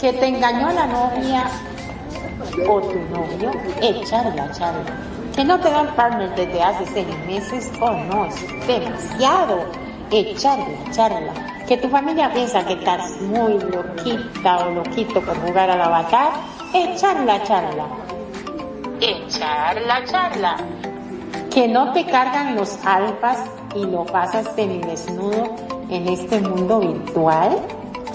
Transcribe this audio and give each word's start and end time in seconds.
que 0.00 0.12
te 0.14 0.26
engañó 0.26 0.72
la 0.72 0.86
novia 0.86 1.44
o 2.66 2.80
tu 2.80 2.98
novio, 3.14 3.50
echarla, 3.82 4.50
charla. 4.52 4.84
Que 5.34 5.44
no 5.44 5.60
te 5.60 5.70
dan 5.70 5.94
partner 5.94 6.34
desde 6.34 6.62
hace 6.62 6.86
seis 6.86 7.06
meses, 7.26 7.70
oh 7.80 7.92
no, 7.92 8.26
es 8.26 8.66
demasiado. 8.66 9.64
Echarla, 10.10 10.90
charla. 10.90 11.32
Que 11.68 11.76
tu 11.76 11.88
familia 11.88 12.32
piensa 12.32 12.64
que 12.66 12.72
estás 12.72 13.20
muy 13.20 13.58
loquita 13.58 14.66
o 14.66 14.70
loquito 14.70 15.20
por 15.20 15.38
jugar 15.46 15.70
al 15.70 15.82
avatar, 15.82 16.32
echarla, 16.74 17.42
charla. 17.44 17.86
Echarla, 19.00 20.04
charla. 20.06 20.56
Que 21.50 21.68
no 21.68 21.92
te 21.92 22.06
cargan 22.06 22.56
los 22.56 22.76
alfas 22.84 23.38
y 23.74 23.84
lo 23.84 24.04
pasas 24.04 24.56
desnudo 24.56 25.54
en 25.90 26.08
este 26.08 26.40
mundo 26.40 26.80
virtual, 26.80 27.58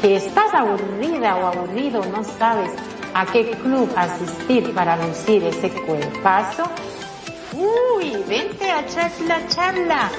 que 0.00 0.16
estás 0.16 0.54
aburrida 0.54 1.36
o 1.36 1.46
aburrido, 1.46 2.02
no 2.04 2.22
sabes 2.24 2.70
a 3.14 3.26
qué 3.26 3.50
club 3.50 3.90
asistir 3.96 4.74
para 4.74 4.96
lucir 4.96 5.44
ese 5.44 5.70
cuerpazo. 5.70 6.64
Uy, 7.54 8.22
vente 8.28 8.70
a 8.70 8.86
charla, 8.86 9.46
charla. 9.48 10.10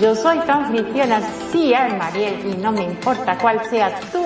Yo 0.00 0.14
soy 0.14 0.38
tu 0.40 0.52
anfitriona, 0.52 1.20
Mariel, 1.98 2.46
y 2.46 2.56
no 2.56 2.72
me 2.72 2.84
importa 2.84 3.36
cuál 3.38 3.64
sea 3.66 3.98
tu 4.12 4.24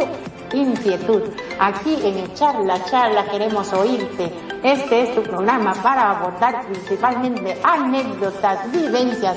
inquietud. 0.56 1.22
Aquí 1.58 1.96
en 2.02 2.32
Charla 2.34 2.84
Charla 2.84 3.24
queremos 3.30 3.72
oírte. 3.72 4.30
Este 4.62 5.02
es 5.02 5.14
tu 5.14 5.22
programa 5.22 5.74
para 5.74 6.10
abordar 6.10 6.64
principalmente 6.66 7.58
anécdotas, 7.62 8.70
vivencias, 8.70 9.36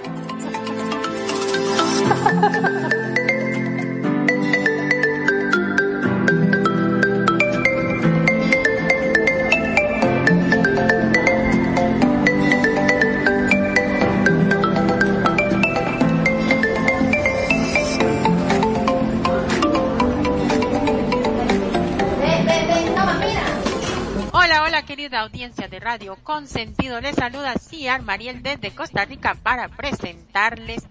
Querida 24.91 25.21
audiencia 25.21 25.67
de 25.67 25.79
Radio 25.79 26.17
Consentido, 26.21 26.99
les 26.99 27.15
saluda 27.15 27.53
Ciar 27.57 28.01
Mariel 28.01 28.43
desde 28.43 28.71
Costa 28.71 29.05
Rica 29.05 29.35
para 29.41 29.69
presentarles 29.69 30.83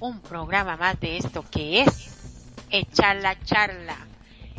un 0.00 0.20
programa 0.20 0.76
más 0.76 0.98
de 0.98 1.18
esto 1.18 1.44
que 1.50 1.82
es 1.82 2.46
Echar 2.70 3.16
la 3.16 3.38
Charla. 3.44 3.96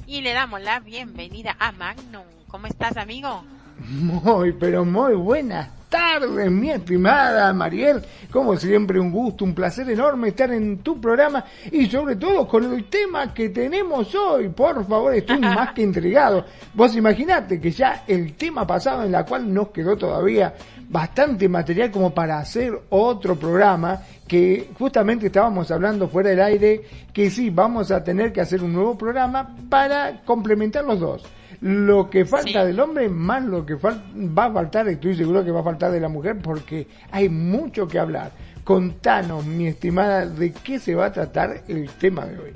Y 0.05 0.21
le 0.21 0.33
damos 0.33 0.61
la 0.61 0.79
bienvenida 0.79 1.55
a 1.59 1.71
Magnum. 1.71 2.25
¿Cómo 2.47 2.67
estás, 2.67 2.95
amigo? 2.97 3.43
Muy, 3.89 4.53
pero 4.53 4.85
muy 4.85 5.15
buenas 5.15 5.69
tardes, 5.89 6.51
mi 6.51 6.69
estimada 6.69 7.51
Mariel. 7.53 8.01
Como 8.31 8.55
siempre, 8.55 8.99
un 8.99 9.11
gusto, 9.11 9.43
un 9.43 9.55
placer 9.55 9.89
enorme 9.89 10.29
estar 10.29 10.51
en 10.51 10.79
tu 10.79 11.01
programa 11.01 11.43
y 11.71 11.87
sobre 11.87 12.15
todo 12.17 12.47
con 12.47 12.71
el 12.73 12.85
tema 12.85 13.33
que 13.33 13.49
tenemos 13.49 14.13
hoy. 14.13 14.49
Por 14.49 14.85
favor, 14.87 15.13
estoy 15.15 15.39
más 15.39 15.73
que 15.73 15.81
intrigado. 15.81 16.45
Vos 16.73 16.95
imaginate 16.95 17.59
que 17.59 17.71
ya 17.71 18.03
el 18.07 18.33
tema 18.35 18.67
pasado 18.67 19.03
en 19.03 19.11
la 19.11 19.25
cual 19.25 19.51
nos 19.51 19.69
quedó 19.69 19.97
todavía 19.97 20.53
bastante 20.91 21.47
material 21.47 21.89
como 21.89 22.13
para 22.13 22.37
hacer 22.37 22.77
otro 22.89 23.37
programa 23.37 24.01
que 24.27 24.69
justamente 24.77 25.27
estábamos 25.27 25.71
hablando 25.71 26.09
fuera 26.09 26.31
del 26.31 26.41
aire 26.41 26.81
que 27.13 27.29
sí, 27.29 27.49
vamos 27.49 27.91
a 27.91 28.03
tener 28.03 28.33
que 28.33 28.41
hacer 28.41 28.61
un 28.61 28.73
nuevo 28.73 28.97
programa 28.97 29.55
para 29.69 30.21
complementar 30.25 30.83
los 30.83 30.99
dos 30.99 31.23
lo 31.61 32.09
que 32.09 32.25
falta 32.25 32.65
del 32.65 32.79
hombre 32.79 33.07
más 33.07 33.43
lo 33.43 33.65
que 33.65 33.75
va 33.75 34.45
a 34.45 34.51
faltar, 34.51 34.87
estoy 34.87 35.15
seguro 35.15 35.45
que 35.45 35.51
va 35.51 35.61
a 35.61 35.63
faltar 35.63 35.91
de 35.91 35.99
la 35.99 36.09
mujer 36.09 36.39
porque 36.41 36.87
hay 37.11 37.29
mucho 37.29 37.87
que 37.87 37.99
hablar. 37.99 38.31
Contanos, 38.63 39.45
mi 39.45 39.67
estimada, 39.67 40.25
de 40.25 40.53
qué 40.53 40.79
se 40.79 40.95
va 40.95 41.05
a 41.05 41.11
tratar 41.11 41.61
el 41.67 41.87
tema 41.91 42.25
de 42.25 42.39
hoy. 42.39 42.53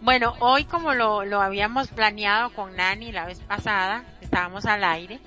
Bueno, 0.00 0.34
hoy 0.38 0.64
como 0.64 0.94
lo, 0.94 1.24
lo 1.24 1.40
habíamos 1.40 1.88
planeado 1.88 2.50
con 2.50 2.76
Nani 2.76 3.10
la 3.10 3.26
vez 3.26 3.40
pasada, 3.40 4.04
estábamos 4.20 4.64
al 4.64 4.84
aire, 4.84 5.18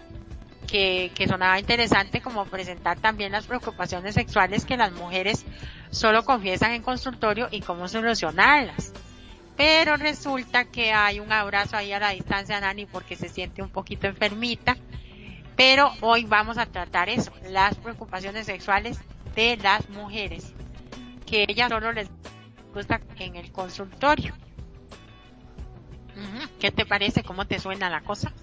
que, 0.71 1.11
que 1.13 1.27
sonaba 1.27 1.59
interesante 1.59 2.21
como 2.21 2.45
presentar 2.45 2.99
también 2.99 3.33
las 3.33 3.47
preocupaciones 3.47 4.15
sexuales 4.15 4.65
que 4.65 4.77
las 4.77 4.93
mujeres 4.93 5.45
solo 5.89 6.23
confiesan 6.23 6.71
en 6.71 6.81
consultorio 6.81 7.49
y 7.51 7.61
cómo 7.61 7.87
solucionarlas 7.87 8.93
pero 9.61 9.95
resulta 9.95 10.65
que 10.65 10.91
hay 10.91 11.19
un 11.19 11.31
abrazo 11.31 11.77
ahí 11.77 11.91
a 11.91 11.99
la 11.99 12.09
distancia, 12.09 12.59
Nani, 12.59 12.87
porque 12.87 13.15
se 13.15 13.29
siente 13.29 13.61
un 13.61 13.69
poquito 13.69 14.07
enfermita. 14.07 14.75
Pero 15.55 15.91
hoy 16.01 16.25
vamos 16.25 16.57
a 16.57 16.65
tratar 16.65 17.09
eso, 17.09 17.31
las 17.47 17.75
preocupaciones 17.75 18.47
sexuales 18.47 18.99
de 19.35 19.57
las 19.57 19.87
mujeres, 19.89 20.51
que 21.27 21.45
ellas 21.47 21.69
solo 21.69 21.91
les 21.91 22.09
gusta 22.73 23.01
en 23.19 23.35
el 23.35 23.51
consultorio. 23.51 24.33
¿Qué 26.59 26.71
te 26.71 26.85
parece? 26.85 27.21
¿Cómo 27.21 27.45
te 27.45 27.59
suena 27.59 27.87
la 27.87 28.01
cosa? 28.01 28.33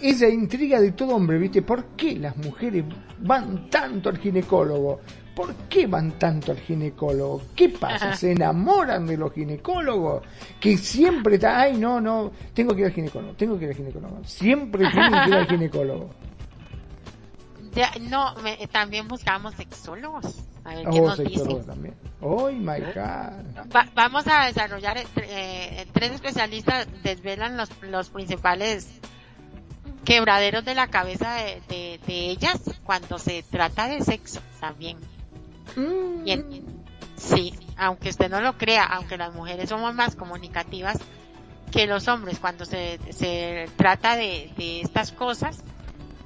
Esa 0.00 0.28
intriga 0.28 0.80
de 0.80 0.92
todo 0.92 1.16
hombre, 1.16 1.38
¿viste? 1.38 1.62
¿Por 1.62 1.84
qué 1.96 2.16
las 2.16 2.36
mujeres 2.36 2.84
van 3.20 3.70
tanto 3.70 4.08
al 4.08 4.18
ginecólogo? 4.18 5.00
¿Por 5.34 5.54
qué 5.68 5.86
van 5.86 6.12
tanto 6.18 6.52
al 6.52 6.58
ginecólogo? 6.58 7.42
¿Qué 7.54 7.68
pasa? 7.70 8.12
¿Se 8.16 8.32
enamoran 8.32 9.06
de 9.06 9.16
los 9.16 9.32
ginecólogos? 9.32 10.22
Que 10.60 10.76
siempre 10.76 11.36
está, 11.36 11.60
ay, 11.60 11.76
no, 11.76 12.00
no, 12.00 12.32
tengo 12.52 12.74
que 12.74 12.80
ir 12.80 12.86
al 12.86 12.92
ginecólogo, 12.92 13.34
tengo 13.34 13.58
que 13.58 13.64
ir 13.64 13.70
al 13.70 13.76
ginecólogo. 13.76 14.24
Siempre 14.24 14.90
tienen 14.90 15.24
que 15.24 15.30
ir 15.30 15.34
al 15.36 15.46
ginecólogo. 15.46 16.10
no, 18.02 18.34
también 18.70 19.08
buscamos 19.08 19.54
sexólogos. 19.54 20.44
A 20.64 20.76
ver, 20.76 20.88
¿qué 20.88 21.00
oh, 21.00 21.14
sexólogos 21.14 21.66
también. 21.66 21.94
Oh 22.20 22.50
my 22.50 22.80
God. 22.80 23.84
vamos 23.94 24.26
a 24.26 24.46
desarrollar, 24.46 24.98
eh, 25.16 25.86
tres 25.92 26.12
especialistas 26.12 26.86
desvelan 27.02 27.56
los, 27.56 27.70
los 27.82 28.08
principales 28.10 29.00
quebraderos 30.04 30.64
de 30.64 30.74
la 30.74 30.88
cabeza 30.88 31.34
de, 31.34 31.62
de, 31.68 32.00
de 32.06 32.30
ellas 32.30 32.60
cuando 32.84 33.18
se 33.18 33.42
trata 33.42 33.88
de 33.88 34.02
sexo 34.02 34.40
también. 34.60 34.98
Mm. 35.76 36.24
sí, 37.16 37.54
aunque 37.76 38.10
usted 38.10 38.30
no 38.30 38.40
lo 38.40 38.56
crea, 38.56 38.84
aunque 38.84 39.16
las 39.16 39.34
mujeres 39.34 39.68
somos 39.68 39.94
más 39.94 40.14
comunicativas 40.14 40.98
que 41.72 41.86
los 41.86 42.06
hombres 42.06 42.38
cuando 42.38 42.64
se, 42.64 43.00
se 43.10 43.68
trata 43.76 44.14
de, 44.14 44.52
de 44.56 44.80
estas 44.80 45.10
cosas, 45.10 45.58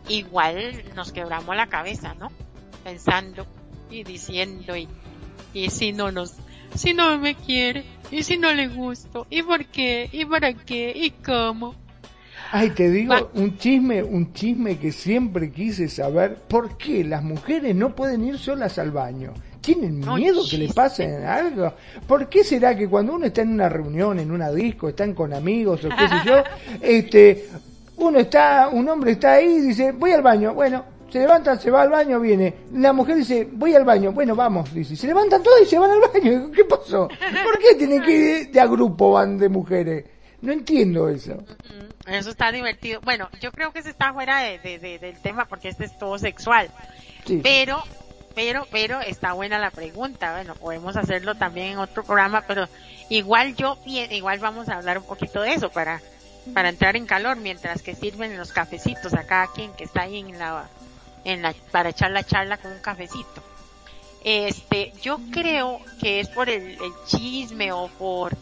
igual 0.08 0.85
nos 0.94 1.12
quebramos 1.12 1.56
la 1.56 1.69
cabeza, 1.69 2.14
¿no? 2.14 2.31
Pensando 2.85 3.47
y 3.91 4.05
diciendo 4.05 4.76
y, 4.76 4.88
y 5.55 5.70
si 5.70 5.93
no 5.93 6.12
nos, 6.12 6.35
si 6.75 6.93
no 6.93 7.17
me 7.19 7.35
quiere, 7.35 7.85
y 8.11 8.23
si 8.23 8.37
no 8.37 8.52
le 8.52 8.69
gusto, 8.69 9.26
y 9.31 9.43
por 9.43 9.64
qué, 9.67 10.08
y 10.12 10.25
para 10.25 10.52
qué, 10.52 10.93
y 10.94 11.11
cómo. 11.11 11.75
Ay, 12.50 12.71
te 12.71 12.91
digo, 12.91 13.15
un 13.35 13.59
chisme, 13.59 14.03
un 14.03 14.33
chisme 14.33 14.79
que 14.79 14.91
siempre 14.91 15.50
quise 15.50 15.89
saber, 15.89 16.37
¿por 16.49 16.79
qué 16.79 17.05
las 17.05 17.23
mujeres 17.23 17.75
no 17.75 17.95
pueden 17.95 18.25
ir 18.25 18.39
solas 18.39 18.79
al 18.79 18.91
baño? 18.91 19.35
¿Tienen 19.61 20.00
miedo 20.00 20.43
que 20.49 20.56
le 20.56 20.69
pase 20.69 21.27
algo? 21.27 21.75
¿Por 22.06 22.29
qué 22.29 22.43
será 22.43 22.75
que 22.75 22.89
cuando 22.89 23.15
uno 23.15 23.27
está 23.27 23.43
en 23.43 23.53
una 23.53 23.69
reunión, 23.69 24.19
en 24.19 24.31
una 24.31 24.50
disco, 24.50 24.89
están 24.89 25.12
con 25.12 25.35
amigos 25.35 25.85
o 25.85 25.89
qué 25.91 26.09
sé 26.09 26.15
yo, 26.25 26.43
este, 26.81 27.49
uno 27.99 28.19
está, 28.19 28.69
un 28.73 28.89
hombre 28.89 29.12
está 29.12 29.35
ahí 29.35 29.56
y 29.56 29.61
dice, 29.61 29.93
voy 29.93 30.12
al 30.12 30.23
baño, 30.23 30.55
bueno, 30.55 30.85
se 31.11 31.19
levanta, 31.19 31.59
se 31.59 31.71
va 31.71 31.83
al 31.83 31.91
baño, 31.91 32.21
viene. 32.21 32.55
La 32.75 32.93
mujer 32.93 33.17
dice, 33.17 33.49
voy 33.53 33.75
al 33.75 33.85
baño, 33.85 34.12
bueno, 34.12 34.35
vamos, 34.35 34.73
dice. 34.73 34.95
Se 34.95 35.06
levantan 35.06 35.43
todos 35.43 35.62
y 35.62 35.67
se 35.67 35.79
van 35.79 35.91
al 35.91 36.00
baño. 36.00 36.50
¿Qué 36.50 36.65
pasó? 36.65 37.09
¿Por 37.09 37.59
qué 37.59 37.75
tienen 37.77 38.03
que 38.03 38.12
ir 38.12 38.50
de 38.50 38.61
a 38.61 38.67
grupo 38.67 39.12
van 39.12 39.39
de 39.39 39.49
mujeres? 39.49 40.05
No 40.43 40.53
entiendo 40.53 41.09
eso. 41.09 41.37
Eso 42.10 42.31
está 42.31 42.50
divertido. 42.52 43.00
Bueno, 43.02 43.28
yo 43.40 43.52
creo 43.52 43.72
que 43.72 43.82
se 43.82 43.90
está 43.90 44.12
fuera 44.12 44.38
de, 44.40 44.78
del 44.78 45.20
tema 45.20 45.44
porque 45.44 45.69
este 45.69 45.84
es 45.84 45.99
todo 45.99 46.19
sexual. 46.19 46.70
Pero, 47.43 47.82
pero, 48.34 48.66
pero 48.70 49.00
está 49.00 49.34
buena 49.34 49.58
la 49.58 49.70
pregunta. 49.70 50.32
Bueno, 50.32 50.55
podemos 50.55 50.96
hacerlo 50.96 51.34
también 51.34 51.72
en 51.72 51.78
otro 51.78 52.02
programa, 52.05 52.43
pero 52.46 52.66
igual 53.10 53.55
yo, 53.56 53.78
igual 53.84 54.38
vamos 54.38 54.69
a 54.69 54.76
hablar 54.76 54.99
un 54.99 55.05
poquito 55.05 55.43
de 55.43 55.52
eso 55.52 55.70
para, 55.70 56.00
para 56.55 56.70
entrar 56.70 56.96
en 56.96 57.06
calor 57.06 57.37
mientras 57.37 57.82
que 57.82 57.94
sirven 57.94 58.38
los 58.38 58.52
cafecitos 58.52 59.12
a 59.14 59.26
cada 59.26 59.49
quien 59.52 59.72
que 59.75 59.84
está 59.84 60.02
ahí 60.02 60.19
en 60.19 60.38
la, 60.38 60.69
en 61.25 61.43
la, 61.43 61.54
para 61.70 61.90
echar 61.90 62.11
la 62.11 62.25
charla 62.25 62.56
con 62.56 62.72
un 62.72 62.81
cafecito. 62.81 63.43
Este, 64.25 64.93
yo 65.02 65.19
creo 65.31 65.81
que 66.00 66.20
es 66.20 66.28
por 66.28 66.49
el, 66.49 66.62
el 66.72 66.93
chisme 67.06 67.70
o 67.72 67.88
por, 67.88 68.37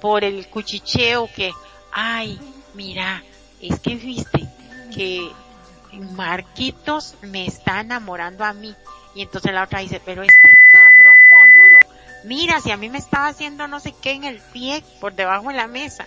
por 0.00 0.24
el 0.24 0.46
cuchicheo 0.46 1.28
que, 1.34 1.52
ay, 1.92 2.38
mira, 2.80 3.22
es 3.60 3.78
que 3.80 3.94
viste 3.94 4.48
que 4.94 5.30
Marquitos 6.14 7.14
me 7.20 7.44
está 7.44 7.80
enamorando 7.80 8.42
a 8.42 8.54
mí. 8.54 8.74
Y 9.14 9.20
entonces 9.20 9.52
la 9.52 9.64
otra 9.64 9.80
dice, 9.80 10.00
pero 10.02 10.22
este 10.22 10.56
cabrón 10.70 11.18
boludo, 11.28 11.78
mira, 12.24 12.58
si 12.62 12.70
a 12.70 12.78
mí 12.78 12.88
me 12.88 12.96
estaba 12.96 13.28
haciendo 13.28 13.68
no 13.68 13.80
sé 13.80 13.92
qué 14.00 14.12
en 14.12 14.24
el 14.24 14.38
pie, 14.38 14.82
por 14.98 15.12
debajo 15.12 15.48
de 15.48 15.56
la 15.56 15.66
mesa. 15.66 16.06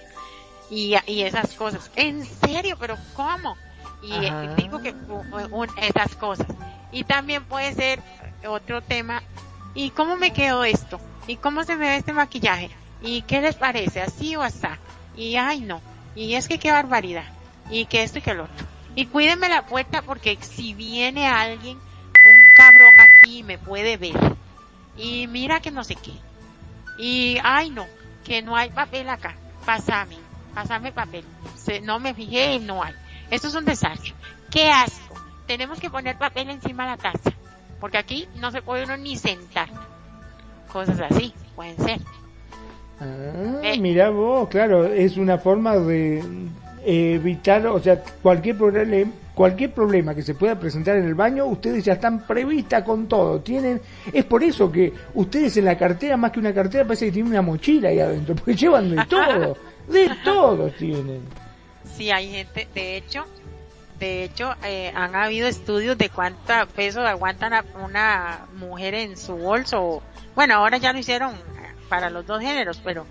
Y, 0.72 0.96
y 1.06 1.22
esas 1.22 1.54
cosas. 1.54 1.92
En 1.96 2.26
serio, 2.26 2.76
pero 2.80 2.98
¿cómo? 3.16 3.56
Y 4.02 4.32
digo 4.56 4.82
que 4.82 4.96
esas 5.78 6.16
cosas. 6.16 6.48
Y 6.92 7.04
también 7.04 7.46
puede 7.46 7.76
ser 7.76 8.02
otro 8.48 8.82
tema. 8.82 9.22
¿Y 9.76 9.92
cómo 9.92 10.18
me 10.18 10.34
quedó 10.34 10.64
esto? 10.64 11.00
¿Y 11.28 11.36
cómo 11.36 11.64
se 11.66 11.76
me 11.76 11.88
ve 11.88 11.98
este 11.98 12.14
maquillaje? 12.14 12.72
¿Y 13.04 13.22
qué 13.22 13.42
les 13.42 13.56
parece? 13.56 14.02
¿Así 14.02 14.36
o 14.36 14.42
así? 14.42 14.66
Y 15.16 15.36
ay 15.36 15.60
no. 15.62 15.93
Y 16.16 16.36
es 16.36 16.48
que 16.48 16.60
qué 16.60 16.72
barbaridad. 16.72 17.26
Y 17.70 17.86
que 17.86 18.04
esto 18.04 18.20
y 18.20 18.22
que 18.22 18.34
lo 18.34 18.44
otro. 18.44 18.66
Y 18.96 19.08
cuídenme 19.08 19.50
la 19.50 19.66
puerta 19.66 20.02
porque 20.02 20.38
si 20.42 20.74
viene 20.74 21.28
alguien, 21.28 21.80
un 22.24 22.54
cabrón 22.54 22.94
aquí 23.00 23.44
me 23.44 23.58
puede 23.58 23.98
ver. 23.98 24.16
Y 24.96 25.28
mira 25.28 25.60
que 25.60 25.72
no 25.72 25.84
sé 25.84 25.96
qué. 25.96 26.14
Y 26.98 27.38
ay 27.44 27.72
no, 27.72 27.88
que 28.24 28.42
no 28.42 28.56
hay 28.56 28.70
papel 28.70 29.10
acá. 29.10 29.36
Pásame, 29.66 30.18
pásame 30.54 30.92
papel. 30.92 31.26
No 31.84 32.00
me 32.00 32.14
fijé 32.14 32.56
y 32.56 32.60
no 32.60 32.84
hay. 32.84 32.94
Esto 33.32 33.48
es 33.48 33.56
un 33.56 33.66
desastre. 33.66 34.14
¡Qué 34.52 34.70
asco! 34.70 35.16
Tenemos 35.48 35.80
que 35.80 35.90
poner 35.90 36.18
papel 36.18 36.50
encima 36.50 36.84
de 36.84 36.92
la 36.92 36.98
taza. 36.98 37.32
Porque 37.80 37.98
aquí 37.98 38.28
no 38.36 38.52
se 38.52 38.62
puede 38.62 38.84
uno 38.84 38.96
ni 38.98 39.18
sentar. 39.18 39.70
Cosas 40.72 41.00
así, 41.02 41.34
pueden 41.56 41.78
ser. 41.78 42.00
Ah, 43.04 43.62
eh. 43.64 43.80
mira 43.80 44.10
vos, 44.10 44.48
claro, 44.50 44.86
es 44.86 45.18
una 45.18 45.38
forma 45.38 45.78
de 45.78 46.24
evitar, 46.86 47.66
o 47.68 47.80
sea, 47.80 48.02
cualquier 48.22 48.58
problema, 48.58 49.12
cualquier 49.34 49.72
problema 49.72 50.14
que 50.14 50.22
se 50.22 50.36
pueda 50.36 50.60
presentar 50.60 50.98
en 50.98 51.06
el 51.06 51.16
baño, 51.16 51.46
ustedes 51.46 51.84
ya 51.84 51.94
están 51.94 52.26
previstas 52.26 52.84
con 52.84 53.08
todo. 53.08 53.40
Tienen, 53.40 53.82
es 54.12 54.26
por 54.26 54.44
eso 54.44 54.72
que 54.72 54.94
ustedes 55.14 55.58
en 55.58 55.66
la 55.66 55.78
cartera, 55.78 56.18
más 56.18 56.32
que 56.32 56.40
una 56.40 56.54
cartera, 56.54 56.86
parece 56.86 57.08
que 57.08 57.14
tienen 57.14 57.32
una 57.32 57.42
mochila 57.42 57.90
ahí 57.90 58.00
adentro, 58.00 58.36
porque 58.44 58.56
llevan 58.56 58.96
de 58.96 59.06
todo, 59.06 59.58
de 59.88 60.10
todo 60.24 60.70
tienen. 60.72 61.22
Sí, 61.96 62.10
hay 62.12 62.32
gente, 62.32 62.68
de 62.74 62.98
hecho, 62.98 63.26
de 64.00 64.24
hecho, 64.24 64.56
eh, 64.64 64.92
han 64.96 65.16
habido 65.16 65.48
estudios 65.48 65.98
de 65.98 66.10
cuánto 66.10 66.54
peso 66.76 67.02
aguantan 67.02 67.54
una 67.84 68.48
mujer 68.56 68.96
en 68.96 69.16
su 69.16 69.36
bolso. 69.36 70.02
Bueno, 70.36 70.56
ahora 70.56 70.78
ya 70.78 70.92
lo 70.92 71.00
hicieron 71.00 71.34
para 71.94 72.10
los 72.10 72.26
dos 72.26 72.42
géneros, 72.42 72.82
pero 72.84 73.06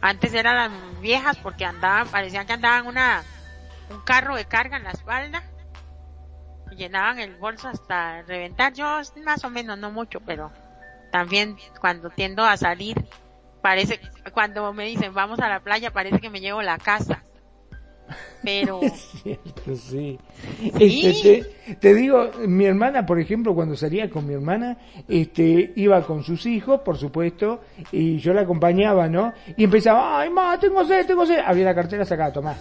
antes 0.00 0.32
eran 0.32 0.56
las 0.56 1.00
viejas 1.02 1.36
porque 1.36 1.66
andaban, 1.66 2.08
parecían 2.08 2.46
que 2.46 2.54
andaban 2.54 2.86
una, 2.86 3.22
un 3.90 4.00
carro 4.00 4.36
de 4.36 4.46
carga 4.46 4.78
en 4.78 4.84
la 4.84 4.92
espalda. 4.92 5.42
Y 6.70 6.76
llenaban 6.76 7.18
el 7.18 7.36
bolso 7.36 7.68
hasta 7.68 8.22
reventar. 8.22 8.72
Yo 8.72 9.02
más 9.22 9.44
o 9.44 9.50
menos, 9.50 9.76
no 9.76 9.90
mucho, 9.90 10.20
pero 10.20 10.50
también 11.10 11.58
cuando 11.78 12.08
tiendo 12.08 12.42
a 12.42 12.56
salir, 12.56 13.06
parece, 13.60 14.00
cuando 14.32 14.72
me 14.72 14.86
dicen 14.86 15.12
vamos 15.12 15.38
a 15.40 15.50
la 15.50 15.60
playa, 15.60 15.90
parece 15.90 16.18
que 16.18 16.30
me 16.30 16.40
llevo 16.40 16.62
la 16.62 16.78
casa 16.78 17.24
pero 18.42 18.80
es 18.82 18.92
cierto 19.22 19.76
sí, 19.76 20.18
este, 20.78 21.46
te, 21.80 21.94
digo 21.94 22.30
mi 22.46 22.64
hermana 22.64 23.06
por 23.06 23.20
ejemplo 23.20 23.54
cuando 23.54 23.76
salía 23.76 24.10
con 24.10 24.26
mi 24.26 24.34
hermana 24.34 24.76
este 25.08 25.72
iba 25.76 26.02
con 26.02 26.22
sus 26.22 26.44
hijos 26.46 26.80
por 26.80 26.96
supuesto 26.98 27.60
y 27.90 28.18
yo 28.18 28.32
la 28.32 28.42
acompañaba 28.42 29.08
no 29.08 29.32
y 29.56 29.64
empezaba 29.64 30.20
ay 30.20 30.30
ma 30.30 30.58
tengo 30.58 30.84
sed 30.84 31.06
tengo 31.06 31.24
sed 31.26 31.38
había 31.44 31.66
la 31.66 31.74
cartera 31.74 32.04
sacada 32.04 32.32
tomá 32.32 32.56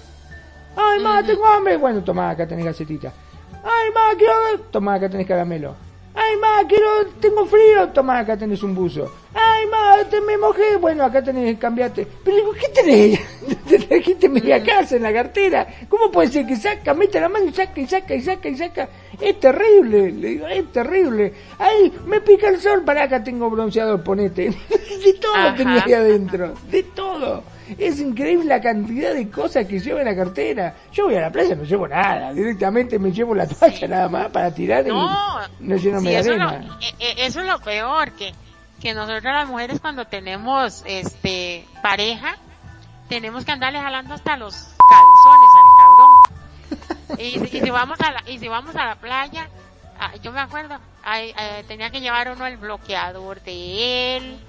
ay 0.76 1.00
ma 1.00 1.24
tengo 1.24 1.46
hambre 1.46 1.78
bueno 1.78 2.04
tomá 2.04 2.30
acá 2.30 2.48
tenés 2.48 2.66
galletita 2.66 3.12
ay 3.64 3.90
ma 3.94 4.16
quiero 4.18 4.66
tomá 4.72 4.96
acá 4.96 5.10
tenés 5.10 5.28
caramelo 5.28 5.76
Ay, 6.14 6.36
ma, 6.38 6.68
quiero, 6.68 7.08
tengo 7.20 7.46
frío. 7.46 7.88
Toma, 7.90 8.20
acá 8.20 8.36
tenés 8.36 8.62
un 8.64 8.76
buzo. 8.76 9.10
Ay, 9.34 9.66
ma, 9.68 10.04
te 10.10 10.20
me 10.22 10.38
mojé. 10.38 10.76
Bueno, 10.76 11.06
acá 11.06 11.24
tenés, 11.24 11.58
cambiate. 11.58 12.06
Pero 12.24 12.36
digo, 12.36 12.52
¿qué 12.54 12.68
tenés? 12.70 13.20
Te 13.72 13.86
trajiste 13.86 14.30
media 14.30 14.64
casa 14.64 14.96
en 14.96 15.04
la 15.04 15.14
cartera. 15.14 15.68
¿Cómo 15.88 16.12
puede 16.12 16.30
ser 16.30 16.46
que 16.46 16.56
saca, 16.56 16.94
mete 16.94 17.20
la 17.20 17.30
mano 17.30 17.46
y 17.46 17.54
saca 17.54 17.80
y 17.80 17.88
saca 17.88 18.16
y 18.16 18.22
saca 18.22 18.50
y 18.50 18.58
saca? 18.58 18.90
Es 19.20 19.40
terrible, 19.40 20.12
le 20.12 20.28
digo, 20.28 20.48
es 20.48 20.72
terrible. 20.72 21.34
Ay, 21.58 21.92
me 22.06 22.22
pica 22.22 22.50
el 22.50 22.60
sol. 22.60 22.84
Para 22.84 23.04
acá 23.04 23.24
tengo 23.24 23.50
bronceador, 23.50 24.04
ponete. 24.04 24.50
de 24.70 25.14
todo 25.14 25.56
tenía 25.56 25.84
ahí 25.84 25.94
adentro. 25.94 26.54
De 26.70 26.84
todo. 26.84 27.44
Es 27.78 28.00
increíble 28.00 28.46
la 28.46 28.60
cantidad 28.60 29.14
de 29.14 29.30
cosas 29.30 29.66
que 29.66 29.80
lleva 29.80 30.02
en 30.02 30.06
la 30.06 30.16
cartera. 30.16 30.76
Yo 30.92 31.06
voy 31.06 31.16
a 31.16 31.22
la 31.22 31.32
playa, 31.32 31.56
no 31.56 31.64
llevo 31.64 31.88
nada. 31.88 32.34
Directamente 32.34 33.00
me 33.00 33.12
llevo 33.12 33.34
la 33.34 33.48
toalla 33.48 33.88
nada 33.88 34.10
más 34.10 34.30
para 34.30 34.54
tirar 34.54 34.86
no, 34.86 35.40
y 35.60 35.64
no 35.64 35.76
lleno 35.78 36.02
sí, 36.02 36.10
eso, 36.10 36.32
arena. 36.32 36.56
Es 36.82 37.00
lo, 37.00 37.06
e, 37.06 37.12
e, 37.12 37.26
eso 37.26 37.40
es 37.40 37.48
lo 37.48 37.60
peor, 37.60 38.12
que, 38.12 38.34
que 38.82 38.94
nosotros 38.94 39.24
las 39.24 39.48
mujeres 39.48 39.80
cuando 39.80 40.06
tenemos 40.06 40.84
este 40.86 41.66
pareja, 41.82 42.38
tenemos 43.12 43.44
que 43.44 43.52
andarle 43.52 43.82
jalando 43.82 44.14
hasta 44.14 44.38
los 44.38 44.54
calzones 44.56 45.50
al 45.60 46.78
cabrón. 47.10 47.20
y, 47.20 47.58
y, 47.58 47.62
si 47.62 47.70
vamos 47.70 48.00
a 48.00 48.12
la, 48.14 48.24
y 48.26 48.40
si 48.40 48.48
vamos 48.48 48.74
a 48.78 48.86
la 48.86 48.96
playa, 48.96 49.50
ah, 50.00 50.16
yo 50.24 50.32
me 50.32 50.40
acuerdo, 50.40 50.78
eh, 51.14 51.66
tenía 51.68 51.90
que 51.90 52.00
llevar 52.00 52.32
uno 52.32 52.46
el 52.48 52.56
bloqueador 52.56 53.42
de 53.42 54.16
él, 54.16 54.40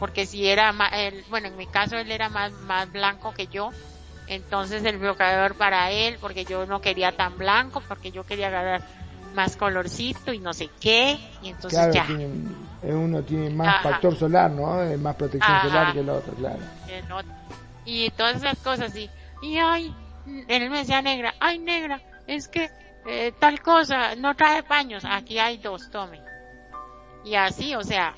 porque 0.00 0.26
si 0.26 0.48
era 0.48 0.72
más, 0.72 0.90
bueno, 1.30 1.46
en 1.46 1.56
mi 1.56 1.68
caso 1.68 1.96
él 1.96 2.10
era 2.10 2.28
más, 2.28 2.50
más 2.50 2.90
blanco 2.90 3.32
que 3.34 3.46
yo, 3.46 3.70
entonces 4.26 4.84
el 4.84 4.98
bloqueador 4.98 5.54
para 5.54 5.92
él, 5.92 6.18
porque 6.20 6.44
yo 6.44 6.66
no 6.66 6.80
quería 6.80 7.12
tan 7.12 7.38
blanco, 7.38 7.84
porque 7.86 8.10
yo 8.10 8.24
quería 8.24 8.48
agarrar 8.48 8.82
más 9.36 9.56
colorcito 9.56 10.32
y 10.32 10.40
no 10.40 10.52
sé 10.52 10.70
qué, 10.80 11.20
y 11.40 11.50
entonces 11.50 11.94
ya. 11.94 12.04
Eh, 12.10 12.92
uno 12.92 13.22
tiene 13.22 13.48
más 13.48 13.80
factor 13.80 14.16
solar, 14.16 14.50
¿no? 14.50 14.84
Más 14.98 15.14
protección 15.14 15.62
solar 15.62 15.92
que 15.92 16.00
el 16.00 16.08
otro, 16.08 16.32
claro. 16.34 16.58
Y 17.84 18.10
todas 18.10 18.36
esas 18.36 18.58
cosas, 18.58 18.96
y, 18.96 19.10
y 19.42 19.58
ay, 19.58 19.94
él 20.48 20.70
me 20.70 20.78
decía 20.78 21.02
negra, 21.02 21.34
ay 21.40 21.58
negra, 21.58 22.00
es 22.26 22.48
que 22.48 22.70
eh, 23.06 23.32
tal 23.38 23.60
cosa, 23.60 24.14
no 24.14 24.34
trae 24.36 24.62
paños, 24.62 25.04
aquí 25.04 25.38
hay 25.38 25.58
dos, 25.58 25.90
tome. 25.90 26.22
Y 27.24 27.34
así, 27.34 27.74
o 27.74 27.82
sea, 27.82 28.14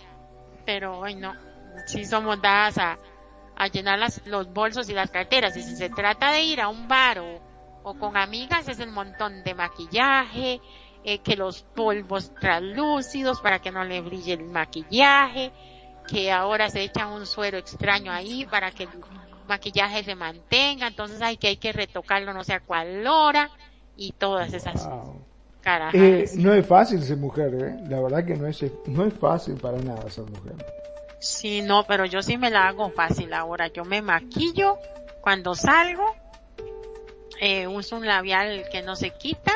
pero 0.67 1.05
ay 1.05 1.15
no, 1.15 1.35
si 1.87 2.05
somos 2.05 2.41
dadas 2.41 2.79
a, 2.79 2.99
a 3.57 3.67
llenar 3.69 3.99
las, 3.99 4.27
los 4.27 4.53
bolsos 4.53 4.89
y 4.89 4.95
las 4.95 5.11
carteras. 5.11 5.57
Y 5.57 5.63
si 5.63 5.77
se 5.77 5.91
trata 5.91 6.33
de 6.33 6.43
ir 6.43 6.61
a 6.61 6.69
un 6.69 6.89
bar 6.89 7.19
o, 7.19 7.41
o 7.83 7.95
con 7.99 8.17
amigas, 8.17 8.69
es 8.69 8.81
el 8.81 8.91
montón 8.91 9.43
de 9.45 9.55
maquillaje, 9.55 10.61
eh, 11.05 11.19
que 11.19 11.37
los 11.37 11.63
polvos 11.63 12.35
translúcidos 12.35 13.41
para 13.41 13.61
que 13.61 13.71
no 13.71 13.85
le 13.85 14.01
brille 14.01 14.35
el 14.35 14.45
maquillaje, 14.45 15.53
que 16.09 16.33
ahora 16.33 16.69
se 16.71 16.83
echan 16.83 17.09
un 17.09 17.27
suero 17.27 17.59
extraño 17.59 18.13
ahí 18.13 18.47
para 18.47 18.71
que 18.71 18.89
maquillaje 19.47 20.05
se 20.05 20.15
mantenga, 20.15 20.87
entonces 20.87 21.21
hay 21.23 21.37
que 21.37 21.49
hay 21.49 21.57
que 21.57 21.73
retocarlo 21.73 22.33
no 22.33 22.45
sé 22.45 22.55
a 22.55 22.61
cuál 22.61 23.07
hora 23.07 23.51
y 23.97 24.13
todas 24.13 24.53
esas 24.53 24.89
carajas. 25.61 25.95
Eh, 25.95 26.25
no 26.37 26.53
es 26.53 26.67
fácil 26.67 27.03
ser 27.03 27.17
mujer, 27.17 27.55
¿eh? 27.55 27.89
la 27.89 28.01
verdad 28.01 28.25
que 28.25 28.37
no 28.37 28.47
es, 28.47 28.65
no 28.87 29.05
es 29.05 29.15
fácil 29.15 29.57
para 29.57 29.79
nada 29.79 30.09
ser 30.11 30.25
mujer. 30.25 30.55
Sí, 31.19 31.63
no, 31.63 31.85
pero 31.85 32.05
yo 32.05 32.23
sí 32.23 32.37
me 32.37 32.51
la 32.51 32.69
hago 32.69 32.91
fácil 32.91 33.33
ahora. 33.33 33.69
Yo 33.69 33.85
me 33.85 34.03
maquillo 34.03 34.77
cuando 35.23 35.55
salgo, 35.55 36.05
eh, 37.41 37.67
uso 37.67 37.97
un 37.97 38.07
labial 38.07 38.65
que 38.71 38.83
no 38.83 38.95
se 38.95 39.11
quita 39.11 39.53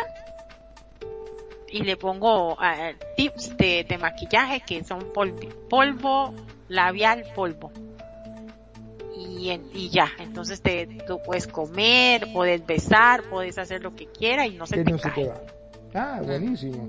y 1.70 1.82
le 1.82 1.96
pongo 1.96 2.54
uh, 2.54 2.56
tips 3.16 3.56
de, 3.56 3.84
de, 3.86 3.98
maquillaje 3.98 4.60
que 4.60 4.82
son 4.84 5.12
polvo, 5.12 5.48
polvo, 5.68 6.34
labial, 6.68 7.24
polvo. 7.34 7.70
Y, 9.18 9.60
y 9.74 9.88
ya. 9.90 10.08
Entonces 10.18 10.60
te, 10.60 10.86
tú 11.06 11.20
puedes 11.24 11.46
comer, 11.46 12.28
puedes 12.32 12.64
besar, 12.64 13.22
puedes 13.30 13.58
hacer 13.58 13.82
lo 13.82 13.94
que 13.94 14.06
quieras 14.06 14.46
y 14.46 14.50
no 14.52 14.66
se 14.66 14.84
te 14.84 14.98
cae. 14.98 15.32
Ah, 15.94 16.20
buenísimo. 16.24 16.88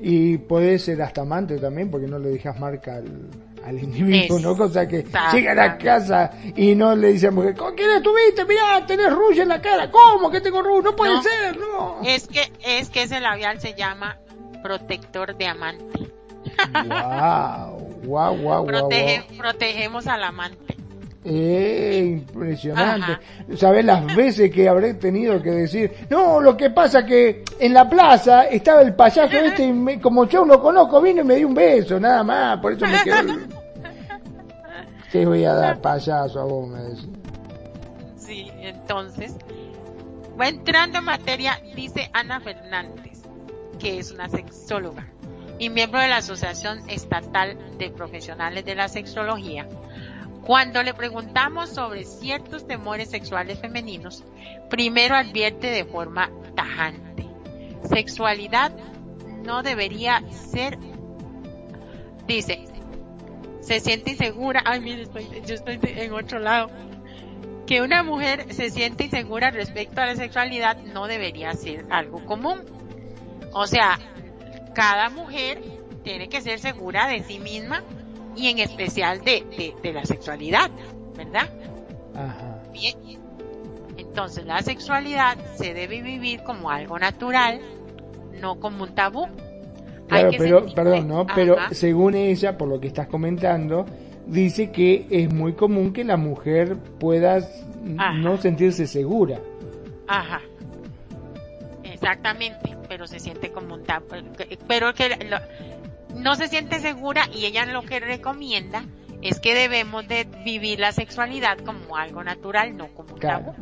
Y 0.00 0.38
puede 0.38 0.78
ser 0.78 1.02
hasta 1.02 1.22
amante 1.22 1.58
también 1.58 1.90
porque 1.90 2.06
no 2.06 2.18
le 2.18 2.28
dejas 2.30 2.58
marca 2.58 2.96
al, 2.96 3.28
al 3.64 3.78
individuo, 3.82 4.38
¿no? 4.38 4.56
Cosa 4.56 4.86
que 4.86 5.04
llega 5.32 5.52
a 5.52 5.54
la 5.54 5.76
casa 5.76 6.30
y 6.54 6.74
no 6.74 6.94
le 6.94 7.12
dice 7.12 7.28
a 7.28 7.30
mujer, 7.32 7.56
¿con 7.56 7.74
quién 7.74 7.90
estuviste? 7.90 8.44
Mirá, 8.44 8.86
tenés 8.86 9.12
ruge 9.12 9.42
en 9.42 9.48
la 9.48 9.60
cara. 9.60 9.90
¿Cómo 9.90 10.30
que 10.30 10.40
tengo 10.40 10.62
ruge? 10.62 10.82
No 10.82 10.96
puede 10.96 11.20
ser, 11.22 11.58
no. 11.58 12.00
Es 12.04 12.28
que, 12.28 12.52
es 12.64 12.90
que 12.90 13.02
ese 13.02 13.20
labial 13.20 13.60
se 13.60 13.74
llama 13.74 14.18
protector 14.62 15.36
de 15.36 15.46
amante. 15.46 16.12
Wow, 18.04 18.36
wow, 18.36 18.36
wow, 18.36 18.66
Protegemos 19.36 20.06
al 20.06 20.24
amante. 20.24 20.67
Eh, 21.24 22.04
impresionante. 22.06 23.18
¿Sabes 23.56 23.84
las 23.84 24.14
veces 24.14 24.50
que 24.50 24.68
habré 24.68 24.94
tenido 24.94 25.42
que 25.42 25.50
decir? 25.50 25.92
No, 26.08 26.40
lo 26.40 26.56
que 26.56 26.70
pasa 26.70 27.04
que 27.04 27.44
en 27.58 27.74
la 27.74 27.88
plaza 27.88 28.44
estaba 28.44 28.82
el 28.82 28.94
payaso 28.94 29.36
este 29.36 29.64
y 29.66 29.98
como 29.98 30.26
yo 30.26 30.44
lo 30.44 30.60
conozco, 30.60 31.00
vino 31.00 31.22
y 31.22 31.24
me 31.24 31.36
dio 31.36 31.48
un 31.48 31.54
beso, 31.54 31.98
nada 31.98 32.22
más. 32.22 32.58
Por 32.60 32.72
eso 32.72 32.86
me 32.86 33.02
quedé. 33.02 33.38
¿Qué 35.12 35.26
voy 35.26 35.44
a 35.44 35.54
dar 35.54 35.80
payaso 35.80 36.40
a 36.40 36.44
vos? 36.44 36.68
Me 36.68 36.82
decís. 36.82 37.08
Sí, 38.16 38.50
entonces. 38.60 39.36
Va 40.40 40.48
entrando 40.48 40.98
en 40.98 41.04
materia, 41.04 41.60
dice 41.74 42.10
Ana 42.12 42.40
Fernández, 42.40 43.24
que 43.80 43.98
es 43.98 44.12
una 44.12 44.28
sexóloga 44.28 45.08
y 45.58 45.70
miembro 45.70 45.98
de 46.00 46.08
la 46.08 46.18
Asociación 46.18 46.88
Estatal 46.88 47.58
de 47.78 47.90
Profesionales 47.90 48.64
de 48.64 48.76
la 48.76 48.88
Sexología 48.88 49.66
cuando 50.48 50.82
le 50.82 50.94
preguntamos 50.94 51.68
sobre 51.68 52.04
ciertos 52.04 52.66
temores 52.66 53.10
sexuales 53.10 53.60
femeninos, 53.60 54.24
primero 54.70 55.14
advierte 55.14 55.66
de 55.66 55.84
forma 55.84 56.30
tajante. 56.56 57.26
Sexualidad 57.84 58.72
no 59.44 59.62
debería 59.62 60.22
ser, 60.30 60.78
dice, 62.26 62.64
se 63.60 63.80
siente 63.80 64.12
insegura, 64.12 64.62
ay 64.64 64.80
mire, 64.80 65.06
yo 65.46 65.54
estoy 65.54 65.78
en 65.82 66.14
otro 66.14 66.38
lado, 66.38 66.70
que 67.66 67.82
una 67.82 68.02
mujer 68.02 68.46
se 68.54 68.70
siente 68.70 69.04
insegura 69.04 69.50
respecto 69.50 70.00
a 70.00 70.06
la 70.06 70.16
sexualidad 70.16 70.78
no 70.78 71.08
debería 71.08 71.52
ser 71.52 71.84
algo 71.90 72.24
común. 72.24 72.62
O 73.52 73.66
sea, 73.66 73.98
cada 74.74 75.10
mujer 75.10 75.60
tiene 76.04 76.30
que 76.30 76.40
ser 76.40 76.58
segura 76.58 77.06
de 77.06 77.22
sí 77.22 77.38
misma 77.38 77.84
y 78.38 78.48
en 78.48 78.60
especial 78.60 79.20
de, 79.24 79.74
de, 79.82 79.92
la 79.92 80.04
sexualidad, 80.04 80.70
¿verdad? 81.16 81.48
Ajá. 82.14 82.62
Bien. 82.72 82.96
Entonces 83.96 84.46
la 84.46 84.62
sexualidad 84.62 85.36
se 85.56 85.74
debe 85.74 86.00
vivir 86.02 86.42
como 86.44 86.70
algo 86.70 86.98
natural, 86.98 87.60
no 88.40 88.60
como 88.60 88.84
un 88.84 88.94
tabú. 88.94 89.26
Claro, 90.06 90.30
pero, 90.38 90.66
perdón, 90.74 91.08
¿no? 91.08 91.26
Pero 91.34 91.56
según 91.72 92.14
ella, 92.14 92.56
por 92.56 92.68
lo 92.68 92.80
que 92.80 92.86
estás 92.86 93.08
comentando, 93.08 93.84
dice 94.26 94.70
que 94.70 95.06
es 95.10 95.32
muy 95.32 95.52
común 95.54 95.92
que 95.92 96.04
la 96.04 96.16
mujer 96.16 96.76
pueda 96.98 97.40
no 97.82 98.38
sentirse 98.38 98.86
segura. 98.86 99.40
Ajá. 100.06 100.40
Exactamente, 101.82 102.76
pero 102.88 103.06
se 103.06 103.18
siente 103.18 103.50
como 103.50 103.74
un 103.74 103.82
tabú. 103.82 104.06
Pero 104.66 104.94
que 104.94 105.10
no 106.14 106.34
se 106.34 106.48
siente 106.48 106.80
segura 106.80 107.28
y 107.32 107.46
ella 107.46 107.66
lo 107.66 107.82
que 107.82 108.00
recomienda 108.00 108.84
es 109.22 109.40
que 109.40 109.54
debemos 109.54 110.06
de 110.06 110.24
vivir 110.44 110.78
la 110.80 110.92
sexualidad 110.92 111.58
como 111.58 111.96
algo 111.96 112.22
natural, 112.22 112.76
no 112.76 112.88
como 112.94 113.14
un 113.14 113.20
tabú. 113.20 113.54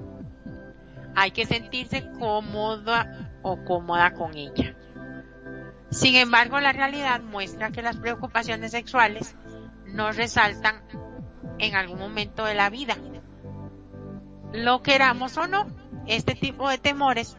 Hay 1.14 1.30
que 1.30 1.46
sentirse 1.46 2.10
cómoda 2.18 3.30
o 3.42 3.64
cómoda 3.64 4.12
con 4.12 4.36
ella. 4.36 4.76
Sin 5.90 6.16
embargo, 6.16 6.60
la 6.60 6.72
realidad 6.72 7.20
muestra 7.22 7.70
que 7.70 7.80
las 7.80 7.96
preocupaciones 7.96 8.72
sexuales 8.72 9.34
no 9.86 10.12
resaltan 10.12 10.82
en 11.58 11.74
algún 11.74 11.98
momento 11.98 12.44
de 12.44 12.54
la 12.54 12.68
vida. 12.68 12.96
Lo 14.52 14.82
queramos 14.82 15.36
o 15.38 15.46
no, 15.46 15.66
este 16.06 16.34
tipo 16.34 16.68
de 16.68 16.78
temores 16.78 17.36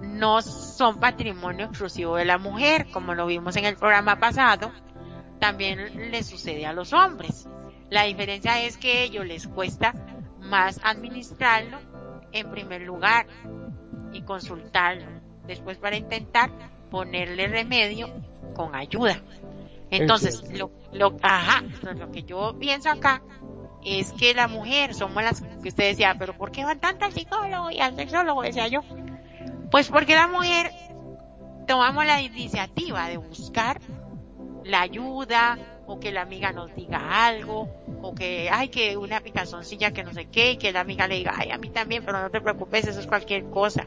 no 0.00 0.42
son 0.42 0.98
patrimonio 1.00 1.66
exclusivo 1.66 2.16
de 2.16 2.24
la 2.24 2.38
mujer, 2.38 2.86
como 2.90 3.14
lo 3.14 3.26
vimos 3.26 3.56
en 3.56 3.64
el 3.64 3.76
programa 3.76 4.18
pasado, 4.18 4.72
también 5.38 6.10
le 6.10 6.22
sucede 6.22 6.66
a 6.66 6.72
los 6.72 6.92
hombres. 6.92 7.48
La 7.90 8.04
diferencia 8.04 8.62
es 8.62 8.76
que 8.76 8.92
a 8.92 9.02
ellos 9.02 9.26
les 9.26 9.46
cuesta 9.48 9.94
más 10.38 10.80
administrarlo 10.84 11.78
en 12.32 12.50
primer 12.50 12.82
lugar 12.82 13.26
y 14.12 14.22
consultarlo 14.22 15.06
después 15.46 15.78
para 15.78 15.96
intentar 15.96 16.50
ponerle 16.90 17.48
remedio 17.48 18.08
con 18.54 18.74
ayuda. 18.74 19.20
Entonces, 19.90 20.42
lo, 20.56 20.70
lo, 20.92 21.16
ajá, 21.22 21.64
lo 21.96 22.10
que 22.12 22.22
yo 22.22 22.56
pienso 22.58 22.90
acá 22.90 23.22
es 23.84 24.12
que 24.12 24.34
la 24.34 24.46
mujer 24.46 24.94
somos 24.94 25.22
las 25.22 25.42
que 25.62 25.68
usted 25.68 25.88
decía, 25.88 26.14
pero 26.18 26.36
¿por 26.36 26.52
qué 26.52 26.64
van 26.64 26.80
tanto 26.80 27.04
al 27.04 27.12
psicólogo 27.12 27.70
y 27.70 27.80
al 27.80 27.96
sexólogo? 27.96 28.42
Decía 28.42 28.68
yo. 28.68 28.82
Pues 29.70 29.88
porque 29.88 30.14
la 30.14 30.26
mujer 30.26 30.72
tomamos 31.66 32.04
la 32.04 32.20
iniciativa 32.20 33.08
de 33.08 33.16
buscar 33.16 33.80
la 34.64 34.82
ayuda 34.82 35.58
o 35.86 35.98
que 36.00 36.12
la 36.12 36.22
amiga 36.22 36.52
nos 36.52 36.74
diga 36.74 37.26
algo 37.26 37.68
o 38.02 38.14
que 38.14 38.50
hay 38.50 38.68
que 38.68 38.96
una 38.96 39.20
picazoncilla 39.20 39.92
que 39.92 40.04
no 40.04 40.12
sé 40.12 40.26
qué 40.26 40.52
y 40.52 40.56
que 40.56 40.72
la 40.72 40.80
amiga 40.80 41.06
le 41.06 41.16
diga 41.16 41.34
ay 41.36 41.50
a 41.50 41.58
mí 41.58 41.70
también 41.70 42.04
pero 42.04 42.20
no 42.20 42.30
te 42.30 42.40
preocupes 42.40 42.86
eso 42.86 43.00
es 43.00 43.06
cualquier 43.06 43.44
cosa 43.50 43.86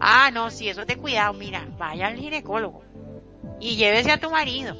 ah 0.00 0.30
no 0.32 0.50
si 0.50 0.68
eso 0.68 0.84
te 0.84 0.96
cuidado 0.96 1.32
mira 1.34 1.66
vaya 1.78 2.08
al 2.08 2.16
ginecólogo 2.16 2.82
y 3.60 3.76
llévese 3.76 4.10
a 4.10 4.18
tu 4.18 4.30
marido 4.30 4.76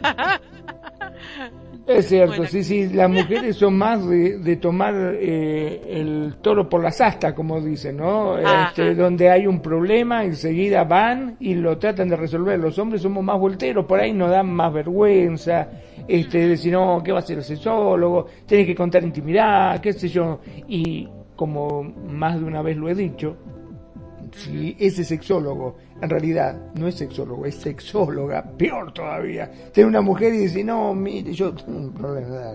Es 1.86 2.08
cierto, 2.08 2.44
sí, 2.46 2.64
sí, 2.64 2.88
las 2.88 3.08
mujeres 3.08 3.54
son 3.54 3.78
más 3.78 4.04
de, 4.08 4.58
tomar 4.60 4.92
eh, 5.20 5.82
el 5.88 6.34
toro 6.42 6.68
por 6.68 6.82
las 6.82 7.00
astas, 7.00 7.32
como 7.32 7.60
dicen, 7.60 7.98
¿no? 7.98 8.36
Este, 8.38 8.94
donde 8.96 9.30
hay 9.30 9.46
un 9.46 9.60
problema, 9.60 10.24
enseguida 10.24 10.82
van 10.82 11.36
y 11.38 11.54
lo 11.54 11.78
tratan 11.78 12.08
de 12.08 12.16
resolver. 12.16 12.58
Los 12.58 12.76
hombres 12.80 13.02
somos 13.02 13.22
más 13.22 13.38
volteros, 13.38 13.86
por 13.86 14.00
ahí 14.00 14.12
nos 14.12 14.30
dan 14.30 14.52
más 14.52 14.72
vergüenza, 14.72 15.68
este, 16.08 16.48
decir, 16.48 16.72
no, 16.72 17.00
¿qué 17.04 17.12
va 17.12 17.20
a 17.20 17.22
ser 17.22 17.38
el 17.38 17.44
sexólogo? 17.44 18.26
Tiene 18.46 18.66
que 18.66 18.74
contar 18.74 19.04
intimidad, 19.04 19.80
qué 19.80 19.92
sé 19.92 20.08
yo. 20.08 20.40
Y 20.66 21.08
como 21.36 21.84
más 21.84 22.40
de 22.40 22.46
una 22.46 22.62
vez 22.62 22.76
lo 22.76 22.88
he 22.88 22.96
dicho, 22.96 23.36
si 24.32 24.76
ese 24.80 25.04
sexólogo 25.04 25.76
en 26.00 26.10
realidad 26.10 26.56
no 26.74 26.88
es 26.88 26.96
sexólogo, 26.96 27.46
es 27.46 27.56
sexóloga, 27.56 28.42
peor 28.56 28.92
todavía. 28.92 29.50
Tiene 29.72 29.88
una 29.88 30.00
mujer 30.00 30.34
y 30.34 30.38
dice, 30.38 30.62
no, 30.62 30.94
mire, 30.94 31.32
yo 31.32 31.54
tengo 31.54 31.78
un 31.78 31.92
problema. 31.92 32.52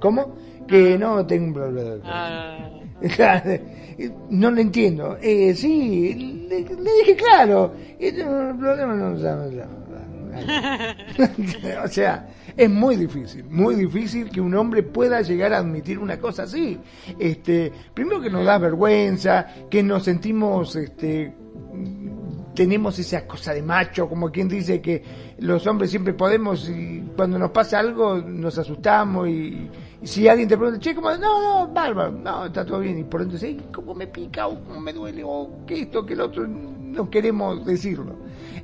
¿Cómo? 0.00 0.34
Que 0.66 0.98
no 0.98 1.26
tengo 1.26 1.46
un 1.46 1.54
problema. 1.54 2.02
Ah. 2.04 2.70
no 4.30 4.50
lo 4.50 4.60
entiendo. 4.60 5.16
Eh, 5.20 5.54
sí, 5.54 6.46
le, 6.48 6.58
dije 6.58 7.16
claro. 7.16 7.72
El 7.98 8.14
problema 8.14 8.94
no, 8.94 9.10
no, 9.10 9.82
o 11.84 11.88
sea, 11.88 12.28
es 12.56 12.70
muy 12.70 12.96
difícil, 12.96 13.44
muy 13.44 13.74
difícil 13.74 14.30
que 14.30 14.40
un 14.40 14.54
hombre 14.54 14.82
pueda 14.82 15.20
llegar 15.20 15.52
a 15.52 15.58
admitir 15.58 15.98
una 15.98 16.18
cosa 16.18 16.44
así. 16.44 16.78
Este, 17.18 17.72
primero 17.92 18.20
que 18.20 18.30
nos 18.30 18.44
da 18.44 18.58
vergüenza, 18.58 19.46
que 19.70 19.82
nos 19.82 20.04
sentimos 20.04 20.74
este 20.76 21.34
tenemos 22.54 22.98
esa 22.98 23.26
cosa 23.26 23.54
de 23.54 23.62
macho, 23.62 24.08
como 24.08 24.30
quien 24.30 24.48
dice 24.48 24.80
que 24.80 25.02
los 25.38 25.66
hombres 25.66 25.90
siempre 25.90 26.14
podemos 26.14 26.68
y 26.68 27.02
cuando 27.16 27.38
nos 27.38 27.50
pasa 27.50 27.78
algo 27.78 28.16
nos 28.16 28.58
asustamos 28.58 29.28
y, 29.28 29.70
si 30.02 30.26
alguien 30.26 30.48
te 30.48 30.56
pregunta, 30.56 30.80
che, 30.80 30.94
¿cómo? 30.94 31.10
No, 31.12 31.66
no, 31.66 31.72
bárbaro, 31.72 32.10
no, 32.10 32.46
está 32.46 32.66
todo 32.66 32.80
bien 32.80 32.98
y 32.98 33.04
por 33.04 33.22
entonces, 33.22 33.56
¿cómo 33.72 33.94
me 33.94 34.08
pica 34.08 34.48
o 34.48 34.60
cómo 34.64 34.80
me 34.80 34.92
duele 34.92 35.22
o 35.24 35.64
que 35.64 35.82
esto, 35.82 36.04
que 36.04 36.14
el 36.14 36.20
otro? 36.20 36.46
No 36.46 37.08
queremos 37.08 37.64
decirlo. 37.64 38.16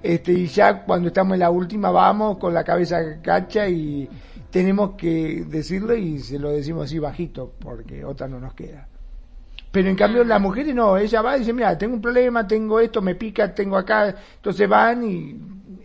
Este, 0.02 0.32
y 0.32 0.46
ya 0.46 0.84
cuando 0.84 1.08
estamos 1.08 1.34
en 1.34 1.40
la 1.40 1.50
última 1.50 1.90
vamos 1.90 2.38
con 2.38 2.52
la 2.52 2.64
cabeza 2.64 3.20
cacha 3.22 3.68
y 3.68 4.08
tenemos 4.50 4.92
que 4.96 5.44
decirlo 5.48 5.94
y 5.94 6.18
se 6.18 6.38
lo 6.38 6.50
decimos 6.50 6.84
así 6.84 6.98
bajito 6.98 7.52
porque 7.58 8.04
otra 8.04 8.26
no 8.26 8.40
nos 8.40 8.54
queda. 8.54 8.88
Pero 9.70 9.88
en 9.88 9.96
cambio 9.96 10.24
las 10.24 10.40
mujeres 10.40 10.74
no, 10.74 10.96
ella 10.96 11.20
va 11.20 11.36
y 11.36 11.40
dice, 11.40 11.52
mira, 11.52 11.76
tengo 11.76 11.94
un 11.94 12.00
problema, 12.00 12.46
tengo 12.46 12.80
esto, 12.80 13.02
me 13.02 13.14
pica, 13.14 13.54
tengo 13.54 13.76
acá, 13.76 14.14
entonces 14.36 14.68
van 14.68 15.04
y 15.04 15.36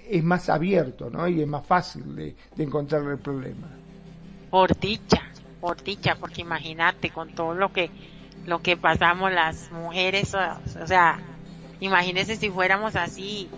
es 0.10 0.24
más 0.24 0.50
abierto, 0.50 1.10
¿no? 1.10 1.28
Y 1.28 1.42
es 1.42 1.48
más 1.48 1.66
fácil 1.66 2.16
de, 2.16 2.36
encontrar 2.58 3.04
el 3.04 3.18
problema. 3.18 3.68
Por 4.50 4.78
dicha, 4.80 5.22
por 5.60 5.84
dicha, 5.84 6.16
porque 6.20 6.42
imagínate 6.42 7.10
con 7.10 7.34
todo 7.34 7.54
lo 7.54 7.74
que 7.74 7.90
lo 8.46 8.62
que 8.62 8.76
pasamos 8.76 9.32
las 9.32 9.72
mujeres, 9.72 10.36
o, 10.36 10.88
sea, 10.88 11.20
imagínese 11.80 12.36
si 12.36 12.50
fuéramos 12.50 12.96
así 12.96 13.50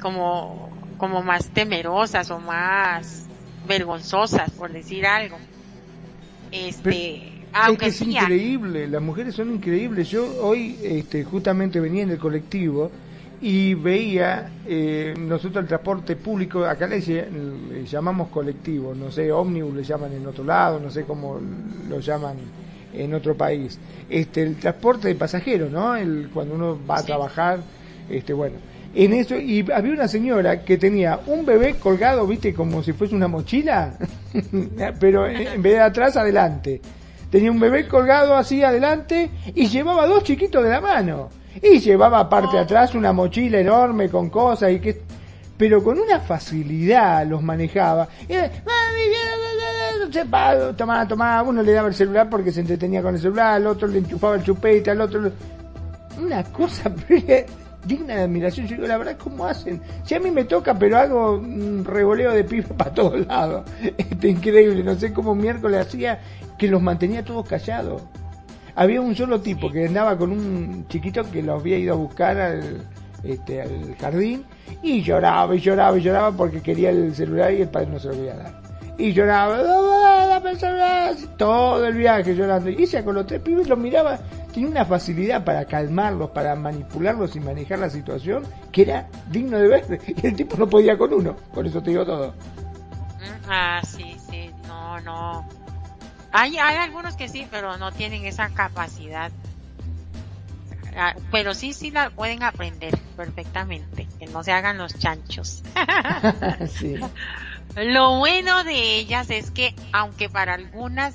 como 0.00 0.70
como 0.96 1.22
más 1.22 1.48
temerosas 1.50 2.30
o 2.30 2.38
más 2.38 3.26
vergonzosas 3.66 4.50
por 4.52 4.72
decir 4.72 5.06
algo. 5.06 5.38
Este 6.52 7.39
es 7.70 7.78
que 7.78 7.86
es 7.86 8.00
increíble, 8.02 8.86
las 8.88 9.02
mujeres 9.02 9.34
son 9.34 9.52
increíbles. 9.52 10.08
Yo 10.08 10.26
hoy 10.42 10.78
este, 10.82 11.24
justamente 11.24 11.80
venía 11.80 12.02
en 12.02 12.10
el 12.10 12.18
colectivo 12.18 12.90
y 13.40 13.74
veía, 13.74 14.50
eh, 14.66 15.14
nosotros 15.18 15.62
el 15.62 15.68
transporte 15.68 16.16
público, 16.16 16.64
acá 16.64 16.86
le, 16.86 17.00
llamamos 17.86 18.28
colectivo, 18.28 18.94
no 18.94 19.10
sé, 19.10 19.32
ómnibus 19.32 19.74
le 19.74 19.82
llaman 19.82 20.12
en 20.12 20.26
otro 20.26 20.44
lado, 20.44 20.78
no 20.78 20.90
sé 20.90 21.04
cómo 21.04 21.40
lo 21.88 22.00
llaman 22.00 22.36
en 22.92 23.14
otro 23.14 23.34
país. 23.34 23.78
Este, 24.08 24.42
el 24.42 24.56
transporte 24.56 25.08
de 25.08 25.14
pasajeros, 25.14 25.70
¿no? 25.70 25.96
El, 25.96 26.28
cuando 26.32 26.54
uno 26.54 26.78
va 26.88 26.98
a 26.98 27.02
trabajar, 27.02 27.60
este, 28.10 28.32
bueno. 28.32 28.56
En 28.92 29.12
eso, 29.12 29.36
y 29.38 29.64
había 29.72 29.92
una 29.92 30.08
señora 30.08 30.64
que 30.64 30.76
tenía 30.76 31.20
un 31.26 31.46
bebé 31.46 31.76
colgado, 31.76 32.26
viste, 32.26 32.52
como 32.52 32.82
si 32.82 32.92
fuese 32.92 33.14
una 33.14 33.28
mochila, 33.28 33.96
pero 35.00 35.28
en 35.28 35.62
vez 35.62 35.74
de 35.74 35.80
atrás, 35.80 36.16
adelante. 36.16 36.80
Tenía 37.30 37.50
un 37.50 37.60
bebé 37.60 37.86
colgado 37.86 38.34
así 38.34 38.62
adelante 38.62 39.30
y 39.54 39.68
llevaba 39.68 40.06
dos 40.06 40.24
chiquitos 40.24 40.64
de 40.64 40.70
la 40.70 40.80
mano. 40.80 41.28
Y 41.62 41.78
llevaba 41.78 42.20
aparte 42.20 42.58
atrás 42.58 42.94
una 42.94 43.12
mochila 43.12 43.58
enorme 43.58 44.08
con 44.08 44.30
cosas 44.30 44.72
y 44.72 44.80
que 44.80 45.02
pero 45.60 45.84
con 45.84 45.98
una 45.98 46.20
facilidad 46.20 47.26
los 47.26 47.42
manejaba. 47.42 48.08
Y, 48.26 48.34
tomaba, 50.74 51.06
tomaba, 51.06 51.42
uno 51.42 51.62
le 51.62 51.72
daba 51.72 51.88
el 51.88 51.94
celular 51.94 52.30
porque 52.30 52.50
se 52.50 52.60
entretenía 52.60 53.02
con 53.02 53.14
el 53.14 53.20
celular, 53.20 53.56
al 53.56 53.66
otro 53.66 53.86
le 53.86 53.98
enchufaba 53.98 54.36
el 54.36 54.42
chupete, 54.42 54.90
al 54.90 55.02
otro... 55.02 55.30
Una 56.18 56.42
cosa 56.44 56.90
digna 57.84 58.16
de 58.16 58.22
admiración. 58.22 58.66
Yo 58.66 58.76
digo, 58.76 58.88
la 58.88 58.98
verdad, 58.98 59.16
¿cómo 59.22 59.46
hacen? 59.46 59.80
Si 60.04 60.14
a 60.14 60.20
mí 60.20 60.30
me 60.30 60.44
toca, 60.44 60.78
pero 60.78 60.98
hago 60.98 61.34
un 61.34 61.84
revoleo 61.84 62.32
de 62.32 62.44
pibe 62.44 62.66
para 62.76 62.92
todos 62.92 63.26
lados. 63.26 63.64
Este, 63.96 64.28
increíble, 64.28 64.82
no 64.82 64.94
sé 64.94 65.12
cómo 65.12 65.34
miércoles 65.34 65.86
hacía 65.86 66.20
que 66.58 66.68
los 66.68 66.82
mantenía 66.82 67.24
todos 67.24 67.46
callados. 67.46 68.02
Había 68.74 69.00
un 69.00 69.14
solo 69.14 69.40
tipo 69.40 69.70
que 69.70 69.86
andaba 69.86 70.16
con 70.16 70.30
un 70.30 70.86
chiquito 70.88 71.28
que 71.30 71.42
lo 71.42 71.54
había 71.54 71.78
ido 71.78 71.94
a 71.94 71.96
buscar 71.96 72.38
al, 72.38 72.86
este, 73.24 73.62
al 73.62 73.96
jardín 73.96 74.44
y 74.82 75.02
lloraba 75.02 75.54
y 75.54 75.60
lloraba 75.60 75.98
y 75.98 76.02
lloraba 76.02 76.32
porque 76.32 76.60
quería 76.60 76.90
el 76.90 77.14
celular 77.14 77.52
y 77.52 77.62
el 77.62 77.68
padre 77.68 77.88
no 77.90 77.98
se 77.98 78.08
lo 78.08 78.14
quería 78.14 78.36
dar. 78.36 78.69
Y 79.00 79.12
lloraba, 79.14 79.62
todo 81.36 81.86
el 81.86 81.94
viaje 81.94 82.34
llorando. 82.34 82.70
Y 82.70 82.82
ella 82.82 83.04
con 83.04 83.14
los 83.14 83.26
tres 83.26 83.40
pibes 83.40 83.68
los 83.68 83.78
miraba, 83.78 84.18
tenía 84.52 84.68
una 84.68 84.84
facilidad 84.84 85.44
para 85.44 85.64
calmarlos, 85.64 86.30
para 86.30 86.54
manipularlos 86.54 87.34
y 87.36 87.40
manejar 87.40 87.78
la 87.78 87.90
situación 87.90 88.44
que 88.70 88.82
era 88.82 89.08
digno 89.30 89.58
de 89.58 89.68
ver. 89.68 90.00
Y 90.22 90.26
el 90.26 90.36
tipo 90.36 90.56
no 90.56 90.68
podía 90.68 90.98
con 90.98 91.12
uno, 91.14 91.34
por 91.54 91.66
eso 91.66 91.82
te 91.82 91.90
digo 91.90 92.04
todo. 92.04 92.34
Ah, 93.48 93.80
sí, 93.84 94.16
sí, 94.30 94.50
no, 94.66 95.00
no. 95.00 95.48
Hay, 96.32 96.58
hay 96.58 96.76
algunos 96.76 97.16
que 97.16 97.28
sí, 97.28 97.46
pero 97.50 97.76
no 97.78 97.90
tienen 97.92 98.24
esa 98.26 98.50
capacidad. 98.50 99.32
Ah, 100.96 101.14
pero 101.30 101.54
sí, 101.54 101.72
sí 101.72 101.90
la 101.90 102.10
pueden 102.10 102.42
aprender 102.42 102.96
perfectamente. 103.16 104.06
Que 104.18 104.26
no 104.26 104.44
se 104.44 104.52
hagan 104.52 104.78
los 104.78 104.98
chanchos. 104.98 105.62
Lo 107.76 108.18
bueno 108.18 108.64
de 108.64 108.96
ellas 108.96 109.30
es 109.30 109.50
que, 109.50 109.74
aunque 109.92 110.28
para 110.28 110.54
algunas 110.54 111.14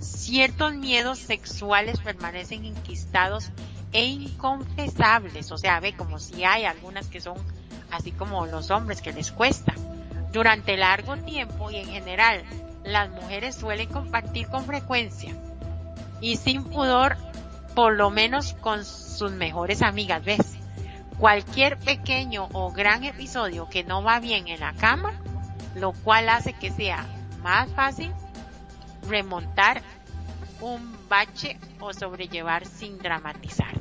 ciertos 0.00 0.74
miedos 0.74 1.18
sexuales 1.18 2.00
permanecen 2.00 2.64
inquistados 2.64 3.50
e 3.92 4.06
inconfesables, 4.06 5.52
o 5.52 5.58
sea, 5.58 5.78
ve 5.80 5.94
como 5.94 6.18
si 6.18 6.44
hay 6.44 6.64
algunas 6.64 7.06
que 7.08 7.20
son 7.20 7.36
así 7.90 8.12
como 8.12 8.46
los 8.46 8.70
hombres 8.70 9.02
que 9.02 9.12
les 9.12 9.30
cuesta. 9.30 9.74
Durante 10.32 10.76
largo 10.76 11.16
tiempo 11.16 11.70
y 11.70 11.76
en 11.76 11.88
general 11.88 12.44
las 12.84 13.10
mujeres 13.10 13.56
suelen 13.56 13.88
compartir 13.88 14.46
con 14.48 14.64
frecuencia 14.64 15.34
y 16.20 16.36
sin 16.36 16.64
pudor, 16.64 17.16
por 17.74 17.94
lo 17.94 18.10
menos 18.10 18.54
con 18.54 18.84
sus 18.84 19.32
mejores 19.32 19.82
amigas, 19.82 20.24
¿ves? 20.24 20.56
Cualquier 21.18 21.78
pequeño 21.78 22.48
o 22.52 22.72
gran 22.72 23.04
episodio 23.04 23.68
que 23.68 23.84
no 23.84 24.02
va 24.02 24.20
bien 24.20 24.48
en 24.48 24.60
la 24.60 24.72
cama, 24.74 25.12
lo 25.74 25.92
cual 25.92 26.28
hace 26.28 26.52
que 26.52 26.70
sea 26.70 27.06
más 27.42 27.70
fácil 27.70 28.12
remontar 29.08 29.82
un 30.60 31.08
bache 31.08 31.58
o 31.80 31.92
sobrellevar 31.92 32.66
sin 32.66 32.98
dramatizar. 32.98 33.80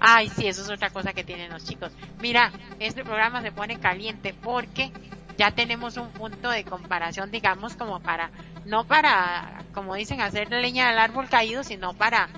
Ay, 0.00 0.28
sí, 0.28 0.46
eso 0.46 0.62
es 0.62 0.70
otra 0.70 0.90
cosa 0.90 1.12
que 1.12 1.24
tienen 1.24 1.50
los 1.50 1.64
chicos. 1.64 1.92
Mira, 2.20 2.52
este 2.78 3.04
programa 3.04 3.42
se 3.42 3.52
pone 3.52 3.78
caliente 3.78 4.34
porque 4.34 4.92
ya 5.36 5.50
tenemos 5.50 5.96
un 5.96 6.10
punto 6.10 6.50
de 6.50 6.64
comparación, 6.64 7.30
digamos, 7.30 7.74
como 7.74 8.00
para, 8.00 8.30
no 8.66 8.84
para, 8.84 9.62
como 9.72 9.94
dicen, 9.94 10.20
hacer 10.20 10.50
leña 10.50 10.88
del 10.88 10.98
árbol 10.98 11.28
caído, 11.28 11.64
sino 11.64 11.94
para, 11.94 12.28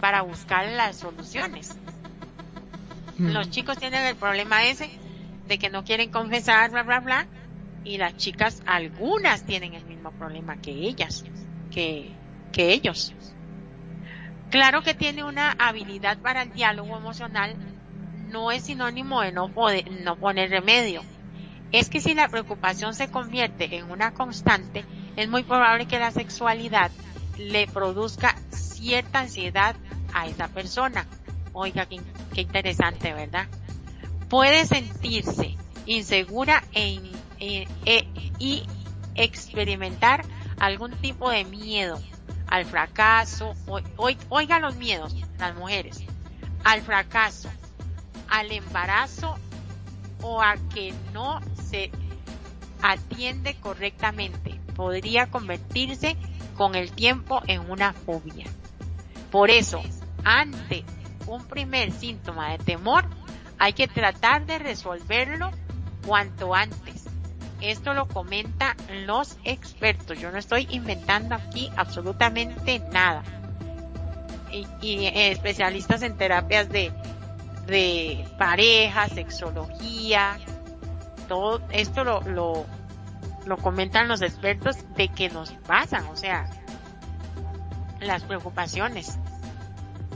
para 0.00 0.22
buscar 0.22 0.66
las 0.68 0.96
soluciones. 0.96 1.76
Mm. 3.18 3.30
Los 3.30 3.50
chicos 3.50 3.78
tienen 3.78 4.04
el 4.04 4.16
problema 4.16 4.64
ese 4.64 4.90
de 5.48 5.58
que 5.58 5.70
no 5.70 5.84
quieren 5.84 6.10
confesar, 6.10 6.70
bla, 6.70 6.82
bla, 6.82 7.00
bla, 7.00 7.26
y 7.86 7.98
las 7.98 8.16
chicas, 8.16 8.62
algunas 8.66 9.46
tienen 9.46 9.74
el 9.74 9.84
mismo 9.84 10.10
problema 10.10 10.60
que 10.60 10.72
ellas, 10.72 11.24
que, 11.70 12.10
que 12.52 12.72
ellos. 12.72 13.14
Claro 14.50 14.82
que 14.82 14.94
tiene 14.94 15.24
una 15.24 15.52
habilidad 15.52 16.18
para 16.18 16.42
el 16.42 16.52
diálogo 16.52 16.96
emocional, 16.96 17.56
no 18.28 18.50
es 18.50 18.64
sinónimo 18.64 19.22
de 19.22 19.32
no, 19.32 19.48
poder, 19.48 19.90
no 20.02 20.16
poner 20.16 20.50
remedio 20.50 21.02
es 21.72 21.88
que 21.88 22.00
si 22.00 22.14
la 22.14 22.28
preocupación 22.28 22.94
se 22.94 23.08
convierte 23.08 23.76
en 23.76 23.90
una 23.90 24.14
constante, 24.14 24.84
es 25.16 25.28
muy 25.28 25.42
probable 25.42 25.86
que 25.86 25.98
la 25.98 26.10
sexualidad 26.10 26.90
le 27.36 27.66
produzca 27.66 28.36
cierta 28.50 29.20
ansiedad 29.20 29.76
a 30.14 30.26
esa 30.26 30.48
persona. 30.48 31.06
Oiga, 31.52 31.86
qué, 31.86 32.40
interesante, 32.40 33.12
¿verdad? 33.12 33.48
Puede 34.28 34.66
sentirse 34.66 35.56
insegura 35.86 36.62
e, 36.72 37.00
e, 37.38 37.66
y 38.38 38.62
experimentar 39.14 40.24
algún 40.58 40.92
tipo 40.92 41.30
de 41.30 41.44
miedo 41.44 42.00
al 42.46 42.64
fracaso, 42.64 43.54
oiga 44.28 44.60
los 44.60 44.76
miedos, 44.76 45.14
las 45.38 45.54
mujeres, 45.56 46.02
al 46.64 46.80
fracaso, 46.82 47.50
al 48.28 48.52
embarazo 48.52 49.36
o 50.22 50.40
a 50.42 50.56
que 50.72 50.94
no 51.12 51.40
se 51.68 51.90
atiende 52.82 53.54
correctamente, 53.56 54.60
podría 54.74 55.26
convertirse 55.26 56.16
con 56.56 56.74
el 56.74 56.92
tiempo 56.92 57.42
en 57.46 57.70
una 57.70 57.92
fobia. 57.92 58.46
Por 59.30 59.50
eso, 59.50 59.82
ante 60.24 60.84
un 61.26 61.44
primer 61.46 61.92
síntoma 61.92 62.52
de 62.52 62.58
temor, 62.58 63.04
hay 63.58 63.72
que 63.72 63.88
tratar 63.88 64.46
de 64.46 64.58
resolverlo 64.58 65.50
cuanto 66.06 66.54
antes. 66.54 66.95
Esto 67.60 67.94
lo 67.94 68.06
comentan 68.06 68.76
los 69.06 69.38
expertos. 69.44 70.18
Yo 70.18 70.30
no 70.30 70.38
estoy 70.38 70.68
inventando 70.70 71.34
aquí 71.34 71.70
absolutamente 71.76 72.80
nada. 72.92 73.22
Y, 74.80 75.06
especialistas 75.06 76.02
en 76.02 76.16
terapias 76.16 76.68
de, 76.68 76.92
de 77.66 78.26
pareja, 78.38 79.08
sexología, 79.08 80.38
todo 81.28 81.60
esto 81.70 82.04
lo, 82.04 82.20
lo, 82.22 82.66
lo 83.44 83.56
comentan 83.58 84.08
los 84.08 84.22
expertos 84.22 84.76
de 84.96 85.08
que 85.08 85.28
nos 85.28 85.52
pasan, 85.52 86.06
o 86.06 86.16
sea, 86.16 86.48
las 88.00 88.22
preocupaciones. 88.22 89.18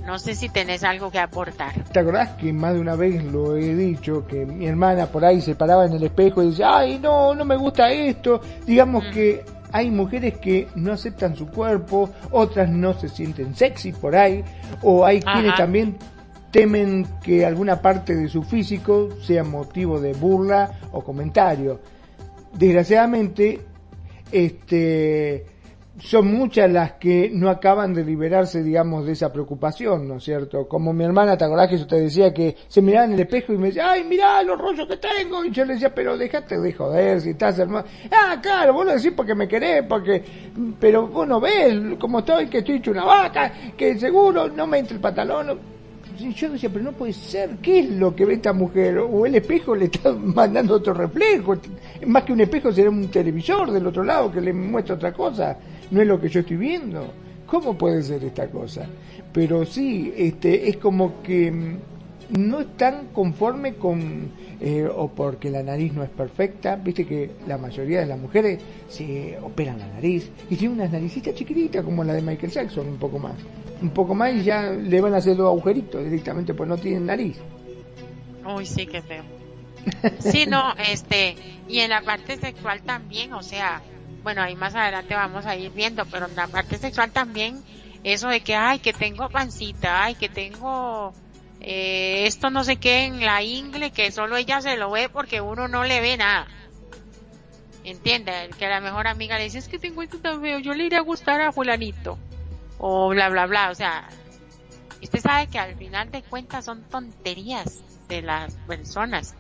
No 0.05 0.19
sé 0.19 0.35
si 0.35 0.49
tenés 0.49 0.83
algo 0.83 1.11
que 1.11 1.19
aportar. 1.19 1.73
¿Te 1.93 2.01
acordás 2.01 2.31
que 2.31 2.53
más 2.53 2.75
de 2.75 2.81
una 2.81 2.97
vez 2.97 3.23
lo 3.25 3.57
he 3.57 3.75
dicho, 3.75 4.27
que 4.27 4.47
mi 4.47 4.67
hermana 4.67 5.07
por 5.07 5.25
ahí 5.25 5.41
se 5.41 5.55
paraba 5.55 5.87
en 5.87 5.93
el 5.93 6.03
espejo 6.03 6.43
y 6.43 6.51
decía, 6.51 6.79
ay, 6.79 6.99
no, 6.99 7.35
no 7.35 7.45
me 7.45 7.57
gusta 7.57 7.91
esto? 7.93 8.41
Digamos 8.67 9.05
mm. 9.05 9.11
que 9.11 9.45
hay 9.73 9.91
mujeres 9.91 10.39
que 10.39 10.69
no 10.75 10.93
aceptan 10.93 11.37
su 11.37 11.47
cuerpo, 11.47 12.11
otras 12.31 12.69
no 12.69 12.95
se 12.95 13.09
sienten 13.09 13.55
sexy 13.55 13.93
por 13.93 14.17
ahí, 14.17 14.45
o 14.83 15.05
hay 15.05 15.21
quienes 15.21 15.55
también 15.57 15.97
temen 16.51 17.07
que 17.23 17.47
alguna 17.47 17.81
parte 17.81 18.15
de 18.15 18.29
su 18.29 18.43
físico 18.43 19.09
sea 19.23 19.45
motivo 19.45 20.01
de 20.01 20.13
burla 20.15 20.81
o 20.93 21.03
comentario. 21.05 21.81
Desgraciadamente, 22.53 23.61
este, 24.33 25.47
son 26.01 26.33
muchas 26.33 26.71
las 26.71 26.93
que 26.93 27.31
no 27.33 27.51
acaban 27.51 27.93
de 27.93 28.05
liberarse, 28.05 28.63
digamos, 28.63 29.05
de 29.05 29.13
esa 29.13 29.33
preocupación, 29.33 30.09
¿no 30.09 30.17
es 30.17 30.25
cierto? 30.25 30.67
Como 30.67 30.93
mi 30.93 31.05
hermana, 31.05 31.37
¿te 31.37 31.45
acordás 31.45 31.69
que 31.69 31.79
te 31.79 32.01
decía 32.01 32.33
que 32.33 32.57
se 32.69 32.81
miraba 32.81 33.05
en 33.05 33.13
el 33.13 33.21
espejo 33.21 33.53
y 33.53 33.59
me 33.59 33.69
decía, 33.69 33.91
ay, 33.91 34.05
mirá 34.05 34.43
los 34.43 34.59
rollos 34.59 34.89
que 34.89 34.97
tengo? 34.97 35.45
Y 35.45 35.51
yo 35.51 35.65
le 35.65 35.75
decía, 35.75 35.95
pero 35.95 36.17
déjate 36.17 36.59
de 36.59 36.73
joder, 36.73 37.21
si 37.21 37.31
estás 37.31 37.59
hermano. 37.59 37.87
Ah, 38.11 38.39
claro, 38.41 38.73
vos 38.73 38.87
lo 38.87 38.93
decís 38.93 39.13
porque 39.15 39.35
me 39.35 39.47
querés, 39.47 39.85
porque, 39.85 40.23
pero 40.79 41.07
vos 41.07 41.29
no 41.29 41.39
ves 41.39 41.99
cómo 41.99 42.21
estoy, 42.21 42.47
que 42.47 42.59
estoy 42.59 42.77
hecho 42.77 42.93
una 42.93 43.05
vaca, 43.05 43.53
que 43.77 43.99
seguro 43.99 44.49
no 44.49 44.67
me 44.67 44.79
entra 44.79 44.95
el 44.95 45.01
pantalón 45.01 45.81
yo 46.29 46.51
decía, 46.51 46.69
pero 46.71 46.85
no 46.85 46.93
puede 46.93 47.13
ser, 47.13 47.57
¿qué 47.63 47.81
es 47.81 47.91
lo 47.91 48.15
que 48.15 48.25
ve 48.25 48.35
esta 48.35 48.53
mujer? 48.53 48.99
O 48.99 49.25
el 49.27 49.35
espejo 49.35 49.75
le 49.75 49.87
está 49.87 50.13
mandando 50.19 50.75
otro 50.75 50.93
reflejo, 50.93 51.55
más 52.07 52.25
que 52.25 52.33
un 52.33 52.41
espejo 52.41 52.73
será 52.73 52.91
un 52.91 53.09
televisor 53.09 53.71
del 53.71 53.87
otro 53.87 54.05
lado 54.05 54.31
que 54.31 54.41
le 54.41 54.53
muestra 54.53 54.97
otra 54.97 55.13
cosa, 55.13 55.57
no 55.91 56.01
es 56.01 56.07
lo 56.07 56.21
que 56.21 56.29
yo 56.29 56.41
estoy 56.41 56.57
viendo. 56.57 57.13
¿cómo 57.51 57.77
puede 57.77 58.03
ser 58.03 58.25
esta 58.25 58.49
cosa? 58.49 58.87
Pero 59.33 59.67
sí, 59.67 60.13
este, 60.17 60.69
es 60.69 60.77
como 60.77 61.21
que 61.23 61.51
mm, 61.51 61.79
no 62.39 62.61
están 62.61 63.09
conforme 63.13 63.75
con, 63.75 64.31
eh, 64.61 64.89
o 64.93 65.09
porque 65.09 65.51
la 65.51 65.63
nariz 65.63 65.93
no 65.93 66.05
es 66.05 66.11
perfecta, 66.11 66.77
viste 66.77 67.05
que 67.05 67.31
la 67.47 67.59
mayoría 67.59 68.01
de 68.01 68.07
las 68.07 68.19
mujeres 68.19 68.61
se 68.89 69.37
operan 69.43 69.81
la 69.81 69.89
nariz 69.89 70.31
y 70.49 70.57
tienen 70.57 70.79
unas 70.79 70.93
naricitas 70.93 71.35
chiquititas 71.35 71.85
como 71.85 72.05
la 72.05 72.15
de 72.15 72.23
Michael 72.23 72.53
Jackson, 72.53 72.89
un 72.89 72.99
poco 72.99 73.19
más. 73.19 73.35
Un 73.83 73.91
poco 73.91 74.15
más 74.15 74.33
y 74.35 74.45
ya 74.45 74.71
le 74.71 75.01
van 75.01 75.15
a 75.15 75.19
hacer 75.19 75.37
dos 75.37 75.49
agujeritos 75.49 76.05
directamente, 76.05 76.55
pues 76.55 76.69
no 76.69 76.77
tienen 76.77 77.07
nariz. 77.07 77.37
Uy, 78.47 78.65
sí, 78.65 78.87
qué 78.87 79.03
feo. 79.03 79.25
Sí, 80.19 80.45
no, 80.47 80.75
este, 80.93 81.35
y 81.67 81.79
en 81.79 81.91
la 81.91 82.03
parte 82.03 82.37
sexual 82.37 82.83
también, 82.83 83.33
o 83.33 83.43
sea, 83.43 83.81
bueno, 84.23 84.43
ahí 84.43 84.57
más 84.57 84.75
adelante 84.75 85.15
vamos 85.15 85.47
a 85.47 85.57
ir 85.57 85.71
viendo, 85.71 86.05
pero 86.07 86.27
en 86.27 86.37
la 86.37 86.47
parte 86.47 86.79
sexual 86.79 87.13
también, 87.13 87.63
eso 88.05 88.29
de 88.29 88.41
que, 88.41 88.55
ay, 88.55 88.79
que 88.79 88.93
tengo 88.93 89.29
pancita, 89.29 90.05
ay, 90.05 90.15
que 90.15 90.29
tengo 90.29 91.15
eh, 91.61 92.27
esto 92.27 92.49
no 92.49 92.65
sé 92.65 92.77
qué 92.77 93.05
en 93.05 93.21
la 93.21 93.43
ingle, 93.43 93.91
que 93.91 94.11
solo 94.11 94.37
ella 94.37 94.61
se 94.63 94.77
lo 94.77 94.91
ve 94.91 95.09
porque 95.11 95.41
uno 95.41 95.69
no 95.69 95.85
le 95.85 96.01
ve 96.01 96.17
nada. 96.17 96.47
Entiende, 97.85 98.51
que 98.59 98.69
la 98.69 98.81
mejor 98.81 99.07
amiga 99.07 99.39
le 99.39 99.45
dice, 99.45 99.59
es 99.59 99.69
que 99.69 99.79
tengo 99.79 100.03
esto 100.03 100.19
tan 100.19 100.41
feo, 100.41 100.59
yo 100.59 100.75
le 100.75 100.85
iré 100.85 100.97
a 100.97 101.03
gustar 101.03 101.41
a 101.41 101.53
fulanito. 101.53 102.19
O 102.79 103.11
bla, 103.11 103.29
bla, 103.29 103.47
bla, 103.47 103.71
o 103.71 103.75
sea, 103.75 104.09
usted 105.03 105.21
sabe 105.21 105.49
que 105.49 105.59
al 105.59 105.77
final 105.77 106.11
de 106.11 106.23
cuentas 106.23 106.65
son 106.65 106.83
tonterías 106.85 107.83
de 108.09 108.23
las 108.23 108.55
personas. 108.67 109.35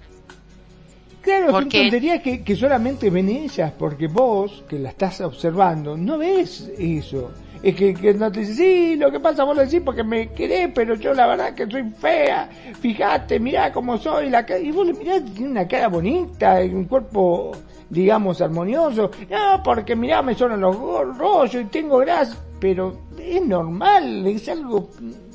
Claro, 1.22 1.50
son 1.50 1.68
tonterías 1.68 2.22
que, 2.22 2.42
que 2.42 2.56
solamente 2.56 3.10
ven 3.10 3.28
ellas, 3.28 3.72
porque 3.78 4.06
vos, 4.06 4.64
que 4.68 4.78
la 4.78 4.90
estás 4.90 5.20
observando, 5.20 5.96
no 5.96 6.16
ves 6.18 6.70
eso. 6.78 7.30
Es 7.62 7.76
que, 7.76 7.92
que, 7.92 8.14
no 8.14 8.32
te 8.32 8.40
dice, 8.40 8.54
sí, 8.54 8.96
lo 8.96 9.12
que 9.12 9.20
pasa 9.20 9.44
vos 9.44 9.54
lo 9.54 9.62
decís 9.62 9.82
porque 9.84 10.02
me 10.02 10.28
querés, 10.28 10.70
pero 10.74 10.94
yo 10.94 11.12
la 11.12 11.26
verdad 11.26 11.54
que 11.54 11.70
soy 11.70 11.90
fea. 11.90 12.48
Fíjate, 12.80 13.38
mirá 13.38 13.70
cómo 13.70 13.98
soy. 13.98 14.30
La 14.30 14.46
cara. 14.46 14.60
Y 14.60 14.72
vos 14.72 14.86
le 14.86 14.94
mirás, 14.94 15.22
tiene 15.34 15.50
una 15.50 15.68
cara 15.68 15.88
bonita, 15.88 16.60
un 16.62 16.84
cuerpo, 16.84 17.52
digamos, 17.90 18.40
armonioso. 18.40 19.10
No, 19.28 19.62
porque 19.62 19.94
mirá, 19.94 20.22
me 20.22 20.34
suenan 20.34 20.62
los 20.62 20.74
rollos 21.18 21.62
y 21.62 21.66
tengo 21.66 21.98
grasa. 21.98 22.42
Pero 22.58 22.96
es 23.18 23.46
normal, 23.46 24.26
es 24.26 24.48
algo, 24.48 24.88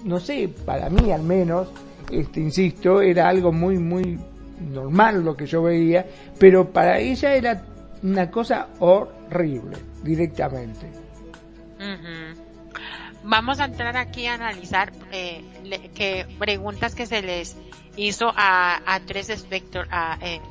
no 0.04 0.20
sé, 0.20 0.50
para 0.66 0.90
mí 0.90 1.12
al 1.12 1.24
menos, 1.24 1.70
este, 2.12 2.40
insisto, 2.40 3.02
era 3.02 3.30
algo 3.30 3.52
muy, 3.52 3.80
muy 3.80 4.18
normal 4.60 5.24
lo 5.24 5.36
que 5.36 5.46
yo 5.46 5.64
veía, 5.64 6.06
pero 6.40 6.72
para 6.72 7.00
ella 7.00 7.34
era 7.34 7.64
una 8.04 8.30
cosa 8.30 8.68
horrible, 8.80 9.78
directamente. 10.04 10.92
Vamos 13.24 13.60
a 13.60 13.66
entrar 13.66 13.98
aquí 13.98 14.28
a 14.28 14.36
analizar 14.36 14.94
eh, 15.12 15.44
que 15.96 16.28
preguntas 16.38 16.94
que 16.94 17.06
se 17.06 17.22
les 17.22 17.58
hizo 17.96 18.32
a, 18.36 19.00
tres 19.06 19.30
eh, 19.30 20.42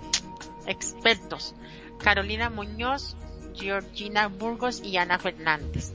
expertos, 0.67 1.55
Carolina 2.03 2.51
Muñoz, 2.51 3.17
Georgina 3.55 4.27
Burgos 4.29 4.83
y 4.83 4.97
Ana 4.97 5.19
Fernández. 5.19 5.93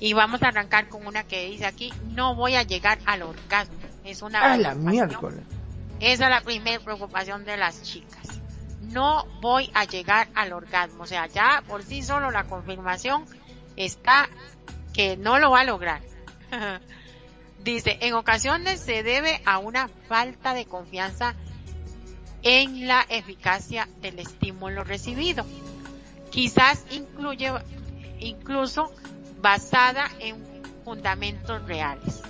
Y 0.00 0.12
vamos 0.12 0.42
a 0.42 0.48
arrancar 0.48 0.88
con 0.88 1.06
una 1.06 1.24
que 1.24 1.46
dice 1.46 1.64
aquí, 1.64 1.92
no 2.14 2.34
voy 2.34 2.54
a 2.54 2.62
llegar 2.62 2.98
al 3.06 3.22
orgasmo. 3.22 3.76
Es 4.04 4.22
una... 4.22 4.40
Ah, 4.52 4.56
la 4.56 4.74
miércoles. 4.74 5.42
Esa 6.00 6.24
es 6.24 6.30
la 6.30 6.40
primera 6.42 6.82
preocupación 6.82 7.44
de 7.44 7.56
las 7.56 7.82
chicas. 7.82 8.40
No 8.82 9.24
voy 9.40 9.70
a 9.74 9.84
llegar 9.84 10.28
al 10.34 10.52
orgasmo. 10.52 11.04
O 11.04 11.06
sea, 11.06 11.26
ya 11.26 11.62
por 11.66 11.82
sí 11.82 12.02
solo 12.02 12.30
la 12.30 12.44
confirmación 12.44 13.24
está 13.76 14.28
que 14.92 15.16
no 15.16 15.38
lo 15.38 15.50
va 15.50 15.60
a 15.60 15.64
lograr. 15.64 16.02
Dice, 17.64 17.98
en 18.00 18.14
ocasiones 18.14 18.80
se 18.80 19.02
debe 19.02 19.40
a 19.44 19.58
una 19.58 19.88
falta 20.08 20.54
de 20.54 20.66
confianza 20.66 21.34
en 22.42 22.86
la 22.86 23.04
eficacia 23.08 23.88
del 24.00 24.18
estímulo 24.18 24.84
recibido. 24.84 25.44
Quizás 26.30 26.84
incluye, 26.90 27.50
incluso 28.20 28.92
basada 29.40 30.08
en 30.20 30.36
fundamentos 30.84 31.62
reales. 31.66 32.22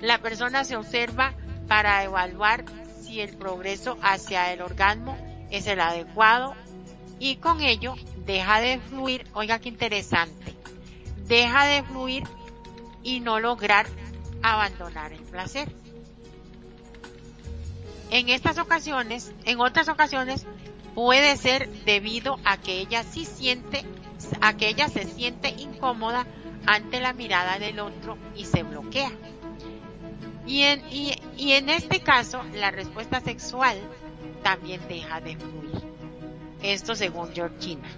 La 0.00 0.18
persona 0.18 0.64
se 0.64 0.76
observa 0.76 1.34
para 1.68 2.02
evaluar 2.02 2.64
si 3.10 3.20
el 3.20 3.36
progreso 3.36 3.98
hacia 4.02 4.52
el 4.52 4.62
orgasmo 4.62 5.18
es 5.50 5.66
el 5.66 5.80
adecuado 5.80 6.54
y 7.18 7.36
con 7.36 7.60
ello 7.60 7.96
deja 8.24 8.60
de 8.60 8.78
fluir, 8.78 9.26
oiga 9.32 9.58
qué 9.58 9.68
interesante, 9.68 10.54
deja 11.26 11.64
de 11.66 11.82
fluir 11.82 12.22
y 13.02 13.18
no 13.18 13.40
lograr 13.40 13.86
abandonar 14.42 15.12
el 15.12 15.22
placer. 15.22 15.74
En 18.10 18.28
estas 18.28 18.58
ocasiones, 18.58 19.32
en 19.44 19.60
otras 19.60 19.88
ocasiones, 19.88 20.46
puede 20.94 21.36
ser 21.36 21.68
debido 21.84 22.38
a 22.44 22.58
que 22.58 22.78
ella 22.78 23.02
sí 23.02 23.24
siente, 23.24 23.84
a 24.40 24.56
que 24.56 24.68
ella 24.68 24.88
se 24.88 25.04
siente 25.04 25.50
incómoda 25.58 26.26
ante 26.66 27.00
la 27.00 27.12
mirada 27.12 27.58
del 27.58 27.80
otro 27.80 28.16
y 28.36 28.44
se 28.44 28.62
bloquea. 28.62 29.10
Y 30.46 30.62
en, 30.62 30.82
y, 30.90 31.12
y 31.36 31.52
en 31.52 31.68
este 31.68 32.00
caso, 32.00 32.42
la 32.54 32.70
respuesta 32.70 33.20
sexual 33.20 33.76
también 34.42 34.80
deja 34.88 35.20
de 35.20 35.36
fluir. 35.36 35.82
Esto 36.62 36.94
según 36.94 37.32
Georgina. 37.32 37.88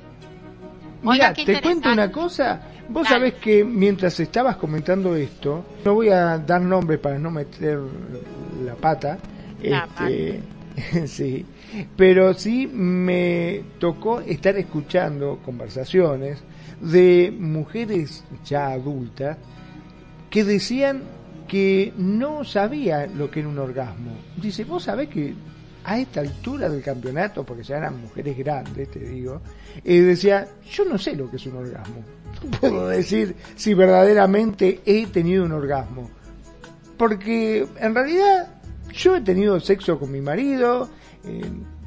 Mira, 1.03 1.33
te 1.33 1.61
cuento 1.61 1.91
una 1.91 2.11
cosa. 2.11 2.61
Vos 2.89 3.09
sabés 3.09 3.35
que 3.35 3.65
mientras 3.65 4.19
estabas 4.21 4.57
comentando 4.57 5.17
esto, 5.17 5.65
no 5.85 5.95
voy 5.95 6.11
a 6.11 6.39
dar 6.39 6.61
nombre 6.61 6.99
para 6.99 7.19
no 7.19 7.31
meter 7.31 7.79
la 8.65 8.75
pata. 8.75 9.19
este, 9.61 10.41
sí, 11.07 11.45
pero 11.97 12.35
sí 12.35 12.67
me 12.67 13.63
tocó 13.79 14.21
estar 14.21 14.57
escuchando 14.57 15.41
conversaciones 15.45 16.43
de 16.81 17.35
mujeres 17.37 18.25
ya 18.45 18.69
adultas 18.69 19.39
que 20.31 20.45
decían 20.45 21.03
que 21.53 21.93
no 21.99 22.45
sabía 22.45 23.07
lo 23.07 23.31
que 23.31 23.41
era 23.41 23.49
un 23.51 23.59
orgasmo. 23.59 24.13
Dice, 24.39 24.65
vos 24.65 24.85
sabés 24.85 25.11
que 25.11 25.35
a 25.85 25.99
esta 25.99 26.21
altura 26.21 26.67
del 26.71 26.83
campeonato, 26.83 27.45
porque 27.45 27.63
ya 27.63 27.77
eran 27.77 28.01
mujeres 28.01 28.39
grandes, 28.39 28.91
te 28.91 29.01
digo, 29.01 29.43
eh, 29.85 30.01
decía, 30.01 30.49
yo 30.71 30.87
no 30.87 30.97
sé 30.97 31.15
lo 31.15 31.31
que 31.31 31.37
es 31.37 31.45
un 31.45 31.57
orgasmo. 31.57 32.03
No 32.43 32.71
puedo 32.71 32.89
decir 32.89 33.37
si 33.55 33.75
verdaderamente 33.75 34.81
he 34.87 35.07
tenido 35.09 35.45
un 35.45 35.53
orgasmo. 35.53 36.09
Porque 36.97 37.69
en 37.79 37.95
realidad 37.95 38.55
yo 38.91 39.17
he 39.17 39.21
tenido 39.21 39.61
sexo 39.61 39.99
con 39.99 40.11
mi 40.11 40.23
marido, 40.23 40.89
eh, 41.23 41.43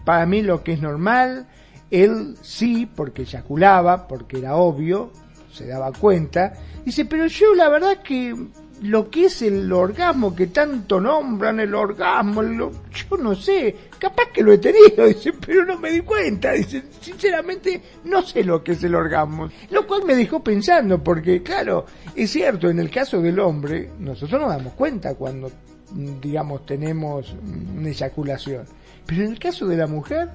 para 0.05 0.27
mí 0.27 0.43
lo 0.43 0.63
que 0.63 0.73
es 0.73 0.81
normal, 0.83 1.47
él 1.89 2.37
sí, 2.43 2.85
porque 2.85 3.23
eyaculaba, 3.23 4.07
porque 4.07 4.37
era 4.37 4.57
obvio, 4.57 5.11
se 5.51 5.65
daba 5.65 5.91
cuenta. 5.91 6.53
Dice, 6.85 7.05
pero 7.05 7.25
yo 7.25 7.55
la 7.55 7.67
verdad 7.69 8.03
que 8.03 8.35
lo 8.81 9.09
que 9.09 9.25
es 9.25 9.41
el 9.41 9.71
orgasmo 9.71 10.35
que 10.35 10.47
tanto 10.47 10.99
nombran, 10.99 11.59
el 11.59 11.73
orgasmo, 11.73 12.43
yo 12.43 13.17
no 13.17 13.35
sé, 13.35 13.75
capaz 13.97 14.31
que 14.33 14.43
lo 14.43 14.51
he 14.51 14.57
tenido, 14.57 15.05
dice, 15.07 15.33
pero 15.33 15.65
no 15.65 15.77
me 15.79 15.91
di 15.91 16.01
cuenta, 16.01 16.51
dice, 16.51 16.83
sinceramente 16.99 17.81
no 18.03 18.21
sé 18.21 18.43
lo 18.43 18.63
que 18.63 18.73
es 18.73 18.83
el 18.83 18.95
orgasmo, 18.95 19.49
lo 19.69 19.87
cual 19.87 20.03
me 20.05 20.15
dejó 20.15 20.43
pensando, 20.43 21.01
porque 21.03 21.41
claro, 21.41 21.85
es 22.15 22.31
cierto, 22.31 22.69
en 22.69 22.79
el 22.79 22.89
caso 22.89 23.21
del 23.21 23.39
hombre, 23.39 23.91
nosotros 23.99 24.41
nos 24.41 24.49
damos 24.49 24.73
cuenta 24.73 25.15
cuando, 25.15 25.51
digamos, 26.21 26.65
tenemos 26.65 27.33
una 27.75 27.89
eyaculación, 27.89 28.65
pero 29.05 29.23
en 29.23 29.31
el 29.31 29.39
caso 29.39 29.67
de 29.67 29.77
la 29.77 29.87
mujer, 29.87 30.29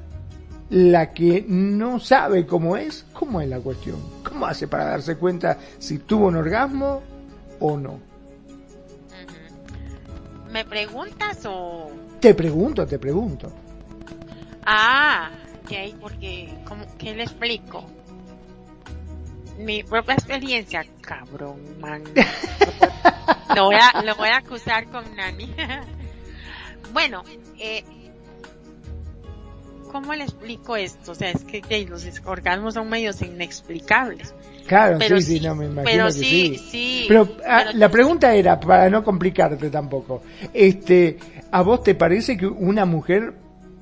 la 0.71 1.13
que 1.13 1.45
no 1.47 1.99
sabe 1.99 2.47
cómo 2.47 2.77
es, 2.77 3.05
¿cómo 3.13 3.41
es 3.41 3.49
la 3.49 3.59
cuestión? 3.59 3.97
¿Cómo 4.23 4.47
hace 4.47 4.69
para 4.69 4.85
darse 4.85 5.17
cuenta 5.17 5.59
si 5.79 5.99
tuvo 5.99 6.29
un 6.29 6.37
orgasmo 6.37 7.03
o 7.59 7.77
no? 7.77 8.10
¿Me 10.51 10.65
preguntas 10.65 11.45
o...? 11.47 11.91
Te 12.21 12.35
pregunto, 12.35 12.87
te 12.87 12.99
pregunto. 12.99 13.53
Ah, 14.67 15.31
ok, 15.63 16.01
porque, 16.01 16.53
¿cómo, 16.67 16.85
¿qué 16.99 17.15
le 17.15 17.23
explico? 17.23 17.87
Mi 19.59 19.83
propia 19.83 20.15
experiencia, 20.15 20.85
cabrón, 21.01 21.81
man. 21.81 22.03
lo, 23.57 23.65
voy 23.67 23.77
a, 23.77 24.03
lo 24.03 24.17
voy 24.17 24.29
a 24.29 24.39
acusar 24.39 24.87
con 24.91 25.05
Nani. 25.17 25.55
bueno, 26.93 27.23
eh, 27.59 27.85
¿cómo 29.91 30.15
le 30.15 30.25
explico 30.25 30.77
esto? 30.77 31.13
O 31.13 31.15
sea, 31.15 31.31
es 31.31 31.45
que, 31.45 31.87
los 31.89 32.07
orgasmos 32.25 32.75
son 32.75 32.89
medios 32.89 33.21
inexplicables. 33.23 34.35
Claro, 34.67 34.99
sí, 35.01 35.23
sí, 35.23 35.41
no 35.41 35.55
me 35.55 35.67
imagino 35.67 35.85
pero 35.85 36.07
que 36.07 36.13
sí. 36.13 36.57
sí. 36.71 37.05
Pero, 37.09 37.29
ah, 37.47 37.67
la 37.75 37.91
pregunta 37.91 38.35
era, 38.35 38.59
para 38.61 38.89
no 38.89 39.03
complicarte 39.03 39.71
tampoco, 39.71 40.23
este, 40.55 41.19
¿a 41.51 41.63
vos 41.63 41.83
te 41.83 41.95
parece 41.95 42.37
que 42.37 42.47
una 42.47 42.85
mujer 42.85 43.35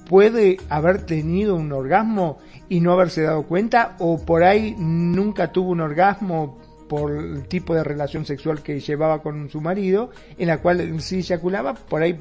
puede 0.06 0.56
haber 0.70 1.04
tenido 1.04 1.56
un 1.56 1.70
orgasmo 1.72 2.38
y 2.68 2.80
no 2.80 2.92
haberse 2.92 3.22
dado 3.22 3.42
cuenta? 3.42 3.96
¿O 3.98 4.24
por 4.24 4.44
ahí 4.44 4.74
nunca 4.78 5.52
tuvo 5.52 5.70
un 5.70 5.80
orgasmo, 5.80 6.58
por 6.88 7.12
el 7.12 7.46
tipo 7.46 7.74
de 7.74 7.84
relación 7.84 8.24
sexual 8.24 8.62
que 8.62 8.80
llevaba 8.80 9.22
con 9.22 9.48
su 9.50 9.60
marido, 9.60 10.10
en 10.38 10.48
la 10.48 10.58
cual 10.58 11.00
sí 11.00 11.18
eyaculaba, 11.18 11.74
por 11.74 12.02
ahí 12.02 12.18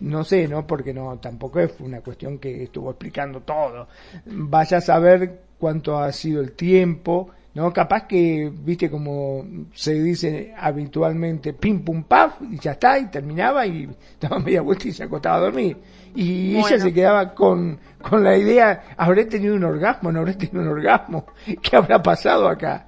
no 0.00 0.24
sé, 0.24 0.48
¿no? 0.48 0.66
Porque 0.66 0.94
no, 0.94 1.18
tampoco 1.18 1.60
es 1.60 1.74
una 1.80 2.00
cuestión 2.00 2.38
que 2.38 2.64
estuvo 2.64 2.90
explicando 2.90 3.40
todo. 3.40 3.88
Vaya 4.26 4.78
a 4.78 4.80
saber 4.80 5.42
cuánto 5.58 5.98
ha 5.98 6.12
sido 6.12 6.40
el 6.40 6.52
tiempo, 6.52 7.30
¿no? 7.54 7.72
Capaz 7.72 8.06
que, 8.06 8.52
viste, 8.52 8.90
como 8.90 9.44
se 9.74 9.94
dice 9.94 10.54
habitualmente, 10.56 11.52
pim 11.52 11.84
pum 11.84 12.04
paf, 12.04 12.40
y 12.42 12.58
ya 12.58 12.72
está, 12.72 12.98
y 12.98 13.06
terminaba, 13.06 13.66
y 13.66 13.88
daba 14.20 14.38
media 14.38 14.62
vuelta 14.62 14.88
y 14.88 14.92
se 14.92 15.04
acostaba 15.04 15.36
a 15.36 15.40
dormir. 15.40 15.76
Y 16.14 16.56
ella 16.56 16.78
se 16.78 16.92
quedaba 16.92 17.34
con, 17.34 17.78
con 18.00 18.24
la 18.24 18.36
idea, 18.36 18.94
¿habré 18.96 19.26
tenido 19.26 19.54
un 19.54 19.64
orgasmo? 19.64 20.10
¿No 20.10 20.20
habré 20.20 20.34
tenido 20.34 20.62
un 20.62 20.68
orgasmo? 20.68 21.26
¿Qué 21.62 21.76
habrá 21.76 22.02
pasado 22.02 22.48
acá? 22.48 22.86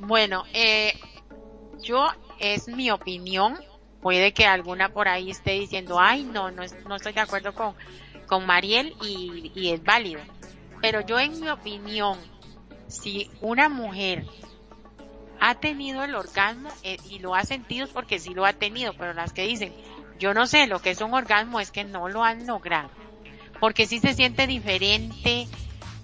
Bueno, 0.00 0.44
eh, 0.52 0.92
yo, 1.82 2.06
es 2.38 2.68
mi 2.68 2.90
opinión, 2.90 3.56
puede 4.04 4.34
que 4.34 4.44
alguna 4.44 4.90
por 4.90 5.08
ahí 5.08 5.30
esté 5.30 5.52
diciendo, 5.52 5.98
ay, 5.98 6.24
no, 6.24 6.50
no, 6.50 6.62
no 6.86 6.96
estoy 6.96 7.14
de 7.14 7.20
acuerdo 7.20 7.54
con, 7.54 7.74
con 8.26 8.44
Mariel 8.44 8.94
y, 9.02 9.50
y 9.54 9.70
es 9.70 9.82
válido. 9.82 10.20
Pero 10.82 11.00
yo 11.00 11.18
en 11.18 11.40
mi 11.40 11.48
opinión, 11.48 12.18
si 12.86 13.30
una 13.40 13.70
mujer 13.70 14.26
ha 15.40 15.54
tenido 15.54 16.04
el 16.04 16.14
orgasmo 16.14 16.68
eh, 16.82 16.98
y 17.08 17.20
lo 17.20 17.34
ha 17.34 17.44
sentido 17.44 17.88
porque 17.94 18.18
sí 18.18 18.34
lo 18.34 18.44
ha 18.44 18.52
tenido, 18.52 18.92
pero 18.92 19.14
las 19.14 19.32
que 19.32 19.46
dicen, 19.46 19.72
yo 20.18 20.34
no 20.34 20.46
sé 20.46 20.66
lo 20.66 20.82
que 20.82 20.90
es 20.90 21.00
un 21.00 21.14
orgasmo 21.14 21.58
es 21.58 21.70
que 21.70 21.84
no 21.84 22.10
lo 22.10 22.22
han 22.22 22.46
logrado, 22.46 22.90
porque 23.58 23.86
sí 23.86 24.00
se 24.00 24.12
siente 24.12 24.46
diferente, 24.46 25.48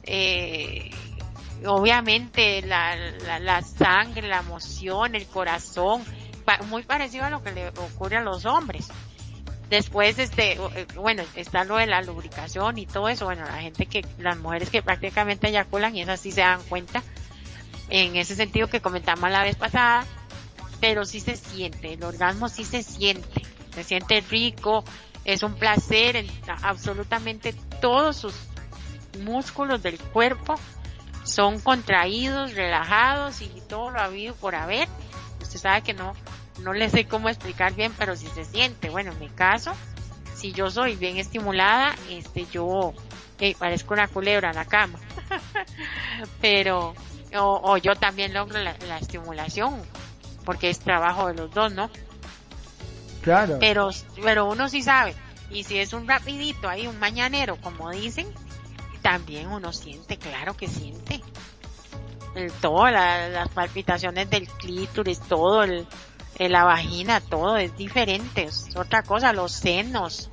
eh, 0.05 0.91
obviamente 1.67 2.63
la, 2.63 2.97
la, 2.97 3.39
la, 3.41 3.61
sangre, 3.61 4.27
la 4.27 4.39
emoción, 4.39 5.15
el 5.15 5.27
corazón, 5.27 6.03
muy 6.67 6.83
parecido 6.83 7.25
a 7.25 7.31
lo 7.31 7.43
que 7.43 7.53
le 7.53 7.69
ocurre 7.69 8.17
a 8.17 8.23
los 8.23 8.45
hombres. 8.47 8.89
Después, 9.69 10.19
este, 10.19 10.53
eh, 10.53 10.87
bueno, 10.97 11.23
está 11.37 11.65
lo 11.65 11.77
de 11.77 11.87
la 11.87 12.03
lubricación 12.03 12.77
y 12.79 12.87
todo 12.87 13.09
eso. 13.09 13.27
Bueno, 13.27 13.45
la 13.45 13.61
gente 13.61 13.87
que, 13.87 14.05
las 14.19 14.37
mujeres 14.39 14.69
que 14.71 14.83
prácticamente 14.83 15.49
eyaculan 15.49 15.95
y 15.95 16.03
esas 16.03 16.21
sí 16.21 16.33
se 16.33 16.41
dan 16.41 16.63
cuenta. 16.69 17.03
En 17.89 18.17
ese 18.17 18.35
sentido 18.35 18.69
que 18.69 18.81
comentamos 18.81 19.31
la 19.31 19.43
vez 19.43 19.57
pasada. 19.57 20.05
Pero 20.81 21.05
sí 21.05 21.21
se 21.21 21.37
siente, 21.37 21.93
el 21.93 22.03
orgasmo 22.03 22.49
sí 22.49 22.65
se 22.65 22.83
siente. 22.83 23.43
Se 23.75 23.85
siente 23.85 24.23
rico, 24.23 24.83
es 25.25 25.43
un 25.43 25.55
placer 25.55 26.17
en 26.17 26.27
absolutamente 26.63 27.53
todos 27.81 28.17
sus 28.17 28.35
músculos 29.19 29.83
del 29.83 29.99
cuerpo 29.99 30.57
son 31.25 31.61
contraídos, 31.61 32.55
relajados 32.55 33.41
y 33.43 33.49
todo 33.69 33.91
lo 33.91 34.01
ha 34.01 34.05
habido 34.05 34.35
por 34.35 34.55
haber. 34.55 34.89
Usted 35.41 35.59
sabe 35.59 35.83
que 35.83 35.95
no, 35.95 36.15
no 36.61 36.73
le 36.73 36.91
sé 36.91 37.07
cómo 37.07 37.29
explicar 37.29 37.75
bien, 37.75 37.93
pero 37.99 38.17
si 38.17 38.27
se 38.29 38.45
siente. 38.45 38.91
Bueno, 38.91 39.13
en 39.13 39.19
mi 39.19 39.29
caso, 39.29 39.73
si 40.35 40.53
yo 40.53 40.71
soy 40.71 40.97
bien 40.97 41.17
estimulada, 41.17 41.95
este, 42.09 42.47
yo 42.47 42.95
eh, 43.39 43.55
parezco 43.59 43.95
una 43.95 44.09
culebra 44.09 44.51
en 44.51 44.57
la 44.57 44.65
cama. 44.65 44.99
pero, 46.41 46.95
o, 47.35 47.61
o, 47.63 47.77
yo 47.79 47.95
también 47.97 48.35
logro 48.35 48.59
la, 48.59 48.75
la, 48.87 48.99
estimulación, 48.99 49.81
porque 50.45 50.71
es 50.71 50.81
trabajo 50.81 51.29
de 51.29 51.35
los 51.35 51.53
dos, 51.53 51.73
¿no? 51.73 51.91
Claro. 53.23 53.59
Pero, 53.61 53.91
pero 54.23 54.47
uno 54.47 54.69
sí 54.69 54.83
sabe. 54.83 55.15
Y 55.51 55.65
si 55.65 55.79
es 55.79 55.93
un 55.93 56.07
rapidito 56.07 56.69
ahí, 56.69 56.87
un 56.87 56.99
mañanero, 56.99 57.57
como 57.57 57.91
dicen, 57.91 58.27
también 59.03 59.49
uno 59.49 59.73
siente, 59.73 60.17
claro 60.17 60.57
que 60.57 60.69
siente. 60.69 61.21
El, 62.35 62.53
todo, 62.53 62.89
la, 62.91 63.29
las 63.29 63.49
palpitaciones 63.49 64.31
del 64.31 64.47
clítoris, 64.47 65.21
todo 65.21 65.65
el, 65.65 65.87
la 66.39 66.65
vagina, 66.65 67.21
todo 67.21 67.57
es 67.57 67.77
diferente, 67.77 68.45
es 68.45 68.69
otra 68.77 69.03
cosa, 69.03 69.33
los 69.33 69.53
senos, 69.53 70.31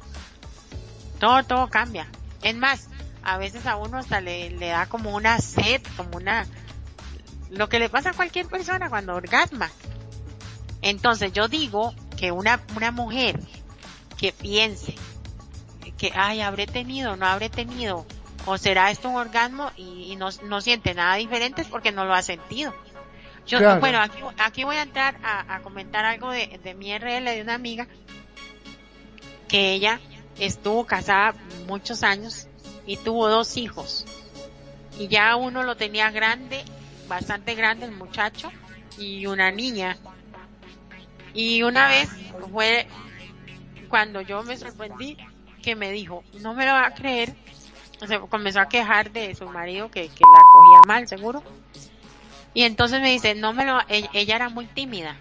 todo, 1.20 1.44
todo 1.44 1.68
cambia. 1.70 2.08
Es 2.44 2.56
más, 2.56 2.88
a 3.24 3.38
veces 3.38 3.66
a 3.66 3.76
uno 3.76 3.98
hasta 3.98 4.22
le, 4.22 4.52
le 4.52 4.68
da 4.68 4.86
como 4.86 5.16
una 5.16 5.40
sed, 5.40 5.82
como 5.98 6.18
una, 6.18 6.46
lo 7.50 7.68
que 7.68 7.80
le 7.80 7.90
pasa 7.90 8.12
a 8.12 8.14
cualquier 8.14 8.48
persona 8.48 8.90
cuando 8.90 9.16
orgasma. 9.16 9.70
Entonces 10.82 11.34
yo 11.34 11.48
digo 11.48 11.94
que 12.16 12.32
una, 12.32 12.62
una 12.76 12.92
mujer 12.92 13.40
que 14.18 14.32
piense 14.32 14.96
que, 15.98 16.12
ay, 16.16 16.42
habré 16.42 16.68
tenido, 16.68 17.16
no 17.16 17.26
habré 17.26 17.50
tenido, 17.50 18.06
o 18.48 18.58
será 18.58 18.90
esto 18.90 19.10
un 19.10 19.18
orgasmo 19.18 19.72
y, 19.76 20.12
y 20.12 20.16
no, 20.16 20.30
no 20.44 20.62
siente 20.62 20.94
nada 20.94 21.16
diferente 21.16 21.62
es 21.62 21.68
porque 21.68 21.92
no 21.92 22.06
lo 22.06 22.14
ha 22.14 22.22
sentido. 22.22 22.74
Yo, 23.46 23.60
claro. 23.60 23.80
bueno, 23.82 24.00
aquí, 24.00 24.20
aquí, 24.40 24.64
voy 24.64 24.78
a 24.78 24.84
entrar 24.84 25.18
a, 25.22 25.56
a 25.56 25.62
comentar 25.62 26.06
algo 26.06 26.32
de, 26.32 26.60
de, 26.64 26.74
mi 26.74 26.98
RL 26.98 27.26
de 27.26 27.42
una 27.42 27.54
amiga 27.54 27.88
que 29.48 29.74
ella 29.74 30.00
estuvo 30.40 30.86
casada 30.86 31.36
muchos 31.68 32.04
años 32.04 32.48
y 32.86 32.96
tuvo 32.98 33.28
dos 33.30 33.58
hijos. 33.58 34.06
Y 34.98 35.10
ya 35.10 35.36
uno 35.36 35.64
lo 35.64 35.76
tenía 35.76 36.10
grande, 36.10 36.64
bastante 37.08 37.54
grande 37.54 37.86
el 37.86 37.92
muchacho, 37.92 38.50
y 38.98 39.26
una 39.26 39.52
niña. 39.52 39.98
Y 41.34 41.64
una 41.64 41.88
vez 41.88 42.10
fue 42.52 42.88
cuando 43.90 44.22
yo 44.22 44.42
me 44.44 44.58
sorprendí 44.58 45.18
que 45.62 45.76
me 45.76 45.92
dijo, 45.92 46.24
no 46.40 46.54
me 46.54 46.66
lo 46.66 46.72
va 46.72 46.88
a 46.88 46.94
creer, 46.94 47.36
se 48.06 48.20
comenzó 48.20 48.60
a 48.60 48.70
quejar 48.70 49.12
de 49.12 49.34
su 49.36 49.46
marido 49.48 49.90
que, 49.90 50.10
que 50.10 50.24
la 50.24 50.44
cogía 50.52 50.82
mal, 50.86 51.08
seguro 51.08 51.44
y 52.58 52.64
entonces 52.64 53.02
me 53.02 53.12
dice, 53.12 53.36
no 53.36 53.54
me 53.54 53.66
lo, 53.66 53.80
ella 53.88 54.36
era 54.36 54.50
muy 54.50 54.66
tímida. 54.66 55.16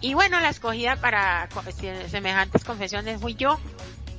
Y 0.00 0.12
bueno, 0.14 0.40
la 0.40 0.48
escogida 0.48 0.96
para 0.96 1.48
semejantes 2.08 2.64
confesiones 2.64 3.20
fui 3.20 3.36
yo. 3.36 3.60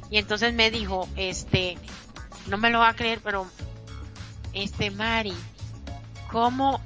Y 0.09 0.19
entonces 0.19 0.53
me 0.53 0.71
dijo, 0.71 1.09
este, 1.17 1.77
no 2.47 2.57
me 2.57 2.69
lo 2.69 2.79
va 2.79 2.87
a 2.87 2.95
creer, 2.95 3.19
pero, 3.21 3.45
este, 4.53 4.89
Mari, 4.89 5.33
¿cómo, 6.31 6.79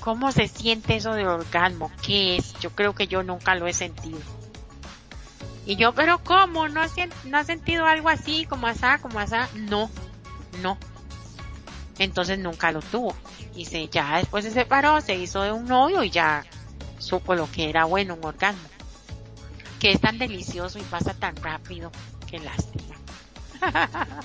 cómo 0.00 0.30
se 0.30 0.46
siente 0.46 0.96
eso 0.96 1.14
de 1.14 1.26
orgasmo? 1.26 1.90
¿Qué 2.02 2.36
es? 2.36 2.52
Yo 2.60 2.68
creo 2.68 2.94
que 2.94 3.06
yo 3.06 3.22
nunca 3.22 3.54
lo 3.54 3.66
he 3.66 3.72
sentido. 3.72 4.20
Y 5.68 5.76
yo, 5.76 5.92
pero 5.92 6.18
¿cómo? 6.24 6.66
¿No 6.70 6.80
has, 6.80 6.94
no 7.26 7.36
has 7.36 7.46
sentido 7.46 7.84
algo 7.84 8.08
así, 8.08 8.46
como 8.46 8.66
asá, 8.66 8.96
como 9.02 9.18
asá? 9.18 9.50
No, 9.54 9.90
no. 10.62 10.78
Entonces 11.98 12.38
nunca 12.38 12.72
lo 12.72 12.80
tuvo 12.80 13.14
y 13.54 13.66
se, 13.66 13.86
ya 13.88 14.16
después 14.16 14.46
se 14.46 14.50
separó, 14.50 15.02
se 15.02 15.14
hizo 15.16 15.42
de 15.42 15.52
un 15.52 15.66
novio 15.66 16.02
y 16.02 16.08
ya 16.08 16.42
supo 16.98 17.34
lo 17.34 17.50
que 17.52 17.68
era 17.68 17.84
bueno, 17.84 18.14
un 18.14 18.24
orgasmo. 18.24 18.66
Que 19.78 19.92
es 19.92 20.00
tan 20.00 20.16
delicioso 20.16 20.78
y 20.78 20.82
pasa 20.84 21.12
tan 21.12 21.36
rápido, 21.36 21.92
qué 22.26 22.38
lástima. 22.38 22.96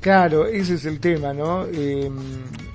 claro, 0.00 0.44
ese 0.44 0.74
es 0.74 0.84
el 0.84 1.00
tema, 1.00 1.32
¿no? 1.32 1.64
Eh, 1.72 2.10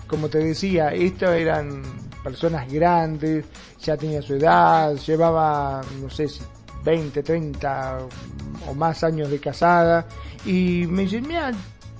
como 0.08 0.28
te 0.28 0.40
decía, 0.40 0.90
estas 0.90 1.36
eran 1.36 1.84
personas 2.24 2.68
grandes, 2.68 3.46
ya 3.80 3.96
tenía 3.96 4.24
su 4.24 4.34
edad, 4.34 4.96
llevaba, 4.96 5.84
no 6.02 6.10
sé 6.10 6.28
si 6.28 6.42
20, 6.88 7.22
30 7.22 7.98
o 8.70 8.74
más 8.74 9.04
años 9.04 9.30
de 9.30 9.40
casada, 9.40 10.06
y 10.46 10.86
me 10.88 11.02
dicen, 11.02 11.28
mira, 11.28 11.52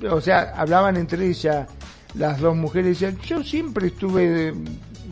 o 0.10 0.22
sea, 0.22 0.54
hablaban 0.56 0.96
entre 0.96 1.28
ellas, 1.28 1.68
las 2.14 2.40
dos 2.40 2.56
mujeres 2.56 2.98
decían, 2.98 3.18
yo 3.20 3.44
siempre 3.44 3.88
estuve, 3.88 4.54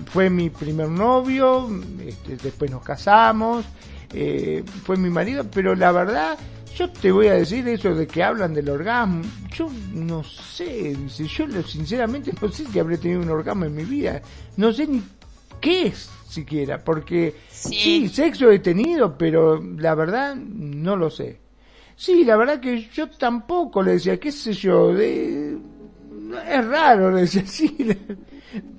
fue 0.05 0.29
mi 0.29 0.49
primer 0.49 0.87
novio, 0.87 1.69
este, 1.99 2.37
después 2.37 2.71
nos 2.71 2.83
casamos, 2.83 3.65
eh, 4.13 4.63
fue 4.85 4.95
mi 4.95 5.09
marido, 5.09 5.43
pero 5.53 5.75
la 5.75 5.91
verdad, 5.91 6.37
yo 6.73 6.89
te 6.89 7.11
voy 7.11 7.27
a 7.27 7.33
decir 7.33 7.67
eso 7.67 7.93
de 7.93 8.07
que 8.07 8.23
hablan 8.23 8.53
del 8.53 8.69
orgasmo, 8.69 9.23
yo 9.53 9.69
no 9.91 10.23
sé, 10.23 10.95
yo 11.17 11.63
sinceramente 11.63 12.31
no 12.41 12.49
sé 12.49 12.65
si 12.65 12.79
habré 12.79 12.97
tenido 12.97 13.19
un 13.19 13.29
orgasmo 13.29 13.65
en 13.65 13.75
mi 13.75 13.83
vida, 13.83 14.21
no 14.55 14.71
sé 14.71 14.87
ni 14.87 15.03
qué 15.59 15.87
es 15.87 16.14
siquiera, 16.35 16.83
porque 16.83 17.35
sí, 17.49 17.73
sí 17.73 18.09
sexo 18.09 18.51
he 18.51 18.59
tenido, 18.59 19.17
pero 19.17 19.61
la 19.61 19.95
verdad 19.95 20.35
no 20.35 20.95
lo 20.95 21.09
sé. 21.09 21.39
Sí, 21.95 22.23
la 22.23 22.35
verdad 22.35 22.59
que 22.59 22.89
yo 22.93 23.09
tampoco 23.09 23.81
le 23.81 23.93
decía, 23.93 24.19
qué 24.19 24.31
sé 24.31 24.53
yo, 24.53 24.93
de 24.93 25.57
es 26.49 26.65
raro, 26.65 27.11
le 27.11 27.21
decía 27.21 27.41
así. 27.45 27.75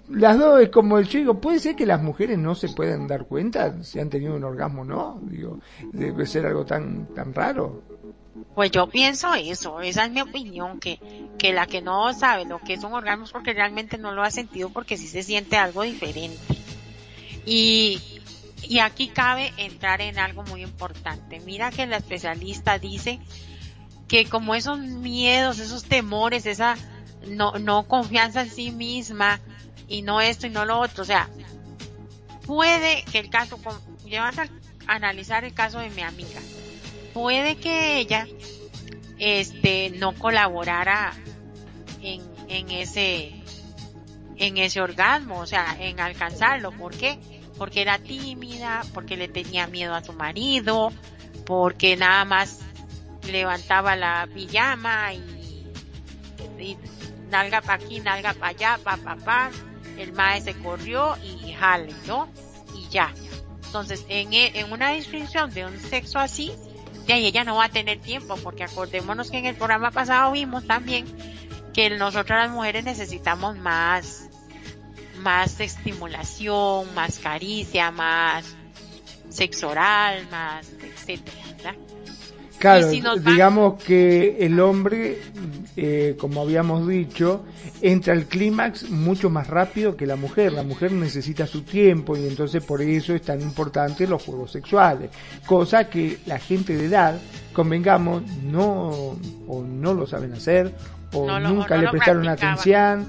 Las 0.09 0.39
dos 0.39 0.63
es 0.63 0.69
como 0.69 0.99
el 0.99 1.09
chico, 1.09 1.41
puede 1.41 1.59
ser 1.59 1.75
que 1.75 1.87
las 1.87 2.01
mujeres 2.01 2.39
no 2.39 2.55
se 2.55 2.69
pueden 2.69 3.09
dar 3.09 3.27
cuenta 3.27 3.83
si 3.83 3.99
han 3.99 4.09
tenido 4.09 4.37
un 4.37 4.45
orgasmo 4.45 4.83
o 4.83 4.85
no. 4.85 5.21
Digo, 5.23 5.59
debe 5.93 6.27
ser 6.27 6.47
algo 6.47 6.65
tan, 6.65 7.07
tan 7.15 7.35
raro. 7.35 7.83
Pues 8.55 8.71
yo 8.71 8.89
pienso 8.89 9.35
eso, 9.35 9.81
esa 9.81 10.05
es 10.05 10.13
mi 10.13 10.21
opinión, 10.21 10.79
que, 10.79 10.99
que 11.39 11.53
la 11.53 11.67
que 11.67 11.83
no 11.83 12.13
sabe 12.13 12.45
lo 12.45 12.59
que 12.59 12.75
es 12.75 12.85
un 12.85 12.93
orgasmo 12.93 13.25
es 13.25 13.33
porque 13.33 13.53
realmente 13.53 13.99
no 13.99 14.13
lo 14.13 14.23
ha 14.23 14.31
sentido 14.31 14.71
porque 14.71 14.97
sí 14.97 15.09
se 15.09 15.23
siente 15.23 15.57
algo 15.57 15.83
diferente. 15.83 16.56
Y, 17.47 18.03
y 18.63 18.81
aquí 18.81 19.09
cabe 19.09 19.53
entrar 19.57 20.03
en 20.03 20.19
algo 20.19 20.43
muy 20.43 20.63
importante. 20.63 21.41
Mira 21.41 21.71
que 21.71 21.87
la 21.87 21.97
especialista 21.97 22.79
dice 22.79 23.21
que 24.09 24.27
como 24.27 24.55
esos 24.55 24.79
miedos, 24.79 25.59
esos 25.59 25.85
temores, 25.85 26.47
esa 26.47 26.77
no, 27.29 27.53
no 27.53 27.87
confianza 27.89 28.43
en 28.43 28.51
sí 28.51 28.71
misma 28.71 29.41
y 29.89 30.03
no 30.03 30.21
esto 30.21 30.47
y 30.47 30.51
no 30.51 30.65
lo 30.65 30.79
otro. 30.79 31.03
O 31.03 31.07
sea, 31.07 31.29
puede 32.47 33.05
que 33.11 33.19
el 33.19 33.31
caso, 33.31 33.59
llevas 34.05 34.39
a 34.39 34.49
analizar 34.87 35.45
el 35.45 35.55
caso 35.55 35.79
de 35.79 35.91
mi 35.91 36.03
amiga, 36.03 36.41
puede 37.13 37.57
que 37.57 37.99
ella, 37.99 38.27
este, 39.19 39.91
no 39.91 40.15
colaborara 40.15 41.13
en, 42.03 42.23
en 42.49 42.71
ese, 42.71 43.33
en 44.37 44.59
ese 44.59 44.81
orgasmo, 44.81 45.41
o 45.41 45.47
sea, 45.47 45.77
en 45.81 45.99
alcanzarlo. 46.01 46.73
¿Por 46.73 46.97
qué? 46.97 47.19
Porque 47.59 47.83
era 47.83 47.99
tímida, 47.99 48.85
porque 48.93 49.17
le 49.17 49.29
tenía 49.29 49.67
miedo 49.67 49.95
a 49.95 50.05
su 50.05 50.13
marido, 50.13 50.93
porque 51.47 51.97
nada 51.97 52.25
más 52.25 52.61
levantaba 53.31 53.97
la 53.97 54.29
pijama 54.33 55.15
y, 55.15 55.67
y 56.59 56.77
nalga 57.31 57.61
para 57.61 57.83
aquí, 57.83 58.01
nalga 58.01 58.35
para 58.35 58.49
allá, 58.49 58.79
pa, 58.83 58.97
pa, 58.97 59.17
pa. 59.17 59.51
El 59.99 60.13
mae 60.13 60.41
se 60.41 60.55
corrió 60.55 61.17
y 61.23 61.53
jale, 61.53 61.95
¿no? 62.07 62.29
Y 62.75 62.89
ya. 62.89 63.13
Entonces, 63.65 64.05
en, 64.09 64.33
e, 64.33 64.59
en 64.59 64.73
una 64.73 64.91
descripción 64.91 65.51
de 65.53 65.65
un 65.65 65.79
sexo 65.79 66.19
así, 66.19 66.53
de 67.07 67.13
ahí 67.13 67.27
ella 67.27 67.45
no 67.45 67.57
va 67.57 67.65
a 67.65 67.69
tener 67.69 68.01
tiempo, 68.01 68.37
porque 68.43 68.65
acordémonos 68.65 69.31
que 69.31 69.39
en 69.39 69.47
el 69.47 69.57
programa 69.57 69.91
pasado 69.91 70.33
vimos 70.33 70.67
también 70.67 71.07
que 71.73 71.91
nosotras 71.91 72.47
las 72.47 72.51
mujeres 72.51 72.85
necesitamos 72.85 73.57
más, 73.59 74.26
más 75.21 75.61
estimulación, 75.61 76.95
más 76.95 77.19
caricia, 77.19 77.91
más 77.91 78.45
sexo 79.29 79.69
oral, 79.69 80.27
más, 80.31 80.67
etcétera, 80.83 81.37
¿verdad? 81.57 81.75
Claro, 82.59 82.91
digamos 83.21 83.83
que 83.83 84.39
el 84.41 84.59
hombre, 84.61 85.19
eh, 85.77 86.17
como 86.19 86.41
habíamos 86.41 86.89
dicho, 86.89 87.45
entra 87.83 88.15
al 88.15 88.25
clímax 88.25 88.89
mucho 88.89 89.29
más 89.29 89.47
rápido 89.49 89.95
que 89.95 90.07
la 90.07 90.17
mujer. 90.17 90.53
La 90.53 90.63
mujer 90.63 90.93
necesita 90.93 91.47
su 91.47 91.63
tiempo 91.63 92.17
y 92.17 92.27
entonces 92.27 92.65
por 92.65 92.81
eso 92.81 93.15
es 93.15 93.23
tan 93.23 93.43
importante 93.43 94.07
los 94.07 94.25
juegos 94.25 94.53
sexuales. 94.53 95.11
Cosa 95.45 95.91
que 95.91 96.19
la 96.25 96.39
gente 96.39 96.75
de 96.75 96.87
edad, 96.87 97.21
convengamos, 97.53 98.23
no, 98.43 99.19
o 99.47 99.63
no 99.63 99.93
lo 99.93 100.07
saben 100.07 100.33
hacer, 100.33 100.73
o 101.17 101.41
nunca 101.41 101.77
le 101.77 101.89
prestaron 101.89 102.29
atención 102.29 103.07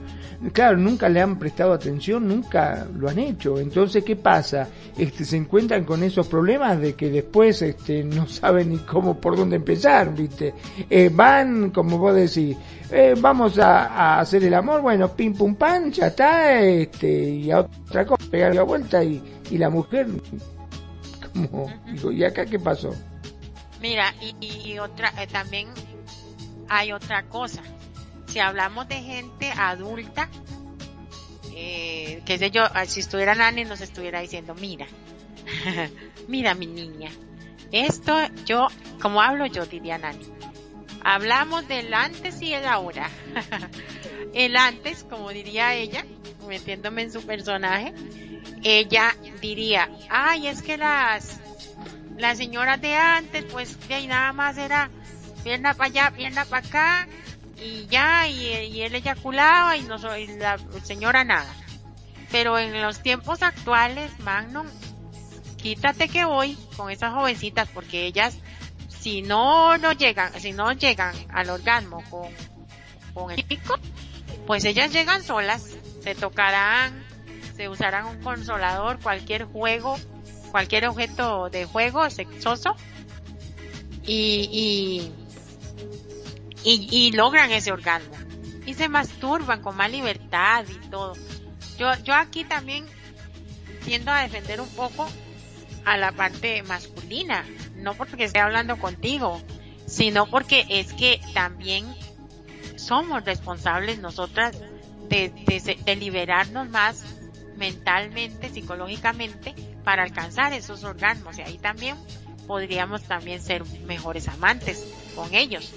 claro, 0.54 0.78
nunca 0.78 1.10
le 1.10 1.22
han 1.22 1.40
prestado 1.40 1.74
atención, 1.74 2.28
nunca 2.28 2.88
lo 2.96 3.10
han 3.10 3.20
hecho. 3.20 3.60
Entonces, 3.60 4.04
¿qué 4.04 4.16
pasa? 4.16 4.68
Este, 4.98 5.26
se 5.26 5.38
encuentran 5.38 5.84
con 5.84 6.04
esos 6.04 6.28
problemas 6.28 6.80
de 6.80 6.94
que 6.94 7.10
después 7.10 7.62
este, 7.62 8.04
no 8.04 8.28
saben 8.28 8.70
ni 8.70 8.78
cómo, 8.80 9.20
por 9.20 9.36
dónde 9.36 9.56
empezar, 9.56 10.14
¿viste? 10.14 10.54
Eh, 10.90 11.10
van, 11.12 11.72
como 11.72 11.98
vos 11.98 12.16
decís, 12.16 12.56
eh, 12.92 13.16
vamos 13.20 13.58
a, 13.60 14.20
hacer 14.20 14.44
el 14.44 14.54
amor, 14.54 14.82
bueno, 14.82 15.10
pim 15.14 15.34
pum 15.34 15.56
pan, 15.56 15.92
ya 15.92 16.08
está, 16.08 16.62
este, 16.62 17.30
y 17.30 17.52
a 17.52 17.62
otra 17.62 18.06
cosa, 18.06 18.24
pegar 18.30 18.54
la 18.56 18.64
vuelta 18.64 19.04
y, 19.04 19.22
y 19.50 19.58
la 19.58 19.70
mujer, 19.70 20.08
como, 21.34 21.72
digo, 21.92 22.12
¿y 22.12 22.24
acá 22.24 22.46
qué 22.46 22.60
pasó? 22.60 22.94
Mira, 23.82 24.14
y, 24.40 24.78
otra, 24.80 25.14
eh, 25.22 25.28
también 25.28 25.68
hay 26.70 26.92
otra 26.92 27.24
cosa 27.24 27.62
si 28.28 28.40
hablamos 28.40 28.88
de 28.88 29.02
gente 29.02 29.52
adulta, 29.52 30.30
eh, 31.54 32.22
qué 32.26 32.38
sé 32.38 32.52
yo, 32.52 32.64
ah, 32.74 32.86
si 32.86 33.00
estuviera 33.00 33.34
Nani 33.36 33.66
nos 33.66 33.82
estuviera 33.82 34.20
diciendo, 34.20 34.54
mira, 34.56 34.86
mira 36.28 36.54
mi 36.54 36.68
niña, 36.68 37.10
esto 37.72 38.16
yo, 38.46 38.68
como 39.02 39.22
hablo 39.22 39.46
yo, 39.48 39.66
diría 39.66 39.98
Nani, 39.98 40.26
hablamos 41.04 41.68
del 41.68 41.94
antes 41.94 42.42
y 42.42 42.54
el 42.54 42.66
ahora. 42.66 43.10
el 44.34 44.56
antes, 44.56 45.04
como 45.04 45.30
diría 45.30 45.74
ella, 45.74 46.06
metiéndome 46.48 47.04
en 47.04 47.12
su 47.12 47.26
personaje, 47.26 47.94
ella 48.64 49.16
diría, 49.42 49.90
ay, 50.10 50.48
es 50.48 50.62
que 50.62 50.78
las, 50.78 51.40
las 52.18 52.38
señoras 52.38 52.82
de 52.82 52.96
antes, 52.96 53.46
pues 53.46 53.78
ahí 53.90 54.08
nada 54.08 54.34
más 54.34 54.58
era 54.58 54.90
pierna 55.44 55.74
para 55.74 55.90
allá, 55.90 56.12
pierna 56.16 56.46
para 56.46 56.68
acá, 56.68 57.08
y 57.60 57.88
ya, 57.88 58.28
y, 58.28 58.82
él 58.82 58.96
eyaculaba 58.96 59.78
y, 59.78 59.84
no, 59.84 59.96
y 60.18 60.28
la 60.38 60.58
señora 60.84 61.24
nada. 61.24 61.52
Pero 62.32 62.60
en 62.60 62.82
los 62.82 63.02
tiempos 63.02 63.42
actuales, 63.42 64.12
Magnum, 64.20 64.68
quítate 65.58 66.08
que 66.08 66.26
voy 66.26 66.58
con 66.76 66.92
esas 66.92 67.14
jovencitas 67.14 67.70
porque 67.74 68.06
ellas, 68.06 68.38
si 68.90 69.22
no, 69.22 69.78
no 69.78 69.94
llegan, 69.94 70.34
si 70.40 70.52
no 70.52 70.72
llegan 70.74 71.16
al 71.30 71.50
orgasmo 71.50 72.04
con, 72.10 72.30
con 73.14 73.32
el 73.32 73.44
pico, 73.44 73.76
pues 74.46 74.66
ellas 74.66 74.92
llegan 74.92 75.24
solas, 75.24 75.76
se 76.04 76.16
tocarán, 76.16 77.04
se 77.56 77.70
usarán 77.70 78.06
un 78.06 78.22
consolador, 78.22 79.00
cualquier 79.00 79.46
juego, 79.46 79.98
cualquier 80.52 80.88
objeto 80.88 81.50
de 81.50 81.66
juego 81.66 82.10
sexoso 82.10 82.76
y, 84.04 84.50
y 84.52 85.27
y, 86.64 87.12
logran 87.12 87.52
ese 87.52 87.72
orgasmo. 87.72 88.16
Y 88.66 88.74
se 88.74 88.90
masturban 88.90 89.62
con 89.62 89.78
más 89.78 89.92
libertad 89.92 90.66
y 90.68 90.90
todo. 90.90 91.14
Yo, 91.78 91.94
yo 92.04 92.16
aquí 92.16 92.44
también 92.44 92.86
tiendo 93.86 94.12
a 94.12 94.22
defender 94.22 94.60
un 94.60 94.70
poco 94.70 95.08
a 95.86 95.96
la 95.96 96.12
parte 96.12 96.64
masculina, 96.64 97.46
no 97.76 97.94
porque 97.94 98.26
esté 98.26 98.40
hablando 98.40 98.78
contigo, 98.78 99.42
sino 99.86 100.30
porque 100.30 100.66
es 100.68 100.92
que 100.92 101.22
también 101.34 101.86
somos 102.76 103.24
responsables 103.24 104.00
nosotras 104.00 104.58
de, 105.08 105.30
de, 105.86 105.96
liberarnos 105.96 106.68
más 106.70 107.06
mentalmente, 107.56 108.50
psicológicamente, 108.50 109.56
para 109.86 110.04
alcanzar 110.04 110.52
esos 110.52 110.84
orgasmos. 110.84 111.38
Y 111.38 111.42
ahí 111.44 111.58
también 111.58 111.96
podríamos 112.46 113.04
también 113.04 113.42
ser 113.42 113.64
mejores 113.86 114.28
amantes 114.28 114.86
con 115.16 115.34
ellos 115.34 115.72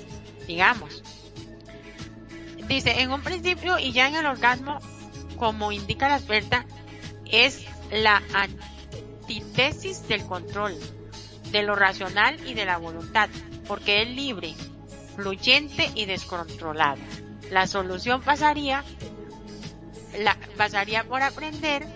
digamos. 0.50 1.02
Dice, 2.66 3.02
en 3.02 3.12
un 3.12 3.22
principio 3.22 3.78
y 3.78 3.92
ya 3.92 4.08
en 4.08 4.16
el 4.16 4.26
orgasmo, 4.26 4.80
como 5.36 5.70
indica 5.70 6.08
la 6.08 6.16
experta, 6.16 6.66
es 7.24 7.64
la 7.92 8.20
antítesis 8.34 10.08
del 10.08 10.24
control, 10.26 10.76
de 11.52 11.62
lo 11.62 11.76
racional 11.76 12.36
y 12.48 12.54
de 12.54 12.64
la 12.64 12.78
voluntad, 12.78 13.28
porque 13.68 14.02
es 14.02 14.08
libre, 14.08 14.54
fluyente 15.14 15.88
y 15.94 16.06
descontrolado. 16.06 17.00
La 17.50 17.68
solución 17.68 18.20
pasaría, 18.20 18.84
pasaría 20.56 21.04
por 21.04 21.22
aprender 21.22 21.86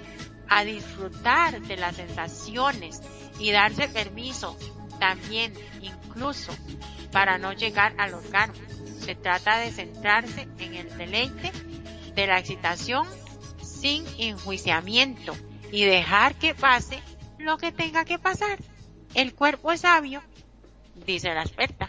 a 0.49 0.65
disfrutar 0.65 1.61
de 1.61 1.77
las 1.77 1.97
sensaciones 1.97 3.01
y 3.41 3.51
darse 3.51 3.89
permiso 3.89 4.57
también 5.01 5.53
incluso 5.83 6.53
para 7.15 7.39
no 7.39 7.53
llegar 7.53 7.95
al 7.97 8.13
orgasmo. 8.13 8.57
Se 8.99 9.15
trata 9.15 9.59
de 9.59 9.71
centrarse 9.71 10.49
en 10.59 10.75
el 10.75 10.99
deleite 10.99 11.53
de 12.15 12.27
la 12.27 12.41
excitación 12.41 13.07
sin 13.63 14.05
enjuiciamiento 14.19 15.33
y 15.71 15.85
dejar 15.85 16.35
que 16.35 16.57
pase 16.57 17.01
lo 17.39 17.57
que 17.57 17.71
tenga 17.71 18.05
que 18.05 18.19
pasar. 18.19 18.59
El 19.15 19.33
cuerpo 19.33 19.71
es 19.71 19.83
sabio, 19.83 20.23
dice 21.07 21.33
la 21.33 21.43
experta. 21.43 21.89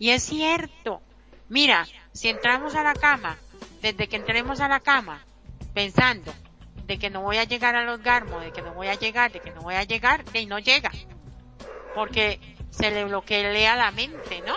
Y 0.00 0.10
es 0.10 0.24
cierto. 0.24 1.00
Mira, 1.48 1.86
si 2.12 2.28
entramos 2.28 2.74
a 2.74 2.82
la 2.82 2.94
cama, 2.94 3.38
desde 3.80 4.08
que 4.08 4.16
entremos 4.16 4.60
a 4.60 4.66
la 4.66 4.80
cama, 4.80 5.24
pensando 5.72 6.34
de 6.86 6.98
que 6.98 7.10
no 7.10 7.22
voy 7.22 7.36
a 7.36 7.44
llegar 7.44 7.76
al 7.76 7.88
orgasmo, 7.88 8.40
de 8.40 8.50
que 8.50 8.62
no 8.62 8.74
voy 8.74 8.88
a 8.88 8.94
llegar, 8.94 9.30
de 9.30 9.38
que 9.38 9.52
no 9.52 9.60
voy 9.60 9.76
a 9.76 9.84
llegar, 9.84 10.24
y 10.34 10.46
no 10.46 10.58
llega. 10.58 10.90
Porque 11.94 12.40
se 12.76 12.90
le 12.90 13.04
bloquea 13.04 13.76
la 13.76 13.90
mente, 13.92 14.42
¿no? 14.42 14.54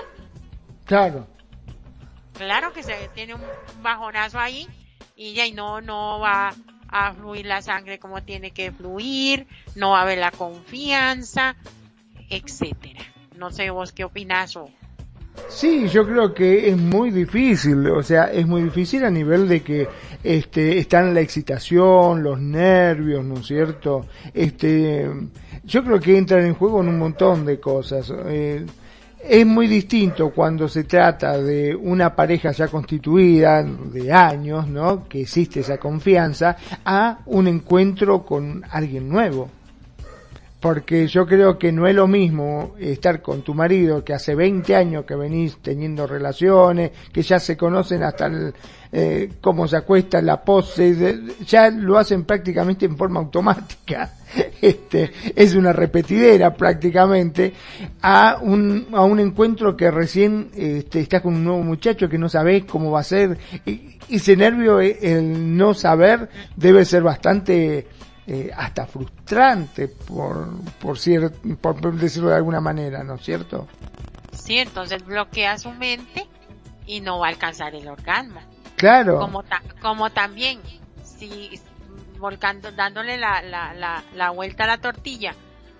Claro. 0.85 1.27
Claro 2.33 2.73
que 2.73 2.83
se 2.83 3.09
tiene 3.13 3.35
un 3.35 3.41
bajonazo 3.81 4.39
ahí 4.39 4.67
y 5.15 5.33
ya 5.33 5.43
no, 5.53 5.81
no 5.81 6.19
va 6.19 6.53
a 6.89 7.13
fluir 7.13 7.45
la 7.45 7.61
sangre 7.61 7.99
como 7.99 8.23
tiene 8.23 8.51
que 8.51 8.71
fluir, 8.71 9.47
no 9.75 9.91
va 9.91 9.99
a 9.99 10.01
haber 10.03 10.17
la 10.19 10.31
confianza, 10.31 11.55
etcétera. 12.29 13.03
No 13.35 13.51
sé 13.51 13.69
vos 13.69 13.91
qué 13.91 14.03
opinas 14.03 14.55
o... 14.55 14.69
Sí, 15.49 15.87
yo 15.87 16.05
creo 16.05 16.33
que 16.33 16.69
es 16.69 16.77
muy 16.77 17.09
difícil, 17.09 17.87
o 17.87 18.03
sea, 18.03 18.25
es 18.25 18.45
muy 18.45 18.63
difícil 18.63 19.03
a 19.05 19.09
nivel 19.09 19.47
de 19.47 19.61
que 19.61 19.87
este 20.23 20.77
están 20.77 21.13
la 21.13 21.21
excitación, 21.21 22.21
los 22.21 22.39
nervios, 22.39 23.23
¿no 23.23 23.35
es 23.35 23.47
cierto? 23.47 24.05
Este, 24.33 25.09
yo 25.63 25.83
creo 25.83 25.99
que 25.99 26.17
entran 26.17 26.45
en 26.45 26.53
juego 26.53 26.81
en 26.81 26.89
un 26.89 26.99
montón 26.99 27.45
de 27.45 27.59
cosas. 27.59 28.13
Eh, 28.25 28.65
es 29.19 29.45
muy 29.45 29.67
distinto 29.67 30.29
cuando 30.29 30.67
se 30.67 30.83
trata 30.83 31.37
de 31.37 31.75
una 31.75 32.15
pareja 32.15 32.51
ya 32.51 32.67
constituida 32.67 33.63
de 33.63 34.11
años, 34.11 34.67
¿no? 34.67 35.07
Que 35.07 35.21
existe 35.21 35.61
esa 35.61 35.77
confianza, 35.77 36.55
a 36.85 37.19
un 37.25 37.47
encuentro 37.47 38.23
con 38.25 38.63
alguien 38.69 39.09
nuevo. 39.09 39.49
Porque 40.59 41.07
yo 41.07 41.27
creo 41.27 41.57
que 41.59 41.71
no 41.71 41.87
es 41.87 41.95
lo 41.95 42.07
mismo 42.07 42.73
estar 42.79 43.21
con 43.21 43.43
tu 43.43 43.53
marido 43.53 44.03
que 44.03 44.13
hace 44.13 44.33
20 44.33 44.75
años 44.75 45.05
que 45.05 45.15
venís 45.15 45.57
teniendo 45.61 46.07
relaciones, 46.07 46.91
que 47.13 47.21
ya 47.21 47.39
se 47.39 47.55
conocen 47.55 48.01
hasta 48.03 48.25
el, 48.25 48.53
eh, 48.91 49.33
cómo 49.39 49.67
se 49.67 49.77
acuesta 49.77 50.21
la 50.21 50.41
pose, 50.43 51.19
ya 51.45 51.69
lo 51.69 51.97
hacen 51.97 52.23
prácticamente 52.23 52.85
en 52.85 52.97
forma 52.97 53.19
automática. 53.19 54.13
Este, 54.59 55.11
es 55.35 55.55
una 55.55 55.71
repetidera 55.71 56.53
prácticamente 56.53 57.53
a 58.01 58.39
un, 58.41 58.87
a 58.91 59.03
un 59.03 59.19
encuentro 59.19 59.77
que 59.77 59.89
recién 59.89 60.49
este, 60.53 60.99
estás 60.99 61.21
con 61.21 61.35
un 61.35 61.43
nuevo 61.43 61.63
muchacho 61.63 62.09
que 62.09 62.17
no 62.17 62.27
sabes 62.27 62.65
cómo 62.65 62.91
va 62.91 62.99
a 63.01 63.03
ser. 63.03 63.37
Y, 63.65 63.97
ese 64.09 64.35
nervio, 64.35 64.81
eh, 64.81 64.97
el 65.01 65.55
no 65.55 65.73
saber, 65.73 66.29
debe 66.55 66.85
ser 66.85 67.03
bastante 67.03 67.87
eh, 68.29 68.51
hasta 68.55 68.85
frustrante, 68.85 69.87
por, 69.87 70.49
por, 70.79 70.97
por 71.61 71.95
decirlo 71.95 72.29
de 72.29 72.35
alguna 72.35 72.59
manera, 72.59 73.01
¿no 73.01 73.15
es 73.15 73.21
cierto? 73.23 73.67
Sí, 74.33 74.57
entonces 74.57 75.05
bloquea 75.05 75.57
su 75.57 75.71
mente 75.71 76.27
y 76.85 76.99
no 76.99 77.19
va 77.19 77.27
a 77.27 77.29
alcanzar 77.29 77.73
el 77.73 77.87
orgasmo. 77.87 78.41
Claro. 78.75 79.19
Como, 79.19 79.43
como 79.81 80.09
también, 80.09 80.59
si 81.03 81.59
volcando, 82.19 82.71
dándole 82.73 83.17
la, 83.17 83.41
la, 83.41 83.73
la, 83.73 84.03
la, 84.13 84.29
vuelta 84.31 84.65
a 84.65 84.67
la 84.67 84.77
tortilla, 84.79 85.33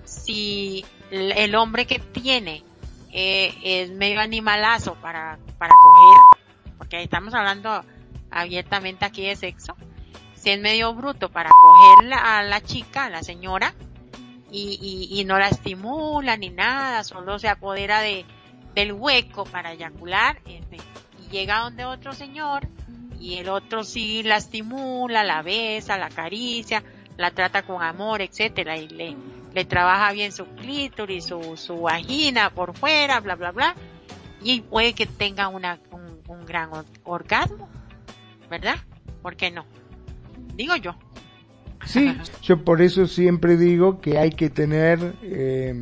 si 0.06 0.86
el, 1.12 1.54
hombre 1.56 1.86
que 1.86 2.00
tiene 2.00 2.64
eh, 3.12 3.54
es 3.64 3.91
medio 3.91 4.22
animalazo 4.22 4.95
para, 4.95 5.38
para 5.58 5.74
coger, 5.82 6.76
porque 6.78 7.04
estamos 7.04 7.34
hablando 7.34 7.84
abiertamente 8.32 9.06
aquí 9.06 9.26
de 9.26 9.36
sexo, 9.36 9.76
es 10.54 10.62
medio 10.62 10.93
bruto 10.93 11.30
para 11.30 11.50
coger 11.50 12.14
a 12.14 12.43
la 12.43 12.62
chica, 12.62 13.06
a 13.06 13.10
la 13.10 13.24
señora, 13.24 13.74
y, 14.50 15.10
y, 15.12 15.26
no 15.26 15.38
la 15.38 15.50
estimula 15.50 16.38
ni 16.38 16.50
nada, 16.50 17.04
solo 17.04 17.38
se 17.38 17.50
apodera 17.50 18.00
de, 18.02 18.26
del 18.74 18.93
hueco 18.93 19.43
para 19.43 19.74
eyacular, 19.74 20.39
este, 20.45 20.78
y 21.20 21.30
llega 21.30 21.60
donde 21.60 21.84
otro 21.84 22.14
señor, 22.14 22.68
y 23.20 23.36
el 23.36 23.50
otro 23.50 23.84
sí 23.84 24.24
la 24.24 24.38
estimula, 24.38 25.24
la 25.24 25.41
besa, 25.41 25.98
la 25.98 26.06
acaricia, 26.06 26.84
la 27.18 27.32
trata 27.32 27.64
con 27.64 27.82
amor, 27.82 28.22
etcétera, 28.22 28.78
y 28.78 28.88
le, 28.88 29.18
le 29.54 29.66
trabaja 29.66 30.14
bien 30.14 30.32
su 30.32 30.45
clítoris, 30.45 31.26
su, 31.26 31.58
su 31.58 31.82
vagina 31.82 32.52
por 32.52 32.78
fuera, 32.78 33.20
bla, 33.20 33.36
bla, 33.36 33.52
bla, 33.52 33.76
y 34.41 34.62
puede 34.62 34.93
que 34.93 35.08
tenga 35.08 35.50
una, 35.50 35.80
un, 35.91 36.22
un 36.28 36.45
gran 36.45 36.70
orgasmo, 37.04 37.68
¿verdad? 38.50 38.78
¿Por 39.22 39.36
qué 39.36 39.52
no? 39.52 39.66
Digo 40.58 40.76
yo. 40.76 40.95
Sí, 41.86 42.14
yo 42.41 42.64
por 42.64 42.82
eso 42.82 43.08
siempre 43.08 43.55
digo 43.55 44.01
que 44.01 44.18
hay 44.18 44.32
que 44.32 44.49
tener 44.49 45.16
eh, 45.22 45.74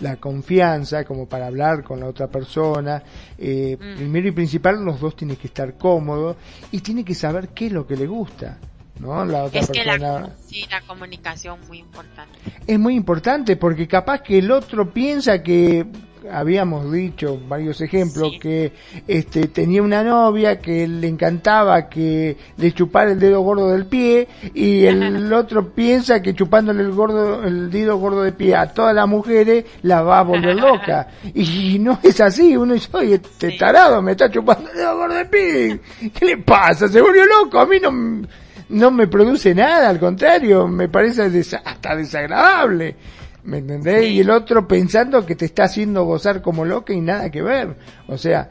la 0.00 0.16
confianza 0.16 1.04
como 1.04 1.28
para 1.28 1.48
hablar 1.48 1.82
con 1.82 2.00
la 2.00 2.06
otra 2.06 2.28
persona. 2.28 3.02
Eh, 3.36 3.76
mm. 3.78 3.96
Primero 3.96 4.28
y 4.28 4.32
principal, 4.32 4.82
los 4.84 5.00
dos 5.00 5.16
tienen 5.16 5.36
que 5.36 5.48
estar 5.48 5.76
cómodos 5.76 6.36
y 6.70 6.80
tienen 6.80 7.04
que 7.04 7.14
saber 7.14 7.48
qué 7.48 7.66
es 7.66 7.72
lo 7.72 7.86
que 7.86 7.96
le 7.96 8.06
gusta. 8.06 8.58
¿no? 9.00 9.24
La 9.24 9.44
otra 9.44 9.60
es 9.60 9.68
que 9.68 9.84
la, 9.84 10.30
sí, 10.46 10.64
la 10.70 10.80
comunicación 10.82 11.58
muy 11.66 11.78
importante. 11.78 12.38
Es 12.66 12.78
muy 12.78 12.94
importante 12.94 13.56
porque 13.56 13.88
capaz 13.88 14.20
que 14.22 14.38
el 14.38 14.50
otro 14.50 14.92
piensa 14.92 15.42
que 15.42 15.86
habíamos 16.30 16.90
dicho 16.92 17.38
varios 17.48 17.80
ejemplos 17.80 18.32
que 18.40 18.72
este 19.06 19.48
tenía 19.48 19.82
una 19.82 20.02
novia 20.02 20.60
que 20.60 20.86
le 20.86 21.08
encantaba 21.08 21.88
que 21.88 22.36
le 22.56 22.72
chupara 22.72 23.12
el 23.12 23.18
dedo 23.18 23.40
gordo 23.40 23.70
del 23.70 23.86
pie 23.86 24.28
y 24.54 24.84
el 24.84 25.32
otro 25.32 25.70
piensa 25.70 26.20
que 26.22 26.34
chupándole 26.34 26.82
el 26.82 26.92
gordo 26.92 27.44
el 27.44 27.70
dedo 27.70 27.96
gordo 27.96 28.22
del 28.22 28.34
pie 28.34 28.54
a 28.54 28.72
todas 28.72 28.94
las 28.94 29.08
mujeres 29.08 29.64
la 29.82 30.02
va 30.02 30.20
a 30.20 30.22
volver 30.22 30.56
loca. 30.56 31.08
Y 31.34 31.78
no 31.78 31.98
es 32.02 32.20
así 32.20 32.56
uno 32.56 32.74
dice 32.74 32.88
oye 32.92 33.14
este 33.14 33.52
tarado 33.52 34.02
me 34.02 34.12
está 34.12 34.30
chupando 34.30 34.70
el 34.70 34.76
dedo 34.76 34.96
gordo 34.96 35.14
del 35.14 35.28
pie 35.28 35.80
qué 36.14 36.24
le 36.26 36.38
pasa 36.38 36.88
se 36.88 37.00
volvió 37.00 37.24
loco. 37.26 37.58
A 37.58 37.66
mí 37.66 37.76
no 37.80 38.26
no 38.68 38.90
me 38.90 39.06
produce 39.06 39.54
nada 39.54 39.88
al 39.88 39.98
contrario 39.98 40.66
me 40.66 40.88
parece 40.88 41.22
hasta 41.64 41.96
desagradable 41.96 42.96
¿Me 43.44 43.58
entendés? 43.58 44.08
Y 44.08 44.20
el 44.20 44.30
otro 44.30 44.68
pensando 44.68 45.26
que 45.26 45.34
te 45.34 45.46
está 45.46 45.64
haciendo 45.64 46.04
gozar 46.04 46.42
como 46.42 46.64
loca 46.64 46.92
y 46.92 47.00
nada 47.00 47.30
que 47.30 47.42
ver. 47.42 47.76
O 48.06 48.16
sea, 48.16 48.48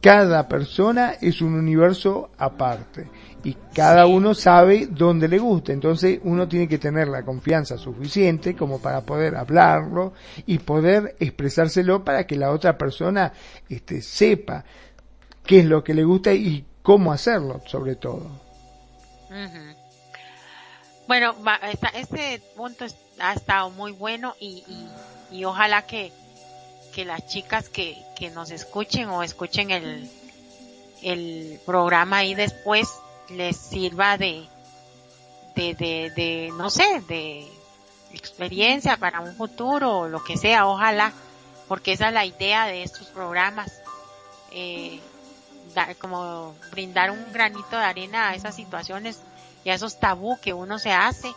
cada 0.00 0.46
persona 0.48 1.14
es 1.20 1.40
un 1.40 1.54
universo 1.54 2.30
aparte 2.38 3.08
y 3.42 3.56
cada 3.74 4.06
uno 4.06 4.34
sabe 4.34 4.86
dónde 4.90 5.28
le 5.28 5.38
gusta. 5.38 5.72
Entonces 5.72 6.20
uno 6.24 6.46
tiene 6.46 6.68
que 6.68 6.78
tener 6.78 7.08
la 7.08 7.24
confianza 7.24 7.78
suficiente 7.78 8.54
como 8.54 8.80
para 8.80 9.00
poder 9.00 9.36
hablarlo 9.36 10.12
y 10.46 10.58
poder 10.58 11.16
expresárselo 11.18 12.04
para 12.04 12.26
que 12.26 12.36
la 12.36 12.50
otra 12.50 12.76
persona 12.76 13.32
este, 13.68 14.02
sepa 14.02 14.64
qué 15.44 15.60
es 15.60 15.64
lo 15.64 15.82
que 15.82 15.94
le 15.94 16.04
gusta 16.04 16.32
y 16.32 16.64
cómo 16.82 17.12
hacerlo, 17.12 17.60
sobre 17.66 17.96
todo. 17.96 18.30
Bueno, 21.08 21.34
este 21.94 22.38
punto 22.54 22.84
ha 23.18 23.32
estado 23.32 23.70
muy 23.70 23.92
bueno 23.92 24.36
y, 24.38 24.62
y, 25.30 25.42
ojalá 25.46 25.86
que, 25.86 26.12
que 26.94 27.06
las 27.06 27.26
chicas 27.26 27.70
que, 27.70 27.96
que 28.14 28.28
nos 28.28 28.50
escuchen 28.50 29.08
o 29.08 29.22
escuchen 29.22 29.70
el, 29.70 30.10
el 31.02 31.60
programa 31.64 32.18
ahí 32.18 32.34
después 32.34 32.90
les 33.30 33.56
sirva 33.56 34.18
de, 34.18 34.46
de, 35.56 35.74
de, 35.76 36.12
de, 36.14 36.52
no 36.58 36.68
sé, 36.68 37.02
de 37.08 37.50
experiencia 38.12 38.98
para 38.98 39.20
un 39.20 39.34
futuro 39.34 40.00
o 40.00 40.08
lo 40.08 40.22
que 40.22 40.36
sea, 40.36 40.66
ojalá, 40.66 41.14
porque 41.68 41.92
esa 41.92 42.08
es 42.08 42.12
la 42.12 42.26
idea 42.26 42.66
de 42.66 42.82
estos 42.82 43.06
programas, 43.06 43.80
eh, 44.52 45.00
como 46.02 46.54
brindar 46.70 47.10
un 47.10 47.32
granito 47.32 47.78
de 47.78 47.84
arena 47.84 48.28
a 48.28 48.34
esas 48.34 48.54
situaciones 48.54 49.22
y 49.68 49.70
a 49.70 49.74
esos 49.74 50.00
tabú 50.00 50.40
que 50.40 50.54
uno 50.54 50.78
se 50.78 50.92
hace. 50.92 51.30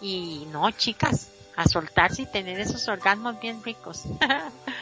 Y 0.00 0.48
no, 0.50 0.68
chicas, 0.72 1.30
a 1.54 1.64
soltarse 1.68 2.22
y 2.22 2.26
tener 2.26 2.58
esos 2.58 2.88
orgasmos 2.88 3.38
bien 3.38 3.62
ricos. 3.62 4.02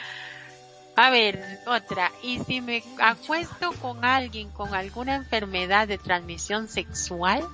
a 0.95 1.09
ver, 1.11 1.59
otra. 1.67 2.11
Y 2.23 2.39
si 2.39 2.59
me 2.59 2.83
acuesto 2.99 3.71
con 3.73 4.03
alguien 4.03 4.49
con 4.49 4.73
alguna 4.73 5.13
enfermedad 5.13 5.87
de 5.87 5.99
transmisión 5.99 6.67
sexual, 6.67 7.47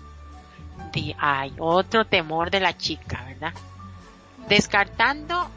hay 1.19 1.53
otro 1.59 2.05
temor 2.05 2.49
de 2.49 2.61
la 2.61 2.77
chica, 2.77 3.25
¿verdad? 3.25 3.53
Descartando 4.47 5.51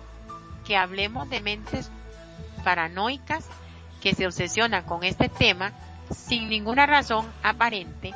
que 0.67 0.77
hablemos 0.77 1.31
de 1.31 1.41
mentes 1.41 1.91
paranoicas 2.65 3.47
que 4.01 4.17
se 4.17 4.27
obsesionan 4.27 4.83
con 4.83 5.05
este 5.05 5.29
tema 5.29 5.71
sin 6.11 6.49
ninguna 6.49 6.87
razón 6.87 7.25
aparente 7.45 8.13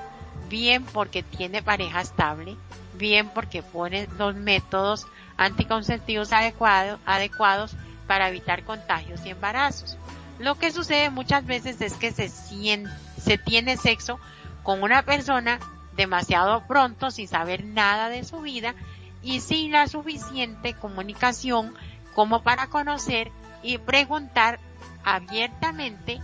bien 0.51 0.85
porque 0.85 1.23
tiene 1.23 1.63
pareja 1.63 2.03
estable, 2.03 2.57
bien 2.99 3.31
porque 3.31 3.63
pone 3.63 4.09
los 4.19 4.35
métodos 4.35 5.07
anticonceptivos 5.39 6.33
adecuados, 6.33 7.75
para 8.07 8.29
evitar 8.29 8.65
contagios 8.65 9.25
y 9.25 9.31
embarazos. 9.31 9.97
Lo 10.41 10.57
que 10.57 10.73
sucede 10.73 11.11
muchas 11.11 11.47
veces 11.47 11.81
es 11.81 11.95
que 11.95 12.11
se, 12.11 12.29
se 12.29 13.39
tiene 13.39 13.77
sexo 13.77 14.19
con 14.65 14.83
una 14.83 15.03
persona 15.03 15.61
demasiado 15.97 16.67
pronto 16.67 17.13
sin 17.13 17.29
saber 17.29 17.65
nada 17.65 18.09
de 18.09 18.25
su 18.25 18.41
vida 18.41 18.75
y 19.23 19.41
sin 19.41 19.71
la 19.71 19.87
suficiente 19.87 20.75
comunicación 20.75 21.73
como 22.15 22.43
para 22.43 22.67
conocer 22.67 23.31
y 23.63 23.79
preguntar 23.79 24.59
abiertamente 25.05 26.21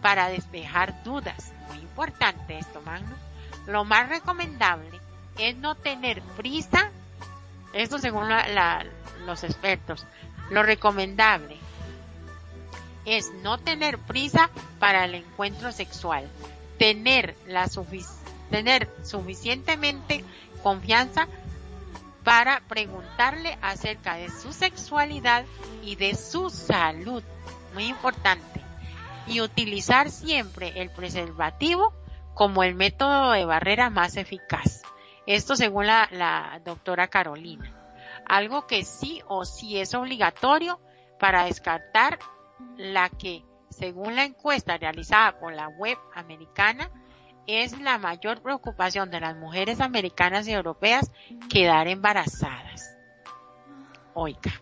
para 0.00 0.28
despejar 0.28 1.02
dudas. 1.04 1.52
Muy 1.68 1.78
importante 1.78 2.58
esto, 2.58 2.80
Magno. 2.86 3.27
Lo 3.68 3.84
más 3.84 4.08
recomendable 4.08 4.98
es 5.36 5.54
no 5.58 5.74
tener 5.74 6.22
prisa, 6.38 6.90
esto 7.74 7.98
según 7.98 8.26
los 9.26 9.44
expertos, 9.44 10.06
lo 10.48 10.62
recomendable 10.62 11.58
es 13.04 13.30
no 13.42 13.58
tener 13.58 13.98
prisa 13.98 14.48
para 14.78 15.04
el 15.04 15.16
encuentro 15.16 15.70
sexual, 15.70 16.26
tener, 16.78 17.36
la 17.46 17.68
tener 18.50 18.90
suficientemente 19.04 20.24
confianza 20.62 21.28
para 22.24 22.60
preguntarle 22.68 23.58
acerca 23.60 24.14
de 24.14 24.30
su 24.30 24.54
sexualidad 24.54 25.44
y 25.82 25.96
de 25.96 26.14
su 26.14 26.48
salud, 26.48 27.22
muy 27.74 27.84
importante, 27.84 28.62
y 29.26 29.42
utilizar 29.42 30.10
siempre 30.10 30.80
el 30.80 30.88
preservativo 30.88 31.97
como 32.38 32.62
el 32.62 32.76
método 32.76 33.32
de 33.32 33.44
barrera 33.44 33.90
más 33.90 34.16
eficaz. 34.16 34.82
Esto 35.26 35.56
según 35.56 35.88
la, 35.88 36.60
doctora 36.64 37.08
Carolina. 37.08 37.74
Algo 38.26 38.68
que 38.68 38.84
sí 38.84 39.20
o 39.26 39.44
sí 39.44 39.80
es 39.80 39.92
obligatorio 39.92 40.78
para 41.18 41.46
descartar 41.46 42.20
la 42.76 43.08
que, 43.08 43.42
según 43.70 44.14
la 44.14 44.22
encuesta 44.22 44.78
realizada 44.78 45.40
por 45.40 45.52
la 45.52 45.66
web 45.66 45.98
americana, 46.14 46.92
es 47.48 47.80
la 47.80 47.98
mayor 47.98 48.40
preocupación 48.40 49.10
de 49.10 49.18
las 49.18 49.36
mujeres 49.36 49.80
americanas 49.80 50.46
y 50.46 50.52
europeas 50.52 51.10
quedar 51.50 51.88
embarazadas. 51.88 52.96
oiga. 54.14 54.52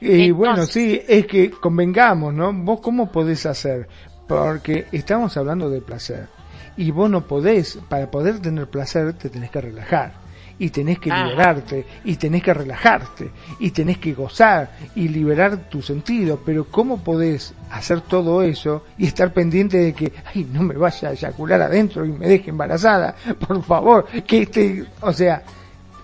Y 0.00 0.30
bueno, 0.30 0.64
sí, 0.64 1.02
es 1.06 1.26
que 1.26 1.50
convengamos, 1.50 2.32
¿no? 2.32 2.54
Vos 2.54 2.80
cómo 2.80 3.12
podés 3.12 3.44
hacer, 3.44 3.86
porque 4.26 4.86
estamos 4.92 5.36
hablando 5.36 5.68
de 5.68 5.82
placer, 5.82 6.28
y 6.76 6.90
vos 6.90 7.10
no 7.10 7.26
podés, 7.26 7.78
para 7.88 8.10
poder 8.10 8.40
tener 8.40 8.68
placer 8.68 9.14
te 9.14 9.28
tenés 9.28 9.50
que 9.50 9.60
relajar. 9.60 10.26
Y 10.58 10.70
tenés 10.70 10.98
que 10.98 11.10
liberarte 11.10 11.84
y 12.02 12.16
tenés 12.16 12.42
que 12.42 12.54
relajarte 12.54 13.30
y 13.58 13.72
tenés 13.72 13.98
que 13.98 14.14
gozar 14.14 14.70
y 14.94 15.08
liberar 15.08 15.68
tu 15.68 15.82
sentido, 15.82 16.40
pero 16.46 16.64
¿cómo 16.64 17.04
podés 17.04 17.52
hacer 17.70 18.00
todo 18.00 18.40
eso 18.40 18.82
y 18.96 19.06
estar 19.06 19.34
pendiente 19.34 19.76
de 19.76 19.92
que, 19.92 20.14
ay, 20.34 20.48
no 20.50 20.62
me 20.62 20.74
vaya 20.74 21.10
a 21.10 21.12
eyacular 21.12 21.60
adentro 21.60 22.06
y 22.06 22.10
me 22.10 22.26
deje 22.26 22.48
embarazada, 22.48 23.14
por 23.46 23.62
favor, 23.64 24.06
que 24.06 24.42
este, 24.42 24.86
o 25.02 25.12
sea, 25.12 25.42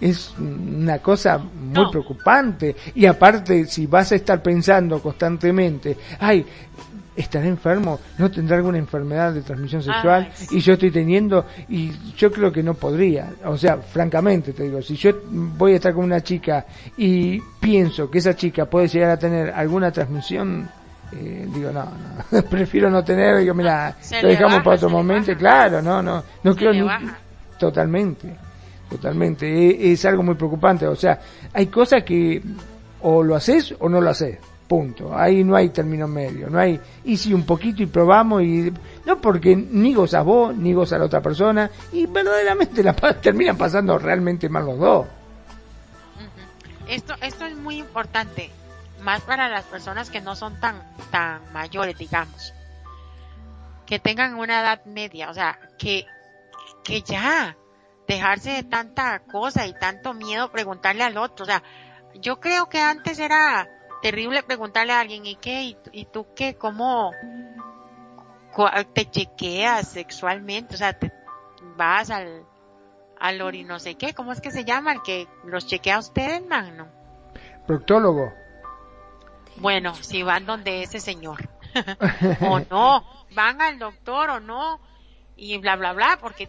es 0.03 0.35
una 0.37 0.99
cosa 0.99 1.39
muy 1.39 1.89
preocupante. 1.91 2.75
Y 2.95 3.07
aparte 3.07 3.67
si 3.67 3.87
vas 3.87 4.11
a 4.13 4.17
estar 4.17 4.43
pensando 4.43 5.01
constantemente, 5.01 5.97
ay, 6.19 6.45
estará 7.17 7.47
enfermo, 7.47 8.01
no 8.19 8.31
tendrá 8.31 8.57
alguna 8.57 8.79
enfermedad 8.79 9.33
de 9.33 9.43
transmisión 9.43 9.83
sexual 9.83 10.31
y 10.51 10.61
yo 10.61 10.75
estoy 10.75 10.91
teniendo 10.91 11.45
y 11.69 11.93
yo 12.17 12.33
creo 12.33 12.51
que 12.51 12.63
no 12.63 12.75
podría, 12.75 13.31
o 13.45 13.57
sea, 13.57 13.77
francamente 13.79 14.53
te 14.53 14.65
digo, 14.65 14.81
si 14.81 14.97
yo 14.97 15.13
voy 15.29 15.73
a 15.73 15.77
estar 15.77 15.93
con 15.93 16.05
una 16.05 16.23
chica 16.23 16.65
y 16.97 17.41
pienso 17.61 18.11
que 18.11 18.19
esa 18.19 18.35
chica 18.35 18.67
puede 18.67 18.89
llegar 18.89 19.11
a 19.11 19.19
tener 19.19 19.51
alguna 19.51 19.91
transmisión, 19.91 20.69
eh, 21.13 21.47
digo, 21.53 21.71
no, 21.71 21.85
no, 22.31 22.43
prefiero 22.51 22.91
no 22.91 23.05
tener, 23.05 23.39
digo, 23.39 23.55
mira, 23.55 23.95
lo 24.23 24.29
dejamos 24.29 24.63
para 24.63 24.77
otro 24.77 24.89
momento, 24.89 25.37
claro, 25.37 25.83
no, 25.83 26.03
no, 26.03 26.23
no 26.43 26.57
quiero 26.57 26.73
ni, 26.73 27.11
totalmente, 27.59 28.35
totalmente, 28.89 29.47
e, 29.47 29.93
es 29.93 30.05
algo 30.07 30.23
muy 30.23 30.35
preocupante, 30.35 30.87
o 30.87 30.97
sea, 30.97 31.21
hay 31.53 31.67
cosas 31.67 32.03
que 32.05 32.43
o 33.03 33.23
lo 33.23 33.35
haces 33.35 33.75
o 33.79 33.89
no 33.89 34.01
lo 34.01 34.11
haces 34.11 34.39
punto. 34.73 35.15
Ahí 35.15 35.45
no 35.45 35.55
hay 35.55 35.69
término 35.69 36.09
medio, 36.09 36.49
no 36.49 36.59
hay, 36.59 36.81
y 37.05 37.19
si 37.19 37.35
un 37.35 37.45
poquito 37.45 37.83
y 37.83 37.87
probamos 37.87 38.43
y, 38.43 38.73
no 39.05 39.21
porque 39.21 39.55
ni 39.55 39.93
gozas 39.93 40.25
vos, 40.25 40.57
ni 40.57 40.73
goza 40.73 40.97
la 40.97 41.05
otra 41.05 41.21
persona, 41.21 41.71
y 41.93 42.07
verdaderamente 42.07 42.83
la 42.83 42.95
terminan 42.95 43.59
pasando 43.59 43.99
realmente 43.99 44.49
mal 44.49 44.65
los 44.65 44.79
dos. 44.79 45.07
Esto, 46.89 47.15
esto 47.21 47.45
es 47.45 47.55
muy 47.55 47.77
importante, 47.77 48.51
más 49.03 49.21
para 49.21 49.51
las 49.51 49.65
personas 49.65 50.09
que 50.09 50.23
no 50.23 50.37
son 50.37 50.59
tan, 50.59 50.81
tan 51.11 51.53
mayores, 51.53 51.99
digamos. 51.99 52.55
Que 53.85 53.99
tengan 53.99 54.37
una 54.37 54.63
edad 54.63 54.87
media, 54.87 55.29
o 55.29 55.35
sea, 55.35 55.59
que, 55.77 56.07
que 56.83 57.03
ya, 57.03 57.59
dejarse 58.09 58.53
de 58.53 58.63
tanta 58.63 59.19
cosa 59.31 59.67
y 59.67 59.75
tanto 59.75 60.15
miedo 60.15 60.51
preguntarle 60.51 61.05
al 61.05 61.19
otro, 61.19 61.43
o 61.43 61.47
sea, 61.47 61.63
yo 62.15 62.41
creo 62.41 62.71
que 62.71 62.81
antes 62.81 63.19
era, 63.19 63.69
terrible 64.03 64.43
preguntarle 64.43 64.93
a 64.93 65.01
alguien, 65.01 65.25
¿y 65.25 65.37
qué? 65.37 65.77
¿Y, 65.93 66.05
tú 66.07 66.27
qué? 66.35 66.57
¿Cómo 66.57 67.13
te 68.93 69.09
chequeas 69.09 69.89
sexualmente? 69.89 70.75
O 70.75 70.79
sea, 70.79 70.99
te 70.99 71.13
vas 71.77 72.11
al, 72.11 72.45
al 73.19 73.41
ori 73.41 73.65
no 73.65 73.79
sé 73.79 73.95
qué, 73.95 74.13
¿cómo 74.13 74.33
es 74.33 74.41
que 74.41 74.51
se 74.51 74.65
llama? 74.65 74.93
El 74.93 75.03
que 75.03 75.29
los 75.45 75.67
chequea 75.67 75.97
a 75.97 76.01
ustedes, 76.01 76.45
man, 76.47 76.91
Proctólogo. 77.67 78.33
Bueno, 79.57 79.95
si 79.95 80.23
van 80.23 80.45
donde 80.45 80.83
ese 80.83 80.99
señor. 80.99 81.49
o 82.41 82.59
no, 82.71 83.07
van 83.35 83.63
al 83.63 83.79
doctor 83.79 84.31
o 84.31 84.41
no, 84.41 84.81
y 85.37 85.57
bla, 85.59 85.77
bla, 85.77 85.93
bla, 85.93 86.19
porque 86.21 86.47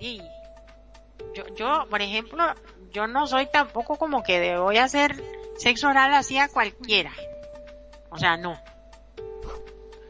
yo, 1.34 1.44
yo, 1.56 1.86
por 1.90 2.02
ejemplo, 2.02 2.44
yo 2.92 3.08
no 3.08 3.28
soy 3.28 3.46
tampoco 3.46 3.98
como 3.98 4.24
que 4.24 4.58
voy 4.58 4.78
a 4.78 4.86
hacer 4.86 5.24
sexo 5.58 5.88
oral 5.90 6.14
así 6.14 6.38
a 6.38 6.50
cualquiera. 6.50 7.12
O 8.14 8.18
sea, 8.20 8.38
no. 8.38 8.58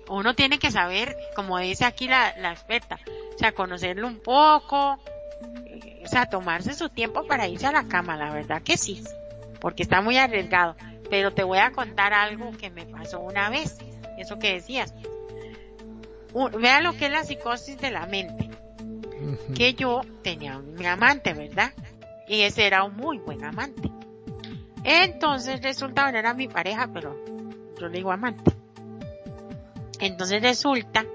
Uno 0.09 0.35
tiene 0.35 0.59
que 0.59 0.71
saber, 0.71 1.15
como 1.35 1.57
dice 1.57 1.85
aquí 1.85 2.07
la, 2.07 2.35
la 2.37 2.51
experta, 2.51 2.99
o 3.33 3.37
sea, 3.37 3.53
conocerlo 3.53 4.07
un 4.07 4.19
poco, 4.19 4.99
eh, 5.65 6.03
o 6.03 6.07
sea, 6.07 6.29
tomarse 6.29 6.73
su 6.73 6.89
tiempo 6.89 7.25
para 7.25 7.47
irse 7.47 7.65
a 7.65 7.71
la 7.71 7.87
cama, 7.87 8.17
la 8.17 8.31
verdad 8.31 8.61
que 8.61 8.77
sí, 8.77 9.01
porque 9.61 9.83
está 9.83 10.01
muy 10.01 10.17
arriesgado. 10.17 10.75
Pero 11.09 11.33
te 11.33 11.43
voy 11.43 11.59
a 11.59 11.71
contar 11.71 12.13
algo 12.13 12.51
que 12.51 12.69
me 12.69 12.85
pasó 12.85 13.21
una 13.21 13.49
vez, 13.49 13.77
eso 14.17 14.37
que 14.37 14.53
decías. 14.53 14.93
vea 16.59 16.81
lo 16.81 16.97
que 16.97 17.05
es 17.05 17.11
la 17.11 17.23
psicosis 17.23 17.77
de 17.77 17.91
la 17.91 18.05
mente. 18.05 18.49
Que 19.55 19.73
yo 19.73 20.01
tenía 20.21 20.57
un 20.57 20.85
amante, 20.85 21.33
¿verdad? 21.33 21.71
Y 22.27 22.41
ese 22.41 22.67
era 22.67 22.83
un 22.83 22.95
muy 22.97 23.19
buen 23.19 23.43
amante. 23.45 23.89
Entonces 24.83 25.61
resulta, 25.61 26.11
no 26.11 26.17
era 26.17 26.33
mi 26.33 26.49
pareja, 26.49 26.89
pero 26.93 27.15
yo 27.79 27.87
le 27.87 27.97
digo 27.97 28.11
amante. 28.11 28.51
Entonces 29.99 30.41
resulta 30.41 31.05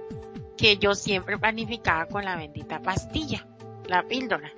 que 0.56 0.78
yo 0.78 0.94
siempre 0.94 1.38
planificaba 1.38 2.06
con 2.06 2.24
la 2.24 2.36
bendita 2.36 2.80
pastilla, 2.80 3.46
la 3.86 4.02
píldora. 4.02 4.52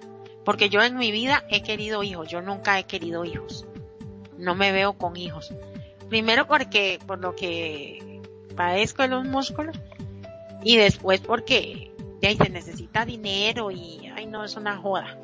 Porque 0.44 0.68
yo 0.68 0.82
en 0.82 0.96
mi 0.96 1.12
vida 1.12 1.44
he 1.48 1.62
querido 1.62 2.03
hijos, 2.03 2.28
yo 2.28 2.40
nunca 2.40 2.78
he 2.78 2.84
querido 2.84 3.24
hijos. 3.24 3.66
No 4.38 4.55
me 4.55 4.72
veo 4.72 4.94
con 4.94 5.16
hijos. 5.16 5.55
Primero 6.09 6.46
porque, 6.46 6.98
por 7.07 7.18
lo 7.18 7.36
que 7.36 8.20
padezco 8.57 9.03
de 9.03 9.09
los 9.09 9.24
músculos, 9.26 9.78
y 10.62 10.76
después 10.76 11.20
porque 11.20 11.92
ahí 12.22 12.36
se 12.36 12.51
necesita 12.51 13.05
dinero 13.05 13.70
y, 13.70 14.11
ay 14.14 14.26
no, 14.26 14.44
es 14.44 14.57
una 14.57 14.76
joda. 14.76 15.18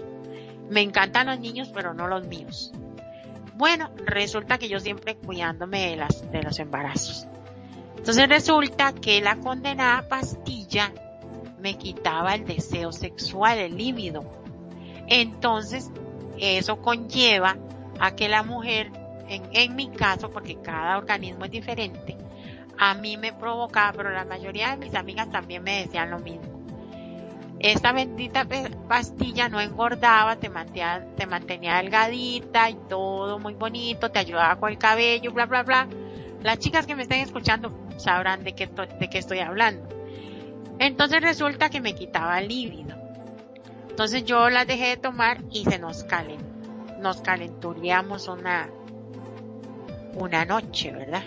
Me 0.71 0.83
encantan 0.83 1.27
los 1.27 1.39
niños, 1.39 1.71
pero 1.73 1.95
no 1.95 2.09
los 2.09 2.27
míos. 2.27 2.73
Bueno, 3.57 3.91
resulta 4.05 4.59
que 4.59 4.69
yo 4.69 4.79
siempre 4.81 5.17
cuidándome 5.17 5.91
de, 5.91 5.97
las, 5.97 6.31
de 6.31 6.43
los 6.43 6.59
embarazos. 6.59 7.27
Entonces 7.97 8.29
resulta 8.29 8.93
que 8.93 9.23
la 9.23 9.37
condenada 9.37 10.07
pastilla 10.09 10.93
me 11.59 11.79
quitaba 11.79 12.35
el 12.35 12.45
deseo 12.45 12.93
sexual, 12.93 13.57
el 13.57 13.79
líbido. 13.79 14.25
Entonces, 15.09 15.91
eso 16.39 16.83
conlleva 16.83 17.57
a 17.99 18.15
que 18.15 18.29
la 18.29 18.43
mujer, 18.43 18.91
en, 19.29 19.45
en 19.53 19.75
mi 19.75 19.89
caso, 19.89 20.31
porque 20.31 20.61
cada 20.61 20.99
organismo 20.99 21.47
es 21.47 21.51
diferente, 21.51 22.19
a 22.77 22.93
mí 22.93 23.17
me 23.17 23.33
provocaba, 23.33 23.95
pero 23.97 24.11
la 24.11 24.27
mayoría 24.27 24.73
de 24.73 24.77
mis 24.77 24.95
amigas 24.95 25.31
también 25.31 25.63
me 25.63 25.81
decían 25.81 26.11
lo 26.11 26.19
mismo 26.19 26.56
esta 27.59 27.93
bendita 27.93 28.47
pastilla 28.87 29.49
no 29.49 29.61
engordaba, 29.61 30.37
te 30.37 30.51
mantenía, 30.51 31.07
te 31.17 31.27
mantenía 31.27 31.77
delgadita 31.77 32.69
y 32.69 32.75
todo 32.89 33.39
muy 33.39 33.55
bonito, 33.55 34.11
te 34.11 34.19
ayudaba 34.19 34.57
con 34.57 34.71
el 34.71 34.79
cabello, 34.79 35.33
bla, 35.33 35.47
bla, 35.47 35.63
bla. 35.63 35.89
Las 36.43 36.59
chicas 36.59 36.87
que 36.87 36.95
me 36.95 37.03
estén 37.03 37.21
escuchando 37.21 37.73
sabrán 37.97 38.45
de 38.45 38.55
qué, 38.55 38.67
de 38.67 39.09
qué 39.09 39.19
estoy 39.19 39.39
hablando. 39.39 39.89
Entonces 40.79 41.23
resulta 41.23 41.71
que 41.71 41.81
me 41.81 41.95
quitaba 41.95 42.39
el 42.39 42.49
líbido. 42.49 42.95
Entonces 43.89 44.25
yo 44.27 44.51
las 44.51 44.67
dejé 44.67 44.89
de 44.89 44.97
tomar 44.99 45.39
y 45.51 45.65
se 45.65 45.79
nos 45.79 46.05
calen, 46.05 46.39
nos 47.01 47.23
calenturíamos 47.23 48.29
una, 48.29 48.69
una 50.15 50.45
noche, 50.45 50.93
¿verdad? 50.93 51.25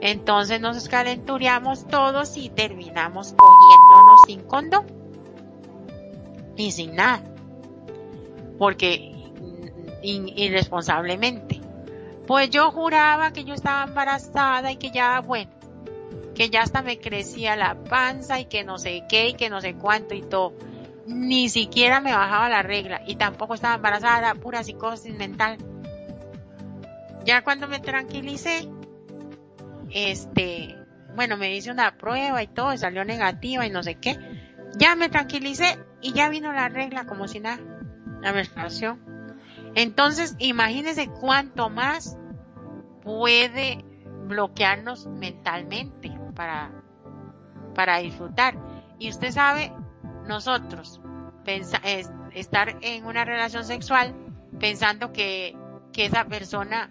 Entonces 0.00 0.60
nos 0.60 0.88
calenturiamos 0.88 1.88
todos 1.88 2.36
y 2.36 2.48
terminamos 2.50 3.34
cogiéndonos 3.36 4.20
sin 4.28 4.42
condón 4.42 4.98
sin 6.70 6.96
nada. 6.96 7.22
Porque 8.58 9.14
irresponsablemente. 10.02 11.60
Pues 12.26 12.50
yo 12.50 12.70
juraba 12.70 13.32
que 13.32 13.44
yo 13.44 13.54
estaba 13.54 13.84
embarazada 13.84 14.70
y 14.70 14.76
que 14.76 14.90
ya, 14.90 15.20
bueno, 15.20 15.50
que 16.34 16.50
ya 16.50 16.62
hasta 16.62 16.82
me 16.82 16.98
crecía 16.98 17.56
la 17.56 17.74
panza 17.74 18.38
y 18.38 18.44
que 18.44 18.64
no 18.64 18.78
sé 18.78 19.04
qué 19.08 19.28
y 19.28 19.34
que 19.34 19.50
no 19.50 19.60
sé 19.60 19.74
cuánto 19.74 20.14
y 20.14 20.22
todo. 20.22 20.52
Ni 21.06 21.48
siquiera 21.48 22.00
me 22.00 22.12
bajaba 22.12 22.48
la 22.50 22.62
regla 22.62 23.02
y 23.06 23.16
tampoco 23.16 23.54
estaba 23.54 23.76
embarazada, 23.76 24.34
pura 24.34 24.62
psicosis 24.62 25.16
mental. 25.16 25.56
Ya 27.24 27.42
cuando 27.42 27.66
me 27.66 27.80
tranquilicé, 27.80 28.68
este, 29.90 30.76
bueno, 31.14 31.36
me 31.36 31.54
hice 31.54 31.70
una 31.70 31.96
prueba 31.96 32.42
y 32.42 32.46
todo, 32.46 32.74
y 32.74 32.78
salió 32.78 33.04
negativa 33.04 33.66
y 33.66 33.70
no 33.70 33.82
sé 33.82 33.94
qué. 33.94 34.18
Ya 34.76 34.96
me 34.96 35.08
tranquilicé 35.08 35.78
y 36.00 36.12
ya 36.12 36.28
vino 36.28 36.52
la 36.52 36.68
regla 36.68 37.06
como 37.06 37.28
si 37.28 37.40
nada, 37.40 37.60
la 38.20 38.32
menstruación. 38.32 39.00
Entonces, 39.74 40.36
imagínense 40.38 41.08
cuánto 41.08 41.70
más 41.70 42.18
puede 43.02 43.84
bloquearnos 44.26 45.06
mentalmente 45.06 46.16
para, 46.34 46.70
para 47.74 47.98
disfrutar. 47.98 48.56
Y 48.98 49.10
usted 49.10 49.30
sabe, 49.30 49.72
nosotros, 50.26 51.00
estar 52.34 52.76
en 52.82 53.06
una 53.06 53.24
relación 53.24 53.64
sexual 53.64 54.14
pensando 54.60 55.12
que, 55.12 55.56
que 55.92 56.06
esa 56.06 56.24
persona 56.26 56.90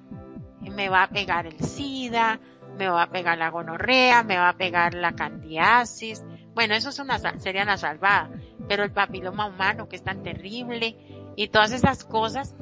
me 0.61 0.89
va 0.89 1.03
a 1.03 1.09
pegar 1.09 1.45
el 1.45 1.59
SIDA, 1.59 2.39
me 2.77 2.87
va 2.87 3.03
a 3.03 3.09
pegar 3.09 3.37
la 3.37 3.49
gonorrea, 3.49 4.23
me 4.23 4.37
va 4.37 4.49
a 4.49 4.57
pegar 4.57 4.93
la 4.93 5.13
candiasis. 5.13 6.23
Bueno, 6.53 6.73
eso 6.73 6.89
es 6.89 6.99
una, 6.99 7.19
sería 7.39 7.63
una 7.63 7.77
salvada 7.77 8.29
pero 8.67 8.83
el 8.83 8.91
papiloma 8.91 9.45
humano 9.45 9.87
que 9.87 9.95
es 9.95 10.03
tan 10.03 10.23
terrible 10.23 10.97
y 11.35 11.47
todas 11.49 11.71
esas 11.71 12.03
cosas, 12.03 12.55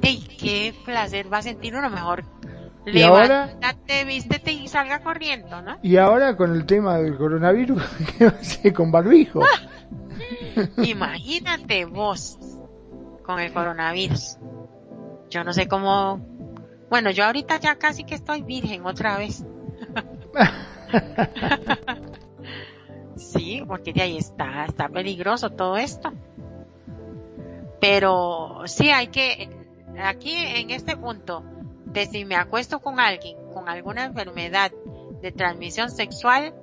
¡ey! 0.00 0.20
qué 0.38 0.74
placer 0.84 1.32
va 1.32 1.38
a 1.38 1.42
sentir 1.42 1.74
uno 1.74 1.90
mejor 1.90 2.24
Y 2.86 3.02
ahora, 3.02 3.56
vístete 4.06 4.52
y 4.52 4.68
salga 4.68 5.02
corriendo, 5.02 5.62
¿no? 5.62 5.78
Y 5.82 5.96
ahora 5.96 6.36
con 6.36 6.52
el 6.52 6.66
tema 6.66 6.98
del 6.98 7.16
coronavirus, 7.16 7.82
¿qué 8.18 8.26
va 8.26 8.32
a 8.32 8.40
hacer 8.40 8.72
con 8.72 8.90
barbijo? 8.90 9.40
Imagínate 10.82 11.84
vos 11.84 12.38
con 13.24 13.40
el 13.40 13.52
coronavirus. 13.52 14.38
Yo 15.30 15.44
no 15.44 15.52
sé 15.52 15.68
cómo. 15.68 16.20
Bueno, 16.90 17.10
yo 17.10 17.24
ahorita 17.24 17.58
ya 17.58 17.76
casi 17.76 18.04
que 18.04 18.14
estoy 18.14 18.42
virgen 18.42 18.84
otra 18.84 19.16
vez. 19.16 19.44
sí, 23.22 23.62
porque 23.66 23.92
de 23.92 24.02
ahí 24.02 24.18
está, 24.18 24.64
está 24.64 24.88
peligroso 24.88 25.50
todo 25.50 25.76
esto. 25.76 26.12
Pero 27.80 28.62
sí 28.66 28.90
hay 28.90 29.08
que, 29.08 29.48
aquí 30.02 30.34
en 30.36 30.70
este 30.70 30.96
punto, 30.96 31.42
de 31.86 32.06
si 32.06 32.24
me 32.24 32.36
acuesto 32.36 32.80
con 32.80 33.00
alguien 33.00 33.36
con 33.52 33.68
alguna 33.68 34.04
enfermedad 34.04 34.72
de 35.20 35.32
transmisión 35.32 35.90
sexual, 35.90 36.54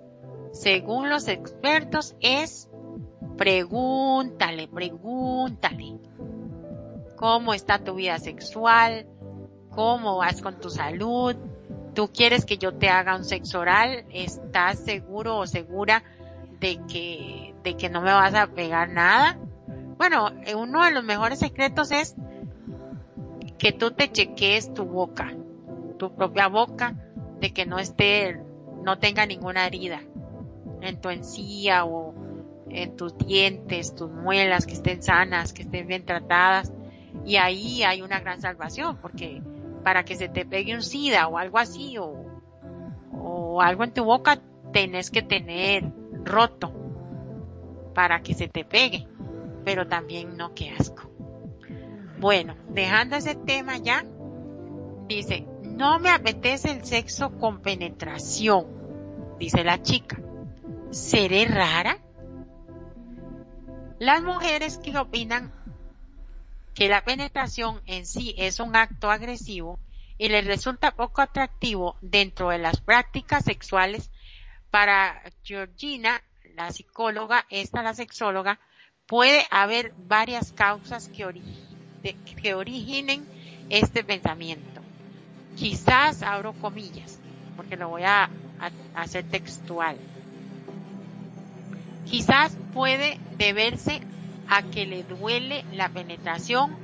según 0.52 1.10
los 1.10 1.28
expertos, 1.28 2.16
es 2.20 2.70
pregúntale, 3.38 4.68
pregúntale. 4.68 6.00
Cómo 7.16 7.54
está 7.54 7.84
tu 7.84 7.96
vida 7.96 8.18
sexual, 8.18 9.06
cómo 9.70 10.18
vas 10.18 10.42
con 10.42 10.60
tu 10.60 10.70
salud, 10.70 11.36
tú 11.94 12.10
quieres 12.14 12.46
que 12.46 12.58
yo 12.58 12.74
te 12.74 12.90
haga 12.90 13.16
un 13.16 13.26
sexo 13.26 13.60
oral, 13.60 14.06
estás 14.12 14.80
seguro 14.80 15.38
o 15.38 15.48
segura 15.48 16.04
de 16.60 16.80
que, 16.88 17.56
de 17.64 17.78
que 17.78 17.90
no 17.90 18.02
me 18.02 18.12
vas 18.12 18.34
a 18.34 18.48
pegar 18.48 18.90
nada. 18.90 19.38
Bueno, 19.98 20.30
eh, 20.46 20.56
uno 20.56 20.84
de 20.84 20.92
los 20.92 21.04
mejores 21.04 21.40
secretos 21.40 21.92
es 21.92 22.16
que 23.58 23.72
tú 23.72 23.92
te 23.92 24.12
chequees 24.12 24.74
tu 24.74 24.86
boca, 24.86 25.34
tu 25.98 26.16
propia 26.16 26.48
boca, 26.48 26.96
de 27.40 27.52
que 27.52 27.66
no 27.66 27.80
esté, 27.80 28.42
no 28.84 29.00
tenga 29.00 29.26
ninguna 29.26 29.66
herida 29.66 30.02
en 30.82 31.02
tu 31.02 31.10
encía 31.10 31.86
o 31.86 32.14
en 32.70 32.96
tus 32.96 33.18
dientes, 33.18 33.96
tus 33.96 34.10
muelas, 34.10 34.66
que 34.66 34.74
estén 34.74 35.02
sanas, 35.02 35.54
que 35.54 35.64
estén 35.64 35.88
bien 35.88 36.06
tratadas 36.06 36.72
y 37.26 37.38
ahí 37.38 37.84
hay 37.84 38.02
una 38.02 38.20
gran 38.20 38.42
salvación, 38.42 38.98
porque 39.02 39.42
para 39.84 40.04
que 40.04 40.16
se 40.16 40.30
te 40.30 40.46
pegue 40.46 40.76
un 40.76 40.82
SIDA 40.82 41.28
o 41.28 41.38
algo 41.38 41.58
así, 41.58 41.98
o, 41.98 42.42
o 43.14 43.62
algo 43.62 43.84
en 43.84 43.94
tu 43.94 44.04
boca, 44.04 44.40
tenés 44.72 45.10
que 45.10 45.22
tener 45.22 45.92
roto 46.24 46.74
para 47.94 48.22
que 48.22 48.34
se 48.34 48.48
te 48.48 48.66
pegue. 48.66 49.08
Pero 49.66 49.88
también 49.88 50.38
no, 50.38 50.54
qué 50.54 50.72
asco. 50.72 51.10
Bueno, 52.18 52.56
dejando 52.70 53.16
ese 53.16 53.36
tema 53.36 53.78
ya, 53.78 54.06
dice, 55.08 55.46
no 55.64 56.00
me 56.00 56.10
apetece 56.10 56.72
el 56.72 56.86
sexo 56.86 57.38
con 57.38 57.62
penetración, 57.62 58.68
dice 59.40 59.64
la 59.64 59.82
chica. 59.82 60.20
¿Seré 60.92 61.46
rara? 61.46 61.98
Las 64.00 64.22
mujeres 64.22 64.78
que 64.78 64.98
opinan 64.98 65.54
que 66.74 66.88
la 66.88 67.04
penetración 67.04 67.82
en 67.86 68.06
sí 68.06 68.34
es 68.38 68.60
un 68.60 68.76
acto 68.76 69.12
agresivo 69.12 69.80
y 70.18 70.30
le 70.30 70.42
resulta 70.42 70.96
poco 70.96 71.22
atractivo 71.22 71.96
dentro 72.02 72.50
de 72.50 72.58
las 72.58 72.82
prácticas 72.82 73.46
sexuales, 73.46 74.12
para 74.72 75.22
Georgina, 75.44 76.22
la 76.56 76.72
psicóloga, 76.72 77.46
esta 77.50 77.82
la 77.82 77.94
sexóloga, 77.94 78.60
puede 79.06 79.46
haber 79.50 79.94
varias 79.98 80.52
causas 80.52 81.10
que, 81.10 81.26
originen 82.54 83.26
este 83.70 84.04
pensamiento. 84.04 84.82
Quizás, 85.56 86.22
abro 86.22 86.54
comillas, 86.54 87.20
porque 87.56 87.76
lo 87.76 87.90
voy 87.90 88.04
a 88.04 88.30
hacer 88.96 89.26
textual. 89.26 89.98
Quizás 92.10 92.56
puede 92.74 93.20
deberse 93.38 94.02
a 94.48 94.64
que 94.64 94.86
le 94.86 95.04
duele 95.04 95.64
la 95.74 95.90
penetración 95.90 96.76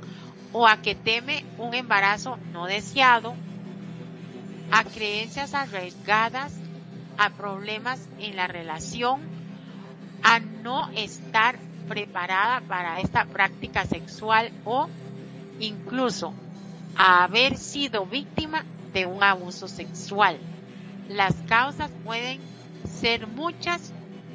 o 0.52 0.66
a 0.68 0.80
que 0.82 0.94
teme 0.94 1.44
un 1.58 1.74
embarazo 1.74 2.38
no 2.52 2.66
deseado, 2.66 3.34
a 4.70 4.84
creencias 4.84 5.54
arriesgadas, 5.54 6.52
a 7.18 7.30
problemas 7.30 8.00
en 8.18 8.36
la 8.36 8.46
relación, 8.46 9.20
a 10.22 10.40
no 10.40 10.90
estar 10.90 11.58
preparada 11.88 12.60
para 12.62 13.00
esta 13.00 13.24
práctica 13.24 13.86
sexual 13.86 14.50
o 14.64 14.88
incluso 15.60 16.34
a 16.96 17.24
haber 17.24 17.56
sido 17.56 18.06
víctima 18.06 18.64
de 18.92 19.06
un 19.06 19.22
abuso 19.22 19.68
sexual. 19.68 20.38
Las 21.08 21.34
causas 21.48 21.90
pueden 22.04 22.40
ser 23.00 23.26
muchas 23.26 23.92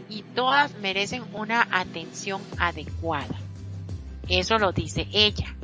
y 0.10 0.24
todas 0.24 0.74
merecen 0.76 1.24
una 1.34 1.68
atención 1.72 2.42
adecuada. 2.58 3.36
Eso 4.28 4.58
lo 4.58 4.72
dice 4.72 5.08
ella. 5.12 5.56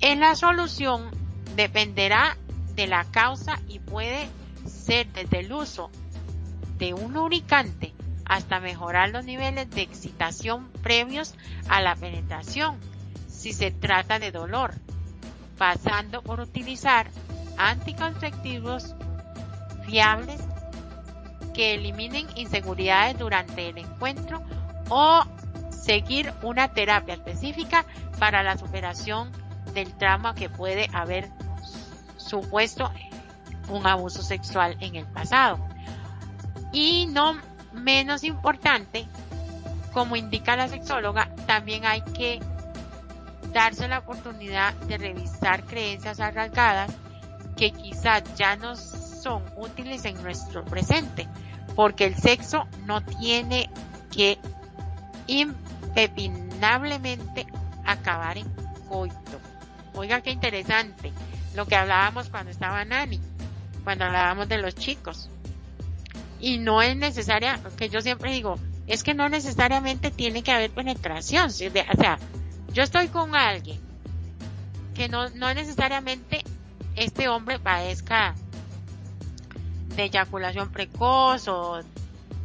En 0.00 0.20
la 0.20 0.34
solución 0.34 1.10
dependerá 1.56 2.36
de 2.74 2.86
la 2.86 3.04
causa 3.04 3.60
y 3.68 3.78
puede 3.78 4.28
desde 4.86 5.40
el 5.40 5.52
uso 5.52 5.90
de 6.78 6.94
un 6.94 7.12
lubricante 7.12 7.92
hasta 8.24 8.60
mejorar 8.60 9.10
los 9.10 9.24
niveles 9.24 9.68
de 9.70 9.82
excitación 9.82 10.68
previos 10.82 11.34
a 11.68 11.80
la 11.80 11.96
penetración 11.96 12.78
si 13.28 13.52
se 13.52 13.70
trata 13.70 14.18
de 14.18 14.30
dolor, 14.30 14.74
pasando 15.58 16.22
por 16.22 16.40
utilizar 16.40 17.08
anticonceptivos 17.58 18.94
fiables 19.84 20.40
que 21.54 21.74
eliminen 21.74 22.26
inseguridades 22.36 23.18
durante 23.18 23.68
el 23.68 23.78
encuentro 23.78 24.42
o 24.88 25.24
seguir 25.70 26.32
una 26.42 26.72
terapia 26.72 27.14
específica 27.14 27.84
para 28.18 28.42
la 28.42 28.56
superación 28.56 29.30
del 29.74 29.92
trauma 29.96 30.34
que 30.34 30.48
puede 30.48 30.88
haber 30.92 31.28
supuesto 32.16 32.90
un 33.68 33.86
abuso 33.86 34.22
sexual 34.22 34.76
en 34.80 34.96
el 34.96 35.06
pasado. 35.06 35.58
Y 36.72 37.06
no 37.06 37.36
menos 37.72 38.24
importante, 38.24 39.06
como 39.92 40.16
indica 40.16 40.56
la 40.56 40.68
sexóloga, 40.68 41.30
también 41.46 41.86
hay 41.86 42.02
que 42.02 42.40
darse 43.52 43.88
la 43.88 44.00
oportunidad 44.00 44.74
de 44.74 44.98
revisar 44.98 45.64
creencias 45.64 46.20
arraigadas 46.20 46.92
que 47.56 47.70
quizás 47.70 48.22
ya 48.36 48.56
no 48.56 48.76
son 48.76 49.42
útiles 49.56 50.04
en 50.04 50.22
nuestro 50.22 50.62
presente 50.64 51.26
porque 51.74 52.04
el 52.06 52.14
sexo 52.16 52.66
no 52.84 53.02
tiene 53.02 53.68
que 54.10 54.38
impepinablemente 55.26 57.46
acabar 57.84 58.38
en 58.38 58.46
coito. 58.88 59.40
Oiga, 59.94 60.22
qué 60.22 60.30
interesante 60.30 61.12
lo 61.54 61.66
que 61.66 61.76
hablábamos 61.76 62.28
cuando 62.28 62.50
estaba 62.50 62.84
Nani, 62.84 63.20
cuando 63.86 64.04
hablábamos 64.04 64.48
de 64.48 64.58
los 64.58 64.74
chicos. 64.74 65.30
Y 66.40 66.58
no 66.58 66.82
es 66.82 66.96
necesaria, 66.96 67.60
que 67.76 67.88
yo 67.88 68.00
siempre 68.00 68.32
digo, 68.32 68.58
es 68.88 69.04
que 69.04 69.14
no 69.14 69.28
necesariamente 69.28 70.10
tiene 70.10 70.42
que 70.42 70.50
haber 70.50 70.72
penetración. 70.72 71.46
O 71.46 71.50
sea, 71.50 72.18
yo 72.72 72.82
estoy 72.82 73.06
con 73.06 73.36
alguien 73.36 73.78
que 74.92 75.08
no, 75.08 75.28
no 75.30 75.54
necesariamente 75.54 76.42
este 76.96 77.28
hombre 77.28 77.60
padezca 77.60 78.34
de 79.94 80.02
eyaculación 80.02 80.72
precoz 80.72 81.46
o 81.46 81.80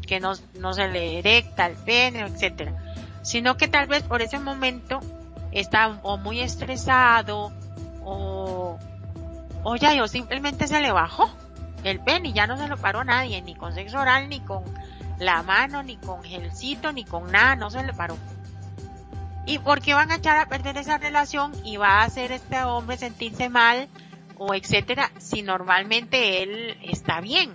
que 0.06 0.20
no, 0.20 0.34
no 0.60 0.74
se 0.74 0.90
le 0.90 1.18
erecta 1.18 1.66
el 1.66 1.76
pene, 1.76 2.20
etcétera, 2.20 2.94
sino 3.24 3.58
que 3.58 3.68
tal 3.68 3.88
vez 3.88 4.04
por 4.04 4.22
ese 4.22 4.38
momento 4.38 5.00
está 5.52 6.00
o 6.04 6.18
muy 6.18 6.40
estresado 6.42 7.52
o, 8.04 8.78
o 9.64 9.76
ya 9.76 10.02
o 10.04 10.08
simplemente 10.08 10.68
se 10.68 10.82
le 10.82 10.92
bajó 10.92 11.30
el 11.84 12.00
pene 12.00 12.30
y 12.30 12.34
ya 12.34 12.48
no 12.48 12.58
se 12.58 12.68
lo 12.68 12.78
paró 12.78 13.04
nadie, 13.04 13.42
ni 13.42 13.56
con 13.56 13.74
sexo 13.74 14.00
oral, 14.00 14.30
ni 14.30 14.40
con 14.40 14.64
la 15.20 15.44
mano, 15.44 15.84
ni 15.84 15.98
con 15.98 16.24
gelcito, 16.24 16.92
ni 16.92 17.04
con 17.06 17.32
nada, 17.32 17.56
no 17.56 17.70
se 17.70 17.84
le 17.84 17.94
paró. 17.94 18.18
¿Y 19.46 19.60
por 19.60 19.82
qué 19.82 19.94
van 19.94 20.12
a 20.12 20.16
echar 20.16 20.38
a 20.38 20.48
perder 20.48 20.78
esa 20.78 20.98
relación 20.98 21.52
y 21.64 21.78
va 21.78 22.00
a 22.00 22.04
hacer 22.04 22.32
este 22.32 22.64
hombre 22.64 22.98
sentirse 22.98 23.50
mal 23.50 23.90
o 24.44 24.56
etcétera, 24.56 25.12
si 25.20 25.44
normalmente 25.44 26.42
él 26.42 26.76
está 26.82 27.22
bien. 27.22 27.54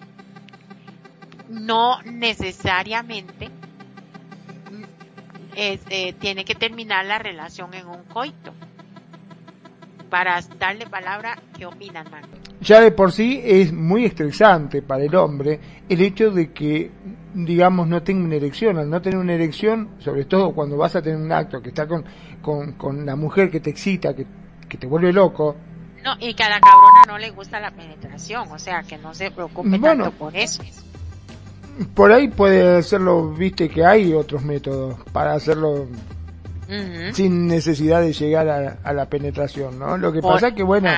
No 1.48 2.00
necesariamente 2.02 3.50
eh, 5.56 6.12
tiene 6.20 6.44
que 6.44 6.54
terminar 6.54 7.04
la 7.06 7.18
relación 7.18 7.74
en 7.74 7.88
un 7.88 8.04
coito. 8.04 8.54
Para 10.10 10.40
darle 10.58 10.86
palabra, 10.86 11.38
¿qué 11.56 11.66
opinan, 11.66 12.08
man? 12.10 12.22
Ya 12.60 12.80
de 12.80 12.90
por 12.90 13.12
sí 13.12 13.42
es 13.44 13.72
muy 13.72 14.04
estresante 14.04 14.80
para 14.80 15.04
el 15.04 15.14
hombre 15.14 15.60
el 15.88 16.00
hecho 16.00 16.30
de 16.30 16.52
que, 16.52 16.90
digamos, 17.34 17.86
no 17.86 18.02
tenga 18.02 18.24
una 18.24 18.36
erección. 18.36 18.78
Al 18.78 18.88
no 18.88 19.02
tener 19.02 19.18
una 19.18 19.34
erección, 19.34 19.90
sobre 19.98 20.24
todo 20.24 20.54
cuando 20.54 20.76
vas 20.76 20.96
a 20.96 21.02
tener 21.02 21.18
un 21.18 21.30
acto 21.32 21.60
que 21.60 21.68
está 21.68 21.86
con, 21.86 22.04
con, 22.40 22.72
con 22.72 23.04
la 23.04 23.16
mujer 23.16 23.50
que 23.50 23.60
te 23.60 23.70
excita, 23.70 24.14
que, 24.14 24.26
que 24.68 24.78
te 24.78 24.86
vuelve 24.86 25.12
loco, 25.12 25.56
No, 26.04 26.14
y 26.20 26.34
que 26.34 26.44
a 26.44 26.48
la 26.50 26.60
cabrona 26.60 27.02
no 27.08 27.18
le 27.18 27.30
gusta 27.30 27.58
la 27.60 27.72
penetración, 27.72 28.48
o 28.50 28.58
sea, 28.58 28.82
que 28.84 28.96
no 28.98 29.12
se 29.12 29.30
preocupe 29.30 29.78
tanto 29.78 30.12
por 30.12 30.34
eso. 30.36 30.62
Por 31.94 32.10
ahí 32.10 32.28
puede 32.28 32.78
hacerlo, 32.78 33.32
viste 33.32 33.68
que 33.68 33.84
hay 33.84 34.14
otros 34.14 34.42
métodos 34.42 34.96
para 35.12 35.34
hacerlo 35.34 35.86
sin 37.12 37.46
necesidad 37.46 38.00
de 38.00 38.12
llegar 38.12 38.78
a, 38.82 38.92
la 38.92 39.06
penetración, 39.06 39.78
¿no? 39.78 39.96
Lo 39.96 40.12
que 40.12 40.20
pasa 40.20 40.48
es 40.48 40.54
que, 40.54 40.62
bueno, 40.62 40.90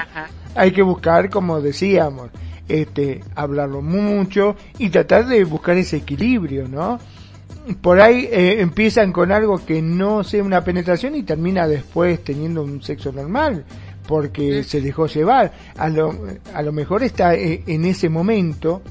hay 0.54 0.72
que 0.72 0.82
buscar, 0.82 1.30
como 1.30 1.60
decíamos, 1.60 2.30
este, 2.68 3.22
hablarlo 3.34 3.82
mucho 3.82 4.56
y 4.78 4.90
tratar 4.90 5.26
de 5.26 5.44
buscar 5.44 5.76
ese 5.76 5.98
equilibrio, 5.98 6.68
¿no? 6.68 6.98
Por 7.80 8.00
ahí 8.00 8.28
eh, 8.30 8.60
empiezan 8.60 9.12
con 9.12 9.30
algo 9.30 9.64
que 9.64 9.82
no 9.82 10.24
sea 10.24 10.42
una 10.42 10.64
penetración 10.64 11.14
y 11.14 11.22
termina 11.22 11.68
después 11.68 12.22
teniendo 12.24 12.62
un 12.62 12.82
sexo 12.82 13.12
normal 13.12 13.64
porque 14.06 14.64
se 14.64 14.80
dejó 14.80 15.06
llevar. 15.06 15.52
A 15.76 15.88
lo, 15.88 16.14
a 16.54 16.62
lo 16.62 16.72
mejor 16.72 17.02
está 17.02 17.34
eh, 17.34 17.62
en 17.66 17.84
ese 17.84 18.08
momento 18.08 18.82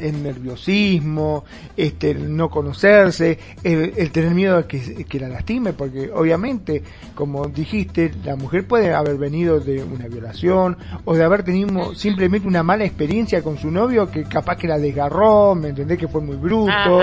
el 0.00 0.22
nerviosismo, 0.22 1.44
este, 1.76 2.10
el 2.10 2.36
no 2.36 2.50
conocerse, 2.50 3.38
el, 3.62 4.10
tener 4.10 4.34
miedo 4.34 4.58
a 4.58 4.66
que, 4.66 5.04
que, 5.04 5.20
la 5.20 5.28
lastime, 5.28 5.72
porque 5.72 6.10
obviamente, 6.12 6.82
como 7.14 7.46
dijiste, 7.46 8.12
la 8.24 8.36
mujer 8.36 8.66
puede 8.66 8.92
haber 8.94 9.16
venido 9.16 9.60
de 9.60 9.82
una 9.82 10.06
violación 10.08 10.76
o 11.04 11.14
de 11.14 11.24
haber 11.24 11.42
tenido 11.42 11.94
simplemente 11.94 12.48
una 12.48 12.62
mala 12.62 12.84
experiencia 12.84 13.42
con 13.42 13.58
su 13.58 13.70
novio 13.70 14.10
que 14.10 14.24
capaz 14.24 14.56
que 14.56 14.68
la 14.68 14.78
desgarró, 14.78 15.54
me 15.54 15.68
entendés 15.68 15.98
que 15.98 16.08
fue 16.08 16.20
muy 16.20 16.36
bruto 16.36 17.00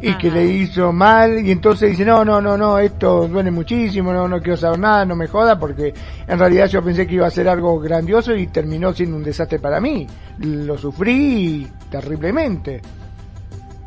y 0.00 0.14
que 0.14 0.30
le 0.30 0.44
hizo 0.46 0.92
mal 0.92 1.44
y 1.44 1.50
entonces 1.50 1.90
dice, 1.90 2.04
no, 2.04 2.24
no, 2.24 2.40
no, 2.40 2.56
no, 2.56 2.78
esto 2.78 3.28
duele 3.28 3.50
muchísimo, 3.50 4.12
no, 4.12 4.28
no 4.28 4.40
quiero 4.40 4.56
saber 4.56 4.78
nada, 4.78 5.04
no 5.04 5.16
me 5.16 5.26
joda 5.26 5.58
porque 5.58 5.94
en 6.26 6.38
realidad 6.38 6.66
yo 6.66 6.82
pensé 6.82 7.06
que 7.06 7.14
iba 7.14 7.26
a 7.26 7.30
ser 7.30 7.48
algo 7.48 7.78
grandioso 7.78 8.34
y 8.34 8.46
terminó 8.48 8.92
siendo 8.92 9.16
un 9.16 9.24
desastre 9.24 9.58
para 9.58 9.80
mí. 9.80 10.06
Lo 10.38 10.76
sufrí 10.76 11.66
terrible 11.90 12.32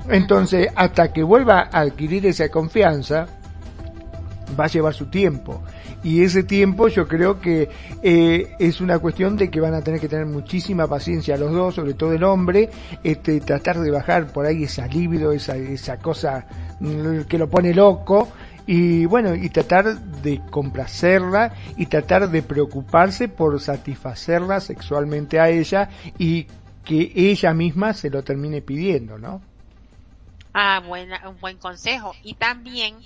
entonces, 0.10 0.70
hasta 0.76 1.14
que 1.14 1.24
vuelva 1.24 1.70
a 1.72 1.82
adquirir 1.82 2.26
esa 2.26 2.50
confianza, 2.50 3.28
va 4.60 4.66
a 4.66 4.68
llevar 4.68 4.94
su 4.94 5.08
tiempo. 5.08 5.62
Y 6.02 6.24
ese 6.24 6.44
tiempo 6.44 6.88
yo 6.88 7.08
creo 7.08 7.42
que 7.42 7.70
eh, 8.02 8.56
es 8.58 8.80
una 8.80 9.00
cuestión 9.00 9.36
de 9.36 9.52
que 9.52 9.60
van 9.60 9.74
a 9.74 9.82
tener 9.82 10.00
que 10.00 10.08
tener 10.08 10.26
muchísima 10.26 10.88
paciencia 10.88 11.38
los 11.38 11.52
dos, 11.52 11.76
sobre 11.76 11.94
todo 11.94 12.14
el 12.14 12.24
hombre, 12.24 12.70
este, 13.04 13.42
tratar 13.42 13.80
de 13.80 13.92
bajar 13.92 14.28
por 14.28 14.46
ahí 14.46 14.64
esa 14.64 14.88
libido, 14.88 15.34
esa, 15.34 15.58
esa 15.58 15.98
cosa 15.98 16.46
mm, 16.80 17.22
que 17.28 17.38
lo 17.38 17.50
pone 17.50 17.74
loco, 17.74 18.30
y 18.72 19.08
bueno, 19.08 19.34
y 19.34 19.50
tratar 19.50 20.00
de 20.00 20.42
complacerla 20.52 21.56
y 21.76 21.88
tratar 21.88 22.30
de 22.30 22.44
preocuparse 22.44 23.28
por 23.28 23.60
satisfacerla 23.60 24.60
sexualmente 24.60 25.40
a 25.40 25.50
ella 25.50 25.90
y 26.20 26.46
que 26.86 27.12
ella 27.16 27.52
misma 27.56 27.96
se 27.96 28.12
lo 28.12 28.24
termine 28.24 28.62
pidiendo, 28.62 29.18
¿no? 29.18 29.42
Ah, 30.54 30.84
buena, 30.86 31.28
un 31.28 31.40
buen 31.40 31.58
consejo. 31.58 32.14
Y 32.22 32.36
también, 32.36 32.98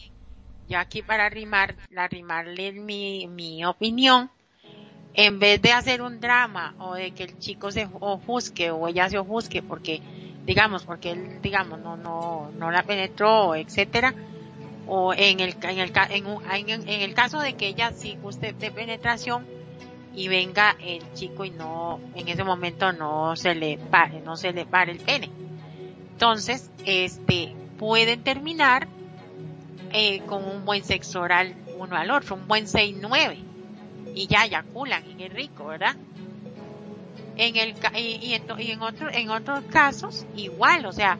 ya 0.68 0.82
aquí 0.82 1.02
para 1.02 1.28
arrimar, 1.28 1.76
arrimarle 1.96 2.74
mi, 2.74 3.28
mi 3.28 3.64
opinión, 3.64 4.30
en 5.14 5.40
vez 5.40 5.62
de 5.62 5.72
hacer 5.72 6.02
un 6.02 6.20
drama 6.20 6.76
o 6.78 6.96
de 6.96 7.12
que 7.12 7.24
el 7.24 7.40
chico 7.40 7.72
se 7.72 7.88
ofusque 8.02 8.70
o 8.70 8.90
ella 8.90 9.08
se 9.08 9.18
ofusque 9.18 9.64
porque, 9.64 10.02
digamos, 10.46 10.84
porque 10.84 11.12
él, 11.12 11.42
digamos, 11.42 11.80
no, 11.80 11.96
no, 11.96 12.52
no 12.54 12.70
la 12.70 12.84
penetró, 12.84 13.56
etcétera, 13.56 14.14
o 14.88 15.14
en 15.14 15.40
el, 15.40 15.56
en 15.62 15.80
el, 15.80 15.92
en, 16.10 16.70
en, 16.70 16.90
en 16.90 17.02
el 17.02 17.14
caso 17.14 17.40
de 17.40 17.54
que 17.54 17.68
ella 17.68 17.92
sí 17.92 18.18
guste 18.22 18.54
de 18.54 18.72
penetración, 18.72 19.46
y 20.16 20.28
venga 20.28 20.76
el 20.80 21.02
chico 21.14 21.44
y 21.44 21.50
no, 21.50 22.00
en 22.16 22.28
ese 22.28 22.44
momento 22.44 22.92
no 22.94 23.36
se 23.36 23.56
le 23.56 23.78
pare, 23.78 24.22
no 24.22 24.38
se 24.38 24.54
le 24.54 24.66
pare 24.66 24.92
el 24.92 25.00
pene. 25.00 25.30
Entonces, 26.12 26.70
este, 26.86 27.56
pueden 27.80 28.24
terminar 28.24 28.88
eh, 29.92 30.22
con 30.28 30.46
un 30.46 30.66
buen 30.66 30.84
sexo 30.84 31.22
oral 31.22 31.56
uno 31.78 31.96
al 31.96 32.12
otro, 32.12 32.36
un 32.36 32.48
buen 32.48 32.66
6-9. 32.66 33.38
Y 34.16 34.28
ya 34.28 34.46
eyaculan 34.46 35.04
y 35.18 35.24
es 35.24 35.34
rico, 35.34 35.66
¿verdad? 35.66 35.96
En 37.36 37.56
el, 37.56 37.76
y, 37.96 38.34
en, 38.34 38.44
y 38.60 38.72
en, 38.72 38.82
otro, 38.84 39.10
en 39.10 39.30
otros 39.32 39.64
casos, 39.72 40.28
igual, 40.36 40.86
o 40.86 40.92
sea, 40.92 41.18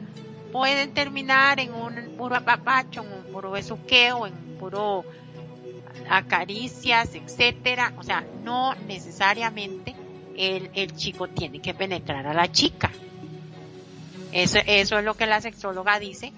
pueden 0.54 0.94
terminar 0.94 1.58
en 1.58 1.74
un 1.74 2.14
puro 2.16 2.36
apapacho, 2.36 3.02
en 3.02 3.12
un 3.12 3.32
puro 3.32 3.50
besuqueo, 3.50 4.24
en 4.28 4.34
un 4.34 4.56
puro 4.56 5.04
acaricias, 6.08 7.12
etcétera. 7.16 7.92
O 7.98 8.04
sea, 8.04 8.24
no 8.44 8.72
necesariamente 8.86 9.96
el, 10.36 10.70
el 10.74 10.94
chico 10.94 11.26
tiene 11.26 11.60
que 11.60 11.74
penetrar 11.74 12.24
a 12.28 12.32
la 12.32 12.52
chica. 12.52 12.92
Eso, 14.30 14.60
eso 14.64 14.96
es 14.96 15.04
lo 15.04 15.14
que 15.14 15.26
la 15.26 15.40
sexóloga 15.40 15.98
dice 15.98 16.32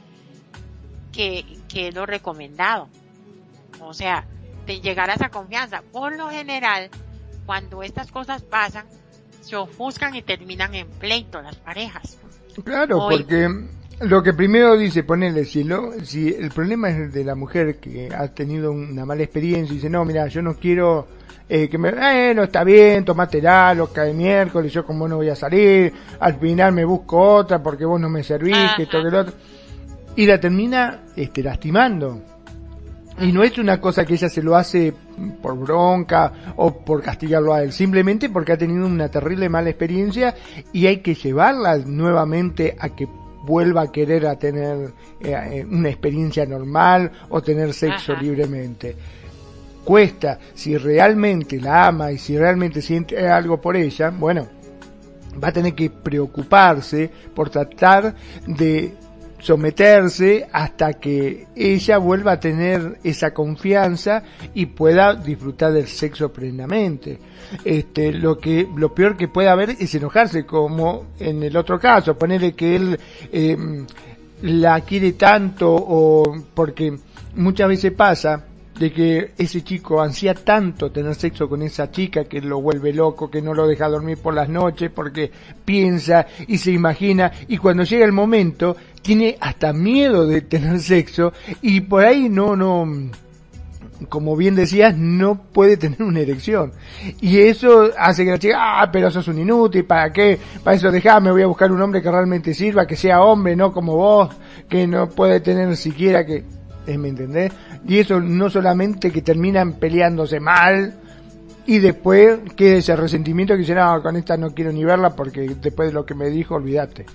que, 1.12 1.44
que 1.68 1.88
es 1.88 1.94
lo 1.94 2.06
recomendado. 2.06 2.88
O 3.80 3.92
sea, 3.92 4.24
de 4.64 4.80
llegar 4.80 5.10
a 5.10 5.14
esa 5.16 5.28
confianza. 5.28 5.82
Por 5.92 6.16
lo 6.16 6.30
general, 6.30 6.88
cuando 7.44 7.82
estas 7.82 8.10
cosas 8.10 8.42
pasan, 8.42 8.86
se 9.42 9.56
ofuscan 9.56 10.14
y 10.14 10.22
terminan 10.22 10.74
en 10.74 10.88
pleito 10.88 11.42
las 11.42 11.56
parejas. 11.56 12.16
Claro, 12.64 13.08
porque 13.10 13.50
lo 14.00 14.22
que 14.22 14.34
primero 14.34 14.76
dice, 14.76 15.04
ponele, 15.04 15.44
si, 15.44 15.66
si 16.02 16.28
el 16.28 16.50
problema 16.50 16.90
es 16.90 17.12
de 17.12 17.24
la 17.24 17.34
mujer 17.34 17.76
que 17.76 18.08
ha 18.14 18.28
tenido 18.28 18.70
una 18.70 19.06
mala 19.06 19.22
experiencia 19.22 19.72
y 19.72 19.76
dice, 19.76 19.88
no, 19.88 20.04
mira, 20.04 20.26
yo 20.26 20.42
no 20.42 20.54
quiero 20.54 21.06
eh, 21.48 21.68
que 21.68 21.78
me, 21.78 21.90
eh, 21.90 22.34
no 22.34 22.42
está 22.42 22.62
bien, 22.62 23.04
tomátela, 23.04 23.72
lo 23.72 23.92
cae 23.92 24.12
miércoles, 24.12 24.72
yo 24.72 24.84
como 24.84 25.08
no 25.08 25.16
voy 25.16 25.30
a 25.30 25.36
salir, 25.36 25.92
al 26.20 26.38
final 26.38 26.72
me 26.72 26.84
busco 26.84 27.18
otra 27.18 27.62
porque 27.62 27.84
vos 27.84 28.00
no 28.00 28.10
me 28.10 28.22
serviste, 28.22 28.86
todo 28.86 29.08
el 29.08 29.14
otro. 29.14 29.34
Y 30.16 30.26
la 30.26 30.38
termina, 30.40 31.04
este, 31.14 31.42
lastimando. 31.42 32.20
Y 33.18 33.32
no 33.32 33.42
es 33.42 33.56
una 33.56 33.80
cosa 33.80 34.04
que 34.04 34.14
ella 34.14 34.28
se 34.28 34.42
lo 34.42 34.56
hace 34.56 34.92
por 35.40 35.56
bronca 35.58 36.32
o 36.56 36.84
por 36.84 37.00
castigarlo 37.00 37.54
a 37.54 37.62
él, 37.62 37.72
simplemente 37.72 38.28
porque 38.28 38.52
ha 38.52 38.58
tenido 38.58 38.84
una 38.84 39.08
terrible 39.08 39.48
mala 39.48 39.70
experiencia 39.70 40.34
y 40.72 40.86
hay 40.86 40.98
que 40.98 41.14
llevarla 41.14 41.78
nuevamente 41.78 42.76
a 42.78 42.90
que 42.90 43.08
vuelva 43.46 43.82
a 43.82 43.92
querer 43.92 44.26
a 44.26 44.36
tener 44.36 44.92
eh, 45.20 45.32
eh, 45.32 45.64
una 45.64 45.88
experiencia 45.88 46.44
normal 46.44 47.10
o 47.28 47.40
tener 47.40 47.72
sexo 47.72 48.14
libremente. 48.14 48.96
Cuesta, 49.84 50.38
si 50.52 50.76
realmente 50.76 51.60
la 51.60 51.86
ama 51.86 52.10
y 52.10 52.18
si 52.18 52.36
realmente 52.36 52.82
siente 52.82 53.28
algo 53.28 53.60
por 53.60 53.76
ella, 53.76 54.10
bueno, 54.10 54.48
va 55.42 55.48
a 55.48 55.52
tener 55.52 55.74
que 55.74 55.90
preocuparse 55.90 57.08
por 57.32 57.50
tratar 57.50 58.14
de 58.46 58.94
someterse 59.38 60.46
hasta 60.52 60.94
que 60.94 61.46
ella 61.54 61.98
vuelva 61.98 62.32
a 62.32 62.40
tener 62.40 62.98
esa 63.04 63.32
confianza 63.32 64.22
y 64.54 64.66
pueda 64.66 65.14
disfrutar 65.14 65.72
del 65.72 65.86
sexo 65.86 66.32
plenamente. 66.32 67.18
Este, 67.64 68.12
lo 68.12 68.38
que, 68.38 68.68
lo 68.76 68.94
peor 68.94 69.16
que 69.16 69.28
puede 69.28 69.48
haber 69.48 69.70
es 69.70 69.94
enojarse, 69.94 70.44
como 70.44 71.06
en 71.18 71.42
el 71.42 71.56
otro 71.56 71.78
caso, 71.78 72.18
ponerle 72.18 72.52
que 72.54 72.76
él 72.76 72.98
em, 73.32 73.86
la 74.42 74.80
quiere 74.80 75.12
tanto 75.12 75.72
o 75.74 76.22
porque 76.54 76.96
muchas 77.34 77.68
veces 77.68 77.92
pasa 77.92 78.44
de 78.78 78.92
que 78.92 79.32
ese 79.38 79.62
chico 79.62 80.00
ansía 80.00 80.34
tanto 80.34 80.90
tener 80.90 81.14
sexo 81.14 81.48
con 81.48 81.62
esa 81.62 81.90
chica 81.90 82.24
que 82.24 82.40
lo 82.40 82.60
vuelve 82.60 82.92
loco, 82.92 83.30
que 83.30 83.40
no 83.40 83.54
lo 83.54 83.66
deja 83.66 83.88
dormir 83.88 84.18
por 84.18 84.34
las 84.34 84.48
noches 84.48 84.90
porque 84.94 85.30
piensa 85.64 86.26
y 86.46 86.58
se 86.58 86.72
imagina 86.72 87.32
y 87.48 87.56
cuando 87.56 87.84
llega 87.84 88.04
el 88.04 88.12
momento 88.12 88.76
tiene 89.06 89.36
hasta 89.40 89.72
miedo 89.72 90.26
de 90.26 90.40
tener 90.40 90.80
sexo 90.80 91.32
y 91.62 91.80
por 91.82 92.04
ahí 92.04 92.28
no, 92.28 92.56
no, 92.56 92.84
como 94.08 94.34
bien 94.34 94.56
decías, 94.56 94.98
no 94.98 95.40
puede 95.40 95.76
tener 95.76 96.02
una 96.02 96.18
erección. 96.18 96.72
Y 97.20 97.38
eso 97.38 97.90
hace 97.96 98.24
que 98.24 98.32
la 98.32 98.38
chica, 98.40 98.56
ah, 98.58 98.90
pero 98.90 99.08
sos 99.12 99.28
un 99.28 99.38
inútil, 99.38 99.84
¿para 99.84 100.12
qué? 100.12 100.36
Para 100.64 100.76
eso 100.76 100.90
dejame, 100.90 101.30
voy 101.30 101.42
a 101.42 101.46
buscar 101.46 101.70
un 101.70 101.80
hombre 101.80 102.02
que 102.02 102.10
realmente 102.10 102.52
sirva, 102.52 102.84
que 102.84 102.96
sea 102.96 103.22
hombre, 103.22 103.54
no 103.54 103.72
como 103.72 103.94
vos, 103.94 104.34
que 104.68 104.88
no 104.88 105.08
puede 105.08 105.38
tener 105.38 105.76
siquiera 105.76 106.26
que, 106.26 106.42
¿eh, 106.88 106.98
¿me 106.98 107.08
entendés? 107.08 107.52
Y 107.86 108.00
eso 108.00 108.20
no 108.20 108.50
solamente 108.50 109.12
que 109.12 109.22
terminan 109.22 109.74
peleándose 109.74 110.40
mal, 110.40 110.94
y 111.64 111.78
después 111.78 112.40
queda 112.56 112.78
ese 112.78 112.96
resentimiento 112.96 113.54
que 113.54 113.60
dice, 113.60 113.76
no, 113.76 114.02
con 114.02 114.16
esta 114.16 114.36
no 114.36 114.50
quiero 114.50 114.72
ni 114.72 114.84
verla 114.84 115.14
porque 115.14 115.48
después 115.62 115.90
de 115.90 115.94
lo 115.94 116.04
que 116.04 116.14
me 116.14 116.28
dijo, 116.28 116.56
olvídate. 116.56 117.06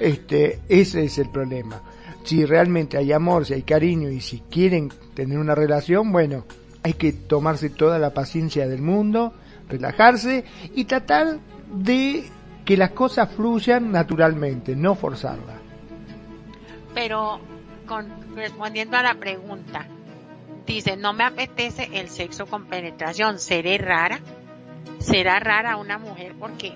Este, 0.00 0.60
ese 0.68 1.04
es 1.04 1.18
el 1.18 1.28
problema. 1.28 1.82
Si 2.24 2.44
realmente 2.44 2.96
hay 2.96 3.12
amor, 3.12 3.44
si 3.44 3.54
hay 3.54 3.62
cariño 3.62 4.10
y 4.10 4.20
si 4.20 4.40
quieren 4.50 4.90
tener 5.14 5.38
una 5.38 5.54
relación, 5.54 6.10
bueno, 6.10 6.44
hay 6.82 6.94
que 6.94 7.12
tomarse 7.12 7.68
toda 7.68 7.98
la 7.98 8.14
paciencia 8.14 8.66
del 8.66 8.80
mundo, 8.80 9.34
relajarse 9.68 10.44
y 10.74 10.86
tratar 10.86 11.38
de 11.72 12.24
que 12.64 12.76
las 12.76 12.90
cosas 12.92 13.30
fluyan 13.30 13.92
naturalmente, 13.92 14.74
no 14.74 14.94
forzarlas. 14.94 15.60
Pero 16.94 17.40
con, 17.86 18.08
respondiendo 18.34 18.96
a 18.96 19.02
la 19.02 19.14
pregunta, 19.14 19.86
dice, 20.66 20.96
no 20.96 21.12
me 21.12 21.24
apetece 21.24 21.90
el 21.92 22.08
sexo 22.08 22.46
con 22.46 22.66
penetración, 22.66 23.38
seré 23.38 23.76
rara. 23.76 24.20
¿Será 24.98 25.40
rara 25.40 25.76
una 25.76 25.98
mujer 25.98 26.34
porque 26.38 26.72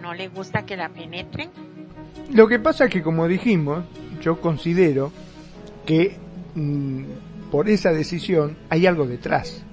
no 0.00 0.14
le 0.14 0.28
gusta 0.28 0.64
que 0.64 0.76
la 0.76 0.88
penetren? 0.88 1.50
Lo 2.32 2.46
que 2.46 2.60
pasa 2.60 2.84
es 2.84 2.90
que, 2.90 3.02
como 3.02 3.26
dijimos, 3.26 3.84
yo 4.22 4.40
considero 4.40 5.10
que 5.84 6.16
mm, 6.54 7.02
por 7.50 7.68
esa 7.68 7.92
decisión 7.92 8.56
hay 8.68 8.86
algo 8.86 9.06
detrás. 9.06 9.64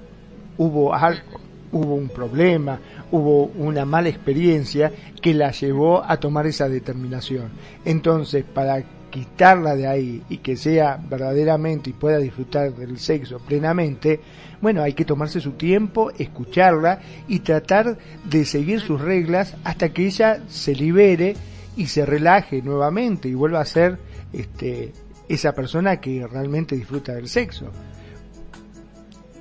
Hubo 0.58 0.96
algo, 0.96 1.40
hubo 1.72 1.94
un 1.94 2.10
problema, 2.10 2.80
hubo 3.12 3.46
una 3.46 3.86
mala 3.86 4.10
experiencia 4.10 4.92
que 5.22 5.36
la 5.36 5.52
llevó 5.52 6.04
a 6.04 6.18
tomar 6.18 6.48
esa 6.48 6.68
determinación. 6.68 7.52
Entonces, 7.86 8.44
para 8.44 8.84
quitarla 9.12 9.76
de 9.76 9.88
ahí 9.88 10.24
y 10.28 10.38
que 10.38 10.58
sea 10.58 11.00
verdaderamente 11.10 11.92
y 11.92 11.94
pueda 11.94 12.18
disfrutar 12.18 12.74
del 12.74 12.98
sexo 12.98 13.38
plenamente, 13.38 14.20
bueno, 14.62 14.82
hay 14.82 14.94
que 14.94 15.06
tomarse 15.06 15.40
su 15.40 15.52
tiempo, 15.52 16.12
escucharla 16.18 17.02
y 17.28 17.40
tratar 17.40 18.00
de 18.28 18.46
seguir 18.46 18.80
sus 18.80 19.00
reglas 19.00 19.56
hasta 19.64 19.90
que 19.90 20.08
ella 20.08 20.42
se 20.48 20.74
libere 20.74 21.36
y 21.78 21.88
se 21.88 22.06
relaje 22.06 22.62
nuevamente 22.62 23.30
y 23.30 23.36
vuelva 23.36 23.62
a 23.62 23.66
ser 23.66 23.98
este, 24.34 24.92
esa 25.30 25.54
persona 25.54 26.02
que 26.02 26.26
realmente 26.28 26.76
disfruta 26.76 27.14
del 27.14 27.30
sexo. 27.30 27.72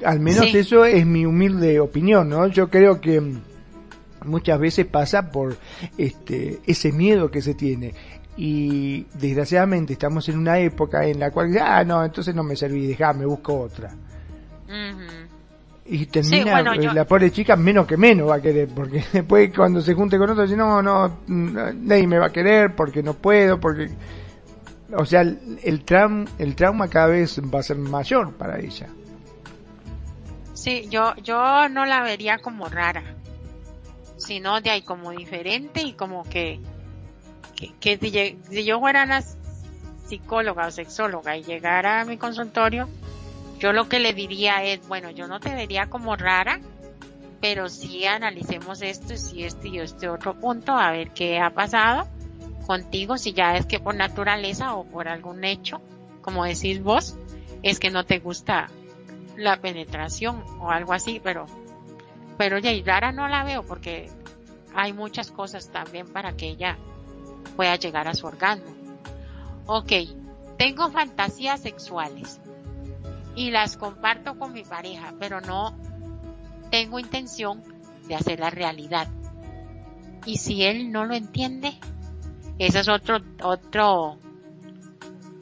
Al 0.05 0.21
menos 0.21 0.55
eso 0.55 0.85
es 0.85 1.07
mi 1.07 1.25
humilde 1.25 1.81
opinión, 1.81 2.29
¿no? 2.29 2.47
Yo 2.49 2.69
creo 2.69 3.01
que 3.01 3.23
muchas 4.25 4.61
veces 4.61 4.87
pasa 4.87 5.31
por 5.31 5.57
este 5.97 6.61
ese 6.67 6.93
miedo 6.93 7.31
que 7.31 7.41
se 7.41 7.55
tiene 7.55 7.95
y 8.37 9.07
desgraciadamente 9.15 9.95
estamos 9.95 10.29
en 10.29 10.39
una 10.39 10.59
época 10.59 11.07
en 11.07 11.21
la 11.21 11.31
cual 11.31 11.57
ah 11.59 11.85
no 11.85 12.05
entonces 12.05 12.35
no 12.35 12.43
me 12.43 12.57
serví 12.57 12.97
me 13.15 13.25
busco 13.25 13.61
otra 13.61 13.95
y 15.89 16.07
termina 16.07 16.63
la 16.63 17.05
pobre 17.05 17.31
chica 17.31 17.57
menos 17.57 17.87
que 17.87 17.97
menos 17.97 18.29
va 18.29 18.37
a 18.37 18.41
querer 18.41 18.69
porque 18.69 19.05
después 19.13 19.51
cuando 19.55 19.81
se 19.81 19.95
junte 19.95 20.19
con 20.19 20.31
otro 20.31 20.43
dice 20.43 20.57
no 20.57 20.83
no 20.83 21.21
nadie 21.29 22.07
me 22.07 22.19
va 22.19 22.27
a 22.27 22.33
querer 22.33 22.75
porque 22.75 23.03
no 23.03 23.15
puedo 23.15 23.61
porque 23.61 23.91
o 24.93 25.05
sea 25.05 25.21
el, 25.21 25.59
el, 25.63 25.85
el 26.39 26.55
trauma 26.57 26.89
cada 26.89 27.07
vez 27.09 27.41
va 27.43 27.61
a 27.61 27.63
ser 27.63 27.77
mayor 27.77 28.33
para 28.35 28.59
ella. 28.59 28.89
Sí 30.55 30.87
yo 30.91 31.15
yo 31.23 31.69
no 31.69 31.85
la 31.85 32.03
vería 32.03 32.39
como 32.39 32.69
rara 32.69 33.03
sino 34.17 34.61
de 34.61 34.71
ahí 34.71 34.83
como 34.83 35.11
diferente 35.11 35.83
y 35.83 35.93
como 35.93 36.25
que 36.25 36.61
que, 37.81 37.99
si, 37.99 38.11
si, 38.51 38.65
yo 38.65 38.81
fuera 38.81 39.05
una 39.05 39.23
psicóloga 40.07 40.67
o 40.67 40.71
sexóloga 40.71 41.37
y 41.37 41.43
llegara 41.43 42.01
a 42.01 42.05
mi 42.05 42.19
consultorio 42.19 42.89
yo 43.59 43.73
lo 43.73 43.89
que 43.89 44.01
le 44.01 44.13
diría 44.13 44.63
es, 44.65 44.87
bueno, 44.87 45.11
yo 45.11 45.27
no 45.27 45.41
te 45.41 45.55
vería 45.55 45.89
como 45.89 46.17
rara, 46.17 46.61
pero 47.41 47.69
sí 47.69 48.05
analicemos 48.05 48.83
esto 48.83 49.15
y 49.15 49.19
si 49.19 49.45
este 49.45 49.69
y 49.69 49.79
este 49.79 50.09
otro 50.09 50.39
punto, 50.39 50.73
a 50.73 50.91
ver 50.91 51.11
qué 51.11 51.39
ha 51.39 51.51
pasado 51.51 52.07
contigo, 52.67 53.17
si 53.17 53.33
ya 53.33 53.57
es 53.57 53.67
que 53.67 53.79
por 53.79 53.95
naturaleza 53.95 54.75
o 54.75 54.85
por 54.85 55.09
algún 55.09 55.45
hecho, 55.45 55.81
como 56.21 56.45
decís 56.45 56.83
vos, 56.83 57.17
es 57.63 57.79
que 57.79 57.91
no 57.91 58.05
te 58.05 58.19
gusta 58.19 58.69
la 59.37 59.61
penetración 59.61 60.43
o 60.61 60.71
algo 60.71 60.93
así, 60.93 61.21
pero, 61.23 61.47
pero 62.37 62.59
ya 62.59 62.73
y 62.73 62.83
rara 62.83 63.13
no 63.13 63.29
la 63.29 63.45
veo 63.45 63.63
porque 63.63 64.11
hay 64.75 64.93
muchas 64.93 65.31
cosas 65.31 65.71
también 65.71 66.09
para 66.09 66.37
que 66.37 66.49
ella 66.49 66.77
pueda 67.55 67.77
llegar 67.77 68.09
a 68.09 68.15
su 68.15 68.27
orgasmo. 68.27 68.75
Ok, 69.67 69.93
tengo 70.59 70.91
fantasías 70.91 71.61
sexuales 71.61 72.41
y 73.37 73.51
las 73.51 73.77
comparto 73.77 74.39
con 74.39 74.53
mi 74.53 74.65
pareja, 74.65 75.15
pero 75.21 75.41
no 75.41 75.79
tengo 76.71 76.99
intención 76.99 77.63
de 78.09 78.17
hacer 78.17 78.41
la 78.41 78.51
realidad. 78.51 79.09
Y 80.25 80.39
si 80.39 80.65
él 80.65 80.91
no 80.91 81.05
lo 81.05 81.15
entiende, 81.15 81.79
esa 82.59 82.81
es 82.81 82.89
otro, 82.89 83.19
otro, 83.43 84.19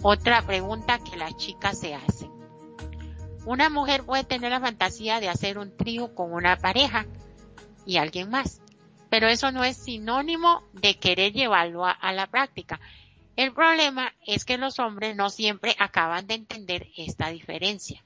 otra 0.03 0.43
pregunta 0.43 0.99
que 0.99 1.17
las 1.17 1.37
chicas 1.37 1.79
se 1.79 1.95
hacen. 1.95 2.31
Una 3.47 3.71
mujer 3.71 4.05
puede 4.05 4.25
tener 4.25 4.51
la 4.51 4.61
fantasía 4.61 5.21
de 5.21 5.29
hacer 5.29 5.57
un 5.57 5.77
trío 5.77 6.15
con 6.15 6.33
una 6.33 6.57
pareja 6.57 7.07
y 7.87 7.99
alguien 7.99 8.29
más, 8.29 8.61
pero 9.09 9.29
eso 9.29 9.53
no 9.53 9.63
es 9.63 9.77
sinónimo 9.77 10.65
de 10.73 10.99
querer 10.99 11.33
llevarlo 11.33 11.85
a 11.87 12.13
la 12.13 12.27
práctica. 12.27 12.81
El 13.37 13.53
problema 13.53 14.13
es 14.27 14.45
que 14.45 14.59
los 14.59 14.79
hombres 14.79 15.17
no 15.17 15.29
siempre 15.29 15.75
acaban 15.79 16.27
de 16.27 16.35
entender 16.35 16.89
esta 16.97 17.31
diferencia. 17.31 18.05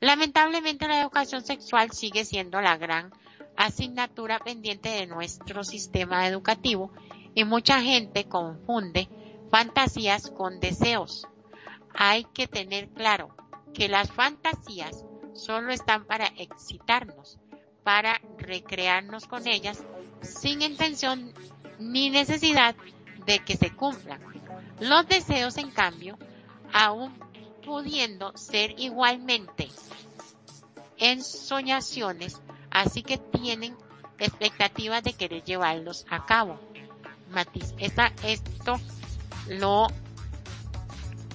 Lamentablemente 0.00 0.88
la 0.88 1.00
educación 1.00 1.44
sexual 1.44 1.92
sigue 1.92 2.24
siendo 2.24 2.60
la 2.60 2.76
gran 2.76 3.12
asignatura 3.56 4.38
pendiente 4.40 4.88
de 4.88 5.06
nuestro 5.06 5.62
sistema 5.64 6.26
educativo 6.26 6.92
y 7.34 7.44
mucha 7.44 7.80
gente 7.82 8.24
confunde 8.24 9.08
fantasías 9.50 10.30
con 10.30 10.60
deseos. 10.60 11.26
Hay 11.94 12.24
que 12.24 12.48
tener 12.48 12.88
claro 12.88 13.34
que 13.74 13.88
las 13.88 14.10
fantasías 14.10 15.04
solo 15.34 15.72
están 15.72 16.04
para 16.04 16.26
excitarnos, 16.36 17.38
para 17.84 18.20
recrearnos 18.38 19.26
con 19.26 19.46
ellas 19.46 19.84
sin 20.20 20.62
intención 20.62 21.32
ni 21.78 22.10
necesidad 22.10 22.74
de 23.28 23.40
que 23.40 23.58
se 23.58 23.70
cumplan. 23.70 24.20
Los 24.80 25.06
deseos, 25.06 25.58
en 25.58 25.70
cambio, 25.70 26.18
aún 26.72 27.12
pudiendo 27.62 28.34
ser 28.36 28.70
igualmente 28.80 29.68
ensoñaciones, 30.96 32.40
así 32.70 33.02
que 33.02 33.18
tienen 33.18 33.76
expectativas 34.18 35.04
de 35.04 35.12
querer 35.12 35.44
llevarlos 35.44 36.06
a 36.08 36.24
cabo. 36.24 36.58
Matiz, 37.30 37.74
esto 37.78 38.80
lo 39.50 39.88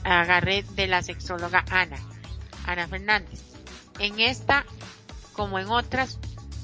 agarré 0.04 0.64
de 0.64 0.88
la 0.88 1.04
sexóloga 1.04 1.64
Ana, 1.70 1.98
Ana 2.66 2.88
Fernández. 2.88 3.44
En 4.00 4.20
esta, 4.20 4.66
como 5.34 5.60
en 5.60 5.70
otras 5.70 6.18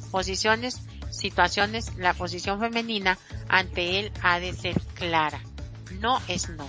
posiciones, 0.09 0.81
situaciones, 1.19 1.95
la 1.97 2.13
posición 2.13 2.59
femenina 2.59 3.17
ante 3.47 3.99
él 3.99 4.11
ha 4.21 4.39
de 4.39 4.53
ser 4.53 4.79
clara 4.95 5.41
no 5.99 6.19
es 6.27 6.49
no. 6.49 6.67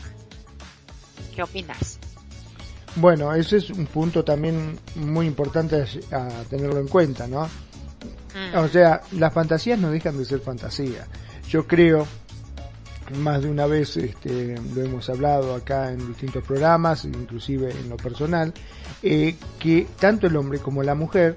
¿Qué 1.34 1.42
opinas? 1.42 1.98
Bueno, 2.96 3.32
ese 3.34 3.58
es 3.58 3.70
un 3.70 3.86
punto 3.86 4.24
también 4.24 4.78
muy 4.96 5.26
importante 5.26 5.84
a, 6.10 6.28
tenerlo 6.48 6.80
en 6.80 6.88
cuenta, 6.88 7.26
¿no? 7.26 7.44
Mm. 7.44 8.58
O 8.58 8.68
sea, 8.68 9.02
las 9.12 9.32
fantasías 9.32 9.78
no 9.78 9.90
dejan 9.90 10.18
de 10.18 10.24
ser 10.24 10.40
fantasía. 10.40 11.06
Yo 11.48 11.66
creo, 11.66 12.06
más 13.18 13.42
de 13.42 13.50
una 13.50 13.66
vez 13.66 13.96
este, 13.96 14.56
lo 14.74 14.82
hemos 14.82 15.08
hablado 15.08 15.54
acá 15.54 15.92
en 15.92 16.08
distintos 16.08 16.42
programas, 16.44 17.04
inclusive 17.04 17.70
en 17.70 17.88
lo 17.88 17.96
personal, 17.96 18.52
eh, 19.02 19.36
que 19.58 19.86
tanto 19.98 20.26
el 20.26 20.36
hombre 20.36 20.58
como 20.58 20.82
la 20.82 20.94
mujer 20.94 21.36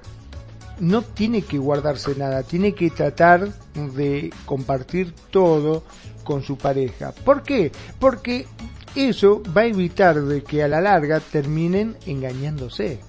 no 0.79 1.01
tiene 1.01 1.43
que 1.43 1.57
guardarse 1.57 2.15
nada, 2.15 2.43
tiene 2.43 2.73
que 2.73 2.89
tratar 2.89 3.49
de 3.73 4.31
compartir 4.45 5.13
todo 5.31 5.83
con 6.23 6.43
su 6.43 6.57
pareja. 6.57 7.11
¿Por 7.11 7.43
qué? 7.43 7.71
Porque 7.99 8.47
eso 8.95 9.41
va 9.55 9.61
a 9.61 9.65
evitar 9.65 10.21
de 10.21 10.43
que 10.43 10.63
a 10.63 10.67
la 10.67 10.81
larga 10.81 11.19
terminen 11.19 11.97
engañándose. 12.05 12.99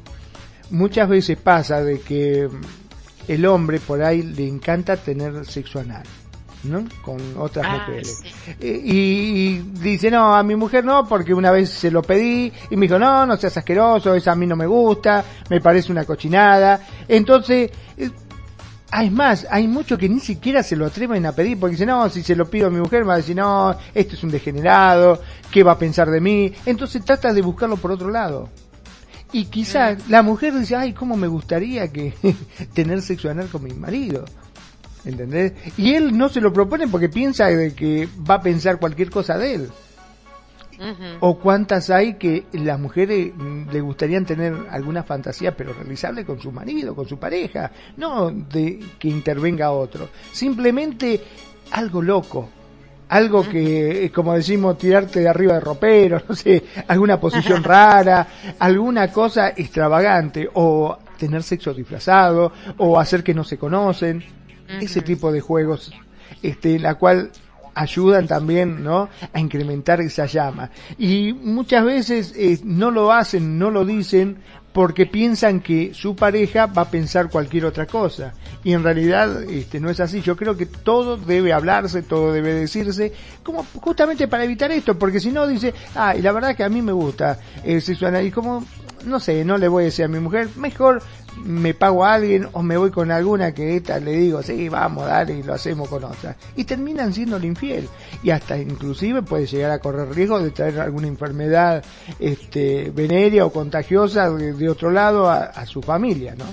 Muchas 0.71 1.09
veces 1.09 1.39
pasa 1.39 1.83
de 1.83 2.01
que 2.01 2.49
el 3.29 3.47
hombre 3.47 3.81
por 3.81 4.03
ahí 4.03 4.23
le 4.23 4.47
encanta 4.49 4.97
tener 4.97 5.45
sexo 5.47 5.81
anal. 5.81 6.05
¿No? 6.65 6.85
Con 7.03 7.19
otras 7.39 7.67
ah, 7.69 7.79
mujeres. 7.79 8.23
Y, 8.61 9.59
dice, 9.59 10.11
no, 10.11 10.35
a 10.35 10.43
mi 10.43 10.57
mujer 10.57 10.85
no, 10.85 11.07
porque 11.07 11.35
una 11.35 11.51
vez 11.51 11.71
se 11.71 11.91
lo 11.91 12.03
pedí 12.03 12.53
y 12.71 12.77
me 12.77 12.87
dijo, 12.87 12.99
no, 12.99 13.27
no 13.27 13.37
seas 13.37 13.57
asqueroso, 13.57 14.15
esa 14.15 14.33
a 14.33 14.37
mí 14.37 14.47
no 14.47 14.57
me 14.57 14.67
gusta, 14.67 15.25
me 15.51 15.61
parece 15.61 15.93
una 15.93 16.05
cochinada. 16.05 16.81
Entonces, 17.09 17.71
eh, 17.97 18.11
es 19.03 19.13
más, 19.13 19.47
hay 19.51 19.67
muchos 19.67 19.99
que 19.99 20.09
ni 20.09 20.21
siquiera 20.21 20.63
se 20.63 20.77
lo 20.77 20.87
atreven 20.87 21.27
a 21.27 21.33
pedir 21.33 21.59
porque 21.59 21.73
dicen, 21.73 21.89
no, 21.89 22.09
si 22.09 22.23
se 22.23 22.37
lo 22.37 22.49
pido 22.49 22.69
a 22.69 22.71
mi 22.71 22.79
mujer 22.79 23.09
va 23.09 23.15
a 23.15 23.19
decir, 23.19 23.37
no, 23.37 23.77
esto 23.95 24.15
es 24.15 24.23
un 24.23 24.31
degenerado, 24.31 25.21
¿qué 25.51 25.63
va 25.63 25.73
a 25.73 25.79
pensar 25.79 26.11
de 26.11 26.21
mí? 26.21 26.53
Entonces 26.65 27.05
trata 27.05 27.33
de 27.33 27.43
buscarlo 27.43 27.77
por 27.77 27.91
otro 27.91 28.11
lado. 28.11 28.49
Y 29.33 29.47
quizás 29.47 30.09
la 30.09 30.23
mujer 30.23 30.57
dice, 30.57 30.77
ay, 30.77 30.93
cómo 30.93 31.17
me 31.17 31.27
gustaría 31.27 31.91
que 31.91 32.15
tener 32.73 33.03
sexo 33.03 33.29
anal 33.29 33.49
con 33.49 33.65
mi 33.65 33.73
marido. 33.73 34.25
¿Entendés? 35.05 35.53
Y 35.77 35.95
él 35.95 36.17
no 36.17 36.29
se 36.29 36.41
lo 36.41 36.53
propone 36.53 36.89
porque 36.89 37.09
piensa 37.09 37.47
de 37.47 37.75
que 37.75 38.09
va 38.29 38.37
a 38.37 38.41
pensar 38.41 38.79
cualquier 38.79 39.11
cosa 39.11 39.37
de 39.37 39.55
él. 39.55 39.69
O 41.21 41.39
cuántas 41.39 41.89
hay 41.91 42.15
que 42.15 42.47
las 42.53 42.79
mujeres 42.79 43.33
mm, 43.35 43.71
le 43.71 43.81
gustarían 43.81 44.27
tener 44.27 44.55
alguna 44.71 45.03
fantasía, 45.03 45.57
pero 45.57 45.73
realizable 45.73 46.25
con 46.25 46.41
su 46.41 46.51
marido, 46.51 46.95
con 46.95 47.09
su 47.09 47.19
pareja, 47.19 47.71
no 47.97 48.31
de 48.31 48.81
que 48.99 49.09
intervenga 49.09 49.71
otro. 49.71 50.09
Simplemente 50.33 51.21
algo 51.71 52.03
loco, 52.03 52.49
algo 53.09 53.49
que, 53.49 54.11
como 54.15 54.35
decimos, 54.35 54.77
tirarte 54.79 55.21
de 55.21 55.29
arriba 55.29 55.55
de 55.55 55.61
ropero, 55.61 56.21
no 56.29 56.35
sé, 56.35 56.65
alguna 56.89 57.21
posición 57.21 57.63
rara, 57.65 58.27
alguna 58.59 59.13
cosa 59.13 59.51
extravagante, 59.51 60.49
o 60.55 60.99
tener 61.17 61.43
sexo 61.43 61.73
disfrazado, 61.73 62.53
o 62.79 62.99
hacer 62.99 63.23
que 63.23 63.35
no 63.35 63.45
se 63.45 63.57
conocen, 63.57 64.25
ese 64.81 65.03
tipo 65.03 65.33
de 65.33 65.41
juegos, 65.41 65.93
este, 66.43 66.79
la 66.79 66.95
cual 66.95 67.31
ayudan 67.75 68.27
también, 68.27 68.83
¿no? 68.83 69.09
A 69.33 69.41
incrementar 69.41 70.01
esa 70.01 70.27
llama. 70.27 70.71
Y 70.99 71.33
muchas 71.33 71.85
veces 71.85 72.33
eh, 72.37 72.61
no 72.65 72.91
lo 72.91 73.13
hacen, 73.13 73.59
no 73.59 73.71
lo 73.71 73.85
dicen, 73.85 74.39
porque 74.73 75.07
piensan 75.07 75.61
que 75.61 75.95
su 75.95 76.17
pareja 76.17 76.67
va 76.67 76.83
a 76.83 76.91
pensar 76.91 77.31
cualquier 77.31 77.65
otra 77.65 77.87
cosa. 77.87 78.35
Y 78.65 78.73
en 78.73 78.83
realidad 78.83 79.43
este, 79.45 79.79
no 79.79 79.89
es 79.89 80.01
así. 80.01 80.21
Yo 80.21 80.37
creo 80.37 80.57
que 80.57 80.67
todo 80.67 81.17
debe 81.17 81.53
hablarse, 81.53 82.03
todo 82.03 82.33
debe 82.33 82.55
decirse, 82.55 83.13
como 83.43 83.65
justamente 83.81 84.27
para 84.27 84.45
evitar 84.45 84.73
esto, 84.73 84.99
porque 84.99 85.21
si 85.21 85.31
no 85.31 85.47
dice, 85.47 85.73
ah, 85.95 86.17
y 86.17 86.23
la 86.23 86.33
verdad 86.33 86.57
que 86.57 86.65
a 86.65 86.69
mí 86.69 86.83
me 86.83 86.93
gusta 86.93 87.39
el 87.63 87.83
sexo 87.83 88.05
y 88.21 88.31
como 88.31 88.65
no 89.07 89.21
sé, 89.21 89.45
no 89.45 89.59
le 89.59 89.69
voy 89.69 89.83
a 89.83 89.87
decir 89.87 90.05
a 90.05 90.09
mi 90.09 90.19
mujer, 90.19 90.49
mejor 90.57 91.03
me 91.43 91.75
pago 91.75 92.05
a 92.05 92.15
alguien 92.15 92.49
o 92.53 92.63
me 92.63 92.77
voy 92.77 92.91
con 92.91 93.11
alguna 93.11 93.53
que 93.53 93.77
esta 93.77 93.99
le 93.99 94.13
digo, 94.13 94.43
sí, 94.43 94.69
vamos, 94.69 95.07
dale 95.07 95.35
y 95.35 95.43
lo 95.43 95.55
hacemos 95.55 95.89
con 95.89 96.05
otra. 96.05 96.37
Y 96.57 96.65
terminan 96.65 97.13
siendo 97.13 97.39
infiel. 97.39 97.89
Y 98.23 98.31
hasta 98.31 98.57
inclusive 98.57 99.23
puede 99.23 99.47
llegar 99.47 99.71
a 99.71 99.79
correr 99.79 100.09
riesgo 100.15 100.41
de 100.41 100.51
traer 100.51 100.81
alguna 100.81 101.09
enfermedad 101.09 101.85
este, 102.19 102.91
venérea 102.91 103.45
o 103.45 103.53
contagiosa 103.53 104.31
de, 104.31 104.69
otro 104.69 104.91
lado 104.91 105.29
a, 105.31 105.67
su 105.67 105.83
familia, 105.83 106.35
¿no? 106.35 106.47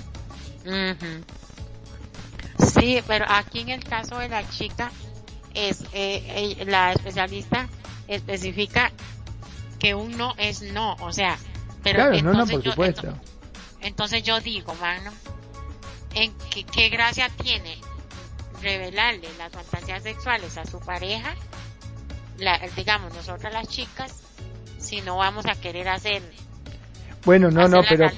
Sí, 2.58 3.02
pero 3.08 3.26
aquí 3.28 3.62
en 3.62 3.70
el 3.70 3.84
caso 3.84 4.18
de 4.20 4.30
la 4.30 4.48
chica, 4.50 4.92
es 5.54 5.82
eh, 5.94 6.56
eh, 6.60 6.66
la 6.66 6.94
especialista 6.94 7.68
especifica 8.08 8.92
que 9.80 9.96
un 9.96 10.18
no 10.18 10.34
es 10.38 10.62
no, 10.62 10.96
o 11.02 11.12
sea, 11.12 11.38
pero 11.84 11.96
claro, 11.96 12.22
no, 12.22 12.34
no, 12.34 12.48
por 12.48 12.64
supuesto. 12.64 13.08
Entonces 13.08 13.41
yo 14.24 14.40
digo, 14.40 14.74
mano, 14.76 15.12
¿en 16.14 16.34
qué, 16.72 16.90
gracia 16.90 17.30
tiene 17.42 17.78
revelarle 18.62 19.28
las 19.38 19.52
fantasías 19.52 20.04
sexuales 20.04 20.58
a 20.58 20.66
su 20.66 20.80
pareja, 20.80 21.36
digamos 22.76 23.14
nosotras 23.14 23.54
las 23.54 23.68
chicas, 23.68 24.22
si 24.78 25.02
no 25.02 25.18
vamos 25.18 25.46
a 25.46 25.60
querer 25.60 25.90
hacer? 25.90 26.22
Bueno, 27.26 27.50
no, 27.52 27.68
no, 27.68 27.82
pero 27.88 28.10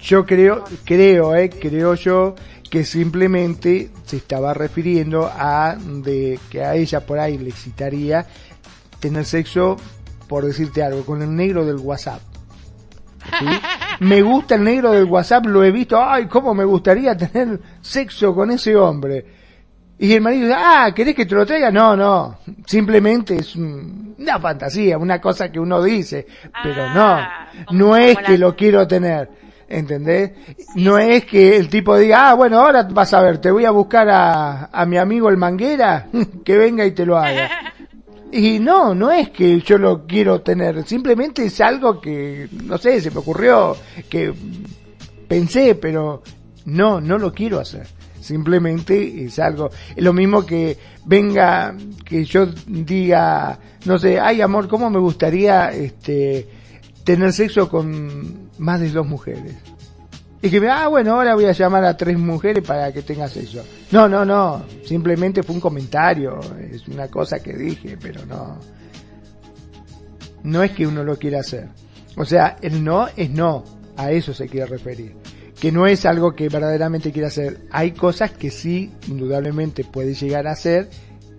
yo 0.00 0.24
creo, 0.24 0.64
creo, 0.84 1.34
eh, 1.34 1.50
creo 1.50 1.94
yo 1.94 2.34
que 2.70 2.84
simplemente 2.84 3.90
se 4.04 4.16
estaba 4.16 4.54
refiriendo 4.54 5.30
a 5.32 5.76
de 5.76 6.38
que 6.50 6.64
a 6.64 6.74
ella 6.74 7.06
por 7.06 7.18
ahí 7.18 7.38
le 7.38 7.50
excitaría 7.50 8.26
tener 9.00 9.24
sexo, 9.24 9.76
por 10.28 10.44
decirte 10.44 10.82
algo, 10.82 11.04
con 11.04 11.22
el 11.22 11.34
negro 11.34 11.64
del 11.64 11.76
WhatsApp. 11.76 12.20
Me 14.00 14.22
gusta 14.22 14.56
el 14.56 14.64
negro 14.64 14.92
del 14.92 15.04
WhatsApp, 15.04 15.46
lo 15.46 15.64
he 15.64 15.70
visto, 15.70 16.02
ay, 16.02 16.26
cómo 16.26 16.54
me 16.54 16.64
gustaría 16.64 17.16
tener 17.16 17.60
sexo 17.80 18.34
con 18.34 18.50
ese 18.50 18.76
hombre. 18.76 19.24
Y 19.98 20.12
el 20.12 20.20
marido 20.20 20.48
dice, 20.48 20.58
ah, 20.58 20.92
¿querés 20.94 21.14
que 21.14 21.24
te 21.24 21.34
lo 21.34 21.46
traiga? 21.46 21.70
No, 21.70 21.96
no, 21.96 22.38
simplemente 22.66 23.36
es 23.36 23.56
una 23.56 24.38
fantasía, 24.38 24.98
una 24.98 25.20
cosa 25.20 25.50
que 25.50 25.58
uno 25.58 25.82
dice, 25.82 26.26
pero 26.62 26.92
no, 26.92 27.14
ah, 27.14 27.48
no 27.72 27.96
es 27.96 28.18
que 28.18 28.36
lo 28.36 28.54
quiero 28.54 28.86
tener, 28.86 29.30
¿entendés? 29.66 30.32
No 30.74 30.98
es 30.98 31.24
que 31.24 31.56
el 31.56 31.70
tipo 31.70 31.96
diga, 31.96 32.28
ah, 32.28 32.34
bueno, 32.34 32.60
ahora 32.60 32.82
vas 32.82 33.14
a 33.14 33.22
ver, 33.22 33.38
te 33.38 33.50
voy 33.50 33.64
a 33.64 33.70
buscar 33.70 34.06
a, 34.10 34.66
a 34.66 34.84
mi 34.84 34.98
amigo 34.98 35.30
el 35.30 35.38
manguera, 35.38 36.08
que 36.44 36.58
venga 36.58 36.84
y 36.84 36.90
te 36.90 37.06
lo 37.06 37.16
haga. 37.16 37.48
Y 38.32 38.58
no, 38.58 38.94
no 38.94 39.10
es 39.10 39.30
que 39.30 39.60
yo 39.60 39.78
lo 39.78 40.06
quiero 40.06 40.40
tener, 40.40 40.84
simplemente 40.84 41.44
es 41.44 41.60
algo 41.60 42.00
que, 42.00 42.48
no 42.64 42.76
sé, 42.76 43.00
se 43.00 43.10
me 43.10 43.18
ocurrió, 43.18 43.76
que 44.08 44.34
pensé, 45.28 45.76
pero 45.76 46.22
no, 46.64 47.00
no 47.00 47.18
lo 47.18 47.32
quiero 47.32 47.60
hacer. 47.60 47.86
Simplemente 48.20 49.24
es 49.24 49.38
algo, 49.38 49.70
es 49.94 50.02
lo 50.02 50.12
mismo 50.12 50.44
que 50.44 50.76
venga, 51.04 51.76
que 52.04 52.24
yo 52.24 52.46
diga, 52.66 53.58
no 53.84 53.98
sé, 53.98 54.18
ay 54.18 54.40
amor, 54.40 54.66
¿cómo 54.66 54.90
me 54.90 54.98
gustaría 54.98 55.70
este 55.70 56.48
tener 57.04 57.32
sexo 57.32 57.68
con 57.68 58.50
más 58.58 58.80
de 58.80 58.90
dos 58.90 59.06
mujeres? 59.06 59.54
Y 60.46 60.50
que 60.50 60.64
ah, 60.68 60.86
bueno, 60.86 61.14
ahora 61.14 61.34
voy 61.34 61.46
a 61.46 61.50
llamar 61.50 61.84
a 61.84 61.96
tres 61.96 62.16
mujeres 62.16 62.62
para 62.64 62.92
que 62.92 63.02
tengas 63.02 63.36
eso. 63.36 63.64
No, 63.90 64.08
no, 64.08 64.24
no, 64.24 64.64
simplemente 64.84 65.42
fue 65.42 65.56
un 65.56 65.60
comentario, 65.60 66.38
es 66.70 66.86
una 66.86 67.08
cosa 67.08 67.40
que 67.40 67.52
dije, 67.52 67.98
pero 68.00 68.24
no. 68.26 68.56
No 70.44 70.62
es 70.62 70.70
que 70.70 70.86
uno 70.86 71.02
lo 71.02 71.18
quiera 71.18 71.40
hacer. 71.40 71.68
O 72.16 72.24
sea, 72.24 72.58
el 72.62 72.84
no 72.84 73.08
es 73.16 73.28
no, 73.28 73.64
a 73.96 74.12
eso 74.12 74.32
se 74.32 74.46
quiere 74.46 74.66
referir. 74.66 75.16
Que 75.60 75.72
no 75.72 75.84
es 75.84 76.06
algo 76.06 76.36
que 76.36 76.48
verdaderamente 76.48 77.10
quiera 77.10 77.26
hacer. 77.26 77.62
Hay 77.72 77.90
cosas 77.90 78.30
que 78.30 78.52
sí, 78.52 78.92
indudablemente 79.08 79.82
puede 79.82 80.14
llegar 80.14 80.46
a 80.46 80.54
ser, 80.54 80.88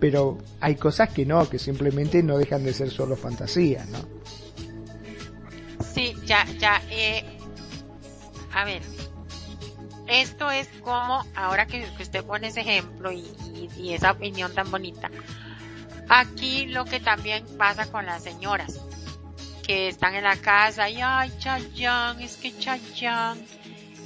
pero 0.02 0.38
hay 0.60 0.76
cosas 0.76 1.14
que 1.14 1.26
no, 1.26 1.48
que 1.50 1.60
simplemente 1.60 2.22
no 2.24 2.38
dejan 2.38 2.66
de 2.66 2.74
ser 2.74 2.90
solo 2.90 3.16
fantasías, 3.16 3.88
¿no? 3.88 4.00
Sí, 5.94 6.14
ya, 6.26 6.46
ya, 6.60 6.82
eh, 6.92 7.24
a 8.54 8.66
ver, 8.66 8.82
esto 10.08 10.50
es 10.52 10.68
como, 10.82 11.26
ahora 11.36 11.66
que, 11.66 11.88
usted 12.00 12.24
pone 12.24 12.48
ese 12.48 12.62
ejemplo 12.62 13.12
y, 13.12 13.26
esa 13.94 14.12
opinión 14.12 14.54
tan 14.54 14.70
bonita, 14.72 15.10
aquí 16.10 16.66
lo 16.66 16.86
que 16.86 17.00
también 17.00 17.46
pasa 17.58 17.90
con 17.92 18.06
las 18.06 18.24
señoras 18.24 18.80
que 19.66 19.88
están 19.90 20.16
en 20.16 20.24
la 20.24 20.38
casa 20.38 20.90
y 20.90 21.02
ay 21.02 21.32
Chayanne, 21.40 22.24
es 22.24 22.38
que 22.38 22.58
Chayanne 22.58 23.46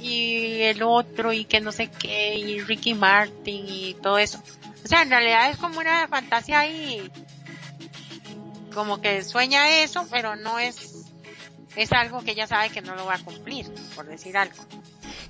y 0.00 0.62
el 0.62 0.82
otro 0.82 1.32
y 1.32 1.44
que 1.44 1.60
no 1.60 1.70
sé 1.72 1.88
qué 1.88 2.36
y 2.36 2.60
Ricky 2.60 2.94
Martin 2.94 3.64
y 3.68 3.94
todo 3.94 4.18
eso. 4.18 4.42
O 4.84 4.88
sea, 4.88 5.02
en 5.02 5.10
realidad 5.10 5.50
es 5.50 5.56
como 5.58 5.78
una 5.78 6.08
fantasía 6.08 6.60
ahí, 6.60 7.10
como 8.74 9.00
que 9.00 9.22
sueña 9.22 9.82
eso, 9.82 10.06
pero 10.10 10.34
no 10.34 10.58
es 10.58 10.92
es 11.76 11.92
algo 11.92 12.22
que 12.22 12.32
ella 12.32 12.46
sabe 12.46 12.70
que 12.70 12.82
no 12.82 12.94
lo 12.94 13.06
va 13.06 13.14
a 13.14 13.18
cumplir, 13.18 13.72
por 13.94 14.06
decir 14.06 14.36
algo. 14.36 14.56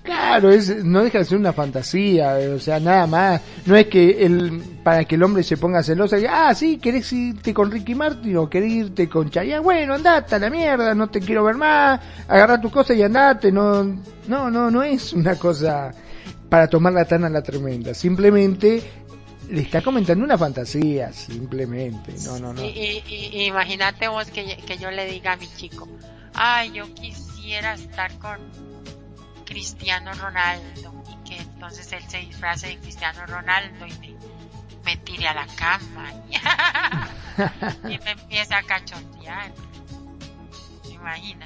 Claro, 0.02 0.50
es, 0.50 0.84
no 0.84 1.04
deja 1.04 1.18
de 1.18 1.24
ser 1.24 1.38
una 1.38 1.52
fantasía, 1.52 2.36
o 2.54 2.58
sea, 2.58 2.80
nada 2.80 3.06
más. 3.06 3.40
No 3.66 3.76
es 3.76 3.86
que 3.86 4.24
el, 4.24 4.60
para 4.82 5.04
que 5.04 5.14
el 5.14 5.22
hombre 5.22 5.44
se 5.44 5.56
ponga 5.56 5.82
celoso 5.82 6.18
y, 6.18 6.26
ah, 6.26 6.52
sí, 6.54 6.78
querés 6.78 7.12
irte 7.12 7.54
con 7.54 7.70
Ricky 7.70 7.94
Martin 7.94 8.36
o 8.36 8.50
querés 8.50 8.72
irte 8.72 9.08
con 9.08 9.30
Chayanne, 9.30 9.60
bueno, 9.60 9.94
andate 9.94 10.34
a 10.34 10.38
la 10.40 10.50
mierda, 10.50 10.94
no 10.94 11.08
te 11.08 11.20
quiero 11.20 11.44
ver 11.44 11.54
más, 11.54 12.00
agarra 12.26 12.60
tus 12.60 12.72
cosas 12.72 12.96
y 12.96 13.02
andate, 13.02 13.52
no, 13.52 13.84
no, 14.26 14.50
no, 14.50 14.70
no 14.70 14.82
es 14.82 15.12
una 15.12 15.36
cosa 15.36 15.92
para 16.48 16.66
tomarla 16.66 17.04
tan 17.04 17.24
a 17.24 17.30
la 17.30 17.42
tremenda, 17.42 17.94
simplemente 17.94 18.82
le 19.50 19.62
está 19.62 19.82
comentando 19.82 20.24
una 20.24 20.36
fantasía, 20.36 21.12
simplemente, 21.12 22.14
no, 22.24 22.40
no, 22.40 22.52
no. 22.52 22.62
Y, 22.64 23.02
imagínate 23.46 24.08
vos 24.08 24.30
que, 24.32 24.56
que 24.66 24.78
yo 24.78 24.90
le 24.90 25.06
diga 25.06 25.34
a 25.34 25.36
mi 25.36 25.46
chico, 25.46 25.88
ay, 26.34 26.72
yo 26.72 26.92
quisiera 26.92 27.74
estar 27.74 28.10
con 28.18 28.71
Cristiano 29.52 30.12
Ronaldo 30.14 31.04
y 31.10 31.28
que 31.28 31.36
entonces 31.36 31.92
él 31.92 32.02
se 32.08 32.18
disfrace 32.18 32.68
de 32.68 32.78
Cristiano 32.78 33.26
Ronaldo 33.26 33.86
y 33.86 34.16
me, 34.82 34.96
tire 34.96 35.28
a 35.28 35.34
la 35.34 35.46
cama 35.46 36.10
y, 37.84 37.98
me 37.98 38.10
empieza 38.12 38.56
a 38.56 38.62
cachotear. 38.62 39.52
Imagina. 40.90 41.44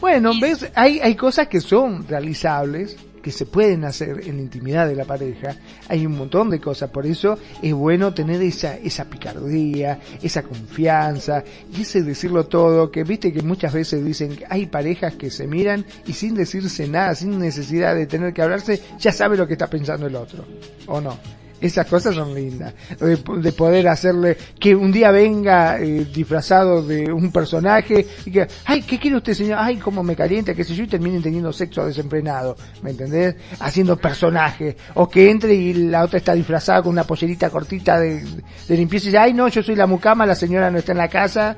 Bueno, 0.00 0.32
ves, 0.38 0.70
hay, 0.74 1.00
hay 1.00 1.14
cosas 1.16 1.48
que 1.48 1.62
son 1.62 2.06
realizables 2.06 2.98
que 3.24 3.32
se 3.32 3.46
pueden 3.46 3.86
hacer 3.86 4.20
en 4.28 4.36
la 4.36 4.42
intimidad 4.42 4.86
de 4.86 4.94
la 4.94 5.06
pareja, 5.06 5.56
hay 5.88 6.04
un 6.04 6.14
montón 6.14 6.50
de 6.50 6.60
cosas, 6.60 6.90
por 6.90 7.06
eso 7.06 7.38
es 7.62 7.72
bueno 7.72 8.12
tener 8.12 8.42
esa, 8.42 8.76
esa 8.76 9.06
picardía, 9.06 9.98
esa 10.22 10.42
confianza, 10.42 11.42
y 11.74 11.80
ese 11.80 12.02
decirlo 12.02 12.44
todo, 12.48 12.90
que 12.90 13.02
viste 13.02 13.32
que 13.32 13.40
muchas 13.40 13.72
veces 13.72 14.04
dicen 14.04 14.36
que 14.36 14.44
hay 14.46 14.66
parejas 14.66 15.14
que 15.14 15.30
se 15.30 15.46
miran 15.46 15.86
y 16.06 16.12
sin 16.12 16.34
decirse 16.34 16.86
nada, 16.86 17.14
sin 17.14 17.38
necesidad 17.38 17.94
de 17.94 18.06
tener 18.06 18.34
que 18.34 18.42
hablarse, 18.42 18.82
ya 18.98 19.10
sabe 19.10 19.38
lo 19.38 19.46
que 19.46 19.54
está 19.54 19.68
pensando 19.68 20.06
el 20.06 20.16
otro, 20.16 20.44
¿o 20.86 21.00
no? 21.00 21.18
Esas 21.64 21.86
cosas 21.86 22.14
son 22.14 22.34
lindas. 22.34 22.74
De, 23.00 23.52
poder 23.52 23.88
hacerle 23.88 24.36
que 24.60 24.74
un 24.76 24.92
día 24.92 25.10
venga 25.10 25.80
eh, 25.80 26.06
disfrazado 26.12 26.82
de 26.82 27.10
un 27.10 27.32
personaje 27.32 28.06
y 28.26 28.30
que, 28.30 28.46
ay, 28.66 28.82
¿qué 28.82 28.98
quiere 28.98 29.16
usted, 29.16 29.32
señor? 29.32 29.56
Ay, 29.58 29.78
cómo 29.78 30.02
me 30.02 30.14
calienta, 30.14 30.52
qué 30.52 30.62
sé 30.62 30.74
yo, 30.74 30.84
y 30.84 30.88
terminen 30.88 31.22
teniendo 31.22 31.54
sexo 31.54 31.86
desenfrenado. 31.86 32.54
¿Me 32.82 32.90
entendés? 32.90 33.36
Haciendo 33.60 33.96
personaje. 33.96 34.76
O 34.92 35.08
que 35.08 35.30
entre 35.30 35.54
y 35.54 35.72
la 35.72 36.04
otra 36.04 36.18
está 36.18 36.34
disfrazada 36.34 36.82
con 36.82 36.92
una 36.92 37.04
pollerita 37.04 37.48
cortita 37.48 37.98
de, 37.98 38.22
de 38.68 38.76
limpieza 38.76 39.06
y 39.06 39.08
dice, 39.08 39.18
ay, 39.18 39.32
no, 39.32 39.48
yo 39.48 39.62
soy 39.62 39.74
la 39.74 39.86
mucama, 39.86 40.26
la 40.26 40.34
señora 40.34 40.70
no 40.70 40.76
está 40.76 40.92
en 40.92 40.98
la 40.98 41.08
casa. 41.08 41.56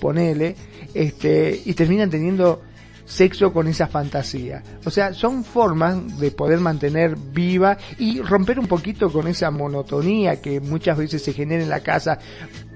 Ponele. 0.00 0.56
Este, 0.92 1.62
y 1.64 1.74
terminan 1.74 2.10
teniendo 2.10 2.60
sexo 3.04 3.52
con 3.52 3.66
esa 3.68 3.86
fantasía. 3.86 4.62
O 4.84 4.90
sea, 4.90 5.12
son 5.12 5.44
formas 5.44 6.18
de 6.18 6.30
poder 6.30 6.60
mantener 6.60 7.16
viva 7.16 7.76
y 7.98 8.20
romper 8.20 8.58
un 8.58 8.66
poquito 8.66 9.10
con 9.12 9.28
esa 9.28 9.50
monotonía 9.50 10.40
que 10.40 10.60
muchas 10.60 10.98
veces 10.98 11.22
se 11.22 11.32
genera 11.32 11.62
en 11.62 11.68
la 11.68 11.80
casa 11.80 12.18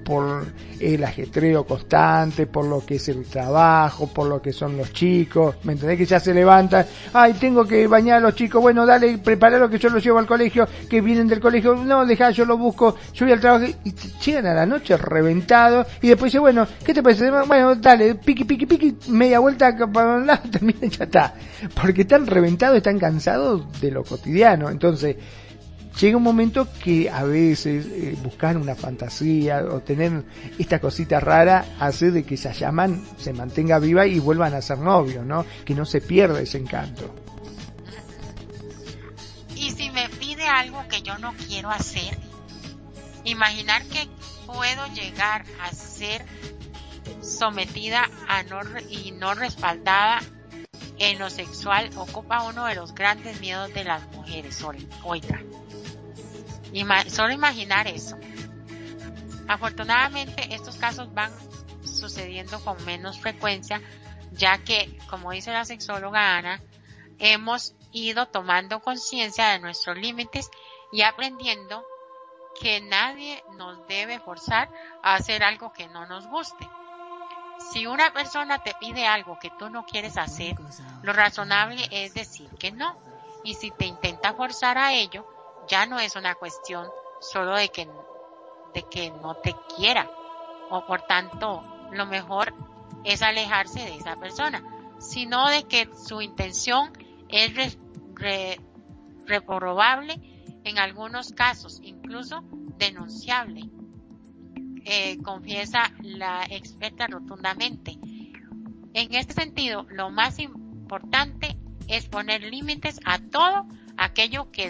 por 0.09 0.43
el 0.79 1.03
ajetreo 1.03 1.67
constante, 1.67 2.47
por 2.47 2.65
lo 2.65 2.83
que 2.83 2.95
es 2.95 3.07
el 3.09 3.25
trabajo, 3.25 4.07
por 4.11 4.25
lo 4.27 4.41
que 4.41 4.51
son 4.51 4.75
los 4.75 4.91
chicos, 4.91 5.57
¿me 5.65 5.73
entendés? 5.73 5.99
Que 5.99 6.05
ya 6.07 6.19
se 6.19 6.33
levantan, 6.33 6.83
ay, 7.13 7.33
tengo 7.33 7.63
que 7.63 7.85
bañar 7.85 8.17
a 8.17 8.19
los 8.19 8.33
chicos, 8.33 8.59
bueno, 8.59 8.87
dale, 8.87 9.19
prepáralo 9.19 9.69
que 9.69 9.77
yo 9.77 9.87
los 9.89 10.03
llevo 10.03 10.17
al 10.17 10.25
colegio, 10.25 10.67
que 10.89 10.99
vienen 10.99 11.27
del 11.27 11.39
colegio, 11.39 11.75
no, 11.75 12.07
deja, 12.07 12.31
yo 12.31 12.43
lo 12.43 12.57
busco, 12.57 12.95
yo 13.13 13.27
voy 13.27 13.33
al 13.33 13.39
trabajo, 13.39 13.65
y 13.83 13.93
llegan 14.25 14.47
a 14.47 14.55
la 14.55 14.65
noche 14.65 14.97
reventados, 14.97 15.85
y 16.01 16.07
después 16.07 16.31
dice, 16.31 16.39
bueno, 16.39 16.65
¿qué 16.83 16.91
te 16.91 17.03
parece? 17.03 17.29
Bueno, 17.29 17.75
dale, 17.75 18.15
piqui, 18.15 18.45
piqui, 18.45 18.65
piqui, 18.65 18.97
media 19.09 19.37
vuelta 19.37 19.77
para 19.93 20.15
un 20.15 20.25
lado, 20.25 20.41
ya 20.81 21.03
está. 21.03 21.35
Porque 21.79 22.01
están 22.01 22.25
reventados, 22.25 22.77
están 22.77 22.97
cansados 22.97 23.79
de 23.79 23.91
lo 23.91 24.03
cotidiano, 24.03 24.71
entonces, 24.71 25.17
llega 25.99 26.17
un 26.17 26.23
momento 26.23 26.67
que 26.81 27.09
a 27.09 27.23
veces 27.23 27.85
eh, 27.87 28.17
buscar 28.23 28.57
una 28.57 28.75
fantasía 28.75 29.63
o 29.65 29.81
tener 29.81 30.23
esta 30.57 30.79
cosita 30.79 31.19
rara 31.19 31.65
hace 31.79 32.11
de 32.11 32.23
que 32.23 32.35
esa 32.35 32.53
llaman 32.53 33.03
se 33.17 33.33
mantenga 33.33 33.79
viva 33.79 34.07
y 34.07 34.19
vuelvan 34.19 34.53
a 34.53 34.61
ser 34.61 34.79
novios, 34.79 35.25
¿no? 35.25 35.45
Que 35.65 35.75
no 35.75 35.85
se 35.85 36.01
pierda 36.01 36.39
ese 36.41 36.57
encanto. 36.57 37.13
Y 39.55 39.71
si 39.71 39.89
me 39.89 40.07
pide 40.09 40.45
algo 40.45 40.87
que 40.87 41.01
yo 41.01 41.17
no 41.17 41.33
quiero 41.47 41.69
hacer, 41.69 42.17
imaginar 43.25 43.83
que 43.83 44.07
puedo 44.45 44.87
llegar 44.93 45.43
a 45.61 45.71
ser 45.73 46.25
sometida 47.21 48.09
a 48.27 48.43
no, 48.43 48.59
y 48.89 49.11
no 49.11 49.33
respaldada 49.33 50.19
en 50.97 51.19
lo 51.19 51.29
sexual 51.29 51.89
ocupa 51.97 52.43
uno 52.43 52.65
de 52.65 52.75
los 52.75 52.93
grandes 52.93 53.39
miedos 53.41 53.73
de 53.73 53.83
las 53.83 54.05
mujeres. 54.11 54.63
Oiga, 55.03 55.41
solo 57.07 57.33
imaginar 57.33 57.87
eso. 57.87 58.17
Afortunadamente 59.47 60.53
estos 60.53 60.75
casos 60.75 61.13
van 61.13 61.31
sucediendo 61.83 62.63
con 62.63 62.83
menos 62.85 63.19
frecuencia, 63.19 63.81
ya 64.31 64.59
que, 64.59 64.97
como 65.09 65.31
dice 65.31 65.51
la 65.51 65.65
sexóloga 65.65 66.37
Ana, 66.37 66.61
hemos 67.17 67.73
ido 67.91 68.27
tomando 68.27 68.79
conciencia 68.81 69.49
de 69.49 69.59
nuestros 69.59 69.97
límites 69.97 70.49
y 70.91 71.01
aprendiendo 71.01 71.83
que 72.59 72.81
nadie 72.81 73.43
nos 73.57 73.87
debe 73.87 74.19
forzar 74.19 74.69
a 75.01 75.15
hacer 75.15 75.43
algo 75.43 75.71
que 75.71 75.87
no 75.87 76.05
nos 76.05 76.27
guste. 76.27 76.67
Si 77.71 77.87
una 77.87 78.13
persona 78.13 78.63
te 78.63 78.73
pide 78.79 79.05
algo 79.05 79.37
que 79.39 79.51
tú 79.57 79.69
no 79.69 79.85
quieres 79.85 80.17
hacer, 80.17 80.55
lo 81.03 81.13
razonable 81.13 81.87
es 81.91 82.13
decir 82.13 82.49
que 82.57 82.71
no. 82.71 82.97
Y 83.43 83.53
si 83.55 83.71
te 83.71 83.85
intenta 83.85 84.33
forzar 84.33 84.77
a 84.77 84.93
ello, 84.93 85.25
ya 85.69 85.85
no 85.85 85.99
es 85.99 86.15
una 86.15 86.35
cuestión 86.35 86.87
solo 87.21 87.55
de 87.55 87.69
que, 87.69 87.87
de 88.73 88.83
que 88.83 89.11
no 89.11 89.35
te 89.35 89.55
quiera 89.75 90.09
o 90.69 90.85
por 90.85 91.03
tanto 91.03 91.63
lo 91.91 92.05
mejor 92.05 92.53
es 93.03 93.21
alejarse 93.21 93.79
de 93.79 93.95
esa 93.95 94.15
persona, 94.17 94.63
sino 94.99 95.49
de 95.49 95.63
que 95.63 95.89
su 95.95 96.21
intención 96.21 96.91
es 97.29 97.77
reprobable 99.25 100.19
en 100.63 100.77
algunos 100.77 101.31
casos, 101.31 101.79
incluso 101.83 102.43
denunciable. 102.77 103.69
Eh, 104.85 105.17
confiesa 105.23 105.91
la 106.01 106.45
experta 106.49 107.07
rotundamente. 107.07 107.97
En 108.93 109.13
este 109.13 109.33
sentido, 109.33 109.85
lo 109.89 110.09
más 110.09 110.39
importante 110.39 111.57
es 111.87 112.07
poner 112.07 112.41
límites 112.43 112.99
a 113.05 113.19
todo 113.19 113.67
aquello 113.97 114.51
que 114.51 114.69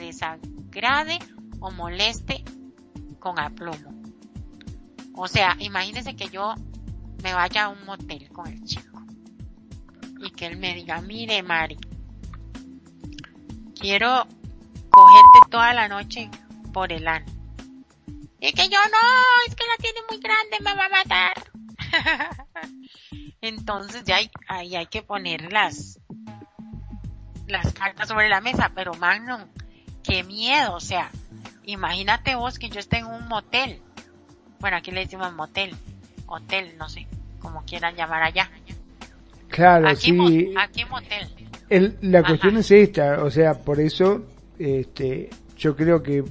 desagrade 0.80 1.20
o 1.60 1.72
moleste 1.72 2.44
con 3.20 3.40
aplomo. 3.40 4.02
O 5.16 5.28
sea, 5.28 5.56
imagínese 5.60 6.16
que 6.16 6.30
yo 6.30 6.56
me 7.22 7.34
vaya 7.34 7.66
a 7.66 7.70
un 7.70 7.86
motel 7.86 8.30
con 8.30 8.48
el 8.48 8.64
chico 8.64 9.02
y 10.22 10.32
que 10.32 10.46
él 10.46 10.58
me 10.58 10.74
diga, 10.74 11.02
mire 11.02 11.44
Mari, 11.44 11.78
quiero 13.80 14.26
cogerte 14.90 15.40
toda 15.50 15.74
la 15.74 15.88
noche 15.88 16.30
por 16.74 16.92
el 16.94 17.08
ano. 17.08 17.26
Y 18.40 18.54
que 18.54 18.70
yo 18.70 18.80
no, 18.80 19.48
es 19.48 19.56
que 19.56 19.66
la 19.66 19.78
tiene 19.82 20.00
muy 20.10 20.20
grande, 20.20 20.58
me 20.62 20.74
va 20.74 20.86
a 20.86 20.90
matar. 20.90 21.52
Entonces 23.42 24.04
ya 24.06 24.18
hay, 24.18 24.32
ahí 24.48 24.76
hay 24.78 24.88
que 24.88 25.02
poner 25.02 25.52
las, 25.52 26.00
las 27.48 27.74
cartas 27.74 28.08
sobre 28.08 28.30
la 28.30 28.40
mesa, 28.40 28.72
pero 28.74 28.94
Magnum, 28.94 29.42
qué 30.10 30.24
miedo, 30.24 30.76
o 30.76 30.80
sea, 30.80 31.12
imagínate 31.66 32.36
vos 32.36 32.60
que 32.60 32.70
yo 32.70 32.80
esté 32.80 32.98
en 32.98 33.06
un 33.06 33.28
motel. 33.28 33.82
Bueno, 34.60 34.78
aquí 34.78 34.92
le 34.92 35.02
decimos 35.02 35.34
motel, 35.34 35.76
hotel, 36.26 36.76
no 36.78 36.90
sé, 36.90 37.08
como 37.40 37.64
quieran 37.64 37.96
llamar 37.96 38.24
allá. 38.24 38.50
Claro, 39.48 39.96
sí. 39.96 40.54
aquí 40.58 40.86
motel. 40.86 41.28
El, 41.70 41.98
la 42.02 42.24
cuestión 42.24 42.58
es 42.58 42.72
esta, 42.72 43.24
o 43.24 43.30
sea, 43.30 43.54
por 43.54 43.80
eso, 43.80 44.26
este, 44.58 45.30
yo 45.56 45.76
creo 45.76 46.02
que 46.02 46.24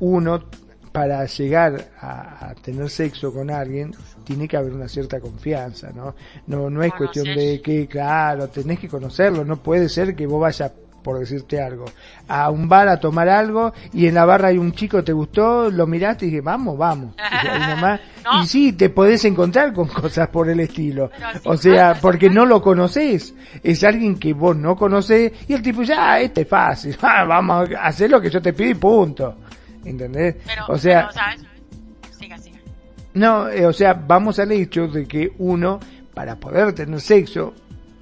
uno 0.00 0.44
para 0.92 1.24
llegar 1.26 1.90
a, 2.00 2.54
tener 2.62 2.88
sexo 2.88 3.32
con 3.32 3.50
alguien 3.50 3.94
tiene 4.24 4.48
que 4.48 4.56
haber 4.56 4.72
una 4.72 4.88
cierta 4.88 5.20
confianza, 5.20 5.90
¿no? 5.92 6.14
No, 6.46 6.70
no 6.70 6.82
es 6.82 6.92
cuestión 6.92 7.26
de 7.36 7.60
que, 7.62 7.86
claro, 7.86 8.48
tenés 8.48 8.78
que 8.78 8.88
conocerlo, 8.88 9.44
no 9.44 9.62
puede 9.62 9.88
ser 9.88 10.16
que 10.16 10.26
vos 10.26 10.40
vayas 10.40 10.72
por 11.08 11.18
decirte 11.18 11.58
algo, 11.58 11.86
a 12.28 12.50
un 12.50 12.68
bar 12.68 12.86
a 12.86 13.00
tomar 13.00 13.30
algo 13.30 13.72
y 13.94 14.08
en 14.08 14.14
la 14.14 14.26
barra 14.26 14.48
hay 14.48 14.58
un 14.58 14.72
chico, 14.72 15.02
te 15.02 15.14
gustó, 15.14 15.70
lo 15.70 15.86
miraste 15.86 16.26
y 16.26 16.28
dije, 16.28 16.42
vamos, 16.42 16.76
vamos. 16.76 17.14
Y, 18.42 18.46
sí, 18.46 18.74
te 18.74 18.90
podés 18.90 19.24
encontrar 19.24 19.72
con 19.72 19.88
cosas 19.88 20.28
por 20.28 20.50
el 20.50 20.60
estilo. 20.60 21.10
o 21.46 21.56
sea, 21.56 21.94
porque 21.98 22.28
no 22.28 22.44
lo 22.44 22.60
conoces. 22.60 23.34
Es 23.62 23.84
alguien 23.84 24.18
que 24.18 24.34
vos 24.34 24.54
no 24.54 24.76
conocés 24.76 25.32
y 25.48 25.54
el 25.54 25.62
tipo 25.62 25.82
ya, 25.82 26.12
ah, 26.12 26.20
este 26.20 26.42
es 26.42 26.48
fácil, 26.48 26.94
ah, 27.00 27.24
vamos 27.24 27.70
a 27.70 27.86
hacer 27.86 28.10
lo 28.10 28.20
que 28.20 28.28
yo 28.28 28.42
te 28.42 28.52
pido 28.52 28.68
y 28.72 28.74
punto. 28.74 29.34
¿entendés? 29.86 30.36
o 30.68 30.76
sea, 30.76 31.08
No, 33.14 33.48
eh, 33.48 33.64
o 33.64 33.72
sea, 33.72 33.94
vamos 33.94 34.38
al 34.40 34.52
hecho 34.52 34.88
de 34.88 35.06
que 35.06 35.32
uno, 35.38 35.80
para 36.12 36.36
poder 36.36 36.74
tener 36.74 37.00
sexo, 37.00 37.54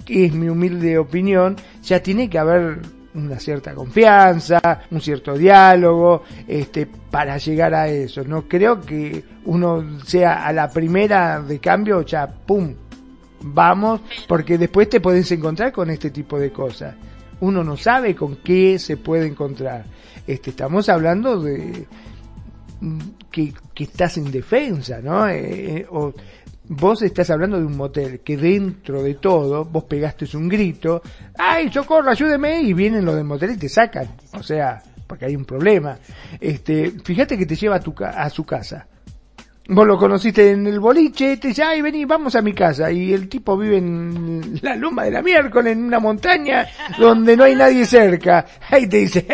que 0.07 0.25
es 0.25 0.33
mi 0.33 0.49
humilde 0.49 0.99
opinión, 0.99 1.57
ya 1.83 2.03
tiene 2.03 2.31
que 2.31 2.39
haber 2.39 2.96
una 3.17 3.39
cierta 3.41 3.75
confianza, 3.75 4.61
un 4.91 5.01
cierto 5.01 5.37
diálogo, 5.37 6.23
este, 6.47 6.87
para 6.87 7.39
llegar 7.39 7.75
a 7.75 7.89
eso. 7.89 8.23
No 8.25 8.47
creo 8.47 8.81
que 8.81 9.25
uno 9.47 10.01
sea 10.05 10.47
a 10.47 10.53
la 10.53 10.69
primera 10.69 11.41
de 11.41 11.59
cambio, 11.59 12.03
ya, 12.03 12.27
pum, 12.27 12.75
vamos, 13.41 14.01
porque 14.29 14.59
después 14.59 14.89
te 14.89 15.01
puedes 15.01 15.31
encontrar 15.33 15.73
con 15.73 15.91
este 15.91 16.11
tipo 16.11 16.39
de 16.39 16.53
cosas. 16.53 16.95
Uno 17.41 17.63
no 17.65 17.77
sabe 17.77 18.15
con 18.15 18.37
qué 18.37 18.79
se 18.79 18.97
puede 18.97 19.27
encontrar. 19.27 19.85
Este, 20.27 20.51
estamos 20.51 20.89
hablando 20.89 21.41
de 21.41 21.87
mm, 22.81 22.99
que, 23.31 23.53
estás 23.77 24.17
en 24.19 24.31
defensa, 24.31 25.01
¿no? 25.03 25.29
Eh, 25.29 25.79
eh, 25.79 25.87
vos 26.69 27.03
estás 27.03 27.31
hablando 27.31 27.59
de 27.59 27.65
un 27.65 27.77
motel 27.77 28.21
que 28.21 28.37
dentro 28.37 29.03
de 29.03 29.15
todo 29.15 29.65
vos 29.65 29.85
pegaste 29.85 30.27
un 30.37 30.49
grito, 30.49 31.03
¡ay, 31.39 31.71
socorro, 31.73 32.11
ayúdeme! 32.11 32.63
Y 32.63 32.73
vienen 32.73 33.05
los 33.05 33.15
del 33.15 33.25
motel 33.25 33.53
y 33.53 33.57
te 33.57 33.69
sacan. 33.69 34.09
O 34.33 34.43
sea, 34.43 34.83
porque 35.07 35.27
hay 35.27 35.37
un 35.37 35.45
problema. 35.45 35.99
Este, 36.41 36.91
fíjate 36.91 37.39
que 37.39 37.47
te 37.47 37.57
lleva 37.57 37.77
a, 37.77 37.81
tu, 37.81 37.95
a 38.03 38.29
su 38.31 38.45
casa 38.45 38.87
Vos 39.69 39.85
lo 39.85 39.99
conociste 39.99 40.53
en 40.53 40.65
el 40.69 40.79
boliche, 40.79 41.39
te 41.39 41.49
dice, 41.49 41.65
ay, 41.65 41.83
vení, 41.83 42.05
vamos 42.05 42.37
a 42.37 42.43
mi 42.43 42.53
casa. 42.53 42.91
Y 42.93 43.13
el 43.13 43.29
tipo 43.29 43.57
vive 43.57 43.79
en 43.79 44.61
la 44.63 44.77
loma 44.77 45.05
de 45.05 45.11
la 45.11 45.23
miércoles, 45.23 45.73
en 45.73 45.85
una 45.85 45.99
montaña 45.99 46.69
donde 46.99 47.37
no 47.37 47.45
hay 47.45 47.57
nadie 47.57 47.85
cerca. 47.85 48.47
Ahí 48.71 48.87
te 48.87 48.99
dice, 48.99 49.27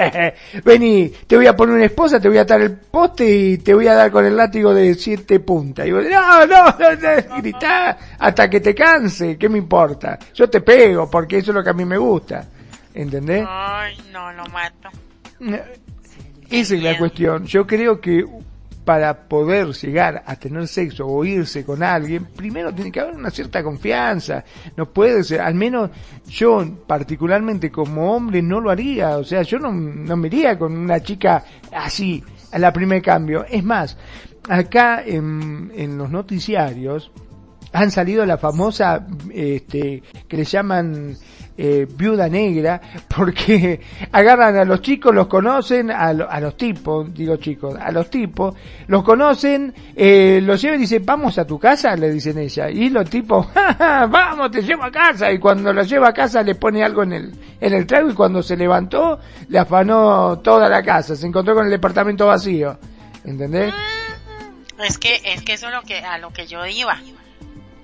vení, 0.64 1.12
te 1.26 1.36
voy 1.36 1.46
a 1.46 1.54
poner 1.54 1.74
una 1.74 1.84
esposa, 1.84 2.18
te 2.18 2.28
voy 2.28 2.38
a 2.38 2.42
atar 2.42 2.62
el 2.62 2.78
poste 2.78 3.28
y 3.28 3.58
te 3.58 3.74
voy 3.74 3.86
a 3.88 3.94
dar 3.94 4.10
con 4.10 4.24
el 4.24 4.34
látigo 4.34 4.72
de 4.72 4.94
siete 4.94 5.38
puntas. 5.40 5.86
Y 5.86 5.92
vos, 5.92 6.04
no, 6.10 6.46
no, 6.46 6.64
no, 6.64 7.36
gritá 7.36 7.98
hasta 8.18 8.48
que 8.48 8.60
te 8.60 8.74
canse, 8.74 9.36
¿qué 9.36 9.50
me 9.50 9.58
importa? 9.58 10.18
Yo 10.32 10.48
te 10.48 10.62
pego 10.62 11.10
porque 11.10 11.38
eso 11.38 11.50
es 11.50 11.56
lo 11.56 11.62
que 11.62 11.70
a 11.70 11.74
mí 11.74 11.84
me 11.84 11.98
gusta. 11.98 12.48
¿Entendés? 12.94 13.44
Ay, 13.46 13.96
no, 14.12 14.32
lo 14.32 14.44
mato. 14.46 14.88
Esa 16.50 16.74
es 16.74 16.82
la 16.82 16.96
cuestión. 16.96 17.44
Yo 17.44 17.66
creo 17.66 18.00
que 18.00 18.24
para 18.84 19.28
poder 19.28 19.68
llegar 19.68 20.22
a 20.26 20.36
tener 20.36 20.66
sexo 20.66 21.06
o 21.06 21.24
irse 21.24 21.64
con 21.64 21.82
alguien, 21.82 22.24
primero 22.24 22.74
tiene 22.74 22.90
que 22.90 23.00
haber 23.00 23.14
una 23.14 23.30
cierta 23.30 23.62
confianza. 23.62 24.44
No 24.76 24.92
puede 24.92 25.22
ser, 25.22 25.40
al 25.40 25.54
menos 25.54 25.90
yo 26.26 26.64
particularmente 26.86 27.70
como 27.70 28.14
hombre 28.14 28.42
no 28.42 28.60
lo 28.60 28.70
haría. 28.70 29.18
O 29.18 29.24
sea, 29.24 29.42
yo 29.42 29.58
no, 29.58 29.72
no 29.72 30.16
me 30.16 30.26
iría 30.26 30.58
con 30.58 30.76
una 30.76 31.00
chica 31.00 31.44
así 31.72 32.22
a 32.50 32.58
la 32.58 32.72
primer 32.72 33.02
cambio. 33.02 33.44
Es 33.48 33.62
más, 33.62 33.96
acá 34.48 35.02
en, 35.04 35.70
en 35.74 35.96
los 35.96 36.10
noticiarios 36.10 37.12
han 37.72 37.90
salido 37.90 38.26
la 38.26 38.36
famosa, 38.36 39.06
este, 39.32 40.02
que 40.28 40.36
le 40.36 40.44
llaman 40.44 41.16
eh, 41.56 41.86
viuda 41.88 42.28
negra, 42.28 42.80
porque 43.14 43.80
agarran 44.12 44.56
a 44.56 44.64
los 44.64 44.80
chicos, 44.80 45.14
los 45.14 45.26
conocen, 45.26 45.90
a, 45.90 46.12
los 46.12 46.56
tipos, 46.56 47.12
digo 47.12 47.36
chicos, 47.36 47.76
a 47.78 47.90
los 47.92 48.08
tipos, 48.08 48.54
los 48.86 49.02
conocen, 49.02 49.74
eh, 49.94 50.40
los 50.42 50.60
llevan 50.62 50.78
y 50.78 50.82
dicen, 50.82 51.04
vamos 51.04 51.38
a 51.38 51.46
tu 51.46 51.58
casa, 51.58 51.94
le 51.94 52.10
dicen 52.10 52.38
ella, 52.38 52.70
y 52.70 52.88
los 52.88 53.08
tipos, 53.08 53.46
vamos, 53.78 54.50
te 54.50 54.62
llevo 54.62 54.84
a 54.84 54.90
casa, 54.90 55.30
y 55.30 55.38
cuando 55.38 55.72
la 55.72 55.82
lleva 55.82 56.08
a 56.08 56.12
casa 56.12 56.42
le 56.42 56.54
pone 56.54 56.82
algo 56.82 57.02
en 57.02 57.12
el, 57.12 57.32
en 57.60 57.74
el 57.74 57.86
trago 57.86 58.10
y 58.10 58.14
cuando 58.14 58.42
se 58.42 58.56
levantó, 58.56 59.18
le 59.48 59.58
afanó 59.58 60.38
toda 60.38 60.68
la 60.68 60.82
casa, 60.82 61.14
se 61.16 61.26
encontró 61.26 61.54
con 61.54 61.66
el 61.66 61.70
departamento 61.70 62.26
vacío, 62.26 62.78
¿entendés? 63.24 63.72
Mm, 63.72 64.82
es 64.82 64.98
que, 64.98 65.20
es 65.24 65.42
que 65.42 65.52
eso 65.52 65.68
es 65.68 65.74
lo 65.74 65.82
que, 65.82 65.98
a 65.98 66.16
lo 66.16 66.30
que 66.32 66.46
yo 66.46 66.64
iba, 66.64 66.98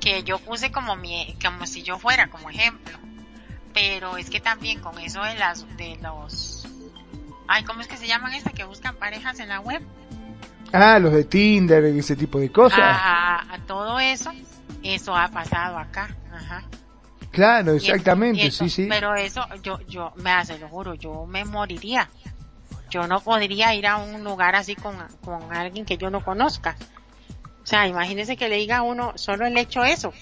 que 0.00 0.22
yo 0.22 0.38
puse 0.38 0.72
como 0.72 0.96
mi, 0.96 1.36
como 1.44 1.66
si 1.66 1.82
yo 1.82 1.98
fuera, 1.98 2.28
como 2.28 2.48
ejemplo 2.48 2.98
pero 3.78 4.16
es 4.16 4.28
que 4.28 4.40
también 4.40 4.80
con 4.80 4.98
eso 4.98 5.22
de 5.22 5.36
las 5.36 5.64
de 5.76 5.96
los 6.02 6.66
ay 7.46 7.62
cómo 7.64 7.80
es 7.80 7.86
que 7.86 7.96
se 7.96 8.08
llaman 8.08 8.34
estas 8.34 8.52
que 8.52 8.64
buscan 8.64 8.96
parejas 8.96 9.38
en 9.38 9.48
la 9.48 9.60
web 9.60 9.82
ah 10.72 10.98
los 10.98 11.12
de 11.12 11.24
Tinder 11.24 11.94
y 11.94 12.00
ese 12.00 12.16
tipo 12.16 12.40
de 12.40 12.50
cosas. 12.50 12.80
A, 12.80 13.58
todo 13.66 14.00
eso 14.00 14.32
eso 14.82 15.14
ha 15.14 15.28
pasado 15.28 15.78
acá 15.78 16.14
ajá. 16.32 16.64
Claro 17.30 17.72
exactamente 17.72 18.50
sí 18.50 18.68
sí. 18.68 18.86
pero 18.88 19.14
eso 19.14 19.42
yo 19.62 19.78
yo 19.86 20.12
me 20.16 20.32
hace 20.32 20.58
lo 20.58 20.68
juro 20.68 20.94
yo 20.94 21.26
me 21.26 21.44
moriría. 21.44 22.08
Yo 22.90 23.06
no 23.06 23.20
podría 23.20 23.74
ir 23.74 23.86
a 23.86 23.98
un 23.98 24.24
lugar 24.24 24.56
así 24.56 24.74
con, 24.74 24.96
con 25.22 25.52
alguien 25.52 25.84
que 25.84 25.98
yo 25.98 26.08
no 26.08 26.24
conozca. 26.24 26.74
O 27.62 27.66
sea 27.66 27.86
imagínese 27.86 28.36
que 28.36 28.48
le 28.48 28.56
diga 28.56 28.78
a 28.78 28.82
uno 28.82 29.12
solo 29.16 29.46
el 29.46 29.56
hecho 29.58 29.84
eso 29.84 30.12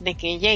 de 0.00 0.16
que 0.16 0.34
ella 0.34 0.50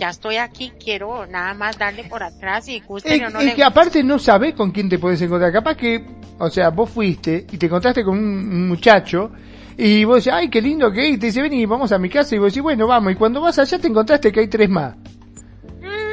ya 0.00 0.08
estoy 0.08 0.38
aquí, 0.38 0.72
quiero 0.82 1.26
nada 1.26 1.52
más 1.52 1.78
darle 1.78 2.04
por 2.04 2.22
atrás 2.22 2.66
y 2.68 2.80
guste 2.80 3.16
es, 3.16 3.34
es 3.34 3.54
que 3.54 3.62
aparte 3.62 4.02
no 4.02 4.18
sabes 4.18 4.54
con 4.54 4.70
quién 4.70 4.88
te 4.88 4.98
puedes 4.98 5.20
encontrar. 5.20 5.52
Capaz 5.52 5.76
que, 5.76 6.02
o 6.38 6.48
sea, 6.48 6.70
vos 6.70 6.88
fuiste 6.88 7.46
y 7.52 7.58
te 7.58 7.66
encontraste 7.66 8.02
con 8.02 8.16
un 8.16 8.66
muchacho 8.66 9.30
y 9.76 10.02
vos 10.04 10.16
decís, 10.16 10.32
ay, 10.32 10.48
qué 10.48 10.62
lindo 10.62 10.90
que 10.90 11.06
es, 11.06 11.14
y 11.14 11.18
te 11.18 11.26
dice, 11.26 11.42
vení, 11.42 11.66
vamos 11.66 11.92
a 11.92 11.98
mi 11.98 12.08
casa, 12.08 12.34
y 12.34 12.38
vos 12.38 12.50
decís, 12.50 12.62
bueno, 12.62 12.86
vamos, 12.86 13.12
y 13.12 13.14
cuando 13.14 13.42
vas 13.42 13.58
allá 13.58 13.78
te 13.78 13.88
encontraste 13.88 14.32
que 14.32 14.40
hay 14.40 14.48
tres 14.48 14.70
más. 14.70 14.94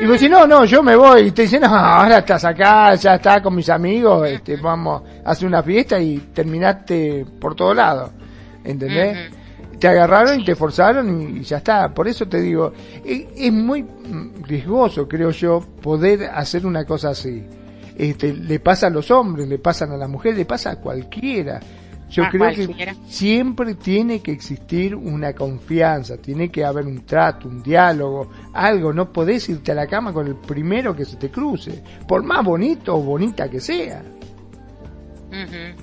Y 0.01 0.05
vos 0.05 0.13
decís, 0.13 0.29
no, 0.29 0.45
no, 0.45 0.65
yo 0.65 0.83
me 0.83 0.95
voy, 0.95 1.21
y 1.27 1.31
te 1.31 1.43
dicen, 1.43 1.61
no, 1.61 1.67
ahora 1.67 2.19
estás 2.19 2.43
acá, 2.43 2.93
ya 2.95 3.15
está 3.15 3.41
con 3.41 3.55
mis 3.55 3.69
amigos, 3.69 4.29
este, 4.29 4.57
vamos 4.57 5.01
a 5.23 5.31
hacer 5.31 5.47
una 5.47 5.63
fiesta 5.63 5.99
y 5.99 6.17
terminaste 6.33 7.25
por 7.39 7.55
todo 7.55 7.73
lado. 7.73 8.11
¿Entendés? 8.63 9.31
Te 9.79 9.87
agarraron 9.87 10.39
y 10.39 10.45
te 10.45 10.55
forzaron 10.55 11.37
y 11.37 11.43
ya 11.43 11.57
está. 11.57 11.93
Por 11.93 12.07
eso 12.07 12.27
te 12.27 12.41
digo, 12.41 12.73
es, 13.03 13.51
muy 13.51 13.85
riesgoso, 14.43 15.07
creo 15.07 15.31
yo, 15.31 15.61
poder 15.81 16.25
hacer 16.25 16.65
una 16.65 16.85
cosa 16.85 17.09
así. 17.09 17.43
Este, 17.95 18.33
le 18.33 18.59
pasa 18.59 18.87
a 18.87 18.89
los 18.89 19.09
hombres, 19.09 19.47
le 19.47 19.59
pasan 19.59 19.91
a 19.91 19.97
las 19.97 20.09
mujeres, 20.09 20.37
le 20.37 20.45
pasa 20.45 20.71
a 20.71 20.75
cualquiera. 20.77 21.59
Yo 22.09 22.23
creo 22.29 22.49
que 22.53 22.95
siempre 23.07 23.75
tiene 23.75 24.21
que 24.21 24.31
existir 24.31 24.95
una 24.95 25.33
confianza, 25.33 26.15
tiene 26.17 26.49
que 26.49 26.63
haber 26.63 26.85
un 26.85 27.05
trato, 27.05 27.49
un 27.49 27.61
diálogo, 27.61 28.31
algo. 28.53 28.93
No 28.93 29.11
podés 29.11 29.49
irte 29.49 29.73
a 29.73 29.75
la 29.75 29.87
cama 29.87 30.13
con 30.13 30.25
el 30.25 30.35
primero 30.35 30.95
que 30.95 31.03
se 31.03 31.17
te 31.17 31.29
cruce, 31.29 31.83
por 32.07 32.23
más 32.23 32.45
bonito 32.45 32.95
o 32.95 33.01
bonita 33.01 33.49
que 33.49 33.59
sea. 33.59 34.01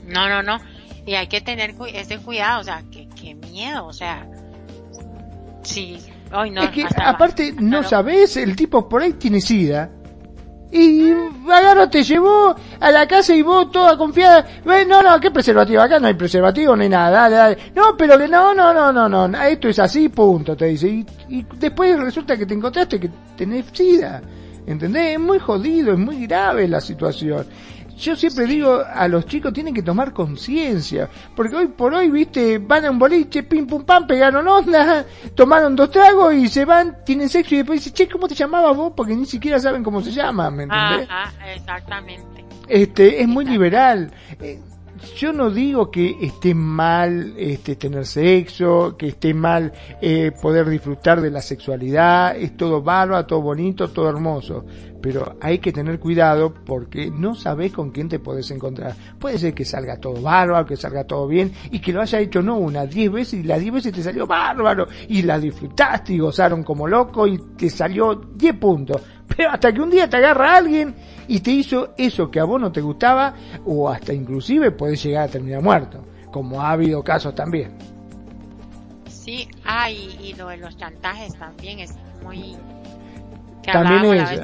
No, 0.07 0.29
no, 0.29 0.43
no. 0.43 0.59
Y 1.05 1.15
hay 1.15 1.27
que 1.27 1.43
tener 1.43 1.75
ese 1.93 2.19
cuidado, 2.19 2.63
o 2.63 2.65
sea, 2.65 2.83
que 2.91 3.07
qué 3.25 3.35
miedo, 3.35 3.87
o 3.87 3.93
sea, 3.93 4.27
sí, 5.63 5.99
hoy 6.33 6.51
no. 6.51 6.63
Es 6.63 6.71
que 6.71 6.87
aparte 6.97 7.55
no 7.59 7.83
sabes, 7.83 8.37
el 8.37 8.55
tipo 8.55 8.89
por 8.89 9.03
ahí 9.03 9.15
tiene 9.15 9.41
sida. 9.41 9.91
Y 10.71 11.09
agarro 11.53 11.89
te 11.89 12.03
llevó 12.03 12.53
a 12.81 12.91
la 12.91 13.07
casa 13.07 13.33
y 13.33 13.43
vos 13.43 13.71
toda 13.71 13.97
confiada, 13.97 14.45
no, 14.65 15.03
no, 15.03 15.21
¿qué 15.21 15.31
preservativo? 15.31 15.81
Acá 15.81 16.01
no 16.01 16.09
hay 16.09 16.15
preservativo 16.15 16.75
ni 16.75 16.89
nada, 16.89 17.11
dale, 17.11 17.37
dale. 17.37 17.59
No, 17.77 17.97
pero 17.97 18.19
que 18.19 18.27
no, 18.27 18.53
no, 18.53 18.75
no, 18.75 18.93
no, 18.93 19.09
no, 19.09 19.43
esto 19.43 19.69
es 19.69 19.79
así, 19.79 20.09
punto, 20.09 20.57
te 20.57 20.67
dice. 20.67 20.89
Y, 20.89 21.07
y 21.29 21.47
después 21.59 21.97
resulta 22.01 22.37
que 22.37 22.45
te 22.45 22.55
encontraste 22.55 22.99
que 22.99 23.09
tenés 23.37 23.67
sida. 23.73 24.21
¿Entendés? 24.67 25.15
Es 25.15 25.21
muy 25.21 25.39
jodido, 25.39 25.93
es 25.93 25.99
muy 25.99 26.27
grave 26.27 26.67
la 26.67 26.81
situación. 26.81 27.47
Yo 27.97 28.17
siempre 28.17 28.47
digo 28.47 28.83
a 28.85 29.07
los 29.09 29.27
chicos 29.27 29.53
tienen 29.53 29.75
que 29.75 29.83
tomar 29.83 30.13
conciencia, 30.13 31.09
porque 31.37 31.55
hoy 31.55 31.69
por 31.69 31.95
hoy, 31.95 32.11
viste, 32.11 32.59
van 32.59 32.85
a 32.85 32.91
un 32.91 32.99
boliche, 32.99 33.43
pim 33.43 33.67
pum 33.67 33.85
pam, 33.85 34.07
pegaron 34.07 34.47
onda, 34.47 35.05
tomaron 35.35 35.77
dos 35.77 35.91
tragos 35.91 36.35
y 36.35 36.49
se 36.49 36.65
van, 36.65 36.99
tienen 37.05 37.29
sexo 37.29 37.55
y 37.55 37.59
después 37.59 37.81
dicen, 37.81 37.95
che, 37.95 38.09
¿cómo 38.09 38.29
te 38.29 38.35
llamabas 38.35 38.77
vos? 38.77 38.93
Porque 38.97 39.15
ni 39.15 39.27
siquiera 39.27 39.59
saben 39.59 39.85
cómo 39.85 40.01
se 40.01 40.13
llama, 40.13 40.51
¿me 40.51 40.65
entendés? 40.65 41.09
exactamente. 41.55 42.45
Este, 42.69 43.21
es 43.21 43.29
muy 43.29 43.45
liberal. 43.45 44.11
Eh, 44.41 44.59
yo 45.17 45.33
no 45.33 45.51
digo 45.51 45.91
que 45.91 46.17
esté 46.21 46.55
mal 46.55 47.35
este, 47.37 47.77
tener 47.77 48.07
sexo, 48.07 48.97
que 48.97 49.09
esté 49.09 49.35
mal 49.35 49.73
eh, 50.01 50.33
poder 50.41 50.69
disfrutar 50.69 51.21
de 51.21 51.31
la 51.31 51.43
sexualidad, 51.43 52.37
es 52.37 52.57
todo 52.57 52.83
bárbaro, 52.83 53.27
todo 53.27 53.43
bonito, 53.43 53.91
todo 53.91 54.09
hermoso, 54.09 54.65
pero 55.05 55.37
hay 55.39 55.59
que 55.59 55.71
tener 55.71 56.01
cuidado 56.01 56.55
porque 56.65 57.11
no 57.11 57.35
sabes 57.35 57.75
con 57.75 57.91
quién 57.91 58.09
te 58.09 58.21
puedes 58.21 58.51
encontrar. 58.51 58.95
Puede 59.19 59.37
ser 59.37 59.53
que 59.53 59.67
salga 59.67 59.99
todo 59.99 60.23
bárbaro, 60.23 60.65
que 60.65 60.79
salga 60.79 61.05
todo 61.05 61.29
bien 61.29 61.53
y 61.71 61.79
que 61.79 61.93
lo 61.93 62.01
haya 62.01 62.21
hecho 62.21 62.41
no 62.41 62.57
una, 62.57 62.87
diez 62.87 63.13
veces 63.13 63.41
y 63.41 63.43
las 63.43 63.61
diez 63.61 63.75
veces 63.75 63.93
te 63.93 64.03
salió 64.03 64.27
bárbaro 64.27 64.87
y 65.07 65.21
la 65.21 65.39
disfrutaste 65.39 66.15
y 66.15 66.19
gozaron 66.21 66.63
como 66.63 66.89
loco 66.89 67.27
y 67.27 67.37
te 67.55 67.69
salió 67.69 68.15
diez 68.15 68.57
puntos. 68.57 69.03
Pero 69.37 69.51
hasta 69.51 69.75
que 69.75 69.83
un 69.83 69.91
día 69.91 70.09
te 70.09 70.17
agarra 70.17 70.57
alguien 70.57 70.95
y 71.29 71.41
te 71.41 71.51
hizo 71.51 71.93
eso 71.99 72.31
que 72.31 72.41
a 72.41 72.45
vos 72.45 72.59
no 72.59 72.73
te 72.73 72.81
gustaba 72.81 73.35
o 73.67 73.91
hasta 73.91 74.15
inclusive 74.15 74.71
puedes 74.71 75.03
llegar 75.05 75.29
a 75.29 75.33
terminar 75.33 75.63
muerto, 75.63 76.03
como 76.33 76.63
ha 76.63 76.71
habido 76.71 77.05
casos 77.05 77.35
también. 77.35 77.77
Sí, 79.11 79.49
ah, 79.67 79.91
y, 79.91 80.33
lo 80.39 80.49
de 80.49 80.57
los 80.57 80.75
chantajes 80.79 81.35
también 81.35 81.81
es 81.81 81.95
muy 82.23 82.57
también 83.73 84.15
es 84.15 84.41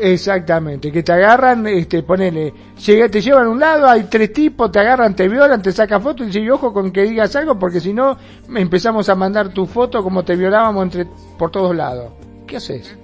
exactamente 0.00 0.90
que 0.90 1.02
te 1.02 1.12
agarran 1.12 1.66
este 1.66 2.02
ponele 2.02 2.52
llega, 2.84 3.08
te 3.08 3.20
llevan 3.20 3.46
a 3.46 3.50
un 3.50 3.60
lado 3.60 3.88
hay 3.88 4.04
tres 4.04 4.32
tipos 4.32 4.70
te 4.70 4.80
agarran 4.80 5.14
te 5.14 5.28
violan 5.28 5.62
te 5.62 5.72
sacan 5.72 6.02
fotos 6.02 6.24
y 6.24 6.26
dicen 6.26 6.50
ojo 6.50 6.72
con 6.72 6.90
que 6.90 7.02
digas 7.02 7.34
algo 7.36 7.58
porque 7.58 7.80
si 7.80 7.92
no 7.92 8.16
empezamos 8.54 9.08
a 9.08 9.14
mandar 9.14 9.50
tu 9.50 9.66
foto 9.66 10.02
como 10.02 10.24
te 10.24 10.36
violábamos 10.36 10.84
entre 10.84 11.06
por 11.38 11.50
todos 11.50 11.74
lados 11.74 12.12
qué 12.46 12.56
haces 12.56 12.96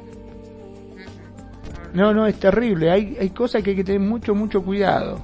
no 1.92 2.12
no 2.12 2.26
es 2.26 2.38
terrible 2.38 2.90
hay 2.90 3.16
hay 3.20 3.30
cosas 3.30 3.62
que 3.62 3.70
hay 3.70 3.76
que 3.76 3.84
tener 3.84 4.00
mucho 4.00 4.34
mucho 4.34 4.62
cuidado. 4.62 5.20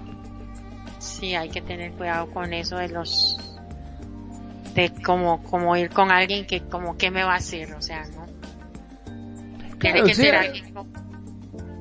Sí 0.98 1.34
hay 1.34 1.50
que 1.50 1.60
tener 1.60 1.92
cuidado 1.92 2.30
con 2.30 2.52
eso 2.52 2.76
de 2.76 2.88
los 2.88 3.38
de 4.74 4.92
como 5.04 5.42
como 5.42 5.76
ir 5.76 5.90
con 5.90 6.10
alguien 6.10 6.46
que 6.46 6.62
como 6.62 6.96
qué 6.96 7.10
me 7.10 7.22
va 7.22 7.34
a 7.34 7.36
hacer 7.36 7.72
o 7.74 7.82
sea 7.82 8.04
no 8.16 8.23
sea, 10.14 10.42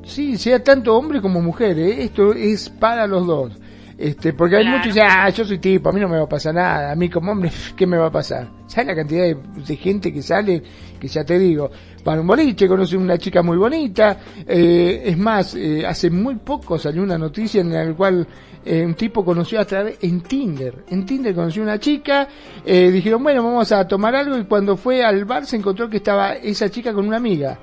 Sí, 0.03 0.37
sea 0.37 0.63
tanto 0.63 0.95
hombre 0.95 1.21
como 1.21 1.41
mujer, 1.41 1.79
¿eh? 1.79 2.03
esto 2.03 2.33
es 2.33 2.69
para 2.69 3.07
los 3.07 3.25
dos. 3.25 3.53
Este, 3.97 4.33
porque 4.33 4.57
hay 4.57 4.65
muchos 4.65 4.81
que 4.81 4.87
dicen, 4.89 5.07
ah, 5.07 5.29
yo 5.29 5.45
soy 5.45 5.59
tipo, 5.59 5.89
a 5.89 5.91
mí 5.93 6.01
no 6.01 6.09
me 6.09 6.17
va 6.17 6.23
a 6.23 6.29
pasar 6.29 6.53
nada, 6.53 6.91
a 6.91 6.95
mí 6.95 7.09
como 7.09 7.31
hombre, 7.31 7.51
¿qué 7.77 7.87
me 7.87 7.97
va 7.97 8.07
a 8.07 8.11
pasar? 8.11 8.49
¿Sabes 8.67 8.87
la 8.87 8.95
cantidad 8.95 9.23
de, 9.23 9.75
gente 9.77 10.11
que 10.11 10.21
sale? 10.21 10.61
Que 10.99 11.07
ya 11.07 11.23
te 11.23 11.37
digo, 11.37 11.69
para 12.03 12.19
un 12.19 12.27
boliche, 12.27 12.67
conoce 12.67 12.97
una 12.97 13.17
chica 13.17 13.41
muy 13.43 13.55
bonita, 13.55 14.17
eh, 14.47 15.03
es 15.05 15.17
más, 15.17 15.55
eh, 15.55 15.85
hace 15.85 16.09
muy 16.09 16.35
poco 16.35 16.77
salió 16.77 17.03
una 17.03 17.17
noticia 17.17 17.61
en 17.61 17.71
la 17.71 17.93
cual 17.93 18.27
eh, 18.65 18.83
un 18.85 18.95
tipo 18.95 19.23
conoció 19.23 19.59
a 19.59 19.65
través, 19.65 19.99
en 20.01 20.21
Tinder, 20.21 20.83
en 20.89 21.05
Tinder 21.05 21.35
conoció 21.35 21.63
una 21.63 21.79
chica, 21.79 22.27
eh, 22.65 22.89
dijeron, 22.91 23.21
bueno, 23.23 23.43
vamos 23.43 23.71
a 23.71 23.87
tomar 23.87 24.15
algo 24.15 24.37
y 24.37 24.45
cuando 24.45 24.75
fue 24.75 25.03
al 25.03 25.23
bar 25.25 25.45
se 25.45 25.57
encontró 25.57 25.89
que 25.89 25.97
estaba 25.97 26.33
esa 26.33 26.69
chica 26.69 26.93
con 26.93 27.07
una 27.07 27.17
amiga 27.17 27.59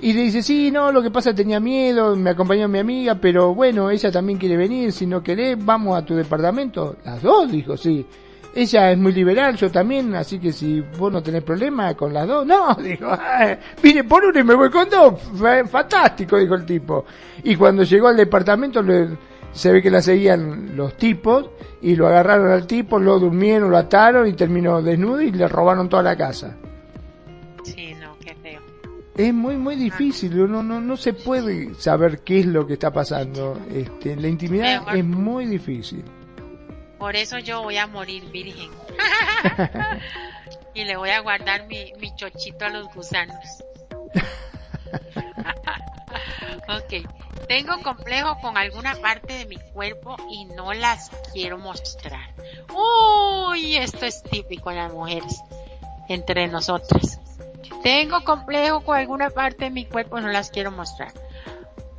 y 0.00 0.12
le 0.12 0.22
dice, 0.22 0.42
sí, 0.42 0.70
no, 0.70 0.92
lo 0.92 1.02
que 1.02 1.10
pasa 1.10 1.34
tenía 1.34 1.58
miedo, 1.58 2.14
me 2.16 2.30
acompañó 2.30 2.68
mi 2.68 2.78
amiga, 2.78 3.14
pero 3.14 3.54
bueno, 3.54 3.90
ella 3.90 4.10
también 4.12 4.38
quiere 4.38 4.56
venir, 4.56 4.92
si 4.92 5.06
no 5.06 5.22
querés, 5.22 5.56
vamos 5.64 5.96
a 5.96 6.04
tu 6.04 6.14
departamento. 6.14 6.96
Las 7.04 7.22
dos, 7.22 7.50
dijo, 7.50 7.76
sí. 7.76 8.04
Ella 8.54 8.90
es 8.90 8.98
muy 8.98 9.12
liberal, 9.12 9.54
yo 9.56 9.70
también, 9.70 10.14
así 10.14 10.38
que 10.38 10.50
si 10.52 10.80
vos 10.98 11.12
no 11.12 11.22
tenés 11.22 11.42
problema 11.42 11.94
con 11.94 12.12
las 12.12 12.26
dos, 12.26 12.46
no, 12.46 12.74
dijo, 12.74 13.06
vine 13.82 14.04
por 14.04 14.24
una 14.24 14.40
y 14.40 14.44
me 14.44 14.54
voy 14.54 14.70
con 14.70 14.88
dos, 14.88 15.14
fantástico, 15.70 16.36
dijo 16.36 16.54
el 16.54 16.66
tipo. 16.66 17.04
Y 17.44 17.56
cuando 17.56 17.82
llegó 17.82 18.08
al 18.08 18.16
departamento 18.16 18.82
se 19.52 19.72
ve 19.72 19.82
que 19.82 19.90
la 19.90 20.02
seguían 20.02 20.76
los 20.76 20.96
tipos 20.96 21.50
y 21.80 21.96
lo 21.96 22.06
agarraron 22.06 22.50
al 22.50 22.66
tipo, 22.66 22.98
lo 22.98 23.18
durmieron, 23.18 23.70
lo 23.70 23.78
ataron 23.78 24.26
y 24.26 24.34
terminó 24.34 24.82
desnudo 24.82 25.22
y 25.22 25.32
le 25.32 25.48
robaron 25.48 25.88
toda 25.88 26.02
la 26.02 26.16
casa 26.16 26.56
es 29.16 29.32
muy 29.32 29.56
muy 29.56 29.76
difícil 29.76 30.50
no 30.50 30.62
no 30.62 30.80
no 30.80 30.96
se 30.96 31.12
puede 31.12 31.74
saber 31.74 32.20
qué 32.20 32.40
es 32.40 32.46
lo 32.46 32.66
que 32.66 32.74
está 32.74 32.92
pasando 32.92 33.58
este 33.72 34.16
la 34.16 34.28
intimidad 34.28 34.94
es 34.94 35.04
muy 35.04 35.46
difícil 35.46 36.04
por 36.98 37.16
eso 37.16 37.38
yo 37.38 37.62
voy 37.62 37.76
a 37.76 37.86
morir 37.86 38.24
virgen 38.30 38.70
y 40.76 40.84
le 40.84 40.96
voy 40.96 41.10
a 41.10 41.20
guardar 41.20 41.66
mi, 41.66 41.92
mi 42.00 42.14
chochito 42.14 42.66
a 42.66 42.68
los 42.68 42.86
gusanos. 42.94 43.64
ok. 46.68 47.08
Tengo 47.48 47.80
complejo 47.82 48.38
con 48.40 48.56
alguna 48.58 48.94
parte 48.96 49.32
de 49.32 49.46
mi 49.46 49.56
cuerpo 49.72 50.16
y 50.30 50.44
no 50.46 50.72
las 50.74 51.10
quiero 51.32 51.58
mostrar. 51.58 52.34
Uy, 52.74 53.76
esto 53.76 54.04
es 54.04 54.22
típico 54.22 54.70
en 54.70 54.76
las 54.76 54.92
mujeres, 54.92 55.40
entre 56.08 56.48
nosotras. 56.48 57.20
Tengo 57.82 58.22
complejo 58.24 58.82
con 58.82 58.96
alguna 58.96 59.30
parte 59.30 59.64
de 59.66 59.70
mi 59.70 59.84
cuerpo 59.84 60.20
no 60.20 60.28
las 60.28 60.50
quiero 60.50 60.70
mostrar. 60.70 61.12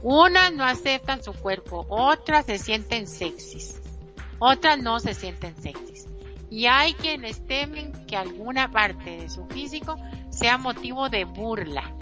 Unas 0.02 0.54
no 0.54 0.64
aceptan 0.64 1.24
su 1.24 1.34
cuerpo, 1.34 1.86
otras 1.90 2.46
se 2.46 2.58
sienten 2.58 3.08
sexys, 3.08 3.82
otras 4.40 4.78
no 4.80 5.00
se 5.00 5.14
sienten 5.14 5.56
sexys. 5.62 6.08
Y 6.50 6.68
hay 6.68 6.94
quienes 6.94 7.46
temen 7.46 7.92
que 8.06 8.16
alguna 8.16 8.72
parte 8.72 9.18
de 9.18 9.30
su 9.30 9.46
físico 9.48 9.98
sea 10.30 10.58
motivo 10.58 11.10
de 11.10 11.26
burla 11.26 11.94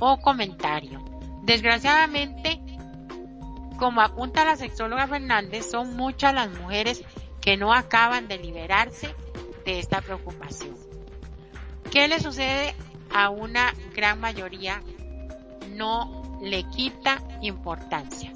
o 0.00 0.20
comentario. 0.20 1.02
Desgraciadamente, 1.42 2.60
como 3.78 4.02
apunta 4.02 4.44
la 4.44 4.56
sexóloga 4.56 5.06
Fernández, 5.06 5.70
son 5.70 5.96
muchas 5.96 6.34
las 6.34 6.50
mujeres 6.50 7.02
que 7.40 7.56
no 7.56 7.72
acaban 7.72 8.28
de 8.28 8.38
liberarse 8.38 9.14
de 9.64 9.78
esta 9.78 10.00
preocupación. 10.02 10.76
¿Qué 11.90 12.06
le 12.06 12.20
sucede 12.20 12.74
a 13.12 13.30
una 13.30 13.74
gran 13.94 14.20
mayoría? 14.20 14.82
No 15.76 16.38
le 16.40 16.64
quita 16.64 17.22
importancia. 17.42 18.32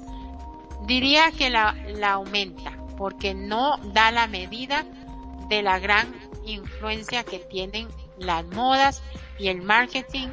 Diría 0.85 1.31
que 1.31 1.49
la, 1.49 1.75
aumenta 2.07 2.77
porque 2.97 3.33
no 3.33 3.77
da 3.93 4.11
la 4.11 4.27
medida 4.27 4.85
de 5.49 5.61
la 5.61 5.79
gran 5.79 6.13
influencia 6.45 7.23
que 7.23 7.39
tienen 7.39 7.87
las 8.17 8.45
modas 8.45 9.01
y 9.39 9.47
el 9.47 9.61
marketing 9.61 10.29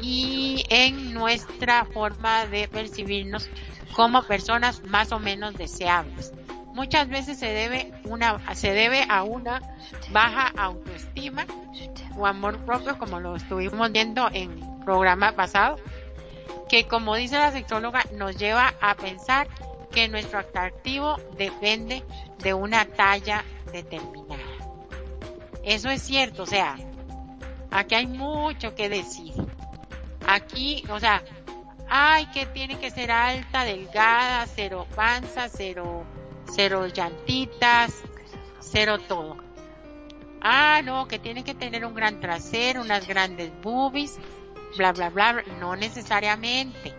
y 0.00 0.64
en 0.68 1.12
nuestra 1.12 1.84
forma 1.86 2.46
de 2.46 2.68
percibirnos 2.68 3.48
como 3.94 4.22
personas 4.22 4.82
más 4.84 5.12
o 5.12 5.18
menos 5.18 5.54
deseables. 5.54 6.32
Muchas 6.76 7.08
veces 7.08 7.38
se 7.38 7.46
debe, 7.46 7.90
una, 8.04 8.54
se 8.54 8.70
debe 8.72 9.06
a 9.08 9.22
una 9.22 9.62
baja 10.10 10.52
autoestima 10.58 11.46
o 12.18 12.26
amor 12.26 12.58
propio, 12.66 12.98
como 12.98 13.18
lo 13.18 13.34
estuvimos 13.34 13.90
viendo 13.92 14.28
en 14.30 14.60
programa 14.84 15.32
pasado, 15.32 15.76
que 16.68 16.86
como 16.86 17.16
dice 17.16 17.38
la 17.38 17.50
sexóloga, 17.50 18.04
nos 18.12 18.36
lleva 18.36 18.74
a 18.82 18.94
pensar 18.94 19.48
que 19.90 20.06
nuestro 20.08 20.38
atractivo 20.40 21.16
depende 21.38 22.04
de 22.40 22.52
una 22.52 22.84
talla 22.84 23.42
determinada. 23.72 24.42
Eso 25.64 25.88
es 25.88 26.02
cierto, 26.02 26.42
o 26.42 26.46
sea, 26.46 26.76
aquí 27.70 27.94
hay 27.94 28.06
mucho 28.06 28.74
que 28.74 28.90
decir. 28.90 29.32
Aquí, 30.28 30.84
o 30.90 31.00
sea, 31.00 31.22
ay, 31.88 32.26
que 32.26 32.44
tiene 32.44 32.78
que 32.78 32.90
ser 32.90 33.10
alta, 33.10 33.64
delgada, 33.64 34.46
cero 34.46 34.86
panza, 34.94 35.48
cero, 35.48 36.04
cero 36.46 36.86
llantitas, 36.86 38.02
cero 38.60 38.98
todo. 38.98 39.36
Ah, 40.40 40.80
no, 40.84 41.08
que 41.08 41.18
tiene 41.18 41.44
que 41.44 41.54
tener 41.54 41.84
un 41.84 41.94
gran 41.94 42.20
trasero, 42.20 42.82
unas 42.82 43.06
grandes 43.06 43.50
boobies, 43.62 44.18
bla, 44.76 44.92
bla, 44.92 45.10
bla. 45.10 45.42
No 45.58 45.76
necesariamente. 45.76 46.94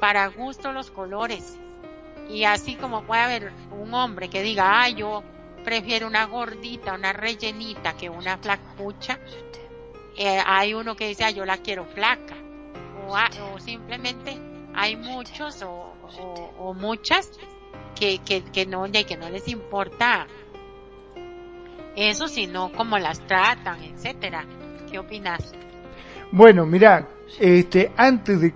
Para 0.00 0.26
gusto 0.28 0.72
los 0.72 0.90
colores. 0.90 1.58
Y 2.28 2.44
así 2.44 2.74
como 2.74 3.04
puede 3.04 3.22
haber 3.22 3.52
un 3.70 3.94
hombre 3.94 4.28
que 4.28 4.42
diga, 4.42 4.82
ay, 4.82 4.94
yo 4.94 5.22
prefiero 5.62 6.06
una 6.06 6.24
gordita, 6.26 6.94
una 6.94 7.12
rellenita 7.12 7.96
que 7.96 8.10
una 8.10 8.38
flacucha. 8.38 9.18
Eh, 10.16 10.42
hay 10.44 10.74
uno 10.74 10.96
que 10.96 11.08
dice, 11.08 11.24
ay, 11.24 11.34
yo 11.34 11.44
la 11.44 11.58
quiero 11.58 11.84
flaca 11.84 12.36
o, 13.08 13.58
simplemente 13.58 14.38
hay 14.74 14.96
muchos 14.96 15.62
o, 15.62 16.74
muchas 16.74 17.30
que, 17.94 18.20
que, 18.24 18.66
no, 18.66 18.84
que 18.90 19.16
no 19.16 19.30
les 19.30 19.48
importa 19.48 20.26
eso, 21.96 22.28
sino 22.28 22.72
cómo 22.72 22.98
las 22.98 23.20
tratan, 23.20 23.82
etcétera. 23.82 24.44
¿Qué 24.90 24.98
opinas? 24.98 25.52
Bueno, 26.32 26.66
mira, 26.66 27.08
este, 27.38 27.92
antes 27.96 28.40
de, 28.40 28.52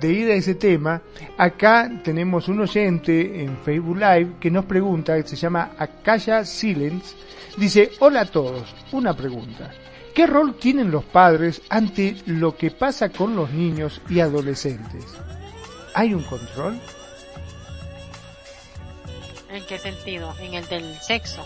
de, 0.00 0.12
ir 0.12 0.30
a 0.30 0.34
ese 0.34 0.54
tema, 0.54 1.02
acá 1.36 1.90
tenemos 2.02 2.48
un 2.48 2.60
oyente 2.60 3.42
en 3.42 3.56
Facebook 3.58 3.96
Live 3.96 4.32
que 4.40 4.50
nos 4.50 4.64
pregunta, 4.64 5.16
que 5.16 5.28
se 5.28 5.36
llama 5.36 5.72
Akaya 5.78 6.44
Silence, 6.44 7.16
dice, 7.56 7.90
hola 8.00 8.22
a 8.22 8.26
todos, 8.26 8.74
una 8.92 9.14
pregunta. 9.14 9.70
¿Qué 10.14 10.26
rol 10.26 10.56
tienen 10.56 10.90
los 10.90 11.04
padres 11.04 11.62
ante 11.68 12.16
lo 12.26 12.56
que 12.56 12.70
pasa 12.72 13.10
con 13.10 13.36
los 13.36 13.50
niños 13.52 14.00
y 14.08 14.20
adolescentes? 14.20 15.06
¿Hay 15.94 16.14
un 16.14 16.24
control? 16.24 16.80
¿En 19.52 19.64
qué 19.66 19.78
sentido? 19.78 20.34
¿En 20.40 20.54
el 20.54 20.66
del 20.68 20.94
sexo? 21.00 21.44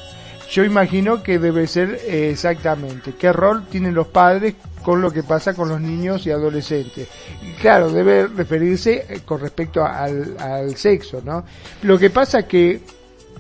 Yo 0.51 0.65
imagino 0.65 1.23
que 1.23 1.39
debe 1.39 1.67
ser 1.67 2.01
eh, 2.07 2.31
exactamente. 2.31 3.15
¿Qué 3.19 3.33
rol 3.33 3.65
tienen 3.67 3.95
los 3.95 4.09
padres 4.09 4.55
con 4.83 5.01
lo 5.01 5.11
que 5.11 5.23
pasa 5.23 5.55
con 5.55 5.69
los 5.69 5.81
niños 5.81 6.27
y 6.27 6.31
adolescentes? 6.31 7.09
claro, 7.61 7.91
debe 7.91 8.27
referirse 8.27 9.07
eh, 9.09 9.21
con 9.25 9.41
respecto 9.41 9.85
al, 9.85 10.37
al 10.39 10.77
sexo, 10.77 11.23
¿no? 11.25 11.45
Lo 11.83 11.99
que 11.99 12.11
pasa 12.11 12.47
que 12.47 12.81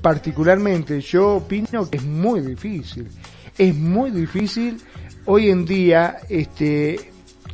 particularmente 0.00 1.00
yo 1.00 1.36
opino 1.36 1.88
que 1.88 1.98
es 1.98 2.04
muy 2.04 2.40
difícil. 2.40 3.08
Es 3.56 3.74
muy 3.74 4.10
difícil 4.10 4.80
hoy 5.26 5.50
en 5.50 5.64
día, 5.64 6.18
este, 6.28 7.10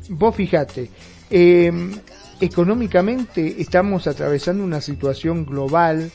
vos 0.09 0.35
fijate, 0.35 0.91
em, 1.31 1.93
económicamente 2.41 3.61
estamos 3.61 4.07
atravesando 4.07 4.65
una 4.65 4.81
situación 4.81 5.45
global 5.45 6.11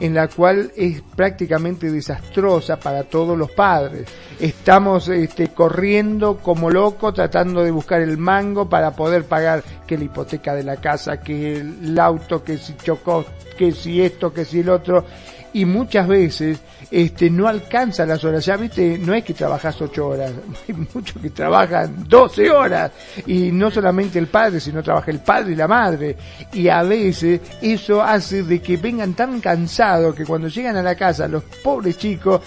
en 0.00 0.14
la 0.14 0.28
cual 0.28 0.72
es 0.76 1.02
prácticamente 1.14 1.90
desastrosa 1.90 2.78
para 2.78 3.04
todos 3.04 3.36
los 3.36 3.50
padres. 3.50 4.08
Estamos 4.40 5.08
este, 5.08 5.48
corriendo 5.48 6.38
como 6.38 6.70
locos 6.70 7.14
tratando 7.14 7.62
de 7.62 7.70
buscar 7.70 8.00
el 8.00 8.16
mango 8.16 8.68
para 8.68 8.92
poder 8.92 9.24
pagar 9.24 9.62
que 9.86 9.98
la 9.98 10.04
hipoteca 10.04 10.54
de 10.54 10.64
la 10.64 10.76
casa, 10.76 11.20
que 11.20 11.58
el 11.58 11.98
auto, 11.98 12.42
que 12.42 12.56
si 12.56 12.74
chocó, 12.76 13.24
que 13.56 13.72
si 13.72 14.00
esto, 14.00 14.32
que 14.32 14.44
si 14.44 14.60
el 14.60 14.70
otro 14.70 15.04
y 15.52 15.64
muchas 15.64 16.06
veces 16.06 16.60
este 16.90 17.30
no 17.30 17.46
alcanza 17.46 18.04
las 18.04 18.22
horas. 18.24 18.44
Ya 18.44 18.56
viste, 18.56 18.98
no 18.98 19.14
es 19.14 19.24
que 19.24 19.34
trabajas 19.34 19.80
ocho 19.80 20.08
horas, 20.08 20.32
hay 20.68 20.74
muchos 20.74 21.20
que 21.20 21.30
trabajan 21.30 22.04
12 22.08 22.50
horas 22.50 22.92
y 23.26 23.52
no 23.52 23.70
solamente 23.70 24.18
el 24.18 24.26
padre, 24.26 24.60
sino 24.60 24.82
trabaja 24.82 25.10
el 25.10 25.20
padre 25.20 25.52
y 25.52 25.56
la 25.56 25.68
madre. 25.68 26.16
Y 26.52 26.68
a 26.68 26.82
veces 26.82 27.40
eso 27.60 28.02
hace 28.02 28.42
de 28.42 28.60
que 28.60 28.76
vengan 28.76 29.14
tan 29.14 29.40
cansados 29.40 30.14
que 30.14 30.24
cuando 30.24 30.48
llegan 30.48 30.76
a 30.76 30.82
la 30.82 30.94
casa 30.94 31.28
los 31.28 31.44
pobres 31.44 31.98
chicos 31.98 32.40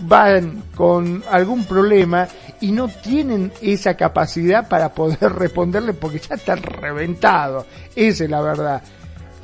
van 0.00 0.64
con 0.74 1.22
algún 1.30 1.64
problema 1.64 2.26
y 2.60 2.72
no 2.72 2.88
tienen 2.88 3.52
esa 3.60 3.94
capacidad 3.94 4.68
para 4.68 4.92
poder 4.92 5.32
responderle 5.34 5.92
porque 5.92 6.18
ya 6.18 6.34
están 6.34 6.62
reventados. 6.62 7.66
Esa 7.94 8.24
es 8.24 8.30
la 8.30 8.40
verdad. 8.40 8.82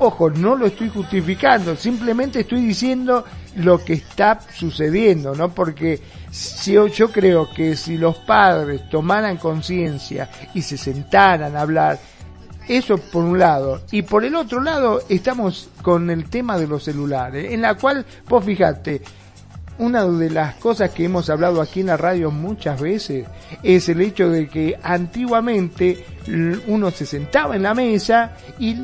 Ojo, 0.03 0.31
no 0.31 0.55
lo 0.55 0.65
estoy 0.65 0.89
justificando, 0.89 1.75
simplemente 1.75 2.39
estoy 2.39 2.65
diciendo 2.65 3.23
lo 3.57 3.77
que 3.85 3.93
está 3.93 4.39
sucediendo, 4.51 5.35
¿no? 5.35 5.53
Porque 5.53 6.01
si 6.31 6.71
yo, 6.71 6.87
yo 6.87 7.11
creo 7.11 7.47
que 7.53 7.75
si 7.75 7.99
los 7.99 8.17
padres 8.17 8.89
tomaran 8.89 9.37
conciencia 9.37 10.27
y 10.55 10.63
se 10.63 10.75
sentaran 10.75 11.55
a 11.55 11.61
hablar, 11.61 11.99
eso 12.67 12.97
por 12.97 13.23
un 13.23 13.37
lado. 13.37 13.83
Y 13.91 14.01
por 14.01 14.25
el 14.25 14.33
otro 14.33 14.59
lado 14.59 15.01
estamos 15.07 15.69
con 15.83 16.09
el 16.09 16.31
tema 16.31 16.57
de 16.57 16.65
los 16.65 16.83
celulares, 16.83 17.53
en 17.53 17.61
la 17.61 17.75
cual, 17.75 18.03
vos 18.27 18.43
fijate, 18.43 19.03
una 19.77 20.03
de 20.03 20.31
las 20.31 20.55
cosas 20.55 20.89
que 20.89 21.05
hemos 21.05 21.29
hablado 21.29 21.61
aquí 21.61 21.81
en 21.81 21.87
la 21.87 21.97
radio 21.97 22.31
muchas 22.31 22.81
veces 22.81 23.27
es 23.61 23.87
el 23.87 24.01
hecho 24.01 24.29
de 24.29 24.49
que 24.49 24.79
antiguamente 24.81 26.03
uno 26.65 26.89
se 26.89 27.05
sentaba 27.05 27.55
en 27.55 27.61
la 27.61 27.75
mesa 27.75 28.31
y 28.57 28.77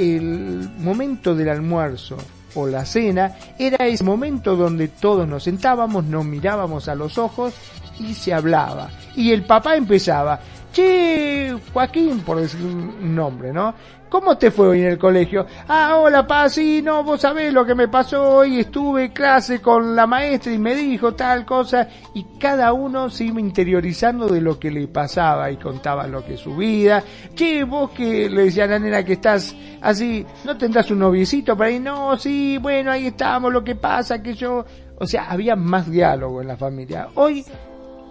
el 0.00 0.70
momento 0.78 1.34
del 1.34 1.50
almuerzo 1.50 2.16
o 2.54 2.66
la 2.66 2.84
cena 2.84 3.36
era 3.58 3.86
ese 3.86 4.02
momento 4.02 4.56
donde 4.56 4.88
todos 4.88 5.28
nos 5.28 5.44
sentábamos, 5.44 6.04
nos 6.04 6.24
mirábamos 6.24 6.88
a 6.88 6.94
los 6.94 7.18
ojos 7.18 7.54
y 7.98 8.14
se 8.14 8.32
hablaba. 8.32 8.90
Y 9.14 9.32
el 9.32 9.44
papá 9.44 9.76
empezaba, 9.76 10.40
che, 10.72 11.56
Joaquín, 11.72 12.20
por 12.20 12.40
decir 12.40 12.64
un 12.64 13.14
nombre, 13.14 13.52
¿no? 13.52 13.74
¿Cómo 14.10 14.36
te 14.36 14.50
fue 14.50 14.66
hoy 14.66 14.80
en 14.80 14.88
el 14.88 14.98
colegio? 14.98 15.46
Ah, 15.68 15.96
hola, 15.96 16.26
pa, 16.26 16.48
sí, 16.48 16.82
no, 16.82 17.04
vos 17.04 17.20
sabés 17.20 17.52
lo 17.52 17.64
que 17.64 17.76
me 17.76 17.86
pasó 17.86 18.38
hoy, 18.38 18.58
estuve 18.58 19.04
en 19.04 19.12
clase 19.12 19.60
con 19.62 19.94
la 19.94 20.04
maestra 20.08 20.52
y 20.52 20.58
me 20.58 20.74
dijo 20.74 21.14
tal 21.14 21.46
cosa, 21.46 21.86
y 22.12 22.26
cada 22.40 22.72
uno 22.72 23.08
se 23.08 23.26
iba 23.26 23.38
interiorizando 23.38 24.26
de 24.26 24.40
lo 24.40 24.58
que 24.58 24.72
le 24.72 24.88
pasaba 24.88 25.48
y 25.52 25.58
contaba 25.58 26.08
lo 26.08 26.24
que 26.24 26.36
su 26.36 26.56
vida. 26.56 27.04
Che, 27.36 27.62
vos 27.62 27.90
que 27.90 28.28
le 28.28 28.46
decía 28.46 28.64
a 28.64 28.66
la 28.66 28.78
nena 28.80 29.04
que 29.04 29.12
estás 29.12 29.54
así, 29.80 30.26
¿no 30.44 30.58
tendrás 30.58 30.90
un 30.90 30.98
noviecito 30.98 31.56
para 31.56 31.70
ahí? 31.70 31.78
No, 31.78 32.16
sí, 32.16 32.58
bueno, 32.58 32.90
ahí 32.90 33.06
estamos, 33.06 33.52
lo 33.52 33.62
que 33.62 33.76
pasa, 33.76 34.20
que 34.20 34.34
yo... 34.34 34.64
O 35.02 35.06
sea, 35.06 35.30
había 35.30 35.56
más 35.56 35.90
diálogo 35.90 36.42
en 36.42 36.48
la 36.48 36.58
familia. 36.58 37.08
Hoy 37.14 37.42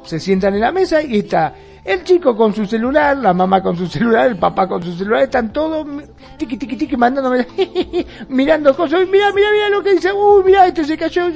se 0.03 0.19
sientan 0.19 0.55
en 0.55 0.61
la 0.61 0.71
mesa 0.71 1.01
y 1.01 1.19
está 1.19 1.53
el 1.83 2.03
chico 2.03 2.35
con 2.35 2.53
su 2.53 2.65
celular, 2.65 3.17
la 3.17 3.33
mamá 3.33 3.61
con 3.61 3.75
su 3.75 3.87
celular, 3.87 4.27
el 4.27 4.37
papá 4.37 4.67
con 4.67 4.83
su 4.83 4.93
celular, 4.93 5.23
están 5.23 5.51
todos 5.51 5.87
tiqui 6.37 6.57
tiqui 6.57 6.75
tiqui 6.75 6.97
mandándome, 6.97 7.47
mirando 8.29 8.75
cosas, 8.75 9.07
mira, 9.09 9.31
mira, 9.33 9.51
mira 9.51 9.69
lo 9.69 9.81
que 9.81 9.93
dice, 9.93 10.11
uy, 10.11 10.43
mira, 10.45 10.67
este 10.67 10.83
se 10.83 10.97
cayó. 10.97 11.29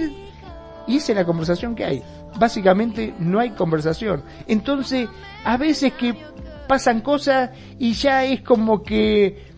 Y 0.86 0.98
esa 0.98 1.14
es 1.14 1.16
la 1.16 1.26
conversación 1.26 1.76
que 1.76 1.86
hay. 1.86 2.04
Básicamente 2.38 3.14
no 3.20 3.40
hay 3.40 3.52
conversación. 3.52 4.24
Entonces, 4.48 5.08
a 5.46 5.58
veces 5.58 5.94
que 5.94 6.16
pasan 6.68 7.02
cosas 7.02 7.52
y 7.80 7.94
ya 7.94 8.26
es 8.26 8.42
como 8.42 8.84
que, 8.84 9.54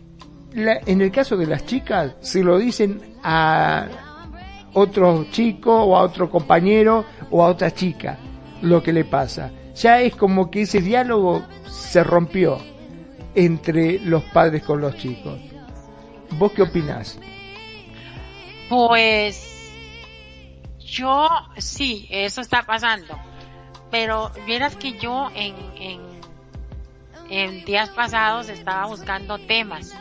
en 0.54 1.02
el 1.02 1.12
caso 1.12 1.36
de 1.36 1.48
las 1.48 1.66
chicas, 1.66 2.16
se 2.22 2.44
lo 2.44 2.60
dicen 2.60 3.02
a 3.24 3.88
otro 4.74 5.26
chico 5.32 5.74
o 5.74 5.96
a 5.98 6.04
otro 6.04 6.30
compañero 6.30 7.06
o 7.32 7.44
a 7.44 7.48
otra 7.48 7.72
chica 7.72 8.20
lo 8.66 8.84
que 8.84 8.94
le 8.94 9.06
pasa. 9.06 9.52
Ya 9.76 10.02
es 10.02 10.16
como 10.16 10.50
que 10.50 10.64
ese 10.64 10.82
diálogo 10.82 11.46
se 11.70 12.04
rompió 12.04 12.58
entre 13.34 14.00
los 14.00 14.24
padres 14.24 14.64
con 14.64 14.82
los 14.82 14.96
chicos. 14.98 15.40
¿Vos 16.32 16.52
qué 16.54 16.64
opinás? 16.64 17.20
Pues 18.70 19.72
yo 20.80 21.28
sí, 21.58 22.08
eso 22.10 22.42
está 22.42 22.64
pasando. 22.64 23.18
Pero 23.92 24.32
vieras 24.46 24.76
que 24.76 24.98
yo 24.98 25.30
en, 25.36 25.56
en, 25.78 26.02
en 27.30 27.66
días 27.66 27.90
pasados 27.90 28.50
estaba 28.50 28.88
buscando 28.88 29.38
temas 29.38 29.94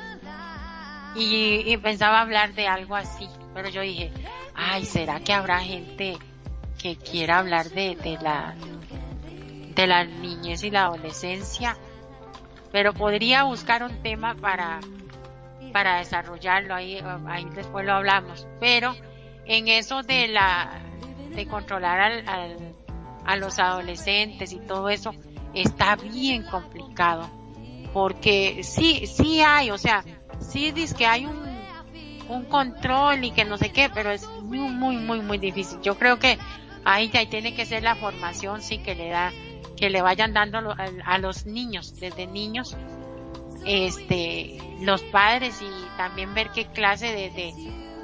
y, 1.15 1.77
pensaba 1.79 2.21
hablar 2.21 2.55
de 2.55 2.67
algo 2.67 2.97
así. 2.97 3.29
Pero 3.55 3.69
yo 3.69 3.83
dije, 3.83 4.11
ay, 4.55 4.85
¿será 4.85 5.21
que 5.21 5.33
habrá 5.33 5.61
gente 5.61 6.17
que 6.85 6.97
quiera 6.97 7.39
hablar 7.39 7.71
de, 7.71 7.97
de 7.97 8.19
la 8.21 8.55
de 9.75 9.87
la 9.87 10.05
niñez 10.05 10.63
y 10.65 10.71
la 10.71 10.85
adolescencia? 10.85 11.79
Pero 12.73 12.93
podría 12.93 13.45
buscar 13.45 13.83
un 13.83 14.03
tema 14.03 14.35
para 14.35 14.81
para 15.73 15.97
desarrollarlo 15.97 16.75
ahí 16.75 17.03
ahí 17.27 17.47
después 17.55 17.87
lo 17.87 17.95
hablamos. 17.95 18.47
Pero 18.61 18.95
en 19.47 19.69
eso 19.69 20.03
de 20.03 20.29
la 20.29 20.79
de 21.35 21.47
controlar 21.47 22.01
al, 22.03 22.75
a 23.25 23.37
los 23.37 23.59
adolescentes 23.59 24.53
y 24.53 24.59
todo 24.61 24.91
eso 24.91 25.15
está 25.55 25.97
bien 25.97 26.43
complicado 26.43 27.31
porque 27.95 28.63
sí 28.63 29.07
sí 29.07 29.41
hay 29.41 29.71
o 29.71 29.79
sea 29.79 30.05
sí 30.39 30.71
dice 30.71 30.95
que 30.95 31.07
hay 31.07 31.25
un 31.25 31.43
un 32.29 32.45
control 32.45 33.25
y 33.25 33.31
que 33.31 33.47
no 33.47 33.57
sé 33.57 33.71
qué 33.71 33.89
pero 33.89 34.11
es 34.11 34.29
muy 34.43 34.59
muy 34.59 34.97
muy 34.97 35.21
muy 35.21 35.39
difícil 35.39 35.81
yo 35.81 35.97
creo 35.97 36.19
que 36.19 36.39
ahí 36.85 37.11
ya 37.11 37.29
tiene 37.29 37.55
que 37.55 37.67
ser 37.67 37.83
la 37.83 37.97
formación 37.97 38.63
sí 38.63 38.79
que 38.79 38.95
le 38.95 39.09
da 39.09 39.33
que 39.77 39.91
le 39.91 40.03
vayan 40.03 40.33
dando 40.33 40.75
a, 41.05 41.19
los 41.19 41.47
niños 41.47 41.99
desde 41.99 42.27
niños 42.27 42.77
este 43.65 44.59
los 44.81 45.03
padres 45.03 45.61
y 45.63 45.97
también 45.97 46.35
ver 46.35 46.51
qué 46.51 46.67
clase 46.67 47.07
de 47.07 47.31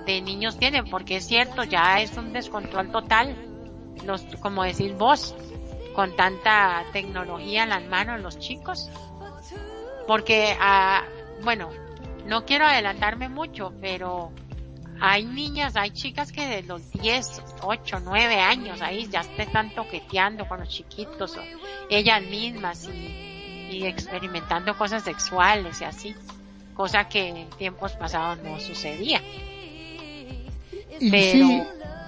de 0.05 0.21
niños 0.21 0.59
tienen, 0.59 0.89
porque 0.89 1.17
es 1.17 1.27
cierto, 1.27 1.65
ya 1.65 2.01
es 2.01 2.17
un 2.17 2.33
descontrol 2.33 2.91
total, 2.91 3.37
los, 4.05 4.23
como 4.41 4.65
decís 4.65 4.97
vos, 4.97 5.35
con 5.95 6.15
tanta 6.17 6.85
tecnología 6.93 7.65
en 7.65 7.71
las 7.71 7.85
manos 7.85 8.21
los 8.21 8.39
chicos, 8.39 8.91
porque, 10.07 10.57
ah, 10.61 11.05
bueno, 11.43 11.71
no 12.27 12.45
quiero 12.45 12.67
adelantarme 12.67 13.29
mucho, 13.29 13.73
pero 13.81 14.33
hay 15.01 15.25
niñas, 15.25 15.77
hay 15.77 15.91
chicas 15.91 16.31
que 16.31 16.47
de 16.47 16.63
los 16.63 16.91
10, 16.93 17.43
8, 17.63 18.01
9 18.05 18.35
años 18.41 18.83
ahí 18.83 19.09
ya 19.11 19.23
se 19.23 19.43
están 19.43 19.75
toqueteando 19.75 20.47
con 20.47 20.61
los 20.61 20.69
chiquitos, 20.69 21.37
o 21.37 21.41
ellas 21.89 22.23
mismas 22.23 22.89
y, 22.89 23.77
y 23.77 23.87
experimentando 23.87 24.77
cosas 24.77 25.03
sexuales 25.03 25.81
y 25.81 25.85
así, 25.85 26.15
cosa 26.75 27.09
que 27.09 27.29
en 27.29 27.51
tiempos 27.51 27.93
pasados 27.93 28.39
no 28.43 28.61
sucedía. 28.61 29.23
Y 31.01 31.11
sí, 31.11 31.63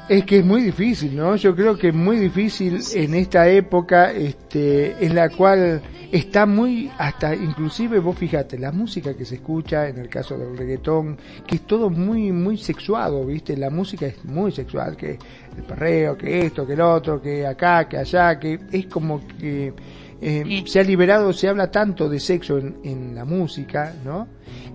es 0.08 0.24
que 0.24 0.38
es 0.38 0.44
muy 0.44 0.62
difícil, 0.62 1.16
¿no? 1.16 1.36
Yo 1.36 1.54
creo 1.54 1.76
que 1.76 1.88
es 1.88 1.94
muy 1.94 2.18
difícil 2.18 2.80
en 2.94 3.14
esta 3.14 3.48
época, 3.48 4.12
este, 4.12 5.04
en 5.04 5.14
la 5.14 5.28
cual 5.28 5.80
está 6.10 6.44
muy, 6.44 6.90
hasta 6.98 7.34
inclusive 7.34 7.98
vos 7.98 8.18
fíjate, 8.18 8.58
la 8.58 8.72
música 8.72 9.14
que 9.14 9.24
se 9.24 9.36
escucha, 9.36 9.88
en 9.88 9.98
el 9.98 10.08
caso 10.08 10.36
del 10.36 10.56
reggaetón, 10.56 11.16
que 11.46 11.56
es 11.56 11.62
todo 11.62 11.88
muy, 11.88 12.32
muy 12.32 12.58
sexuado, 12.58 13.24
¿viste? 13.24 13.56
La 13.56 13.70
música 13.70 14.06
es 14.06 14.24
muy 14.24 14.52
sexual, 14.52 14.96
que 14.96 15.18
el 15.56 15.62
perreo, 15.66 16.16
que 16.18 16.46
esto, 16.46 16.66
que 16.66 16.74
el 16.74 16.80
otro, 16.80 17.22
que 17.22 17.46
acá, 17.46 17.88
que 17.88 17.96
allá, 17.96 18.38
que 18.38 18.58
es 18.70 18.86
como 18.86 19.20
que 19.26 19.72
eh, 20.20 20.64
se 20.66 20.80
ha 20.80 20.84
liberado, 20.84 21.32
se 21.32 21.48
habla 21.48 21.70
tanto 21.70 22.08
de 22.08 22.20
sexo 22.20 22.58
en, 22.58 22.76
en 22.84 23.14
la 23.14 23.24
música, 23.24 23.94
¿no? 24.04 24.28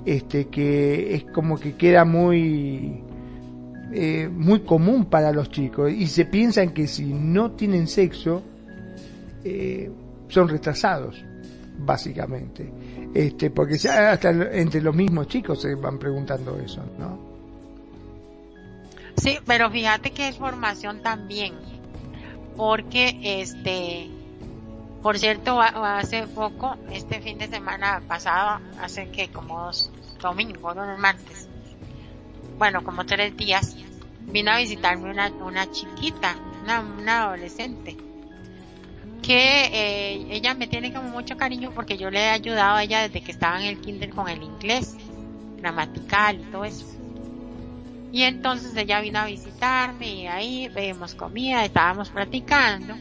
Este, 0.05 0.47
que 0.47 1.15
es 1.15 1.25
como 1.25 1.59
que 1.59 1.75
queda 1.75 2.05
muy, 2.05 3.03
eh, 3.93 4.27
muy 4.27 4.61
común 4.61 5.05
para 5.05 5.31
los 5.31 5.49
chicos 5.49 5.91
y 5.91 6.07
se 6.07 6.25
piensan 6.25 6.71
que 6.71 6.87
si 6.87 7.05
no 7.05 7.51
tienen 7.51 7.87
sexo 7.87 8.43
eh, 9.43 9.89
son 10.27 10.49
retrasados 10.49 11.23
básicamente. 11.79 12.71
Este 13.13 13.49
porque 13.49 13.77
ya 13.77 14.11
hasta 14.11 14.29
entre 14.29 14.81
los 14.81 14.93
mismos 14.93 15.27
chicos 15.27 15.61
se 15.61 15.75
van 15.75 15.97
preguntando 15.97 16.59
eso 16.59 16.83
no 16.99 17.17
sí 19.15 19.37
pero 19.45 19.71
fíjate 19.71 20.11
que 20.11 20.27
es 20.27 20.37
formación 20.37 21.01
también 21.01 21.53
porque 22.57 23.17
este 23.41 24.09
por 25.01 25.17
cierto 25.17 25.61
hace 25.61 26.27
poco 26.27 26.75
este 26.91 27.21
fin 27.21 27.37
de 27.37 27.47
semana 27.47 28.01
pasado 28.07 28.59
hace 28.81 29.09
que 29.09 29.29
como 29.29 29.65
dos 29.65 29.89
domingos 30.21 30.75
dos 30.75 30.99
martes 30.99 31.46
bueno, 32.57 32.83
como 32.83 33.05
tres 33.05 33.35
días, 33.37 33.75
vino 34.19 34.51
a 34.51 34.57
visitarme 34.57 35.09
una, 35.09 35.29
una 35.29 35.69
chiquita, 35.71 36.35
una, 36.63 36.81
una 36.81 37.23
adolescente, 37.23 37.95
que 39.21 39.65
eh, 39.65 40.27
ella 40.29 40.53
me 40.53 40.67
tiene 40.67 40.93
como 40.93 41.09
mucho 41.09 41.37
cariño 41.37 41.71
porque 41.73 41.97
yo 41.97 42.09
le 42.09 42.21
he 42.21 42.29
ayudado 42.29 42.77
a 42.77 42.83
ella 42.83 43.01
desde 43.01 43.21
que 43.21 43.31
estaba 43.31 43.59
en 43.59 43.65
el 43.67 43.79
kinder 43.79 44.09
con 44.09 44.29
el 44.29 44.41
inglés, 44.41 44.95
gramatical 45.57 46.39
y 46.39 46.43
todo 46.51 46.65
eso. 46.65 46.85
Y 48.11 48.23
entonces 48.23 48.75
ella 48.75 49.01
vino 49.01 49.19
a 49.19 49.25
visitarme 49.25 50.07
y 50.07 50.27
ahí 50.27 50.69
vemos 50.69 51.13
comida, 51.13 51.65
estábamos 51.65 52.09
platicando. 52.09 52.95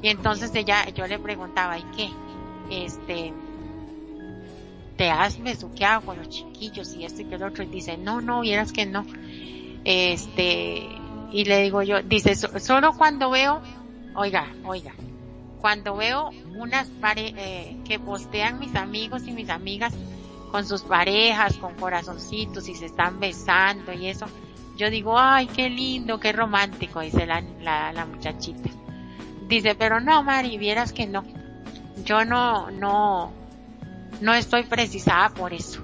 Y 0.00 0.08
entonces 0.08 0.54
ella, 0.54 0.88
yo 0.90 1.06
le 1.06 1.18
preguntaba, 1.18 1.78
¿y 1.78 1.84
qué? 1.96 2.08
Este, 2.70 3.32
te 4.96 5.10
has 5.10 5.42
besuqueado 5.42 6.02
con 6.02 6.18
los 6.18 6.28
chiquillos 6.28 6.94
y 6.94 7.04
este 7.04 7.22
y 7.22 7.24
que 7.26 7.36
el 7.36 7.42
otro 7.42 7.64
y 7.64 7.66
dice 7.66 7.96
no 7.96 8.20
no 8.20 8.40
vieras 8.40 8.72
que 8.72 8.86
no. 8.86 9.04
Este 9.84 10.88
y 11.32 11.44
le 11.44 11.62
digo 11.62 11.82
yo 11.82 12.02
dice 12.02 12.34
solo 12.34 12.92
cuando 12.96 13.30
veo 13.30 13.60
oiga 14.14 14.52
oiga 14.64 14.92
cuando 15.60 15.96
veo 15.96 16.30
unas 16.56 16.88
pare 16.88 17.34
eh, 17.36 17.76
que 17.84 17.98
postean 17.98 18.58
mis 18.58 18.74
amigos 18.74 19.26
y 19.26 19.32
mis 19.32 19.48
amigas 19.48 19.94
con 20.50 20.66
sus 20.66 20.82
parejas 20.82 21.56
con 21.56 21.74
corazoncitos 21.74 22.68
y 22.68 22.74
se 22.74 22.86
están 22.86 23.18
besando 23.18 23.92
y 23.92 24.06
eso 24.06 24.26
yo 24.76 24.90
digo 24.90 25.18
ay 25.18 25.46
qué 25.46 25.70
lindo 25.70 26.20
qué 26.20 26.32
romántico 26.32 27.00
dice 27.00 27.26
la, 27.26 27.42
la, 27.60 27.92
la 27.92 28.06
muchachita. 28.06 28.70
Dice 29.48 29.74
pero 29.74 30.00
no 30.00 30.22
Mari 30.22 30.58
vieras 30.58 30.92
que 30.92 31.06
no. 31.06 31.24
Yo 32.04 32.24
no 32.24 32.70
no 32.70 33.41
no 34.22 34.32
estoy 34.34 34.62
precisada 34.62 35.30
por 35.30 35.52
eso 35.52 35.82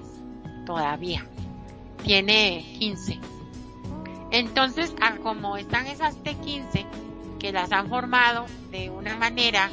todavía. 0.65 1.27
Tiene 2.05 2.65
15. 2.79 3.19
Entonces, 4.31 4.95
como 5.23 5.57
están 5.57 5.87
esas 5.89 6.17
T15 6.23 6.87
que 7.41 7.53
las 7.53 7.73
han 7.73 7.89
formado 7.89 8.47
de 8.71 8.91
una 8.91 9.17
manera 9.17 9.69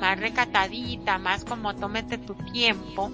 más 0.00 0.18
recatadita, 0.18 1.18
más 1.18 1.44
como 1.44 1.74
tómete 1.74 2.18
tu 2.18 2.34
tiempo, 2.34 3.10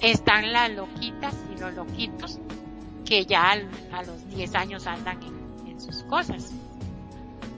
están 0.00 0.52
las 0.52 0.70
loquitas 0.70 1.34
y 1.54 1.60
los 1.60 1.74
loquitos 1.74 2.38
que 3.04 3.26
ya 3.26 3.52
a 3.92 4.02
los 4.04 4.26
10 4.30 4.54
años 4.54 4.86
andan 4.86 5.18
en, 5.22 5.68
en 5.68 5.80
sus 5.80 6.02
cosas. 6.04 6.52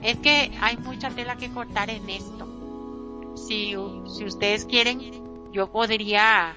Es 0.01 0.17
que 0.17 0.51
hay 0.59 0.75
mucha 0.77 1.09
tela 1.11 1.37
que 1.37 1.49
cortar 1.49 1.89
en 1.89 2.09
esto. 2.09 2.47
Si, 3.35 3.73
si 4.17 4.25
ustedes 4.25 4.65
quieren, 4.65 5.20
yo 5.51 5.71
podría 5.71 6.55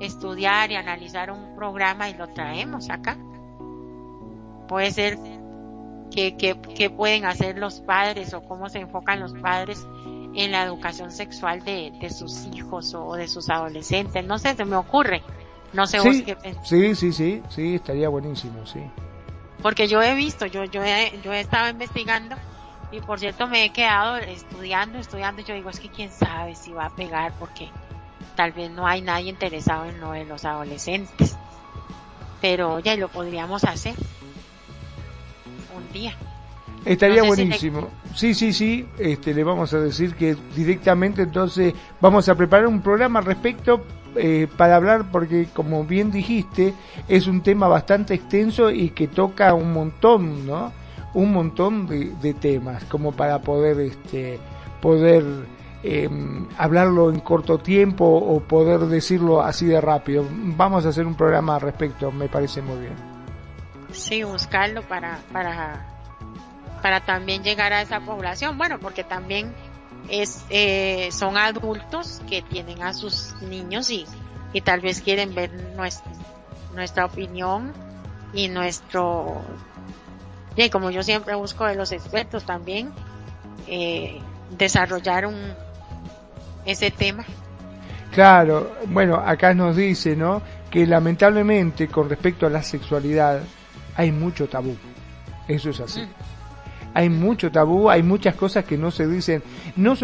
estudiar 0.00 0.70
y 0.70 0.76
analizar 0.76 1.30
un 1.30 1.54
programa 1.56 2.08
y 2.08 2.14
lo 2.14 2.28
traemos 2.28 2.90
acá. 2.90 3.16
Puede 4.68 4.90
ser 4.90 5.18
que, 6.10 6.36
que, 6.36 6.90
pueden 6.90 7.24
hacer 7.24 7.58
los 7.58 7.80
padres 7.80 8.34
o 8.34 8.42
cómo 8.42 8.68
se 8.68 8.80
enfocan 8.80 9.20
los 9.20 9.34
padres 9.34 9.86
en 10.34 10.52
la 10.52 10.62
educación 10.62 11.10
sexual 11.10 11.64
de, 11.64 11.92
de 12.00 12.10
sus 12.10 12.46
hijos 12.46 12.94
o 12.94 13.14
de 13.14 13.28
sus 13.28 13.48
adolescentes. 13.50 14.24
No 14.24 14.38
sé, 14.38 14.54
se 14.54 14.64
me 14.64 14.76
ocurre. 14.76 15.22
No 15.72 15.86
sé 15.86 16.00
sí, 16.00 16.24
Sí, 16.64 16.94
sí, 16.94 17.12
sí, 17.12 17.42
sí, 17.48 17.74
estaría 17.74 18.08
buenísimo, 18.08 18.66
sí. 18.66 18.80
Porque 19.62 19.88
yo 19.88 20.02
he 20.02 20.14
visto, 20.14 20.46
yo, 20.46 20.64
yo 20.64 20.82
he, 20.82 21.18
yo 21.22 21.32
he 21.32 21.40
estado 21.40 21.68
investigando 21.68 22.36
Y 22.92 23.00
por 23.00 23.18
cierto 23.18 23.46
me 23.48 23.64
he 23.64 23.70
quedado 23.70 24.16
estudiando, 24.16 24.98
estudiando, 24.98 25.42
yo 25.42 25.54
digo, 25.54 25.68
es 25.68 25.80
que 25.80 25.90
quién 25.90 26.10
sabe 26.10 26.54
si 26.54 26.72
va 26.72 26.86
a 26.86 26.90
pegar 26.90 27.32
porque 27.38 27.68
tal 28.38 28.52
vez 28.52 28.70
no 28.70 28.86
hay 28.86 29.02
nadie 29.02 29.30
interesado 29.30 29.86
en 29.86 30.00
lo 30.00 30.12
de 30.12 30.24
los 30.24 30.44
adolescentes. 30.44 31.36
Pero 32.40 32.78
ya 32.78 32.94
lo 32.94 33.08
podríamos 33.08 33.64
hacer 33.64 33.96
un 35.76 35.92
día. 35.92 36.14
Estaría 36.84 37.24
buenísimo. 37.24 37.88
Sí, 38.14 38.34
sí, 38.34 38.52
sí. 38.52 38.86
Este, 38.96 39.34
le 39.34 39.42
vamos 39.42 39.74
a 39.74 39.80
decir 39.80 40.14
que 40.14 40.36
directamente 40.54 41.22
entonces 41.22 41.74
vamos 42.00 42.28
a 42.28 42.36
preparar 42.36 42.68
un 42.68 42.80
programa 42.80 43.18
al 43.18 43.24
respecto 43.24 43.84
eh, 44.14 44.46
para 44.56 44.76
hablar 44.76 45.10
porque 45.10 45.48
como 45.52 45.82
bien 45.82 46.12
dijiste 46.12 46.74
es 47.08 47.26
un 47.26 47.42
tema 47.42 47.66
bastante 47.66 48.14
extenso 48.14 48.70
y 48.70 48.90
que 48.90 49.08
toca 49.08 49.52
un 49.52 49.72
montón, 49.72 50.46
¿no? 50.46 50.72
Un 51.12 51.32
montón 51.32 51.88
de, 51.88 52.34
temas 52.34 52.84
como 52.84 53.10
para 53.10 53.40
poder, 53.40 53.80
este, 53.80 54.38
poder 54.80 55.24
em, 55.82 56.46
hablarlo 56.56 57.10
en 57.10 57.20
corto 57.20 57.58
tiempo 57.58 58.04
o 58.04 58.40
poder 58.40 58.80
decirlo 58.80 59.42
así 59.42 59.66
de 59.66 59.80
rápido. 59.80 60.24
Vamos 60.30 60.86
a 60.86 60.90
hacer 60.90 61.06
un 61.06 61.14
programa 61.14 61.56
al 61.56 61.60
respecto, 61.60 62.10
me 62.12 62.28
parece 62.28 62.62
muy 62.62 62.78
bien. 62.80 62.94
Sí, 63.92 64.22
buscarlo 64.22 64.82
para, 64.82 65.18
para 65.32 65.98
para 66.82 67.00
también 67.00 67.42
llegar 67.42 67.72
a 67.72 67.82
esa 67.82 68.00
población. 68.00 68.58
Bueno, 68.58 68.78
porque 68.78 69.04
también 69.04 69.54
es, 70.08 70.44
eh, 70.50 71.08
son 71.12 71.36
adultos 71.36 72.22
que 72.28 72.42
tienen 72.42 72.82
a 72.82 72.92
sus 72.92 73.34
niños 73.42 73.90
y, 73.90 74.06
y 74.52 74.60
tal 74.60 74.80
vez 74.80 75.00
quieren 75.00 75.34
ver 75.34 75.52
nuestra, 75.76 76.12
nuestra 76.74 77.04
opinión 77.04 77.72
y 78.32 78.48
nuestro, 78.48 79.40
y 80.56 80.70
como 80.70 80.90
yo 80.90 81.02
siempre 81.02 81.34
busco 81.34 81.64
de 81.64 81.74
los 81.74 81.92
expertos 81.92 82.44
también, 82.44 82.92
eh, 83.66 84.20
desarrollar 84.56 85.26
un, 85.26 85.54
ese 86.70 86.90
tema. 86.90 87.24
Claro, 88.12 88.74
bueno, 88.86 89.16
acá 89.16 89.54
nos 89.54 89.76
dice, 89.76 90.16
¿no? 90.16 90.42
Que 90.70 90.86
lamentablemente 90.86 91.88
con 91.88 92.08
respecto 92.08 92.46
a 92.46 92.50
la 92.50 92.62
sexualidad 92.62 93.40
hay 93.96 94.12
mucho 94.12 94.48
tabú. 94.48 94.76
Eso 95.46 95.70
es 95.70 95.80
así. 95.80 96.00
Mm 96.00 96.28
hay 96.94 97.10
mucho 97.10 97.52
tabú, 97.52 97.90
hay 97.90 98.02
muchas 98.02 98.34
cosas 98.34 98.64
que 98.64 98.76
no 98.76 98.90
se 98.90 99.06
dicen, 99.06 99.40
no, 99.76 99.94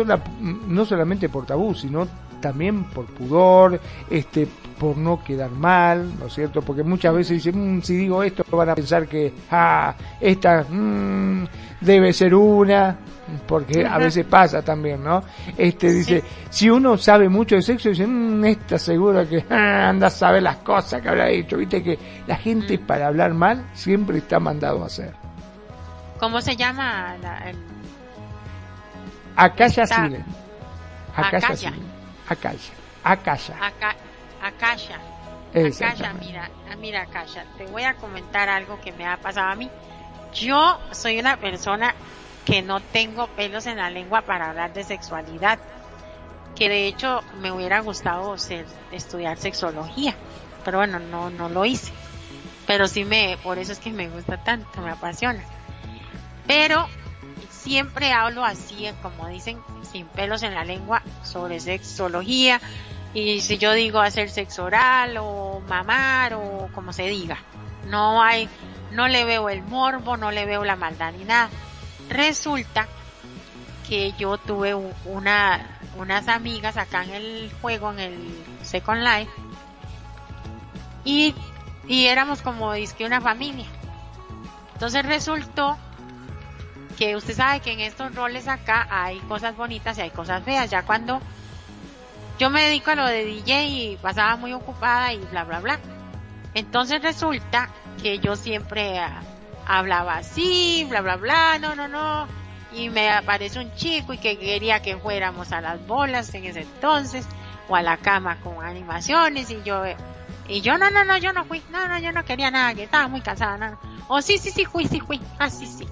no 0.68 0.84
solamente 0.84 1.28
por 1.28 1.44
tabú, 1.44 1.74
sino 1.74 2.06
también 2.40 2.84
por 2.84 3.06
pudor, 3.06 3.80
este, 4.10 4.46
por 4.78 4.96
no 4.96 5.22
quedar 5.22 5.50
mal, 5.50 6.18
¿no 6.18 6.26
es 6.26 6.34
cierto? 6.34 6.62
Porque 6.62 6.82
muchas 6.82 7.14
veces 7.14 7.42
dicen, 7.42 7.78
mm, 7.78 7.82
si 7.82 7.96
digo 7.96 8.22
esto 8.22 8.44
van 8.50 8.68
a 8.68 8.74
pensar 8.74 9.06
que, 9.06 9.32
ah, 9.50 9.94
esta 10.20 10.64
mm, 10.68 11.46
debe 11.80 12.12
ser 12.12 12.34
una, 12.34 12.96
porque 13.46 13.86
a 13.86 13.98
veces 13.98 14.26
pasa 14.26 14.62
también, 14.62 15.02
¿no? 15.02 15.22
Este 15.56 15.92
dice, 15.92 16.22
si 16.50 16.68
uno 16.68 16.96
sabe 16.96 17.28
mucho 17.28 17.54
de 17.54 17.62
sexo, 17.62 17.88
dice, 17.88 18.06
mmm, 18.06 18.44
esta 18.44 18.78
seguro 18.78 19.28
que 19.28 19.44
ah, 19.50 19.88
anda 19.88 20.08
a 20.08 20.10
saber 20.10 20.42
las 20.42 20.56
cosas 20.58 21.00
que 21.00 21.08
habrá 21.08 21.26
dicho, 21.26 21.56
viste 21.56 21.82
que 21.82 21.98
la 22.26 22.36
gente 22.36 22.78
mm. 22.78 22.86
para 22.86 23.06
hablar 23.08 23.34
mal 23.34 23.64
siempre 23.74 24.18
está 24.18 24.40
mandado 24.40 24.82
a 24.82 24.86
hacer. 24.86 25.14
¿Cómo 26.18 26.40
se 26.40 26.56
llama? 26.56 27.16
La, 27.22 27.50
el... 27.50 27.56
Akasha 29.36 29.86
Sile. 29.86 30.24
Akasha 31.16 31.72
Akasha. 32.28 32.72
Akasha. 33.04 33.54
Akasha. 34.44 35.00
Akasha, 35.54 36.12
mira, 36.14 36.50
mira 36.78 37.02
Akasha, 37.02 37.44
te 37.56 37.66
voy 37.66 37.84
a 37.84 37.94
comentar 37.94 38.48
algo 38.48 38.80
que 38.80 38.92
me 38.92 39.06
ha 39.06 39.16
pasado 39.16 39.50
a 39.50 39.54
mí. 39.54 39.70
Yo 40.34 40.78
soy 40.90 41.18
una 41.18 41.36
persona 41.38 41.94
que 42.44 42.60
no 42.60 42.80
tengo 42.80 43.28
pelos 43.28 43.66
en 43.66 43.78
la 43.78 43.88
lengua 43.88 44.22
para 44.22 44.50
hablar 44.50 44.72
de 44.72 44.84
sexualidad, 44.84 45.58
que 46.54 46.68
de 46.68 46.86
hecho 46.86 47.22
me 47.40 47.50
hubiera 47.52 47.80
gustado 47.80 48.36
ser, 48.36 48.66
estudiar 48.92 49.38
sexología, 49.38 50.14
pero 50.64 50.78
bueno, 50.78 50.98
no, 50.98 51.30
no 51.30 51.48
lo 51.48 51.64
hice. 51.64 51.92
Pero 52.66 52.88
sí 52.88 53.04
me, 53.04 53.38
por 53.42 53.58
eso 53.58 53.72
es 53.72 53.78
que 53.78 53.92
me 53.92 54.08
gusta 54.08 54.36
tanto, 54.42 54.80
me 54.80 54.90
apasiona. 54.90 55.42
Pero 56.46 56.86
siempre 57.50 58.12
hablo 58.12 58.44
así, 58.44 58.88
como 59.00 59.28
dicen, 59.28 59.58
sin 59.90 60.06
pelos 60.06 60.42
en 60.42 60.54
la 60.54 60.64
lengua, 60.64 61.02
sobre 61.22 61.60
sexología. 61.60 62.60
Y 63.14 63.40
si 63.40 63.58
yo 63.58 63.72
digo 63.72 64.00
hacer 64.00 64.28
sexo 64.28 64.64
oral 64.64 65.16
o 65.18 65.62
mamar 65.68 66.34
o 66.34 66.68
como 66.74 66.92
se 66.92 67.04
diga, 67.04 67.38
no 67.86 68.20
hay, 68.22 68.48
no 68.90 69.06
le 69.06 69.24
veo 69.24 69.48
el 69.48 69.62
morbo, 69.62 70.16
no 70.16 70.32
le 70.32 70.44
veo 70.44 70.64
la 70.64 70.74
maldad 70.74 71.12
ni 71.12 71.24
nada. 71.24 71.48
Resulta 72.08 72.88
que 73.88 74.12
yo 74.18 74.36
tuve 74.38 74.74
una, 74.74 75.78
unas 75.96 76.26
amigas 76.26 76.76
acá 76.76 77.04
en 77.04 77.10
el 77.10 77.52
juego, 77.62 77.92
en 77.92 78.00
el 78.00 78.44
Second 78.62 79.02
Life, 79.02 79.30
y, 81.04 81.34
y 81.86 82.06
éramos 82.06 82.42
como 82.42 82.72
que 82.72 83.04
una 83.04 83.20
familia. 83.20 83.66
Entonces 84.72 85.06
resultó 85.06 85.78
que 86.98 87.16
usted 87.16 87.34
sabe 87.34 87.60
que 87.60 87.72
en 87.72 87.80
estos 87.80 88.14
roles 88.14 88.48
acá 88.48 88.86
hay 88.90 89.18
cosas 89.20 89.56
bonitas 89.56 89.98
y 89.98 90.02
hay 90.02 90.10
cosas 90.10 90.42
feas. 90.42 90.70
Ya 90.70 90.82
cuando 90.82 91.20
yo 92.38 92.50
me 92.50 92.62
dedico 92.62 92.90
a 92.90 92.94
lo 92.94 93.06
de 93.06 93.24
DJ 93.24 93.66
y 93.66 93.96
pasaba 93.96 94.36
muy 94.36 94.52
ocupada 94.52 95.12
y 95.12 95.18
bla, 95.18 95.44
bla, 95.44 95.60
bla. 95.60 95.78
Entonces 96.54 97.02
resulta 97.02 97.70
que 98.02 98.18
yo 98.18 98.36
siempre 98.36 98.98
ah, 98.98 99.22
hablaba 99.66 100.16
así, 100.16 100.86
bla, 100.88 101.00
bla, 101.00 101.16
bla, 101.16 101.58
no, 101.58 101.74
no, 101.74 101.88
no. 101.88 102.26
Y 102.72 102.90
me 102.90 103.10
aparece 103.10 103.60
un 103.60 103.72
chico 103.74 104.12
y 104.12 104.18
que 104.18 104.38
quería 104.38 104.82
que 104.82 104.96
fuéramos 104.96 105.52
a 105.52 105.60
las 105.60 105.86
bolas 105.86 106.34
en 106.34 106.44
ese 106.44 106.62
entonces 106.62 107.26
o 107.68 107.76
a 107.76 107.82
la 107.82 107.96
cama 107.96 108.40
con 108.40 108.64
animaciones 108.64 109.50
y 109.50 109.62
yo 109.62 109.82
y 110.46 110.60
yo 110.60 110.76
no 110.76 110.90
no 110.90 111.04
no 111.04 111.16
yo 111.16 111.32
no 111.32 111.44
fui 111.46 111.62
no 111.70 111.88
no 111.88 111.98
yo 111.98 112.12
no 112.12 112.24
quería 112.24 112.50
nada 112.50 112.74
que 112.74 112.82
estaba 112.82 113.08
muy 113.08 113.22
cansada 113.22 113.56
no, 113.56 113.70
no. 113.70 113.78
o 114.08 114.20
sí 114.20 114.36
sí 114.36 114.50
sí 114.50 114.66
fui 114.66 114.86
sí 114.86 115.00
fui 115.00 115.18
ah 115.38 115.48
sí 115.48 115.66
sí 115.66 115.86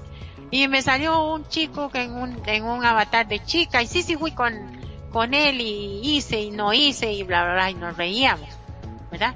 y 0.52 0.69
me 0.69 0.82
salió 0.82 1.32
un 1.32 1.48
chico 1.48 1.89
que 1.89 2.02
en 2.02 2.12
un, 2.12 2.43
en 2.44 2.64
un 2.64 2.85
avatar 2.85 3.27
de 3.27 3.43
chica 3.43 3.82
y 3.82 3.86
sí, 3.86 4.02
sí 4.02 4.16
fui 4.16 4.32
con, 4.32 4.52
con 5.13 5.35
él 5.35 5.61
y 5.61 6.01
hice 6.03 6.41
y 6.41 6.51
no 6.51 6.73
hice 6.73 7.13
y 7.13 7.23
bla, 7.23 7.45
bla, 7.45 7.53
bla, 7.55 7.71
y 7.71 7.75
nos 7.75 7.97
reíamos, 7.97 8.49
¿verdad? 9.11 9.35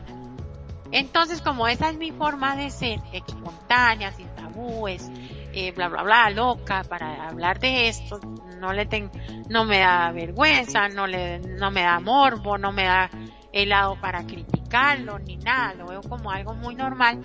Entonces, 0.91 1.43
como 1.43 1.69
esa 1.69 1.91
es 1.91 1.99
mi 1.99 2.13
forma 2.13 2.57
de 2.57 2.71
ser, 2.71 3.01
espontánea, 3.13 4.13
sin 4.13 4.29
tabúes, 4.35 5.11
eh, 5.53 5.73
bla, 5.73 5.89
bla, 5.89 6.03
bla, 6.03 6.31
loca, 6.31 6.85
para 6.85 7.29
hablar 7.29 7.59
de 7.59 7.89
esto, 7.89 8.21
no 8.61 8.73
le 8.73 8.87
ten, 8.87 9.11
no 9.49 9.65
me 9.65 9.81
da 9.81 10.11
vergüenza, 10.13 10.89
no 10.89 11.07
le, 11.07 11.41
no 11.41 11.71
me 11.71 11.83
da 11.83 12.01
morbo, 12.01 12.57
no 12.57 12.73
me 12.73 12.85
da 12.85 13.11
helado 13.53 13.97
para 14.01 14.25
criticarlo, 14.27 15.19
ni 15.19 15.37
nada, 15.37 15.75
lo 15.75 15.87
veo 15.87 16.01
como 16.03 16.31
algo 16.31 16.55
muy 16.55 16.75
normal, 16.75 17.21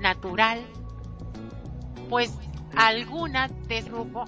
natural, 0.00 0.60
pues 2.08 2.36
algunas 2.74 3.50
del 3.68 3.84
grupo 3.84 4.24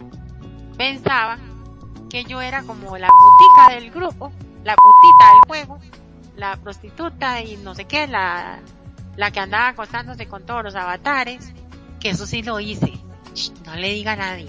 pensaban 0.76 1.53
que 2.14 2.22
yo 2.22 2.40
era 2.40 2.62
como 2.62 2.96
la 2.96 3.08
putica 3.08 3.74
del 3.74 3.90
grupo, 3.90 4.30
la 4.62 4.76
putita 4.76 5.32
del 5.32 5.40
juego, 5.48 5.80
la 6.36 6.54
prostituta 6.54 7.42
y 7.42 7.56
no 7.56 7.74
sé 7.74 7.86
qué, 7.86 8.06
la, 8.06 8.60
la 9.16 9.32
que 9.32 9.40
andaba 9.40 9.66
acostándose 9.66 10.28
con 10.28 10.46
todos 10.46 10.62
los 10.62 10.76
avatares, 10.76 11.52
que 11.98 12.10
eso 12.10 12.24
sí 12.24 12.44
lo 12.44 12.60
hice. 12.60 12.92
no 13.66 13.74
le 13.74 13.88
diga 13.88 14.12
a 14.12 14.16
nadie. 14.16 14.46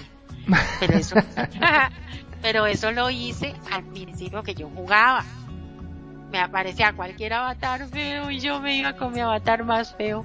Pero 0.80 0.94
eso, 0.94 1.16
pero 2.44 2.68
eso 2.68 2.92
lo 2.92 3.10
hice 3.10 3.56
al 3.72 3.84
principio 3.86 4.44
que 4.44 4.54
yo 4.54 4.70
jugaba. 4.70 5.26
Me 6.32 6.38
aparecía 6.38 6.94
cualquier 6.94 7.34
avatar 7.34 7.88
feo 7.88 8.30
y 8.30 8.42
yo 8.42 8.60
me 8.60 8.78
iba 8.78 8.94
con 8.94 9.12
mi 9.12 9.22
avatar 9.22 9.64
más 9.64 9.96
feo 9.96 10.24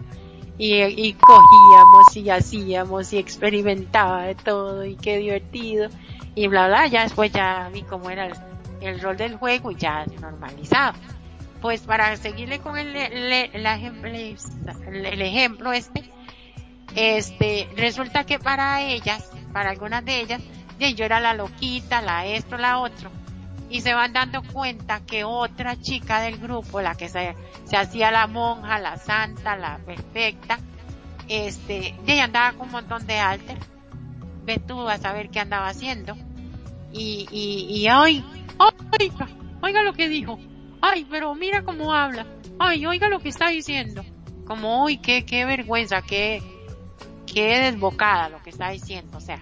y, 0.59 1.15
cogíamos 1.15 2.17
y 2.17 2.29
hacíamos 2.29 3.15
y 3.15 3.17
experimentaba 3.17 4.25
de 4.25 4.35
todo 4.35 4.85
y 4.85 4.97
qué 4.97 5.17
divertido 5.17 5.89
y 6.35 6.47
bla 6.49 6.69
bla, 6.69 6.87
ya 6.87 7.03
después 7.03 7.33
ya 7.33 7.69
vi 7.73 7.83
cómo 7.83 8.11
era 8.11 8.31
el, 8.81 9.01
rol 9.01 9.17
del 9.17 9.37
juego 9.37 9.71
y 9.71 9.77
ya 9.77 10.05
normalizado. 10.21 10.99
Pues 11.61 11.83
para 11.83 12.17
seguirle 12.17 12.59
con 12.61 12.79
el, 12.79 12.97
el, 12.97 13.67
ejemplo, 13.67 14.09
el 14.09 15.23
ejemplo 15.23 15.73
este, 15.73 16.11
este, 16.95 17.69
resulta 17.77 18.25
que 18.25 18.39
para 18.39 18.83
ellas, 18.83 19.31
para 19.53 19.71
algunas 19.71 20.05
de 20.05 20.21
ellas, 20.21 20.41
yo 20.97 21.05
era 21.05 21.21
la 21.21 21.35
loquita, 21.35 22.01
la 22.01 22.25
esto, 22.25 22.57
la 22.57 22.79
otro, 22.79 23.11
y 23.69 23.83
se 23.83 23.93
van 23.93 24.13
dando 24.13 24.43
cuenta 24.43 25.01
que 25.01 25.25
otra 25.25 25.77
chica 25.81 26.21
del 26.21 26.39
grupo, 26.39 26.81
la 26.81 26.95
que 26.95 27.09
se, 27.09 27.37
se 27.65 27.77
hacía 27.77 28.11
la 28.11 28.27
monja, 28.27 28.79
la 28.79 28.97
santa, 28.97 29.57
la 29.57 29.79
perfecta, 29.85 30.59
este, 31.29 31.95
ella 32.07 32.25
andaba 32.25 32.53
con 32.53 32.67
un 32.67 32.73
montón 32.73 33.07
de 33.07 33.19
alter, 33.19 33.59
ve 34.51 34.59
tú 34.59 34.89
a 34.89 34.99
saber 34.99 35.31
qué 35.31 35.39
andaba 35.39 35.69
haciendo, 35.69 36.17
y, 36.93 37.29
y, 37.31 37.67
y 37.73 37.87
ay, 37.87 38.25
oiga, 38.59 39.29
oiga 39.63 39.83
lo 39.85 39.93
que 39.93 40.09
dijo, 40.09 40.41
ay, 40.83 41.07
pero 41.09 41.33
mira 41.37 41.63
cómo 41.63 41.95
habla, 41.95 42.27
ay, 42.59 42.85
oiga 42.85 43.09
lo 43.09 43.21
que 43.21 43.29
está 43.29 43.49
diciendo, 43.49 44.05
como, 44.47 44.83
uy, 44.83 44.97
qué, 44.97 45.25
qué 45.25 45.45
vergüenza, 45.45 46.03
qué, 46.03 46.43
qué 47.33 47.61
desbocada 47.61 48.29
lo 48.29 48.43
que 48.43 48.51
está 48.51 48.71
diciendo, 48.71 49.19
o 49.19 49.21
sea, 49.21 49.41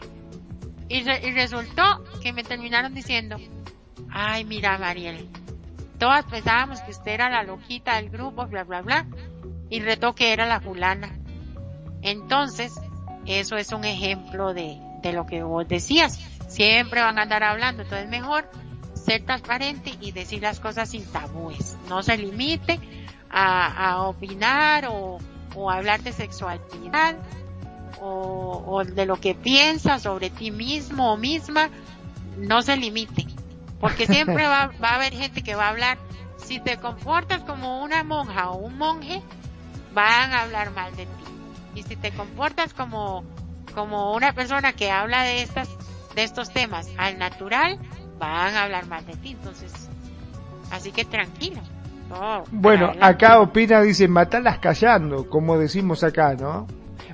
Y, 0.91 1.03
resultó 1.33 2.05
que 2.23 2.35
me 2.35 2.45
terminaron 2.45 2.93
diciendo, 2.93 3.37
ay, 4.11 4.45
mira, 4.45 4.77
Mariel, 4.77 5.27
todas 5.99 6.27
pensábamos 6.27 6.83
que 6.83 6.91
usted 6.91 7.13
era 7.13 7.31
la 7.31 7.45
loquita 7.45 7.97
del 7.97 8.11
grupo, 8.11 8.47
bla, 8.47 8.65
bla, 8.65 8.83
bla, 8.83 9.07
y 9.71 9.81
retó 9.81 10.15
que 10.15 10.35
era 10.35 10.45
la 10.45 10.61
fulana. 10.61 11.19
Entonces, 12.03 12.79
eso 13.27 13.57
es 13.57 13.73
un 13.73 13.85
ejemplo 13.85 14.55
de, 14.55 14.79
de 15.03 15.13
lo 15.13 15.27
que 15.27 15.43
vos 15.43 15.67
decías. 15.67 16.19
Siempre 16.49 17.03
van 17.03 17.19
a 17.19 17.23
andar 17.23 17.43
hablando, 17.43 17.83
entonces 17.83 18.09
mejor 18.09 18.49
ser 18.95 19.25
transparente 19.25 19.95
y 20.01 20.13
decir 20.13 20.43
las 20.43 20.61
cosas 20.61 20.91
sin 20.91 21.05
tabúes. 21.07 21.77
No 21.89 22.03
se 22.03 22.17
limite 22.17 22.79
a, 23.31 23.91
a 23.91 24.03
opinar 24.03 24.87
o, 24.91 25.19
o 25.55 25.71
hablar 25.71 26.03
de 26.03 26.13
sexualidad 26.13 27.17
o, 28.01 28.65
o 28.67 28.85
de 28.85 29.07
lo 29.07 29.17
que 29.17 29.35
piensas 29.35 30.03
sobre 30.03 30.31
ti 30.31 30.51
mismo 30.51 31.13
o 31.13 31.17
misma. 31.17 31.71
No 32.37 32.63
se 32.63 32.77
limite. 32.77 33.27
Porque 33.81 34.07
siempre 34.07 34.47
va, 34.49 34.71
va 34.83 34.91
a 34.91 34.95
haber 34.97 35.13
gente 35.13 35.43
que 35.43 35.55
va 35.55 35.67
a 35.67 35.71
hablar. 35.71 35.99
Si 36.37 36.61
te 36.61 36.79
comportas 36.79 37.43
como 37.43 37.83
una 37.83 38.05
monja 38.05 38.51
o 38.51 38.59
un 38.59 38.79
monje, 38.79 39.23
van 39.93 40.33
a 40.33 40.43
hablar 40.43 40.71
mal 40.73 40.95
de 40.97 41.07
ti. 41.07 41.25
Y 41.75 41.83
si 41.83 41.97
te 41.97 42.11
comportas 42.13 42.75
como, 42.75 43.25
como 43.73 44.15
una 44.15 44.33
persona 44.33 44.73
que 44.73 44.91
habla 44.91 45.23
de 45.23 45.43
estas, 45.43 45.69
de 46.15 46.25
estos 46.25 46.51
temas 46.53 46.89
al 46.99 47.19
natural, 47.19 47.79
van 48.19 48.55
a 48.55 48.65
hablar 48.65 48.87
mal 48.87 49.05
de 49.07 49.15
ti. 49.17 49.31
Entonces, 49.33 49.73
así 50.71 50.93
que 50.93 51.05
tranquilo. 51.05 51.61
todo 52.09 52.45
Bueno, 52.51 52.87
para 52.87 52.93
adelante. 52.93 53.25
acá 53.27 53.41
opina, 53.41 53.83
dice, 53.83 54.09
matarlas 54.09 54.59
callando, 54.59 55.29
como 55.29 55.59
decimos 55.59 56.03
acá, 56.03 56.35
¿no? 56.35 56.67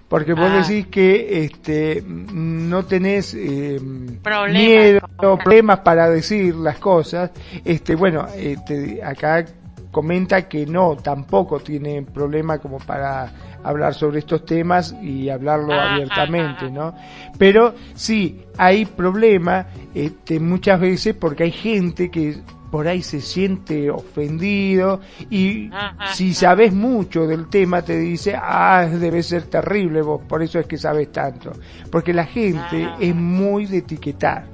Porque 0.09 0.35
vos 0.35 0.51
Ah. 0.53 0.59
decís 0.63 0.87
que 0.89 1.45
este 1.45 2.03
no 2.07 2.85
tenés 2.85 3.35
eh, 3.35 3.81
Problemas 4.23 4.63
miedo, 4.63 5.01
problemas 5.19 5.81
para 5.81 6.09
decir 6.09 6.55
las 6.55 6.79
cosas. 6.79 7.33
Este, 7.65 7.97
bueno, 7.97 8.27
este, 8.37 9.03
acá 9.03 9.45
comenta 9.91 10.47
que 10.49 10.67
no, 10.67 10.97
tampoco 10.97 11.59
tiene 11.61 12.03
problema 12.03 12.59
como 12.59 12.79
para 12.79 13.33
hablar 13.65 13.95
sobre 13.95 14.21
estos 14.21 14.45
temas 14.45 14.95
y 15.03 15.29
hablarlo 15.29 15.73
Ah, 15.73 15.95
abiertamente, 15.95 16.67
ah, 16.67 16.69
ah. 16.69 16.71
¿no? 16.71 16.95
Pero 17.39 17.75
sí, 17.95 18.43
hay 18.57 18.85
problema 18.85 19.67
este, 19.95 20.39
muchas 20.39 20.79
veces 20.79 21.15
porque 21.15 21.45
hay 21.45 21.53
gente 21.53 22.11
que 22.11 22.37
por 22.71 22.89
ahí 22.89 23.03
se 23.03 23.21
siente 23.21 23.89
ofendido 23.89 25.01
y 25.31 25.71
si 26.13 26.35
sabes 26.35 26.73
mucho 26.73 27.25
del 27.25 27.49
tema 27.49 27.83
te 27.83 27.97
dice, 27.97 28.35
ah, 28.37 28.89
debe 28.91 29.23
ser 29.23 29.45
terrible 29.45 30.03
vos, 30.03 30.23
por 30.29 30.43
eso 30.43 30.59
es 30.59 30.67
que 30.67 30.77
sabes 30.77 31.13
tanto. 31.13 31.53
Porque 31.91 32.13
la 32.13 32.25
gente 32.27 32.89
es 32.99 33.15
muy 33.15 33.67
de 33.67 33.79
etiquetar. 33.79 34.47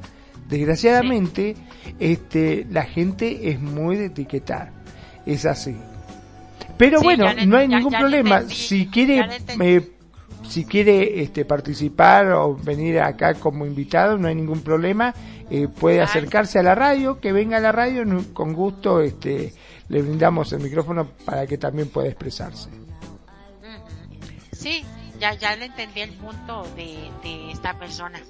Desgraciadamente, 0.50 1.54
este, 1.98 2.66
la 2.70 2.82
gente 2.82 3.48
es 3.50 3.58
muy 3.58 3.96
de 3.96 4.06
etiquetar. 4.06 4.70
Es 5.24 5.46
así. 5.46 5.76
Pero 6.80 6.98
Sí, 7.00 7.04
bueno, 7.04 7.30
le- 7.34 7.46
no 7.46 7.58
hay 7.58 7.68
ya- 7.68 7.76
ningún 7.76 7.92
ya 7.92 7.98
problema. 7.98 8.36
entendí, 8.38 8.54
si 8.54 8.86
quiere, 8.86 9.36
eh, 9.60 9.92
si 10.48 10.64
quiere 10.64 11.20
este, 11.22 11.44
participar 11.44 12.32
o 12.32 12.56
venir 12.56 12.98
acá 13.00 13.34
como 13.34 13.66
invitado, 13.66 14.16
no 14.16 14.26
hay 14.28 14.34
ningún 14.34 14.62
problema. 14.62 15.14
Eh, 15.50 15.68
puede 15.68 16.00
acercarse 16.00 16.58
a 16.58 16.62
la 16.62 16.74
radio, 16.74 17.20
que 17.20 17.32
venga 17.32 17.58
a 17.58 17.60
la 17.60 17.70
radio, 17.72 18.02
con 18.32 18.54
gusto 18.54 19.02
este, 19.02 19.52
le 19.90 20.00
brindamos 20.00 20.52
el 20.54 20.60
micrófono 20.60 21.06
para 21.26 21.46
que 21.46 21.58
también 21.58 21.88
pueda 21.90 22.08
expresarse. 22.08 22.70
Ujú. 22.70 24.30
Sí, 24.52 24.82
ya, 25.20 25.34
ya 25.34 25.54
le 25.56 25.66
entendí 25.66 26.00
el 26.00 26.12
punto 26.14 26.62
de, 26.76 27.10
de 27.22 27.50
esta 27.52 27.78
persona. 27.78 28.20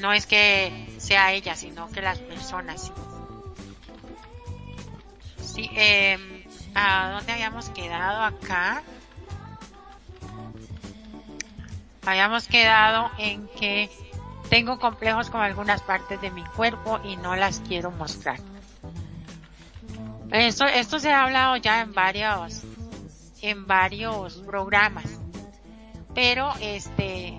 No 0.00 0.12
es 0.14 0.26
que 0.26 0.86
sea 0.96 1.32
ella, 1.34 1.54
sino 1.54 1.90
que 1.90 2.00
las 2.00 2.18
personas. 2.20 2.92
Sí, 5.42 5.68
eh, 5.76 6.16
¿a 6.78 7.10
dónde 7.12 7.32
habíamos 7.32 7.68
quedado 7.70 8.22
acá? 8.22 8.82
Habíamos 12.06 12.46
quedado 12.48 13.10
en 13.18 13.46
que 13.48 13.90
tengo 14.48 14.78
complejos 14.78 15.28
con 15.28 15.40
algunas 15.42 15.82
partes 15.82 16.20
de 16.20 16.30
mi 16.30 16.42
cuerpo 16.44 17.00
y 17.04 17.16
no 17.16 17.36
las 17.36 17.60
quiero 17.60 17.90
mostrar. 17.90 18.38
Esto, 20.30 20.64
esto 20.66 20.98
se 20.98 21.10
ha 21.10 21.24
hablado 21.24 21.56
ya 21.56 21.80
en 21.82 21.92
varios, 21.92 22.62
en 23.42 23.66
varios 23.66 24.34
programas. 24.46 25.04
Pero 26.14 26.50
este, 26.60 27.38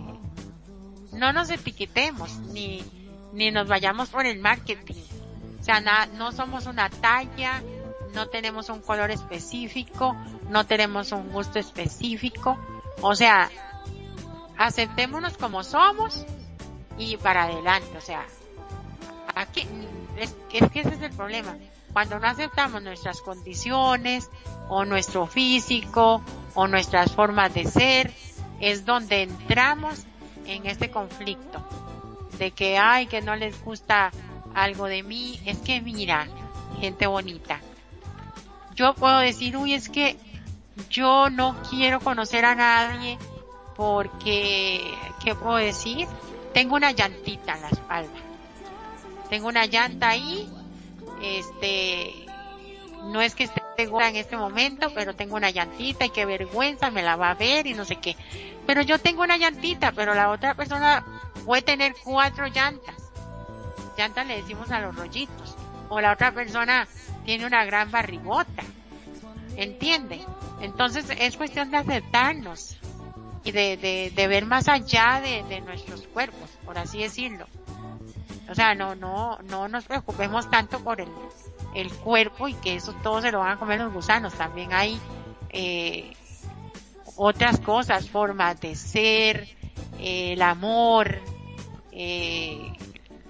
no 1.14 1.34
nos 1.34 1.50
etiquetemos 1.50 2.38
ni, 2.54 2.84
ni 3.34 3.52
nos 3.52 3.68
vayamos 3.68 4.10
por 4.10 4.26
el 4.26 4.40
marketing. 4.40 5.04
O 5.60 5.64
sea, 5.64 5.82
na- 5.82 6.06
no 6.06 6.32
somos 6.32 6.68
una 6.68 6.90
talla, 6.90 7.62
no 8.14 8.28
tenemos 8.28 8.70
un 8.70 8.82
color 8.82 9.12
específico, 9.12 10.16
no 10.50 10.66
tenemos 10.66 11.12
un 11.12 11.30
gusto 11.32 11.60
específico. 11.60 12.58
O 13.02 13.16
sea, 13.16 13.50
aceptémonos 14.58 15.38
como 15.38 15.64
somos 15.64 16.26
y 16.98 17.18
para 17.18 17.44
adelante. 17.44 17.98
O 17.98 18.02
sea, 18.02 18.26
aquí, 19.36 19.68
es, 20.18 20.36
que 20.50 20.80
ese 20.80 20.96
es 20.96 21.02
el 21.02 21.12
problema. 21.12 21.56
Cuando 21.94 22.20
no 22.20 22.28
aceptamos 22.28 22.84
nuestras 22.84 23.22
condiciones 23.22 24.30
o 24.68 24.86
nuestro 24.86 25.26
físico 25.26 26.22
o 26.54 26.68
nuestras 26.68 27.12
formas 27.14 27.54
de 27.54 27.66
ser, 27.66 28.14
es 28.60 28.86
donde 28.86 29.24
entramos 29.24 30.06
en 30.46 30.66
este 30.66 30.92
conflicto 30.92 31.64
de 32.38 32.52
que 32.52 32.78
ay 32.78 33.08
que 33.08 33.22
no 33.22 33.36
les 33.36 33.62
gusta 33.64 34.12
algo 34.56 34.86
de 34.86 35.04
mí 35.04 35.40
es 35.46 35.60
que 35.60 35.82
mira 35.82 36.28
gente 36.80 37.06
bonita 37.06 37.60
yo 38.80 38.94
puedo 38.94 39.20
decir 39.20 39.58
uy 39.58 39.74
es 39.74 39.90
que 39.90 40.16
yo 40.90 41.30
no 41.30 41.62
quiero 41.70 42.00
conocer 42.00 42.46
a 42.46 42.56
nadie 42.56 43.18
porque 43.76 44.80
qué 45.22 45.36
puedo 45.36 45.58
decir 45.58 46.08
tengo 46.54 46.78
una 46.78 46.92
llantita 46.92 47.56
en 47.56 47.62
la 47.62 47.68
espalda 47.68 48.20
tengo 49.30 49.50
una 49.50 49.66
llanta 49.66 50.08
ahí 50.08 50.50
este 51.22 52.26
no 53.04 53.22
es 53.22 53.36
que 53.36 53.44
esté 53.44 53.86
gorda 53.88 54.10
en 54.10 54.18
este 54.18 54.36
momento, 54.36 54.92
pero 54.94 55.16
tengo 55.16 55.38
una 55.38 55.50
llantita 55.50 56.06
y 56.06 56.10
qué 56.10 56.26
vergüenza, 56.26 56.92
me 56.92 57.02
la 57.02 57.16
va 57.16 57.32
a 57.32 57.36
ver 57.36 57.66
y 57.66 57.74
no 57.74 57.86
sé 57.86 57.96
qué. 57.96 58.18
Pero 58.68 58.82
yo 58.82 59.00
tengo 59.00 59.24
una 59.24 59.38
llantita, 59.38 59.94
pero 59.94 60.14
la 60.14 60.30
otra 60.30 60.54
persona 60.54 61.06
puede 61.46 61.62
tener 61.62 61.96
cuatro 62.04 62.48
llantas. 62.48 62.96
Llantas 63.98 64.28
le 64.28 64.42
decimos 64.42 64.70
a 64.72 64.82
los 64.82 64.94
rollitos. 64.94 65.56
O 65.88 66.02
la 66.02 66.12
otra 66.12 66.34
persona 66.34 66.88
tiene 67.30 67.46
una 67.46 67.64
gran 67.64 67.92
barrigota. 67.92 68.64
¿Entiende? 69.56 70.20
Entonces 70.62 71.06
es 71.16 71.38
cuestión 71.38 71.70
de 71.70 71.78
aceptarnos 71.78 72.80
y 73.44 73.52
de, 73.52 74.12
de, 74.16 74.28
ver 74.28 74.48
más 74.48 74.68
allá 74.68 75.22
de, 75.22 75.44
de 75.44 75.62
nuestros 75.62 76.08
cuerpos, 76.08 76.50
por 76.66 76.80
así 76.80 77.04
decirlo. 77.04 77.46
O 78.50 78.56
sea, 78.56 78.74
no, 78.74 78.96
no, 78.96 79.38
no 79.44 79.68
nos 79.68 79.86
preocupemos 79.86 80.50
tanto 80.50 80.80
por 80.80 81.02
el, 81.02 81.10
el 81.76 81.94
cuerpo 81.94 82.48
y 82.48 82.56
que 82.56 82.78
eso 82.78 82.94
todo 83.04 83.22
se 83.22 83.32
lo 83.32 83.42
van 83.42 83.52
a 83.52 83.60
comer 83.60 83.80
los 83.80 83.94
gusanos. 83.94 84.34
También 84.34 84.74
hay 84.74 85.00
eh, 85.52 86.14
otras 87.16 87.60
cosas, 87.60 88.10
formas 88.10 88.60
de 88.60 88.76
ser, 88.76 89.48
eh, 90.00 90.34
el 90.34 90.42
amor, 90.42 91.22
eh, 91.92 92.74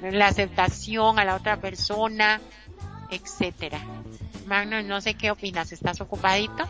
la 0.01 0.27
aceptación 0.27 1.19
a 1.19 1.25
la 1.25 1.35
otra 1.35 1.57
persona, 1.57 2.39
etcétera. 3.09 3.79
Magno, 4.47 4.81
no 4.83 5.01
sé 5.01 5.13
qué 5.13 5.31
opinas, 5.31 5.71
¿estás 5.71 6.01
ocupadito? 6.01 6.67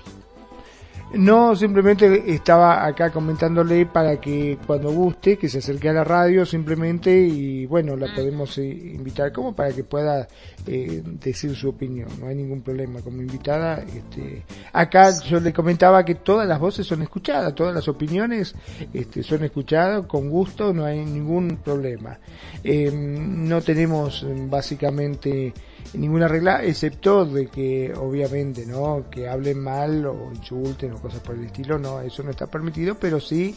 No, 1.14 1.56
simplemente 1.56 2.32
estaba 2.32 2.86
acá 2.86 3.10
comentándole 3.12 3.88
para 3.88 4.22
que 4.22 4.60
cuando 4.68 4.92
guste, 4.92 5.38
que 5.38 5.50
se 5.50 5.58
acerque 5.58 5.90
a 5.90 5.94
la 5.94 6.04
radio 6.04 6.46
simplemente 6.46 7.12
y 7.12 7.66
bueno, 7.66 7.96
la 7.96 8.14
podemos 8.14 8.56
eh, 8.60 8.68
invitar 8.68 9.32
como 9.32 9.56
para 9.56 9.74
que 9.74 9.84
pueda 9.84 10.28
eh, 10.68 11.02
decir 11.04 11.56
su 11.56 11.70
opinión, 11.70 12.10
no 12.20 12.28
hay 12.28 12.36
ningún 12.36 12.62
problema 12.62 13.02
como 13.02 13.24
invitada. 13.24 13.80
Este, 13.80 14.44
acá 14.72 15.20
yo 15.22 15.40
le 15.40 15.52
comentaba 15.52 16.06
que 16.06 16.14
todas 16.14 16.48
las 16.48 16.60
voces 16.60 16.86
son 16.86 17.02
escuchadas, 17.02 17.56
todas 17.56 17.74
las 17.74 17.88
opiniones 17.88 18.54
este, 18.94 19.24
son 19.24 19.44
escuchadas 19.44 20.06
con 20.06 20.30
gusto, 20.30 20.74
no 20.74 20.86
hay 20.86 21.04
ningún 21.04 21.58
problema. 21.58 22.20
Eh, 22.64 22.92
no 22.94 23.62
tenemos 23.62 24.22
eh, 24.22 24.28
básicamente 24.48 25.54
ninguna 25.94 26.28
regla, 26.28 26.64
excepto 26.64 27.26
de 27.26 27.48
que 27.48 27.94
obviamente, 27.96 28.66
¿no? 28.66 29.06
Que 29.10 29.28
hablen 29.28 29.60
mal 29.60 30.06
o 30.06 30.32
insulten 30.34 30.94
o 30.94 31.02
cosas 31.02 31.20
por 31.22 31.36
el 31.36 31.46
estilo, 31.46 31.78
no, 31.78 32.02
eso 32.02 32.24
no 32.24 32.32
está 32.32 32.48
permitido, 32.48 32.96
pero 32.96 33.20
sí 33.20 33.56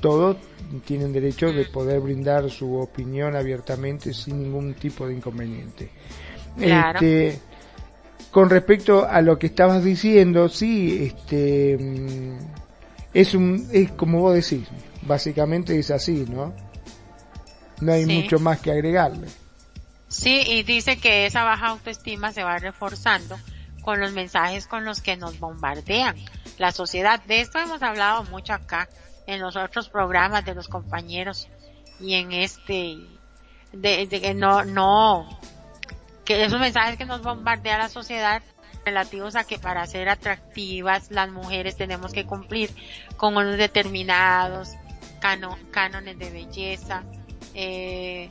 todos 0.00 0.36
tienen 0.84 1.12
derecho 1.12 1.52
de 1.52 1.64
poder 1.66 2.00
brindar 2.00 2.50
su 2.50 2.74
opinión 2.74 3.36
abiertamente 3.36 4.12
sin 4.12 4.42
ningún 4.42 4.74
tipo 4.74 5.06
de 5.06 5.14
inconveniente. 5.14 5.90
Claro. 6.56 6.98
Este, 6.98 7.38
con 8.30 8.50
respecto 8.50 9.06
a 9.06 9.20
lo 9.20 9.38
que 9.38 9.46
estabas 9.48 9.82
diciendo, 9.82 10.48
sí, 10.48 11.06
este, 11.06 11.76
mm, 11.78 12.38
es 13.14 13.34
un, 13.34 13.68
es 13.72 13.92
como 13.92 14.20
vos 14.20 14.34
decís, 14.34 14.66
básicamente 15.02 15.78
es 15.78 15.90
así, 15.90 16.26
¿no? 16.28 16.52
No 17.80 17.92
hay 17.92 18.06
mucho 18.06 18.38
más 18.38 18.60
que 18.60 18.72
agregarle. 18.72 19.28
Sí, 20.08 20.42
y 20.46 20.62
dice 20.62 20.98
que 20.98 21.26
esa 21.26 21.42
baja 21.44 21.68
autoestima 21.68 22.32
se 22.32 22.44
va 22.44 22.58
reforzando 22.58 23.36
con 23.82 24.00
los 24.00 24.12
mensajes 24.12 24.66
con 24.66 24.84
los 24.84 25.00
que 25.00 25.16
nos 25.16 25.38
bombardean 25.38 26.16
la 26.58 26.72
sociedad. 26.72 27.22
De 27.24 27.40
esto 27.40 27.58
hemos 27.58 27.82
hablado 27.82 28.24
mucho 28.24 28.52
acá 28.52 28.88
en 29.26 29.40
los 29.40 29.56
otros 29.56 29.88
programas 29.88 30.44
de 30.44 30.54
los 30.54 30.68
compañeros 30.68 31.48
y 32.00 32.14
en 32.14 32.32
este 32.32 32.96
de, 33.72 34.08
que 34.08 34.34
no 34.34 34.64
no 34.64 35.28
que 36.24 36.44
esos 36.44 36.58
mensajes 36.60 36.96
que 36.96 37.04
nos 37.04 37.22
bombardea 37.22 37.78
la 37.78 37.88
sociedad 37.88 38.42
relativos 38.84 39.36
a 39.36 39.44
que 39.44 39.58
para 39.58 39.86
ser 39.86 40.08
atractivas 40.08 41.10
las 41.10 41.30
mujeres 41.30 41.76
tenemos 41.76 42.12
que 42.12 42.24
cumplir 42.24 42.70
con 43.16 43.36
unos 43.36 43.56
determinados 43.56 44.70
cánones 45.70 46.18
de 46.18 46.30
belleza 46.30 47.04
eh, 47.54 48.30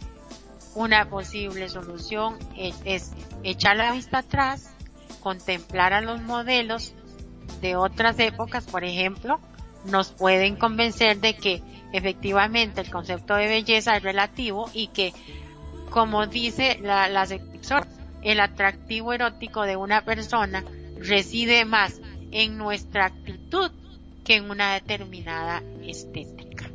una 0.76 1.10
posible 1.10 1.70
solución 1.70 2.38
es, 2.56 3.14
echar 3.44 3.78
la 3.78 3.92
vista 3.94 4.20
atrás 4.20 4.72
contemplar 5.22 5.94
a 5.94 6.02
los 6.02 6.22
modelos 6.22 6.94
de 7.62 7.76
otras 7.76 8.20
épocas 8.20 8.66
por 8.66 8.84
ejemplo 8.84 9.40
nos 9.86 10.12
pueden 10.12 10.58
convencer 10.58 11.20
de 11.20 11.36
que 11.36 11.62
efectivamente 11.94 12.82
el 12.82 12.92
concepto 12.92 13.36
de 13.36 13.48
belleza 13.48 13.96
es 13.96 14.04
relativo 14.04 14.70
y 14.74 14.88
que, 14.88 15.14
como 15.92 16.28
dice 16.28 16.80
la, 16.82 17.08
la 17.08 17.26
el 18.22 18.40
atractivo 18.40 19.14
erótico 19.14 19.64
de 19.64 19.76
una 19.76 20.04
persona 20.04 20.66
reside 20.98 21.64
más 21.66 22.02
en 22.32 22.58
nuestra 22.58 23.06
actitud 23.06 23.72
que 24.24 24.36
en 24.36 24.50
una 24.50 24.74
determinada 24.74 25.62
estética. 25.84 26.70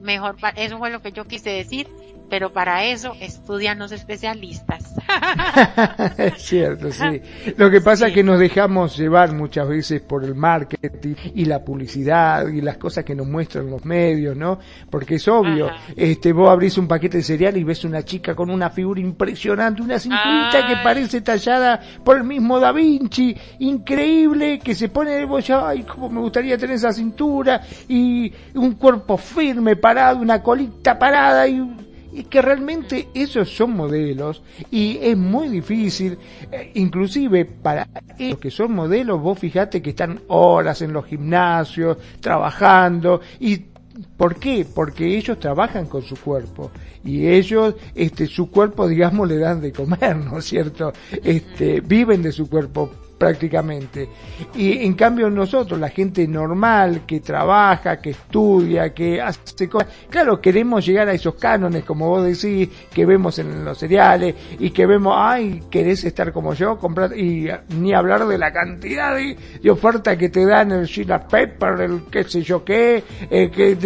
Mejor, 0.00 0.36
eso 0.56 0.78
fue 0.78 0.90
lo 0.90 1.00
que 1.00 1.12
yo 1.12 1.24
quise 1.26 1.50
decir 1.50 1.88
pero 2.28 2.52
para 2.52 2.84
eso 2.84 3.12
estudian 3.20 3.78
los 3.78 3.92
especialistas. 3.92 4.94
es 6.18 6.42
cierto, 6.42 6.90
sí. 6.90 7.20
Lo 7.56 7.70
que 7.70 7.80
pasa 7.80 8.08
es 8.08 8.14
que 8.14 8.22
nos 8.22 8.38
dejamos 8.38 8.96
llevar 8.96 9.32
muchas 9.32 9.68
veces 9.68 10.00
por 10.00 10.24
el 10.24 10.34
marketing 10.34 11.14
y 11.34 11.44
la 11.44 11.64
publicidad 11.64 12.48
y 12.48 12.60
las 12.60 12.76
cosas 12.78 13.04
que 13.04 13.14
nos 13.14 13.26
muestran 13.26 13.70
los 13.70 13.84
medios, 13.84 14.36
¿no? 14.36 14.58
Porque 14.90 15.16
es 15.16 15.28
obvio, 15.28 15.70
este, 15.96 16.32
vos 16.32 16.50
abrís 16.50 16.76
un 16.78 16.88
paquete 16.88 17.18
de 17.18 17.22
cereal 17.22 17.56
y 17.56 17.64
ves 17.64 17.84
una 17.84 18.02
chica 18.04 18.34
con 18.34 18.50
una 18.50 18.70
figura 18.70 19.00
impresionante, 19.00 19.82
una 19.82 19.98
cinturita 19.98 20.66
que 20.66 20.76
parece 20.82 21.20
tallada 21.20 21.80
por 22.04 22.16
el 22.16 22.24
mismo 22.24 22.58
Da 22.58 22.72
Vinci, 22.72 23.36
increíble, 23.60 24.58
que 24.58 24.74
se 24.74 24.88
pone 24.88 25.12
de 25.12 25.24
boya, 25.24 25.68
ay, 25.68 25.82
cómo 25.82 26.08
me 26.08 26.20
gustaría 26.20 26.58
tener 26.58 26.76
esa 26.76 26.92
cintura, 26.92 27.60
y 27.88 28.32
un 28.54 28.74
cuerpo 28.74 29.16
firme, 29.16 29.76
parado, 29.76 30.18
una 30.18 30.42
colita 30.42 30.98
parada, 30.98 31.46
y 31.46 31.85
y 32.16 32.24
que 32.24 32.40
realmente 32.40 33.08
esos 33.12 33.54
son 33.54 33.76
modelos 33.76 34.42
y 34.70 34.98
es 35.02 35.16
muy 35.18 35.50
difícil, 35.50 36.16
eh, 36.50 36.70
inclusive 36.74 37.44
para 37.44 37.86
los 38.18 38.38
que 38.38 38.50
son 38.50 38.72
modelos, 38.72 39.20
vos 39.20 39.38
fijate 39.38 39.82
que 39.82 39.90
están 39.90 40.20
horas 40.28 40.80
en 40.80 40.94
los 40.94 41.04
gimnasios, 41.04 41.98
trabajando 42.20 43.20
y 43.38 43.60
¿Por 44.18 44.36
qué? 44.36 44.66
Porque 44.74 45.16
ellos 45.16 45.40
trabajan 45.40 45.86
con 45.86 46.02
su 46.02 46.16
cuerpo 46.16 46.70
y 47.02 47.28
ellos, 47.28 47.76
este, 47.94 48.26
su 48.26 48.50
cuerpo, 48.50 48.86
digamos, 48.86 49.26
le 49.26 49.38
dan 49.38 49.62
de 49.62 49.72
comer, 49.72 50.16
¿no 50.16 50.38
es 50.38 50.44
cierto? 50.44 50.92
Este, 51.24 51.80
viven 51.80 52.20
de 52.20 52.30
su 52.30 52.46
cuerpo 52.46 52.90
prácticamente. 53.18 54.08
Y 54.54 54.84
en 54.84 54.94
cambio 54.94 55.30
nosotros, 55.30 55.78
la 55.78 55.88
gente 55.88 56.26
normal 56.26 57.02
que 57.06 57.20
trabaja, 57.20 58.00
que 58.00 58.10
estudia, 58.10 58.92
que 58.92 59.20
hace 59.20 59.68
cosas, 59.68 59.88
claro, 60.10 60.40
queremos 60.40 60.84
llegar 60.84 61.08
a 61.08 61.12
esos 61.12 61.34
cánones, 61.34 61.84
como 61.84 62.08
vos 62.08 62.24
decís, 62.24 62.68
que 62.92 63.06
vemos 63.06 63.38
en 63.38 63.64
los 63.64 63.78
cereales 63.78 64.34
y 64.58 64.70
que 64.70 64.86
vemos, 64.86 65.14
ay, 65.16 65.62
querés 65.70 66.04
estar 66.04 66.32
como 66.32 66.54
yo, 66.54 66.78
comprar, 66.78 67.16
y 67.16 67.48
ni 67.70 67.94
hablar 67.94 68.26
de 68.26 68.38
la 68.38 68.52
cantidad 68.52 69.16
de, 69.16 69.36
oferta 69.70 70.16
que 70.16 70.28
te 70.28 70.46
dan 70.46 70.72
el 70.72 70.86
Sheila 70.86 71.26
Pepper, 71.26 71.80
el 71.80 72.02
qué 72.10 72.24
sé 72.24 72.42
yo 72.42 72.64
qué, 72.64 73.02
eh, 73.30 73.50
que 73.50 73.76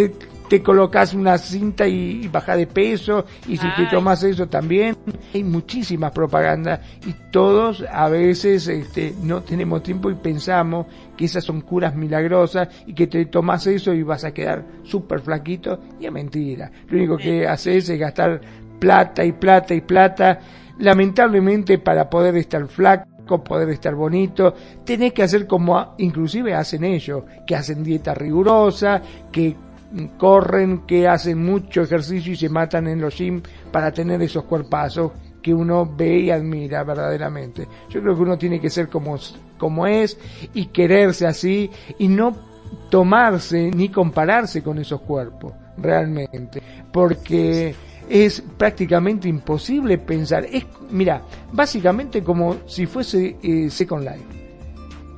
te 0.51 0.65
colocas 0.65 1.15
una 1.15 1.39
cinta 1.39 1.87
y, 1.87 2.27
baja 2.27 2.57
de 2.57 2.67
peso 2.67 3.25
y 3.47 3.57
si 3.57 3.69
te 3.77 3.87
tomas 3.87 4.25
eso 4.25 4.49
también. 4.49 4.97
Hay 5.33 5.45
muchísimas 5.45 6.11
propagandas 6.11 6.81
y 7.07 7.15
todos 7.31 7.85
a 7.89 8.09
veces 8.09 8.67
este, 8.67 9.15
no 9.23 9.43
tenemos 9.43 9.85
tiempo 9.85 10.11
y 10.11 10.17
pensamos 10.17 10.87
que 11.17 11.27
esas 11.27 11.45
son 11.45 11.61
curas 11.61 11.95
milagrosas 11.95 12.69
y 12.85 12.95
que 12.95 13.07
te 13.07 13.25
tomas 13.27 13.65
eso 13.69 13.95
y 13.95 14.03
vas 14.03 14.25
a 14.25 14.35
quedar 14.35 14.65
súper 14.83 15.21
flaquito 15.21 15.79
y 16.01 16.07
es 16.07 16.13
mentira. 16.13 16.69
Lo 16.89 16.99
único 16.99 17.17
que 17.17 17.47
haces 17.47 17.89
es 17.89 17.99
gastar 18.01 18.41
plata 18.81 19.25
y 19.25 19.31
plata 19.31 19.73
y 19.73 19.83
plata. 19.83 20.41
Lamentablemente 20.81 21.79
para 21.79 22.11
poder 22.11 22.37
estar 22.37 22.67
flaco 22.67 23.09
poder 23.39 23.69
estar 23.69 23.95
bonito, 23.95 24.53
tenés 24.85 25.13
que 25.13 25.23
hacer 25.23 25.47
como 25.47 25.95
inclusive 25.99 26.53
hacen 26.53 26.83
ellos, 26.83 27.23
que 27.47 27.55
hacen 27.55 27.85
dieta 27.85 28.13
rigurosa, 28.13 29.01
que 29.31 29.55
corren, 30.17 30.87
que 30.87 31.09
hacen 31.09 31.45
mucho 31.45 31.83
ejercicio 31.83 32.33
y 32.33 32.37
se 32.37 32.49
matan 32.49 32.87
en 32.87 33.01
los 33.01 33.17
gym 33.17 33.43
para 33.73 33.93
tener 33.93 34.23
esos 34.23 34.45
cuerpazos 34.45 35.13
que 35.43 35.55
uno 35.55 35.91
ve 35.97 36.21
y 36.21 36.31
admira 36.31 36.85
verdaderamente. 36.85 37.67
Yo 37.89 38.01
creo 38.01 38.15
que 38.15 38.23
uno 38.23 38.39
tiene 38.39 38.61
que 38.61 38.71
ser 38.71 38.89
como, 38.89 39.17
como 39.59 39.87
es 39.87 40.19
y 40.55 40.67
quererse 40.67 41.27
así 41.27 41.71
y 41.99 42.09
no 42.09 42.37
tomarse 42.89 43.71
ni 43.71 43.89
compararse 43.89 44.63
con 44.63 44.79
esos 44.79 45.01
cuerpos, 45.01 45.53
realmente, 45.77 46.63
porque 46.93 47.75
es 48.09 48.43
prácticamente 48.57 49.29
imposible 49.29 49.99
pensar. 49.99 50.45
Es, 50.45 50.67
mira, 50.91 51.23
básicamente 51.53 52.23
como 52.23 52.59
si 52.67 52.87
fuese 52.87 53.37
eh, 53.43 53.71
Second 53.71 54.05
Life. 54.05 54.41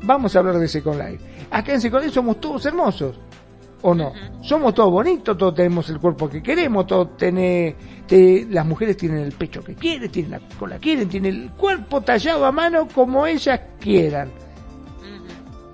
Vamos 0.04 0.34
a 0.34 0.40
hablar 0.40 0.58
de 0.58 0.68
Second 0.68 0.98
Life. 0.98 1.24
Acá 1.50 1.74
en 1.74 1.80
Second 1.80 2.04
Life 2.04 2.14
somos 2.14 2.40
todos 2.40 2.64
hermosos 2.66 3.18
o 3.82 3.94
no. 3.94 4.12
Somos 4.40 4.74
todos 4.74 4.90
bonitos, 4.90 5.36
todos 5.36 5.54
tenemos 5.54 5.88
el 5.90 5.98
cuerpo 5.98 6.28
que 6.28 6.42
queremos, 6.42 6.86
todos 6.86 7.16
tenemos, 7.16 7.76
las 8.50 8.66
mujeres 8.66 8.96
tienen 8.96 9.18
el 9.18 9.32
pecho 9.32 9.62
que 9.62 9.74
quieren, 9.74 10.10
tienen 10.10 10.32
la 10.32 10.40
cola 10.58 10.76
que 10.76 10.82
quieren, 10.82 11.08
tienen 11.08 11.34
el 11.34 11.50
cuerpo 11.50 12.00
tallado 12.00 12.46
a 12.46 12.52
mano 12.52 12.88
como 12.88 13.26
ellas 13.26 13.60
quieran. 13.80 14.30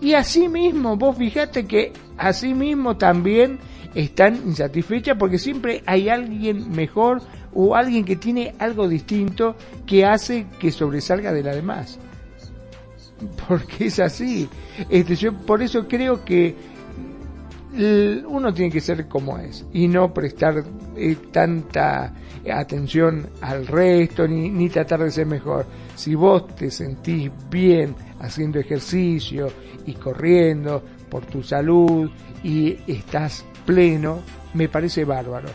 Y 0.01 0.15
así 0.15 0.49
mismo, 0.49 0.97
vos 0.97 1.17
fijate 1.17 1.67
que 1.67 1.93
así 2.17 2.55
mismo 2.55 2.97
también 2.97 3.59
están 3.95 4.37
insatisfechas 4.47 5.17
porque 5.19 5.39
siempre 5.39 5.83
hay 5.87 6.09
alguien 6.09 6.71
mejor 6.71 7.21
o 7.53 7.75
alguien 7.75 8.05
que 8.05 8.17
tiene 8.17 8.55
algo 8.59 8.89
distinto 8.89 9.57
que 9.87 10.05
hace 10.05 10.47
que 10.61 10.71
sobresalga 10.71 11.33
de 11.33 11.43
la 11.43 11.55
demás. 11.55 11.99
Porque 13.49 13.87
es 13.87 13.99
así. 13.99 14.49
Este, 14.89 15.17
yo 15.17 15.33
por 15.33 15.63
eso 15.63 15.89
creo 15.89 16.25
que 16.25 16.55
uno 17.73 18.53
tiene 18.53 18.73
que 18.73 18.81
ser 18.81 19.07
como 19.09 19.39
es 19.39 19.65
y 19.73 19.89
no 19.89 20.13
prestar 20.13 20.65
eh, 20.97 21.17
tanta 21.31 22.15
atención 22.51 23.29
al 23.41 23.67
resto 23.67 24.27
ni, 24.27 24.49
ni 24.51 24.69
tratar 24.69 25.03
de 25.03 25.11
ser 25.11 25.27
mejor. 25.27 25.67
Si 25.95 26.15
vos 26.15 26.55
te 26.55 26.71
sentís 26.71 27.31
bien 27.51 27.95
haciendo 28.21 28.59
ejercicio 28.59 29.49
y 29.87 29.95
corriendo 29.95 30.83
por 31.11 31.27
tu 31.27 31.43
salud 31.43 32.11
y 32.43 32.77
estás 32.87 33.45
pleno, 33.67 34.21
me 34.55 34.69
parece 34.69 35.05
bárbaro. 35.05 35.49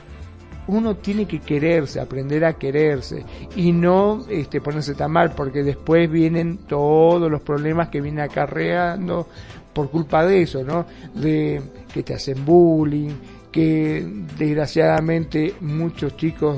Uno 0.65 0.95
tiene 0.95 1.25
que 1.25 1.39
quererse, 1.39 1.99
aprender 1.99 2.45
a 2.45 2.53
quererse 2.53 3.25
y 3.55 3.73
no 3.73 4.25
este, 4.29 4.61
ponerse 4.61 4.95
tan 4.95 5.11
mal 5.11 5.33
porque 5.35 5.61
después 5.61 6.09
vienen 6.09 6.59
todos 6.59 7.29
los 7.29 7.41
problemas 7.41 7.89
que 7.89 7.99
vienen 7.99 8.21
acarreando 8.21 9.27
por 9.73 9.89
culpa 9.89 10.25
de 10.25 10.43
eso, 10.43 10.63
¿no? 10.63 10.85
De 11.15 11.61
que 11.93 12.03
te 12.03 12.13
hacen 12.15 12.43
bullying, 12.43 13.11
que 13.51 14.05
desgraciadamente 14.37 15.55
muchos 15.61 16.17
chicos 16.17 16.57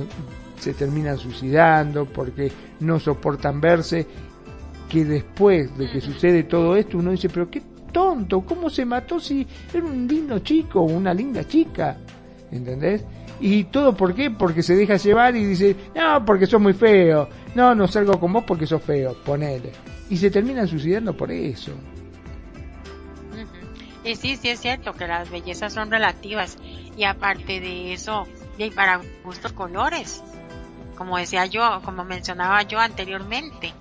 se 0.59 0.73
terminan 0.73 1.17
suicidando 1.17 2.05
porque 2.05 2.51
no 2.79 2.99
soportan 2.99 3.59
verse, 3.59 4.07
que 4.89 5.03
después 5.03 5.77
de 5.77 5.91
que 5.91 5.99
sucede 5.99 6.43
todo 6.43 6.75
esto 6.77 6.97
uno 6.97 7.11
dice, 7.11 7.29
pero 7.29 7.49
qué 7.49 7.61
tonto, 7.91 8.41
¿cómo 8.41 8.69
se 8.69 8.85
mató 8.85 9.19
si 9.19 9.45
era 9.73 9.85
un 9.85 10.07
lindo 10.07 10.39
chico 10.39 10.81
o 10.81 10.85
una 10.85 11.13
linda 11.13 11.45
chica? 11.45 11.97
¿Entendés? 12.51 13.03
Y 13.39 13.65
todo 13.65 13.95
por 13.95 14.13
qué? 14.13 14.31
Porque 14.31 14.63
se 14.63 14.75
deja 14.75 14.95
llevar 14.95 15.35
y 15.35 15.43
dice, 15.43 15.75
no, 15.93 16.23
porque 16.23 16.45
sos 16.45 16.61
muy 16.61 16.73
feo, 16.73 17.27
no, 17.53 17.75
no 17.75 17.87
salgo 17.87 18.17
con 18.19 18.31
vos 18.31 18.45
porque 18.47 18.65
sos 18.65 18.81
feo, 18.81 19.15
ponele. 19.25 19.71
Y 20.09 20.17
se 20.17 20.31
terminan 20.31 20.67
suicidando 20.67 21.15
por 21.15 21.31
eso. 21.31 21.71
Y 24.05 24.15
sí, 24.15 24.37
sí 24.37 24.49
es 24.49 24.59
cierto 24.59 24.93
que 24.93 25.07
las 25.07 25.31
bellezas 25.31 25.73
son 25.73 25.89
relativas 25.89 26.59
y 26.95 27.05
aparte 27.05 27.59
de 27.59 27.91
eso, 27.91 28.27
y 28.55 28.69
para 28.69 29.01
gustos 29.23 29.51
colores, 29.51 30.23
como 30.95 31.17
decía 31.17 31.47
yo, 31.47 31.81
como 31.83 32.05
mencionaba 32.05 32.61
yo 32.61 32.79
anteriormente, 32.79 33.73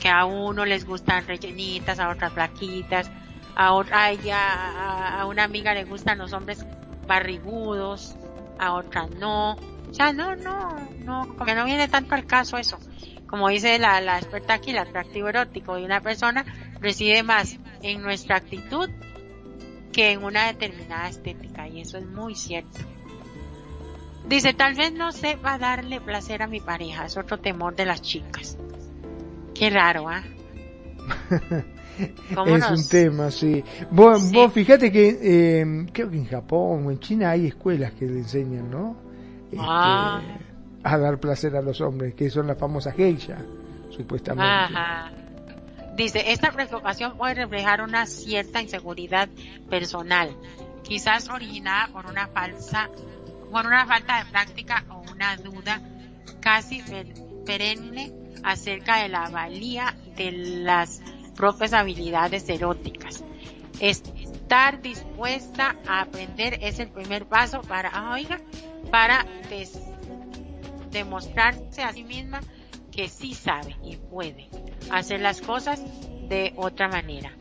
que 0.00 0.08
a 0.08 0.24
uno 0.24 0.64
les 0.64 0.84
gustan 0.84 1.24
rellenitas, 1.24 2.00
a 2.00 2.10
otras 2.10 2.32
flaquitas, 2.32 3.12
a 3.54 3.72
otra, 3.74 4.06
a, 4.06 4.10
ella, 4.10 5.20
a 5.20 5.26
una 5.26 5.44
amiga 5.44 5.72
le 5.72 5.84
gustan 5.84 6.18
los 6.18 6.32
hombres 6.32 6.66
barrigudos, 7.06 8.16
a 8.58 8.72
otras 8.72 9.08
no. 9.10 9.52
O 9.52 9.94
sea, 9.94 10.12
no, 10.12 10.34
no, 10.34 10.76
no, 11.04 11.28
como 11.28 11.44
que 11.44 11.54
no 11.54 11.64
viene 11.64 11.86
tanto 11.86 12.16
al 12.16 12.26
caso 12.26 12.58
eso. 12.58 12.80
Como 13.28 13.48
dice 13.48 13.78
la, 13.78 14.00
la 14.00 14.18
experta 14.18 14.54
aquí, 14.54 14.72
el 14.72 14.78
atractivo 14.78 15.28
erótico 15.28 15.76
de 15.76 15.84
una 15.84 16.00
persona 16.00 16.44
reside 16.80 17.22
más 17.22 17.56
en 17.82 18.02
nuestra 18.02 18.36
actitud 18.36 18.90
que 19.92 20.12
en 20.12 20.24
una 20.24 20.46
determinada 20.46 21.08
estética 21.08 21.68
y 21.68 21.80
eso 21.80 21.98
es 21.98 22.06
muy 22.06 22.34
cierto. 22.34 22.80
Dice, 24.28 24.54
tal 24.54 24.74
vez 24.74 24.92
no 24.92 25.12
sepa 25.12 25.58
darle 25.58 26.00
placer 26.00 26.42
a 26.42 26.46
mi 26.46 26.60
pareja, 26.60 27.04
es 27.04 27.16
otro 27.16 27.38
temor 27.38 27.74
de 27.76 27.86
las 27.86 28.00
chicas. 28.00 28.56
Qué 29.54 29.68
raro, 29.68 30.08
¿ah? 30.08 30.22
es 32.46 32.70
un 32.70 32.88
tema, 32.88 33.30
sí. 33.30 33.62
Vos, 33.90 34.32
vos 34.32 34.52
fíjate 34.52 34.90
que 34.90 35.18
eh, 35.20 35.86
creo 35.92 36.10
que 36.10 36.16
en 36.16 36.26
Japón 36.26 36.86
o 36.86 36.90
en 36.90 36.98
China 37.00 37.30
hay 37.30 37.48
escuelas 37.48 37.92
que 37.92 38.06
le 38.06 38.18
enseñan, 38.18 38.70
¿no? 38.70 38.96
Este, 39.50 39.58
ah. 39.60 40.22
A 40.84 40.98
dar 40.98 41.18
placer 41.18 41.54
a 41.56 41.62
los 41.62 41.80
hombres, 41.80 42.14
que 42.14 42.30
son 42.30 42.46
las 42.46 42.58
famosas 42.58 42.94
geisha, 42.94 43.38
supuestamente. 43.90 44.50
Ajá. 44.50 45.12
Dice, 45.96 46.32
esta 46.32 46.52
preocupación 46.52 47.16
puede 47.18 47.34
reflejar 47.34 47.82
una 47.82 48.06
cierta 48.06 48.62
inseguridad 48.62 49.28
personal, 49.68 50.34
quizás 50.82 51.28
originada 51.28 51.88
por 51.88 52.06
una 52.06 52.28
falsa, 52.28 52.88
por 53.50 53.66
una 53.66 53.86
falta 53.86 54.24
de 54.24 54.30
práctica 54.30 54.84
o 54.88 55.02
una 55.12 55.36
duda 55.36 55.82
casi 56.40 56.82
perenne 57.44 58.12
acerca 58.42 59.02
de 59.02 59.08
la 59.08 59.28
valía 59.28 59.94
de 60.16 60.32
las 60.32 61.02
propias 61.36 61.74
habilidades 61.74 62.48
eróticas. 62.48 63.22
Estar 63.78 64.80
dispuesta 64.80 65.76
a 65.86 66.02
aprender 66.02 66.58
es 66.62 66.78
el 66.78 66.88
primer 66.88 67.26
paso 67.26 67.60
para, 67.62 67.90
ah, 67.90 68.12
oiga, 68.12 68.40
para 68.90 69.26
demostrarse 70.90 71.82
a 71.82 71.92
sí 71.92 72.04
misma 72.04 72.40
que 72.92 73.08
sí 73.08 73.34
sabe 73.34 73.76
y 73.82 73.96
puede 73.96 74.48
hacer 74.90 75.20
las 75.20 75.40
cosas 75.40 75.82
de 76.28 76.52
otra 76.56 76.88
manera. 76.88 77.32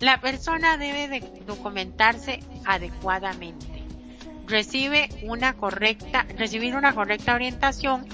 La 0.00 0.20
persona 0.20 0.76
debe 0.76 1.08
de 1.08 1.20
documentarse 1.46 2.40
adecuadamente. 2.64 3.84
Recibe 4.46 5.08
una 5.22 5.54
correcta, 5.54 6.26
recibir 6.36 6.74
una 6.74 6.94
correcta 6.94 7.34
orientación 7.34 8.06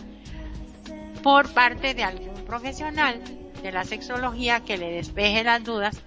por 1.22 1.52
parte 1.52 1.94
de 1.94 2.04
algún 2.04 2.44
profesional 2.44 3.22
de 3.62 3.72
la 3.72 3.84
sexología 3.84 4.60
que 4.60 4.78
le 4.78 4.92
despeje 4.92 5.42
las 5.44 5.64
dudas, 5.64 6.00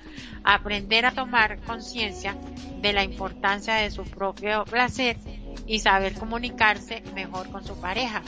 aprender 0.43 1.05
a 1.05 1.11
tomar 1.11 1.59
conciencia 1.61 2.37
de 2.81 2.93
la 2.93 3.03
importancia 3.03 3.75
de 3.75 3.91
su 3.91 4.03
propio 4.03 4.63
placer 4.65 5.17
y 5.65 5.79
saber 5.79 6.13
comunicarse 6.13 7.03
mejor 7.13 7.51
con 7.51 7.65
su 7.65 7.79
pareja. 7.79 8.21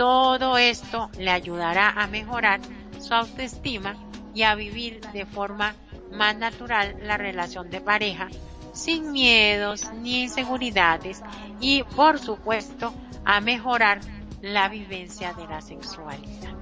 Todo 0.00 0.56
esto 0.56 1.10
le 1.18 1.30
ayudará 1.30 1.90
a 1.90 2.06
mejorar 2.06 2.60
su 2.98 3.12
autoestima 3.12 3.96
y 4.34 4.44
a 4.44 4.54
vivir 4.54 5.02
de 5.12 5.26
forma 5.26 5.74
más 6.10 6.34
natural 6.38 6.96
la 7.02 7.18
relación 7.18 7.68
de 7.68 7.82
pareja, 7.82 8.28
sin 8.72 9.12
miedos 9.12 9.92
ni 10.00 10.22
inseguridades 10.22 11.20
y 11.60 11.82
por 11.82 12.18
supuesto 12.18 12.94
a 13.26 13.42
mejorar 13.42 14.00
la 14.40 14.70
vivencia 14.70 15.34
de 15.34 15.46
la 15.46 15.60
sexualidad. 15.60 16.54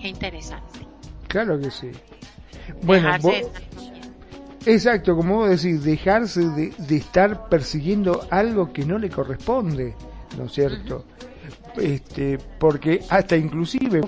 Qué 0.00 0.06
interesante. 0.06 0.86
Claro 1.26 1.58
que 1.58 1.72
sí. 1.72 1.90
Bueno, 2.82 3.10
exacto, 4.64 5.16
como 5.16 5.38
vos 5.38 5.50
decís, 5.50 5.82
dejarse 5.82 6.42
de, 6.50 6.96
estar 6.96 7.48
persiguiendo 7.48 8.24
algo 8.30 8.72
que 8.72 8.84
no 8.84 8.96
le 8.96 9.10
corresponde, 9.10 9.96
¿no 10.38 10.44
es 10.44 10.52
cierto? 10.52 11.04
Este, 11.76 12.38
porque 12.58 13.00
hasta 13.08 13.36
inclusive 13.36 14.00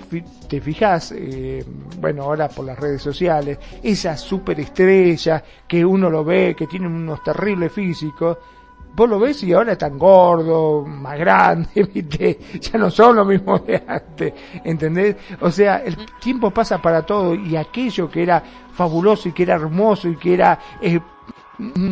te 0.49 0.61
fijas, 0.61 1.13
eh, 1.17 1.65
bueno, 2.01 2.25
ahora 2.25 2.49
por 2.49 2.65
las 2.65 2.79
redes 2.79 3.03
sociales, 3.03 3.59
esa 3.83 4.17
superestrella 4.17 5.43
que 5.67 5.85
uno 5.85 6.11
lo 6.11 6.25
ve, 6.25 6.55
que 6.57 6.67
tiene 6.67 6.87
unos 6.87 7.23
terribles 7.23 7.73
físicos, 7.73 8.39
vos 8.95 9.09
lo 9.09 9.19
ves 9.19 9.43
y 9.43 9.53
ahora 9.53 9.73
están 9.73 9.99
gordos, 9.99 10.87
más 10.87 11.19
grandes, 11.19 11.93
¿viste? 11.95 12.39
ya 12.61 12.79
no 12.79 12.91
son 12.91 13.17
lo 13.17 13.25
mismo 13.25 13.59
de 13.59 13.83
antes, 13.87 14.33
¿entendés? 14.65 15.17
O 15.41 15.51
sea, 15.51 15.79
el 15.79 15.97
tiempo 16.21 16.51
pasa 16.51 16.81
para 16.81 17.03
todo 17.03 17.35
y 17.35 17.57
aquello 17.57 18.09
que 18.09 18.23
era 18.23 18.43
fabuloso 18.73 19.29
y 19.29 19.33
que 19.33 19.45
era 19.45 19.55
hermoso 19.55 20.09
y 20.09 20.17
que 20.17 20.35
era 20.35 20.59
eh, 20.81 21.01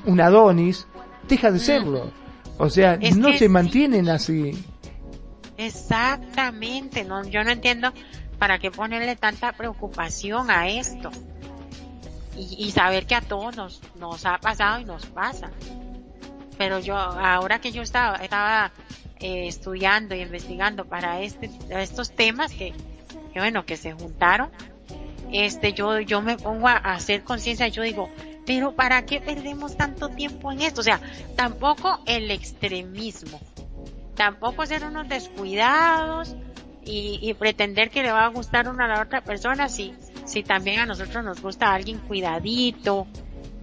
un 0.07 0.21
Adonis, 0.21 0.87
deja 1.29 1.51
de 1.51 1.59
serlo. 1.59 2.11
O 2.59 2.69
sea, 2.69 2.99
no 3.17 3.33
se 3.33 3.49
mantienen 3.49 4.09
así. 4.09 4.53
Exactamente, 5.57 7.05
no, 7.05 7.25
yo 7.27 7.45
no 7.45 7.51
entiendo 7.51 7.93
para 8.39 8.59
qué 8.59 8.71
ponerle 8.71 9.17
tanta 9.17 9.53
preocupación 9.53 10.51
a 10.51 10.69
esto. 10.69 11.11
Y, 12.37 12.71
saber 12.71 13.07
que 13.07 13.15
a 13.15 13.21
todos 13.21 13.55
nos, 13.57 13.83
nos 13.97 14.25
ha 14.25 14.39
pasado 14.39 14.81
y 14.81 14.85
nos 14.87 15.05
pasa. 15.05 15.51
Pero 16.57 16.79
yo, 16.79 16.97
ahora 16.97 17.61
que 17.61 17.73
yo 17.73 17.83
estaba, 17.83 18.17
estaba 18.17 18.73
eh, 19.21 19.47
estudiando 19.47 20.15
y 20.15 20.23
investigando 20.23 20.87
para 20.87 21.21
este, 21.21 21.51
estos 21.69 22.11
temas 22.13 22.53
que, 22.53 22.73
que, 23.33 23.39
bueno, 23.39 23.67
que 23.67 23.77
se 23.77 23.93
juntaron, 23.93 24.51
este, 25.31 25.75
yo, 25.75 26.01
yo 26.01 26.23
me 26.23 26.39
pongo 26.39 26.69
a 26.69 26.77
hacer 26.77 27.23
conciencia, 27.23 27.69
yo 27.69 27.83
digo, 27.83 28.09
pero 28.47 28.75
¿para 28.75 29.05
qué 29.05 29.21
perdemos 29.21 29.77
tanto 29.77 30.09
tiempo 30.09 30.51
en 30.51 30.63
esto? 30.63 30.81
O 30.81 30.85
sea, 30.85 31.01
tampoco 31.37 32.01
el 32.07 32.31
extremismo 32.31 33.41
tampoco 34.15 34.67
ser 34.67 34.85
unos 34.85 35.09
descuidados 35.09 36.37
y, 36.85 37.33
pretender 37.35 37.91
que 37.91 38.03
le 38.03 38.13
va 38.13 38.25
a 38.25 38.29
gustar 38.29 38.69
una 38.69 38.87
a 38.87 38.89
la 38.89 39.03
otra 39.03 39.23
persona 39.23 39.69
si, 39.69 39.95
si 40.25 40.43
también 40.43 40.81
a 40.81 40.87
nosotros 40.87 41.25
nos 41.25 41.41
gusta 41.41 41.73
alguien 41.73 41.99
cuidadito, 41.99 43.07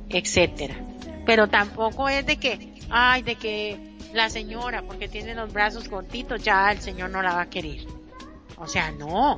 etcétera. 0.10 0.76
Pero 1.26 1.48
tampoco 1.48 2.08
es 2.08 2.26
de 2.26 2.38
que, 2.38 2.74
ay, 2.90 3.22
de 3.22 3.36
que 3.36 3.90
la 4.14 4.30
señora, 4.30 4.84
porque 4.84 5.08
tiene 5.08 5.36
los 5.36 5.52
brazos 5.52 5.88
cortitos, 5.90 6.42
ya 6.42 6.72
el 6.72 6.80
señor 6.80 7.10
no 7.10 7.22
la 7.22 7.34
va 7.34 7.42
a 7.42 7.50
querer. 7.50 7.86
O 8.58 8.68
sea, 8.68 8.92
no. 8.92 9.38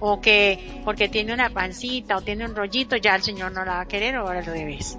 O 0.00 0.20
que 0.20 0.80
porque 0.84 1.08
tiene 1.08 1.32
una 1.32 1.50
pancita 1.50 2.16
o 2.16 2.20
tiene 2.20 2.44
un 2.44 2.54
rollito, 2.54 2.96
ya 2.96 3.16
el 3.16 3.22
señor 3.22 3.52
no 3.52 3.64
la 3.64 3.74
va 3.74 3.80
a 3.82 3.88
querer 3.88 4.18
o 4.18 4.28
al 4.28 4.44
revés. 4.44 4.98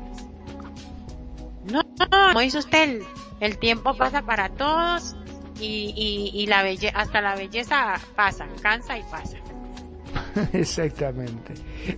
No, 1.65 1.81
como 2.09 2.39
dice 2.39 2.57
usted, 2.57 3.01
el 3.39 3.57
tiempo 3.59 3.95
pasa 3.95 4.23
para 4.23 4.49
todos 4.49 5.15
y, 5.59 6.31
y, 6.33 6.47
la 6.47 6.63
belleza, 6.63 6.97
hasta 6.97 7.21
la 7.21 7.35
belleza 7.35 7.95
pasa, 8.15 8.47
cansa 8.61 8.97
y 8.97 9.03
pasa. 9.03 9.37
Exactamente. 10.53 11.53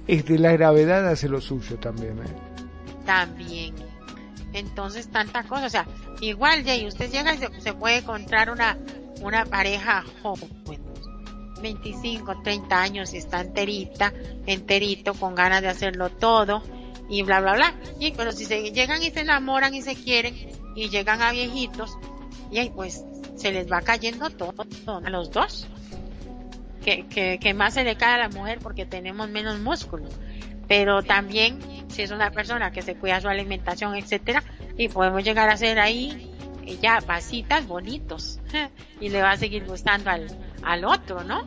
Este, 0.07 0.37
la 0.37 0.51
gravedad 0.53 1.07
hace 1.07 1.29
lo 1.29 1.41
suyo 1.41 1.77
también. 1.77 2.19
¿eh? 2.19 3.05
También. 3.05 3.75
Entonces, 4.53 5.09
tanta 5.09 5.43
cosa. 5.43 5.65
O 5.65 5.69
sea, 5.69 5.87
igual, 6.19 6.63
Jay, 6.63 6.85
usted 6.87 7.09
llega 7.11 7.33
y 7.33 7.61
se, 7.61 7.73
puede 7.73 7.97
encontrar 7.97 8.49
una, 8.49 8.77
una 9.21 9.45
pareja 9.45 10.03
joven, 10.21 10.49
25, 11.61 12.41
30 12.43 12.81
años 12.81 13.13
y 13.13 13.17
está 13.17 13.41
enterita, 13.41 14.13
enterito, 14.45 15.13
con 15.13 15.35
ganas 15.35 15.61
de 15.61 15.69
hacerlo 15.69 16.09
todo 16.09 16.63
y 17.09 17.23
bla, 17.23 17.41
bla, 17.41 17.53
bla. 17.53 17.75
Y, 17.99 18.11
pero 18.11 18.31
si 18.31 18.45
se 18.45 18.71
llegan 18.71 19.03
y 19.03 19.11
se 19.11 19.21
enamoran 19.21 19.73
y 19.73 19.81
se 19.81 19.95
quieren 19.95 20.35
y 20.75 20.89
llegan 20.89 21.21
a 21.21 21.31
viejitos, 21.31 21.97
y 22.49 22.59
ahí 22.59 22.69
pues 22.69 23.05
se 23.41 23.51
les 23.51 23.71
va 23.71 23.81
cayendo 23.81 24.29
todo, 24.29 24.65
a 25.03 25.09
los 25.09 25.31
dos. 25.31 25.67
Que, 26.83 27.05
que, 27.39 27.53
más 27.53 27.75
se 27.75 27.83
le 27.83 27.95
cae 27.95 28.15
a 28.15 28.17
la 28.17 28.29
mujer 28.29 28.59
porque 28.59 28.85
tenemos 28.85 29.29
menos 29.29 29.59
músculo. 29.59 30.09
Pero 30.67 31.03
también, 31.03 31.59
si 31.89 32.01
es 32.01 32.11
una 32.11 32.31
persona 32.31 32.71
que 32.71 32.81
se 32.81 32.95
cuida 32.95 33.21
su 33.21 33.27
alimentación, 33.27 33.95
etcétera, 33.95 34.43
y 34.77 34.87
podemos 34.87 35.23
llegar 35.23 35.49
a 35.49 35.57
ser 35.57 35.79
ahí 35.79 36.31
eh, 36.65 36.77
ya 36.81 36.99
pasitas 37.01 37.67
bonitos. 37.67 38.39
y 39.01 39.09
le 39.09 39.21
va 39.21 39.31
a 39.31 39.37
seguir 39.37 39.65
gustando 39.65 40.09
al, 40.09 40.27
al 40.63 40.85
otro, 40.85 41.23
¿no? 41.23 41.43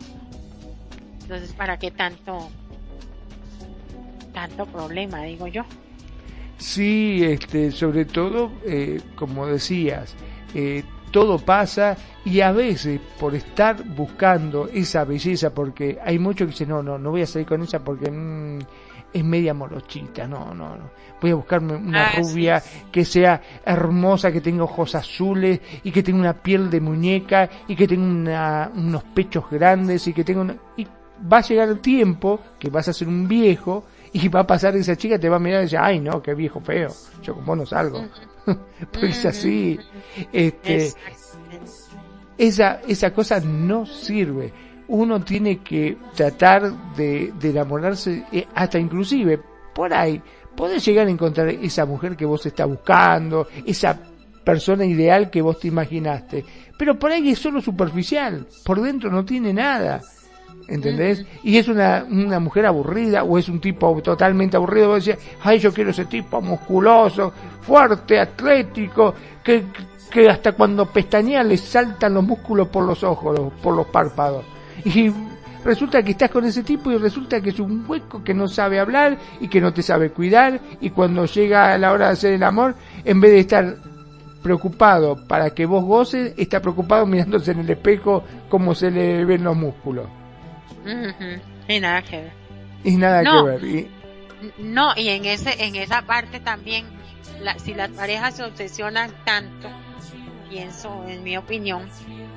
Entonces, 1.23 1.53
¿para 1.53 1.79
qué 1.79 1.91
tanto, 1.91 2.49
tanto 4.33 4.67
problema, 4.67 5.23
digo 5.23 5.47
yo? 5.49 5.65
Sí, 6.59 7.25
este, 7.25 7.73
sobre 7.73 8.05
todo, 8.05 8.53
eh, 8.65 9.01
como 9.17 9.47
decías, 9.47 10.15
eh, 10.55 10.85
todo 11.15 11.39
pasa 11.39 11.97
y 12.25 12.41
a 12.41 12.51
veces 12.51 13.01
por 13.21 13.37
estar 13.37 13.85
buscando 13.85 14.67
esa 14.67 15.05
belleza, 15.05 15.55
porque 15.55 15.97
hay 16.05 16.19
muchos 16.19 16.47
que 16.47 16.51
dicen, 16.51 16.71
no, 16.71 16.83
no, 16.83 16.99
no 16.99 17.13
voy 17.13 17.23
a 17.23 17.27
salir 17.27 17.47
con 17.47 17.63
ella 17.63 17.79
porque 17.79 18.11
mm, 18.11 18.59
es 19.13 19.25
media 19.25 19.55
morochita, 19.55 20.27
no, 20.27 20.53
no, 20.53 20.77
no. 20.77 20.91
Voy 21.23 21.31
a 21.31 21.37
buscarme 21.37 21.77
una 21.77 22.09
ah, 22.09 22.13
rubia 22.17 22.61
que 22.91 23.05
sea 23.05 23.41
hermosa, 23.65 24.33
que 24.33 24.41
tenga 24.41 24.65
ojos 24.65 24.97
azules 24.97 25.61
y 25.85 25.93
que 25.93 26.03
tenga 26.03 26.19
una 26.19 26.35
piel 26.35 26.69
de 26.69 26.81
muñeca 26.81 27.49
y 27.69 27.77
que 27.77 27.87
tenga 27.87 28.73
unos 28.75 29.05
pechos 29.05 29.45
grandes 29.49 30.09
y 30.09 30.13
que 30.13 30.25
tenga 30.25 30.41
una... 30.41 30.57
Y 30.77 30.85
va 31.33 31.39
a 31.39 31.43
llegar 31.43 31.69
el 31.69 31.79
tiempo 31.79 32.41
que 32.59 32.71
vas 32.71 32.89
a 32.89 32.93
ser 32.93 33.07
un 33.07 33.29
viejo 33.29 33.85
y 34.15 34.29
va 34.29 34.41
a 34.41 34.47
pasar 34.47 34.77
esa 34.77 34.97
chica, 34.97 35.19
te 35.19 35.29
va 35.29 35.37
a 35.37 35.41
mirar 35.41 35.61
y 35.61 35.65
decir, 35.65 35.79
ay 35.83 35.99
no, 35.99 36.23
qué 36.23 36.35
viejo 36.35 36.61
feo, 36.61 36.89
yo 37.21 37.35
como 37.35 37.57
no 37.57 37.67
salgo. 37.67 38.07
pues 38.93 39.27
así, 39.27 39.77
este, 40.33 40.93
esa, 42.39 42.81
esa 42.87 43.13
cosa 43.13 43.41
no 43.41 43.85
sirve. 43.85 44.53
Uno 44.87 45.21
tiene 45.25 45.59
que 45.59 45.99
tratar 46.15 46.95
de, 46.95 47.33
de 47.41 47.51
enamorarse, 47.51 48.25
eh, 48.31 48.47
hasta 48.55 48.79
inclusive, 48.79 49.41
por 49.75 49.93
ahí, 49.93 50.23
podés 50.55 50.85
llegar 50.85 51.09
a 51.09 51.11
encontrar 51.11 51.49
esa 51.49 51.85
mujer 51.85 52.17
que 52.17 52.25
vos 52.25 52.47
estás 52.47 52.69
buscando, 52.69 53.49
esa 53.67 53.99
persona 54.45 54.85
ideal 54.85 55.29
que 55.29 55.43
vos 55.43 55.59
te 55.59 55.67
imaginaste. 55.67 56.45
Pero 56.79 57.01
por 57.01 57.11
ahí 57.11 57.31
es 57.31 57.41
solo 57.41 57.61
superficial, 57.61 58.47
por 58.65 58.81
dentro 58.81 59.11
no 59.11 59.25
tiene 59.25 59.53
nada. 59.53 60.01
¿Entendés? 60.67 61.25
Y 61.43 61.59
es 61.59 61.69
una, 61.69 62.07
una 62.11 62.41
mujer 62.41 62.67
aburrida 62.67 63.23
o 63.23 63.39
es 63.39 63.49
un 63.49 63.61
tipo 63.61 64.01
totalmente 64.03 64.57
aburrido. 64.57 64.89
Vos 64.89 65.05
decís, 65.05 65.23
ay, 65.43 65.59
yo 65.59 65.73
quiero 65.73 65.91
ese 65.91 66.07
tipo 66.07 66.41
musculoso, 66.41 67.33
fuerte, 67.61 68.19
atlético, 68.19 69.15
que, 69.43 69.65
que 70.11 70.29
hasta 70.29 70.53
cuando 70.53 70.87
pestañea 70.87 71.43
le 71.43 71.57
saltan 71.59 72.15
los 72.15 72.25
músculos 72.25 72.69
por 72.69 72.85
los 72.85 73.03
ojos, 73.03 73.53
por 73.63 73.77
los 73.77 73.87
párpados. 73.89 74.45
Y 74.85 75.13
resulta 75.65 76.03
que 76.03 76.13
estás 76.13 76.31
con 76.31 76.45
ese 76.45 76.63
tipo 76.63 76.91
y 76.91 76.97
resulta 76.97 77.41
que 77.41 77.51
es 77.51 77.61
un 77.61 77.85
hueco 77.87 78.23
que 78.23 78.35
no 78.35 78.49
sabe 78.49 78.81
hablar 78.81 79.19
y 79.41 79.49
que 79.49 79.61
no 79.61 79.73
te 79.73 79.83
sabe 79.83 80.11
cuidar 80.11 80.61
y 80.81 80.91
cuando 80.91 81.25
llega 81.27 81.77
la 81.79 81.93
hora 81.93 82.07
de 82.07 82.13
hacer 82.13 82.35
el 82.35 82.43
amor, 82.43 82.75
en 83.05 83.21
vez 83.21 83.33
de 83.33 83.39
estar 83.41 83.77
preocupado 84.43 85.27
para 85.27 85.51
que 85.51 85.65
vos 85.65 85.85
goces, 85.85 86.35
está 86.37 86.61
preocupado 86.61 87.07
mirándose 87.07 87.53
en 87.53 87.61
el 87.61 87.71
espejo 87.71 88.25
cómo 88.51 88.75
se 88.75 88.91
le 88.91 89.25
ven 89.25 89.43
los 89.43 89.57
músculos. 89.57 90.07
Y 91.69 91.81
nada 91.81 92.03
que 92.03 92.17
ver. 92.21 92.33
Y 92.85 92.97
nada 92.97 93.23
que 93.23 93.43
ver. 93.43 93.89
No, 94.59 94.93
y 94.97 95.09
en 95.09 95.25
ese, 95.25 95.65
en 95.65 95.77
esa 95.77 96.03
parte 96.03 96.41
también, 96.41 96.87
si 97.59 97.75
las 97.75 97.91
parejas 97.91 98.37
se 98.37 98.45
obsesionan 98.45 99.13
tanto, 99.25 99.69
pienso, 100.51 101.05
en 101.09 101.23
mi 101.23 101.37
opinión, 101.37 101.89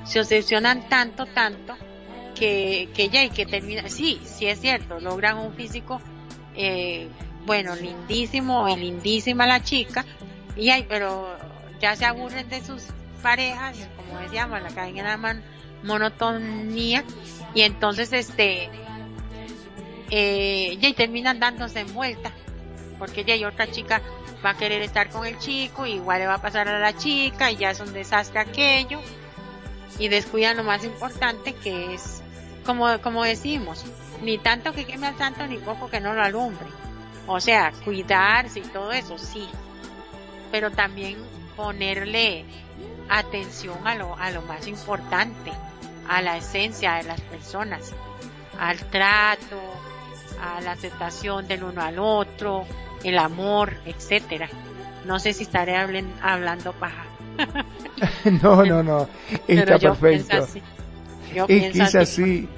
se 0.04 0.20
obsesionan 0.20 0.88
tanto, 0.88 1.26
tanto, 1.26 1.76
que, 2.34 2.88
que 2.94 3.08
ya 3.08 3.24
y 3.24 3.30
que 3.30 3.44
termina, 3.44 3.88
sí, 3.88 4.20
sí 4.24 4.46
es 4.46 4.60
cierto, 4.60 5.00
logran 5.00 5.38
un 5.38 5.52
físico, 5.52 6.00
eh, 6.54 7.08
bueno, 7.44 7.74
lindísimo 7.76 8.68
y 8.68 8.76
lindísima 8.76 9.46
la 9.46 9.62
chica, 9.62 10.04
y 10.56 10.70
hay, 10.70 10.84
pero 10.88 11.36
ya 11.80 11.94
se 11.96 12.06
aburren 12.06 12.48
de 12.48 12.62
sus 12.62 12.84
parejas, 13.22 13.76
como 13.96 14.18
decíamos, 14.20 14.62
la 14.62 14.70
caen 14.70 14.96
en 14.96 15.04
la 15.04 15.16
man, 15.16 15.42
monotonía 15.82 17.04
y 17.54 17.62
entonces 17.62 18.12
este 18.12 18.70
eh, 20.10 20.78
y 20.80 20.92
terminan 20.94 21.38
dándose 21.38 21.80
en 21.80 21.92
vuelta 21.92 22.32
porque 22.98 23.24
ya 23.24 23.48
otra 23.48 23.70
chica 23.70 24.02
va 24.44 24.50
a 24.50 24.56
querer 24.56 24.82
estar 24.82 25.08
con 25.10 25.26
el 25.26 25.38
chico 25.38 25.86
igual 25.86 26.20
le 26.20 26.26
va 26.26 26.34
a 26.34 26.42
pasar 26.42 26.68
a 26.68 26.78
la 26.78 26.96
chica 26.96 27.50
y 27.50 27.56
ya 27.56 27.70
es 27.70 27.80
un 27.80 27.92
desastre 27.92 28.40
aquello. 28.40 29.00
Y 29.98 30.08
descuidan 30.08 30.56
lo 30.56 30.64
más 30.64 30.84
importante 30.84 31.54
que 31.54 31.94
es 31.94 32.22
como 32.64 33.00
como 33.00 33.24
decimos 33.24 33.84
ni 34.22 34.38
tanto 34.38 34.72
que 34.72 34.84
queme 34.84 35.06
al 35.08 35.18
santo 35.18 35.46
ni 35.46 35.58
poco 35.58 35.88
que 35.88 36.00
no 36.00 36.14
lo 36.14 36.22
alumbre. 36.22 36.66
O 37.26 37.40
sea 37.40 37.72
cuidarse 37.84 38.60
y 38.60 38.62
todo 38.62 38.92
eso 38.92 39.18
sí. 39.18 39.48
Pero 40.52 40.70
también 40.70 41.16
ponerle 41.56 42.44
atención 43.08 43.86
a 43.86 43.94
lo, 43.94 44.16
a 44.16 44.30
lo 44.30 44.42
más 44.42 44.66
importante, 44.66 45.50
a 46.08 46.22
la 46.22 46.36
esencia 46.36 46.94
de 46.94 47.04
las 47.04 47.20
personas, 47.20 47.92
al 48.58 48.78
trato, 48.86 49.60
a 50.40 50.60
la 50.60 50.72
aceptación 50.72 51.46
del 51.46 51.64
uno 51.64 51.82
al 51.82 51.98
otro, 51.98 52.64
el 53.04 53.18
amor, 53.18 53.74
etcétera. 53.84 54.48
No 55.06 55.18
sé 55.18 55.32
si 55.32 55.44
estaré 55.44 55.76
hablando 55.76 56.72
paja. 56.72 57.04
no, 58.42 58.64
no, 58.64 58.82
no, 58.82 59.08
está 59.48 59.78
perfecto. 59.78 60.36
es 61.32 61.46
que 61.46 61.66
es 61.68 61.94
así. 61.94 62.48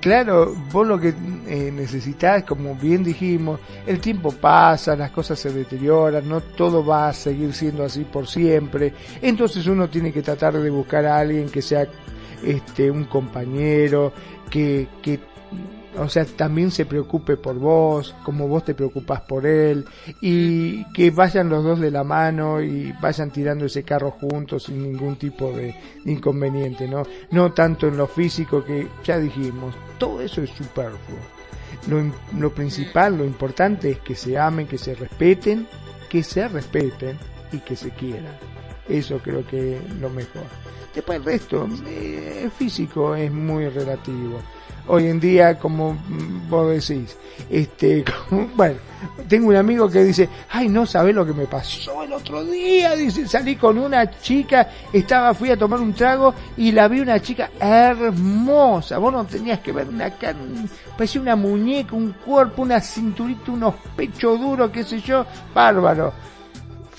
Claro, 0.00 0.54
vos 0.72 0.86
lo 0.86 0.98
que 0.98 1.08
eh, 1.46 1.70
necesitas, 1.70 2.44
como 2.44 2.74
bien 2.74 3.04
dijimos, 3.04 3.60
el 3.86 4.00
tiempo 4.00 4.32
pasa, 4.32 4.96
las 4.96 5.10
cosas 5.10 5.38
se 5.38 5.52
deterioran, 5.52 6.26
no 6.26 6.40
todo 6.40 6.82
va 6.82 7.10
a 7.10 7.12
seguir 7.12 7.52
siendo 7.52 7.84
así 7.84 8.04
por 8.04 8.26
siempre. 8.26 8.94
Entonces 9.20 9.66
uno 9.66 9.90
tiene 9.90 10.10
que 10.10 10.22
tratar 10.22 10.54
de 10.54 10.70
buscar 10.70 11.04
a 11.04 11.18
alguien 11.18 11.50
que 11.50 11.60
sea 11.60 11.86
este 12.44 12.90
un 12.90 13.04
compañero, 13.04 14.12
que, 14.50 14.88
que 15.02 15.20
o 15.98 16.08
sea, 16.08 16.24
también 16.24 16.70
se 16.70 16.86
preocupe 16.86 17.36
por 17.36 17.56
vos, 17.56 18.14
como 18.22 18.46
vos 18.46 18.64
te 18.64 18.74
preocupas 18.74 19.22
por 19.22 19.46
él, 19.46 19.84
y 20.20 20.84
que 20.92 21.10
vayan 21.10 21.48
los 21.48 21.64
dos 21.64 21.80
de 21.80 21.90
la 21.90 22.04
mano 22.04 22.62
y 22.62 22.92
vayan 23.00 23.30
tirando 23.30 23.64
ese 23.64 23.82
carro 23.82 24.12
juntos 24.12 24.64
sin 24.64 24.82
ningún 24.82 25.16
tipo 25.16 25.52
de 25.52 25.74
inconveniente, 26.04 26.86
¿no? 26.86 27.02
No 27.32 27.52
tanto 27.52 27.88
en 27.88 27.96
lo 27.96 28.06
físico 28.06 28.64
que 28.64 28.86
ya 29.04 29.18
dijimos, 29.18 29.74
todo 29.98 30.20
eso 30.20 30.42
es 30.42 30.50
superfluo. 30.50 31.18
Lo, 31.88 32.12
lo 32.38 32.54
principal, 32.54 33.18
lo 33.18 33.24
importante 33.24 33.90
es 33.90 33.98
que 34.00 34.14
se 34.14 34.38
amen, 34.38 34.66
que 34.66 34.78
se 34.78 34.94
respeten, 34.94 35.66
que 36.08 36.22
se 36.22 36.46
respeten 36.48 37.18
y 37.52 37.58
que 37.58 37.74
se 37.74 37.90
quieran. 37.90 38.36
Eso 38.88 39.18
creo 39.18 39.46
que 39.46 39.76
es 39.76 39.94
lo 40.00 40.10
mejor. 40.10 40.44
Después 40.94 41.18
el 41.18 41.24
resto, 41.24 41.68
eh, 41.86 42.50
físico 42.56 43.14
es 43.14 43.30
muy 43.32 43.68
relativo 43.68 44.40
hoy 44.90 45.06
en 45.06 45.20
día, 45.20 45.58
como 45.58 45.96
vos 46.48 46.68
decís. 46.68 47.16
Este, 47.48 48.04
bueno, 48.56 48.76
tengo 49.28 49.48
un 49.48 49.56
amigo 49.56 49.88
que 49.88 50.04
dice, 50.04 50.28
ay, 50.50 50.68
no 50.68 50.84
sabés 50.84 51.14
lo 51.14 51.24
que 51.24 51.32
me 51.32 51.46
pasó 51.46 52.02
el 52.02 52.12
otro 52.12 52.44
día, 52.44 52.96
dice, 52.96 53.26
salí 53.26 53.56
con 53.56 53.78
una 53.78 54.10
chica, 54.20 54.68
estaba, 54.92 55.32
fui 55.32 55.50
a 55.50 55.56
tomar 55.56 55.80
un 55.80 55.94
trago 55.94 56.34
y 56.56 56.72
la 56.72 56.88
vi 56.88 57.00
una 57.00 57.20
chica 57.20 57.50
hermosa, 57.60 58.98
vos 58.98 59.12
no 59.12 59.24
tenías 59.24 59.60
que 59.60 59.72
ver 59.72 59.88
una 59.88 60.10
cara, 60.10 60.38
parecía 60.96 61.20
una 61.20 61.36
muñeca, 61.36 61.94
un 61.94 62.12
cuerpo, 62.12 62.62
una 62.62 62.80
cinturita, 62.80 63.52
unos 63.52 63.74
pechos 63.96 64.40
duros, 64.40 64.70
qué 64.70 64.84
sé 64.84 65.00
yo, 65.00 65.24
bárbaro 65.54 66.12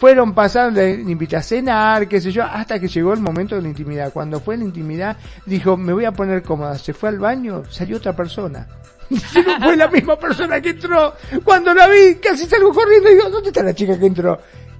fueron 0.01 0.33
pasando, 0.33 0.81
le 0.81 0.93
invité 0.93 1.35
a 1.35 1.43
cenar, 1.43 2.07
qué 2.07 2.19
sé 2.19 2.31
yo, 2.31 2.43
hasta 2.43 2.79
que 2.79 2.87
llegó 2.87 3.13
el 3.13 3.19
momento 3.19 3.53
de 3.53 3.61
la 3.61 3.67
intimidad. 3.67 4.11
Cuando 4.11 4.39
fue 4.39 4.57
la 4.57 4.63
intimidad, 4.63 5.15
dijo, 5.45 5.77
me 5.77 5.93
voy 5.93 6.05
a 6.05 6.11
poner 6.11 6.41
cómoda. 6.41 6.75
Se 6.79 6.91
fue 6.91 7.09
al 7.09 7.19
baño, 7.19 7.61
salió 7.69 7.97
otra 7.97 8.15
persona. 8.15 8.67
no 9.11 9.19
fue 9.61 9.77
la 9.77 9.87
misma 9.89 10.17
persona 10.17 10.59
que 10.59 10.69
entró. 10.69 11.13
Cuando 11.43 11.71
la 11.75 11.87
vi, 11.87 12.15
casi 12.15 12.47
salgo 12.47 12.73
corriendo 12.73 13.11
y 13.11 13.13
digo, 13.13 13.29
¿dónde 13.29 13.49
está 13.49 13.61
la 13.61 13.75
chica 13.75 13.99
que 13.99 14.07
entró? 14.07 14.39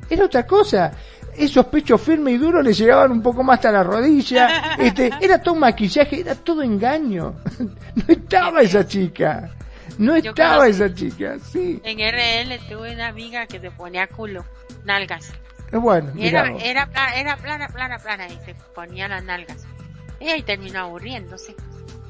Era 0.09 0.25
otra 0.25 0.43
cosa. 0.47 0.91
Esos 1.37 1.67
pechos 1.67 2.01
firmes 2.01 2.33
y 2.33 2.37
duros 2.39 2.63
le 2.65 2.73
llegaban 2.73 3.11
un 3.11 3.21
poco 3.21 3.43
más 3.43 3.57
hasta 3.57 3.71
la 3.71 3.83
rodilla. 3.83 4.75
Este, 4.79 5.11
era 5.21 5.39
todo 5.39 5.53
maquillaje, 5.53 6.21
era 6.21 6.33
todo 6.33 6.63
engaño. 6.63 7.35
no 7.59 8.03
estaba 8.07 8.61
esa 8.63 8.87
chica. 8.87 9.51
No 9.97 10.15
estaba 10.15 10.67
esa 10.67 10.93
chica, 10.93 11.37
sí. 11.39 11.81
En 11.83 11.97
RL 11.99 12.59
tuve 12.67 12.93
una 12.93 13.07
amiga 13.07 13.45
que 13.47 13.59
se 13.59 13.71
ponía 13.71 14.07
culo 14.07 14.45
nalgas. 14.83 15.31
Es 15.71 15.79
bueno. 15.79 16.11
Era, 16.17 16.51
era, 16.57 16.89
era, 17.15 17.37
plana, 17.37 17.67
plana, 17.67 17.97
plana 17.97 18.27
y 18.27 18.37
se 18.45 18.55
ponía 18.75 19.07
las 19.07 19.23
nalgas. 19.23 19.65
Y 20.19 20.27
ahí 20.27 20.43
terminó 20.43 20.81
aburriéndose. 20.81 21.55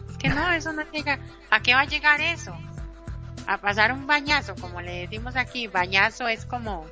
Es 0.09 0.17
que 0.17 0.29
no, 0.29 0.51
eso 0.51 0.73
no 0.73 0.83
llega. 0.91 1.19
¿A 1.49 1.61
qué 1.61 1.73
va 1.73 1.81
a 1.81 1.85
llegar 1.85 2.19
eso? 2.21 2.53
A 3.47 3.57
pasar 3.59 3.93
un 3.93 4.07
bañazo, 4.07 4.55
como 4.55 4.81
le 4.81 5.01
decimos 5.01 5.35
aquí. 5.35 5.67
Bañazo 5.67 6.27
es 6.27 6.45
como, 6.45 6.85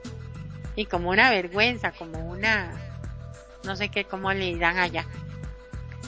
y 0.75 0.85
como 0.85 1.09
una 1.09 1.29
vergüenza, 1.29 1.91
como 1.91 2.19
una, 2.19 2.71
no 3.63 3.75
sé 3.75 3.89
qué, 3.89 4.05
cómo 4.05 4.31
le 4.31 4.45
dirán 4.45 4.77
allá. 4.77 5.05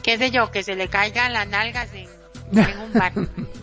Qué 0.04 0.18
sé 0.18 0.32
yo, 0.32 0.52
que 0.52 0.64
se 0.64 0.76
le 0.76 0.88
caigan 0.88 1.34
las 1.34 1.48
nalgas 1.48 1.94
en, 1.94 2.10
en 2.52 2.80
un 2.80 2.94
bar. 2.94 3.14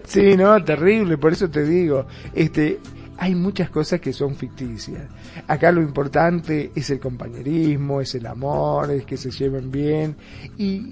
sí, 0.04 0.36
no, 0.36 0.62
terrible, 0.64 1.18
por 1.18 1.32
eso 1.32 1.48
te 1.50 1.64
digo. 1.64 2.06
Este, 2.34 2.80
hay 3.18 3.34
muchas 3.34 3.70
cosas 3.70 4.00
que 4.00 4.12
son 4.12 4.34
ficticias. 4.34 5.04
Acá 5.46 5.70
lo 5.70 5.80
importante 5.80 6.72
es 6.74 6.90
el 6.90 6.98
compañerismo, 6.98 8.00
es 8.00 8.14
el 8.14 8.26
amor, 8.26 8.90
es 8.90 9.04
que 9.04 9.16
se 9.16 9.30
lleven 9.30 9.70
bien 9.70 10.16
y 10.58 10.90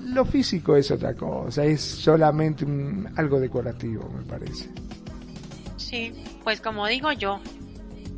lo 0.00 0.24
físico 0.24 0.76
es 0.76 0.90
otra 0.90 1.14
cosa, 1.14 1.64
es 1.64 1.80
solamente 1.80 2.66
algo 3.16 3.38
decorativo, 3.38 4.08
me 4.08 4.24
parece. 4.24 4.68
Sí, 5.76 6.12
pues 6.42 6.60
como 6.60 6.86
digo 6.86 7.12
yo, 7.12 7.40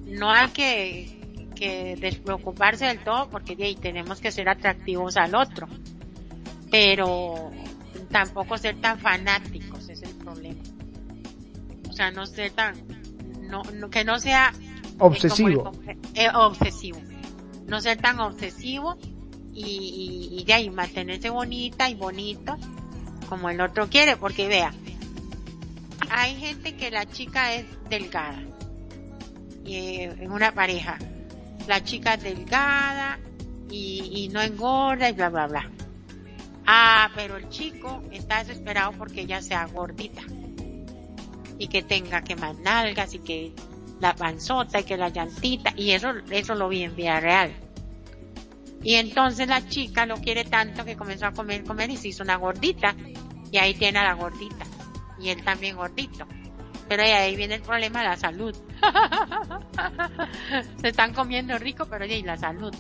no 0.07 0.31
hay 0.31 0.49
que, 0.49 1.47
que 1.55 1.97
despreocuparse 2.01 2.87
del 2.87 3.01
todo 3.01 3.29
porque 3.29 3.57
tenemos 3.81 4.21
que 4.21 4.31
ser 4.31 4.49
atractivos 4.49 5.17
al 5.17 5.35
otro, 5.35 5.67
pero 6.71 7.51
tampoco 8.11 8.59
ser 8.59 8.81
tan 8.81 8.99
fanáticos 8.99 9.89
es 9.89 10.03
el 10.03 10.15
problema 10.17 10.63
sea, 11.99 12.11
no 12.13 12.27
ser 12.27 12.53
tan, 12.53 12.75
no, 13.43 13.63
que 13.91 14.05
no 14.05 14.19
sea 14.21 14.53
obsesivo. 14.99 15.73
Eh, 16.15 16.29
obsesivo. 16.33 17.01
No 17.67 17.81
ser 17.81 18.01
tan 18.01 18.21
obsesivo 18.21 18.97
y, 19.53 20.31
y, 20.33 20.45
de 20.45 20.55
ahí 20.55 20.71
mantenerse 20.71 21.29
bonita 21.29 21.91
y 21.91 21.95
bonito 21.95 22.57
como 23.29 23.51
el 23.51 23.61
otro 23.61 23.89
quiere, 23.89 24.17
porque 24.17 24.47
vea, 24.47 24.73
hay 26.11 26.37
gente 26.37 26.77
que 26.77 26.91
la 26.91 27.05
chica 27.05 27.53
es 27.55 27.67
delgada 27.91 28.41
y, 29.65 29.75
eh, 29.75 30.05
en 30.21 30.31
una 30.31 30.53
pareja. 30.53 30.99
La 31.67 31.85
chica 31.85 32.15
es 32.15 32.23
delgada, 32.23 33.19
y, 33.69 34.25
y 34.25 34.29
no 34.29 34.41
engorda 34.41 35.11
y 35.11 35.13
bla, 35.13 35.29
bla, 35.29 35.47
bla. 35.47 35.71
Ah, 36.71 37.11
pero 37.15 37.39
el 37.39 37.49
chico 37.49 38.03
está 38.13 38.45
desesperado 38.45 38.93
porque 38.93 39.23
ella 39.23 39.41
sea 39.41 39.65
gordita 39.65 40.21
y 41.59 41.67
que 41.69 41.83
tenga 41.83 42.21
que 42.21 42.37
más 42.37 42.59
nalgas 42.59 43.15
y 43.15 43.21
que 43.21 43.55
la 44.01 44.15
panzota 44.15 44.81
y 44.81 44.85
que 44.85 44.99
la 44.99 45.09
llantita 45.09 45.73
y 45.75 45.93
eso, 45.93 46.11
eso 46.31 46.55
lo 46.55 46.69
vi 46.69 46.83
en 46.83 46.95
vida 46.95 47.21
real. 47.21 47.57
Y 48.83 48.97
entonces 48.97 49.49
la 49.49 49.67
chica 49.67 50.05
lo 50.05 50.17
quiere 50.19 50.45
tanto 50.45 50.85
que 50.85 50.95
comenzó 50.95 51.25
a 51.25 51.33
comer, 51.33 51.65
comer 51.65 51.89
y 51.89 51.97
se 51.97 52.09
hizo 52.09 52.23
una 52.23 52.37
gordita 52.37 52.95
y 53.51 53.57
ahí 53.57 53.73
tiene 53.73 54.01
a 54.01 54.05
la 54.05 54.13
gordita 54.13 54.67
y 55.19 55.31
él 55.31 55.43
también 55.43 55.75
gordito. 55.75 56.27
Pero 56.87 57.03
ahí 57.03 57.35
viene 57.35 57.55
el 57.55 57.63
problema 57.63 58.03
de 58.03 58.09
la 58.09 58.17
salud. 58.19 58.55
se 60.83 60.89
están 60.89 61.15
comiendo 61.15 61.59
rico, 61.59 61.87
pero 61.87 62.05
y 62.05 62.23
la 62.23 62.37
salud. 62.37 62.75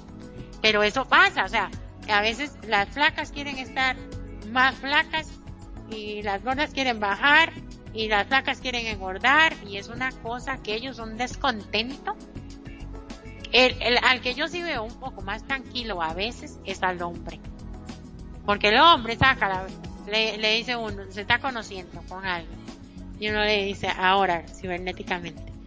Pero 0.60 0.82
eso 0.82 1.06
pasa, 1.06 1.44
o 1.44 1.48
sea, 1.48 1.70
a 2.08 2.20
veces 2.20 2.56
las 2.66 2.88
flacas 2.88 3.32
quieren 3.32 3.58
estar 3.58 3.96
más 4.50 4.74
flacas 4.76 5.28
y 5.90 6.22
las 6.22 6.42
gordas 6.42 6.70
quieren 6.72 7.00
bajar 7.00 7.52
y 7.92 8.08
las 8.08 8.26
flacas 8.26 8.60
quieren 8.60 8.86
engordar 8.86 9.54
y 9.66 9.76
es 9.76 9.88
una 9.88 10.12
cosa 10.12 10.58
que 10.58 10.74
ellos 10.74 10.96
son 10.96 11.16
descontento. 11.16 12.16
El, 13.52 13.98
al 14.02 14.20
que 14.20 14.34
yo 14.34 14.46
sí 14.48 14.62
veo 14.62 14.84
un 14.84 15.00
poco 15.00 15.22
más 15.22 15.42
tranquilo 15.44 16.02
a 16.02 16.12
veces 16.12 16.58
es 16.64 16.82
al 16.82 17.00
hombre. 17.02 17.40
Porque 18.44 18.68
el 18.68 18.78
hombre 18.78 19.16
saca 19.16 19.66
le, 20.06 20.36
le 20.38 20.54
dice 20.56 20.76
uno, 20.76 21.04
se 21.10 21.22
está 21.22 21.38
conociendo 21.38 22.02
con 22.08 22.24
alguien. 22.24 22.58
Y 23.20 23.28
uno 23.30 23.40
le 23.40 23.64
dice 23.64 23.88
ahora, 23.88 24.44
cibernéticamente. 24.46 25.57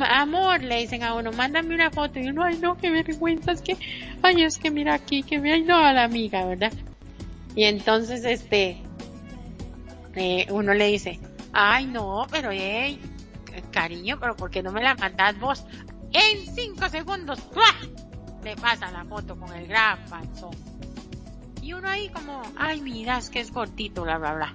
Amor, 0.00 0.62
le 0.62 0.78
dicen 0.78 1.02
a 1.02 1.14
uno, 1.14 1.30
mándame 1.32 1.74
una 1.74 1.90
foto. 1.90 2.18
Y 2.18 2.28
uno, 2.28 2.44
ay 2.44 2.58
no, 2.58 2.76
qué 2.76 2.90
vergüenza, 2.90 3.52
es 3.52 3.62
que, 3.62 3.76
ay, 4.22 4.42
es 4.42 4.58
que 4.58 4.70
mira 4.70 4.94
aquí, 4.94 5.22
que 5.22 5.38
me 5.38 5.60
no 5.60 5.76
a 5.76 5.92
la 5.92 6.04
amiga, 6.04 6.44
¿verdad? 6.44 6.72
Y 7.54 7.64
entonces, 7.64 8.24
este, 8.24 8.82
eh, 10.14 10.46
uno 10.50 10.74
le 10.74 10.86
dice, 10.88 11.20
ay 11.52 11.86
no, 11.86 12.26
pero 12.30 12.50
hey, 12.52 13.00
cariño, 13.70 14.18
pero 14.18 14.36
¿por 14.36 14.50
qué 14.50 14.62
no 14.62 14.72
me 14.72 14.82
la 14.82 14.94
mandas 14.94 15.38
vos? 15.38 15.64
En 16.12 16.54
cinco 16.54 16.88
segundos, 16.88 17.40
le 18.42 18.56
pasa 18.56 18.90
la 18.90 19.04
foto 19.04 19.36
con 19.36 19.52
el 19.54 19.66
gran 19.66 20.04
panzón. 20.06 20.54
Y 21.62 21.72
uno 21.72 21.88
ahí 21.88 22.08
como, 22.10 22.42
ay 22.56 22.80
mira, 22.80 23.18
es 23.18 23.30
que 23.30 23.40
es 23.40 23.50
cortito, 23.50 24.02
bla, 24.02 24.18
bla, 24.18 24.34
bla. 24.34 24.54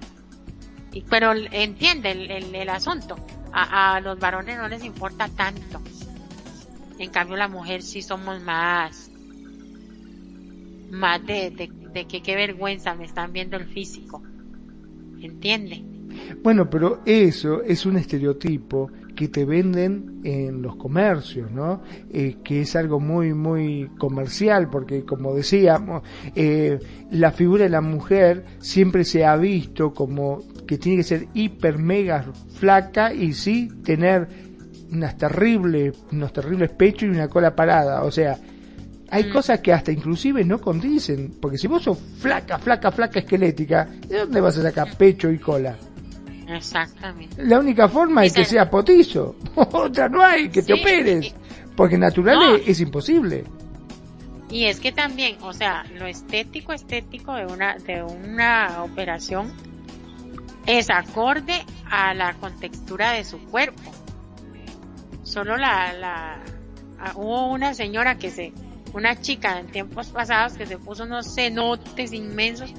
Y, 0.92 1.02
pero 1.02 1.32
entiende 1.32 2.12
el, 2.12 2.30
el, 2.30 2.54
el 2.54 2.68
asunto. 2.68 3.16
A, 3.52 4.00
los 4.00 4.18
varones 4.18 4.56
no 4.56 4.68
les 4.68 4.84
importa 4.84 5.28
tanto. 5.28 5.80
En 6.98 7.10
cambio 7.10 7.36
la 7.36 7.48
mujer 7.48 7.82
sí 7.82 8.02
somos 8.02 8.40
más, 8.42 9.10
más 10.90 11.24
de, 11.26 11.50
de, 11.50 11.70
de 11.92 12.06
que 12.06 12.22
qué 12.22 12.36
vergüenza 12.36 12.94
me 12.94 13.04
están 13.04 13.32
viendo 13.32 13.56
el 13.56 13.66
físico. 13.66 14.22
¿Entiende? 15.20 15.82
Bueno, 16.42 16.68
pero 16.70 17.00
eso 17.04 17.62
es 17.62 17.86
un 17.86 17.96
estereotipo 17.96 18.90
que 19.14 19.28
te 19.28 19.44
venden 19.44 20.20
en 20.24 20.62
los 20.62 20.76
comercios, 20.76 21.50
¿no? 21.50 21.82
Eh, 22.10 22.36
que 22.42 22.62
es 22.62 22.74
algo 22.76 23.00
muy, 23.00 23.34
muy 23.34 23.90
comercial, 23.98 24.70
porque 24.70 25.04
como 25.04 25.34
decíamos, 25.34 26.02
eh, 26.34 26.78
la 27.10 27.30
figura 27.32 27.64
de 27.64 27.70
la 27.70 27.80
mujer 27.82 28.44
siempre 28.60 29.04
se 29.04 29.24
ha 29.24 29.36
visto 29.36 29.92
como 29.92 30.42
que 30.70 30.78
tiene 30.78 30.98
que 30.98 31.02
ser 31.02 31.26
hiper, 31.34 31.78
mega 31.78 32.24
flaca 32.54 33.12
y 33.12 33.32
sí 33.32 33.68
tener 33.84 34.28
unas 34.92 35.18
terribles, 35.18 35.98
unos 36.12 36.32
terribles 36.32 36.70
pechos 36.70 37.02
y 37.02 37.06
una 37.06 37.26
cola 37.26 37.56
parada, 37.56 38.04
o 38.04 38.10
sea, 38.12 38.38
hay 39.10 39.24
mm. 39.24 39.32
cosas 39.32 39.58
que 39.58 39.72
hasta 39.72 39.90
inclusive 39.90 40.44
no 40.44 40.60
condicen, 40.60 41.34
porque 41.42 41.58
si 41.58 41.66
vos 41.66 41.82
sos 41.82 41.98
flaca, 42.20 42.56
flaca, 42.60 42.92
flaca 42.92 43.18
esquelética, 43.18 43.84
¿de 44.06 44.18
dónde 44.18 44.40
vas 44.40 44.58
a 44.58 44.62
sacar 44.62 44.96
pecho 44.96 45.28
y 45.32 45.40
cola? 45.40 45.76
Exactamente. 46.46 47.44
La 47.44 47.58
única 47.58 47.88
forma 47.88 48.24
es 48.24 48.32
que 48.32 48.44
sea 48.44 48.70
potizo. 48.70 49.34
Otra 49.56 50.08
no 50.08 50.22
hay, 50.22 50.50
que 50.50 50.62
te 50.62 50.74
operes. 50.74 51.34
Porque 51.74 51.98
natural 51.98 52.36
no. 52.36 52.54
es, 52.54 52.68
es, 52.68 52.80
imposible. 52.80 53.42
Y 54.48 54.66
es 54.66 54.78
que 54.78 54.92
también, 54.92 55.36
o 55.42 55.52
sea, 55.52 55.84
lo 55.98 56.06
estético, 56.06 56.72
estético 56.72 57.34
de 57.34 57.46
una, 57.46 57.74
de 57.74 58.04
una 58.04 58.84
operación 58.84 59.52
es 60.66 60.90
acorde 60.90 61.64
a 61.90 62.14
la 62.14 62.34
contextura 62.34 63.12
de 63.12 63.24
su 63.24 63.38
cuerpo. 63.46 63.90
Solo 65.22 65.56
la, 65.56 65.92
la, 65.92 66.38
hubo 67.14 67.50
una 67.50 67.74
señora 67.74 68.16
que 68.18 68.30
se, 68.30 68.52
una 68.92 69.20
chica 69.20 69.58
en 69.58 69.68
tiempos 69.68 70.08
pasados 70.08 70.54
que 70.54 70.66
se 70.66 70.78
puso 70.78 71.04
unos 71.04 71.34
cenotes 71.34 72.12
inmensos 72.12 72.72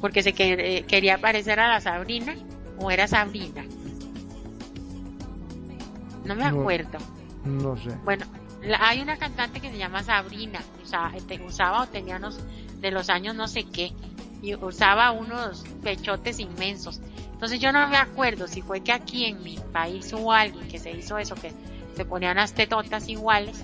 porque 0.00 0.22
se 0.22 0.32
que, 0.32 0.52
eh, 0.78 0.84
quería 0.84 1.18
parecer 1.18 1.58
a 1.60 1.68
la 1.68 1.80
Sabrina 1.80 2.34
o 2.78 2.90
era 2.90 3.08
Sabrina. 3.08 3.64
No 6.24 6.34
me 6.34 6.44
acuerdo. 6.44 6.98
No, 7.44 7.74
no 7.74 7.76
sé. 7.76 7.90
Bueno, 8.04 8.26
la, 8.62 8.78
hay 8.88 9.00
una 9.00 9.16
cantante 9.16 9.60
que 9.60 9.70
se 9.70 9.78
llama 9.78 10.02
Sabrina, 10.02 10.60
usaba, 10.82 11.12
usaba 11.46 11.82
o 11.82 11.86
tenía 11.86 12.16
unos 12.16 12.40
de 12.80 12.90
los 12.90 13.08
años 13.08 13.34
no 13.34 13.48
sé 13.48 13.64
qué, 13.64 13.92
y 14.42 14.54
usaba 14.54 15.12
unos 15.12 15.64
pechotes 15.82 16.40
inmensos. 16.40 17.00
Entonces 17.36 17.60
yo 17.60 17.70
no 17.70 17.86
me 17.86 17.98
acuerdo 17.98 18.48
si 18.48 18.62
fue 18.62 18.80
que 18.80 18.92
aquí 18.92 19.26
en 19.26 19.42
mi 19.42 19.58
país 19.70 20.10
hubo 20.14 20.32
alguien 20.32 20.66
que 20.68 20.78
se 20.78 20.90
hizo 20.90 21.18
eso, 21.18 21.34
que 21.34 21.52
se 21.94 22.06
ponían 22.06 22.32
unas 22.32 22.54
tetotas 22.54 23.10
iguales, 23.10 23.62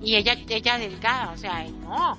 y 0.00 0.14
ella, 0.14 0.36
ella 0.48 0.78
delgada, 0.78 1.32
o 1.32 1.36
sea, 1.36 1.66
no. 1.82 2.16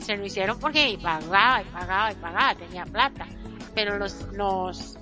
Se 0.00 0.16
lo 0.16 0.26
hicieron 0.26 0.58
porque 0.58 0.98
pagaba 1.00 1.62
y 1.62 1.64
pagaba 1.66 2.10
y 2.10 2.14
pagaba, 2.16 2.54
tenía 2.56 2.84
plata. 2.84 3.28
Pero 3.76 3.96
los, 3.96 4.26
los, 4.32 4.98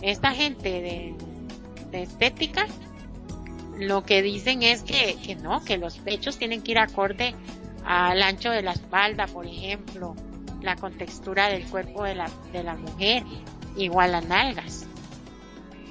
esta 0.00 0.32
gente 0.32 0.70
de, 0.80 1.14
de 1.90 2.02
estética 2.02 2.66
lo 3.78 4.02
que 4.02 4.22
dicen 4.22 4.62
es 4.62 4.82
que, 4.82 5.16
que 5.22 5.34
no, 5.34 5.62
que 5.62 5.76
los 5.76 5.98
pechos 5.98 6.38
tienen 6.38 6.62
que 6.62 6.72
ir 6.72 6.78
acorde 6.78 7.34
al 7.84 8.22
ancho 8.22 8.50
de 8.50 8.62
la 8.62 8.72
espalda, 8.72 9.26
por 9.26 9.46
ejemplo, 9.46 10.14
la 10.62 10.76
contextura 10.76 11.48
del 11.48 11.66
cuerpo 11.66 12.04
de 12.04 12.14
la, 12.14 12.30
de 12.52 12.62
la 12.62 12.74
mujer, 12.74 13.24
igual 13.76 14.12
las 14.12 14.26
nalgas. 14.26 14.86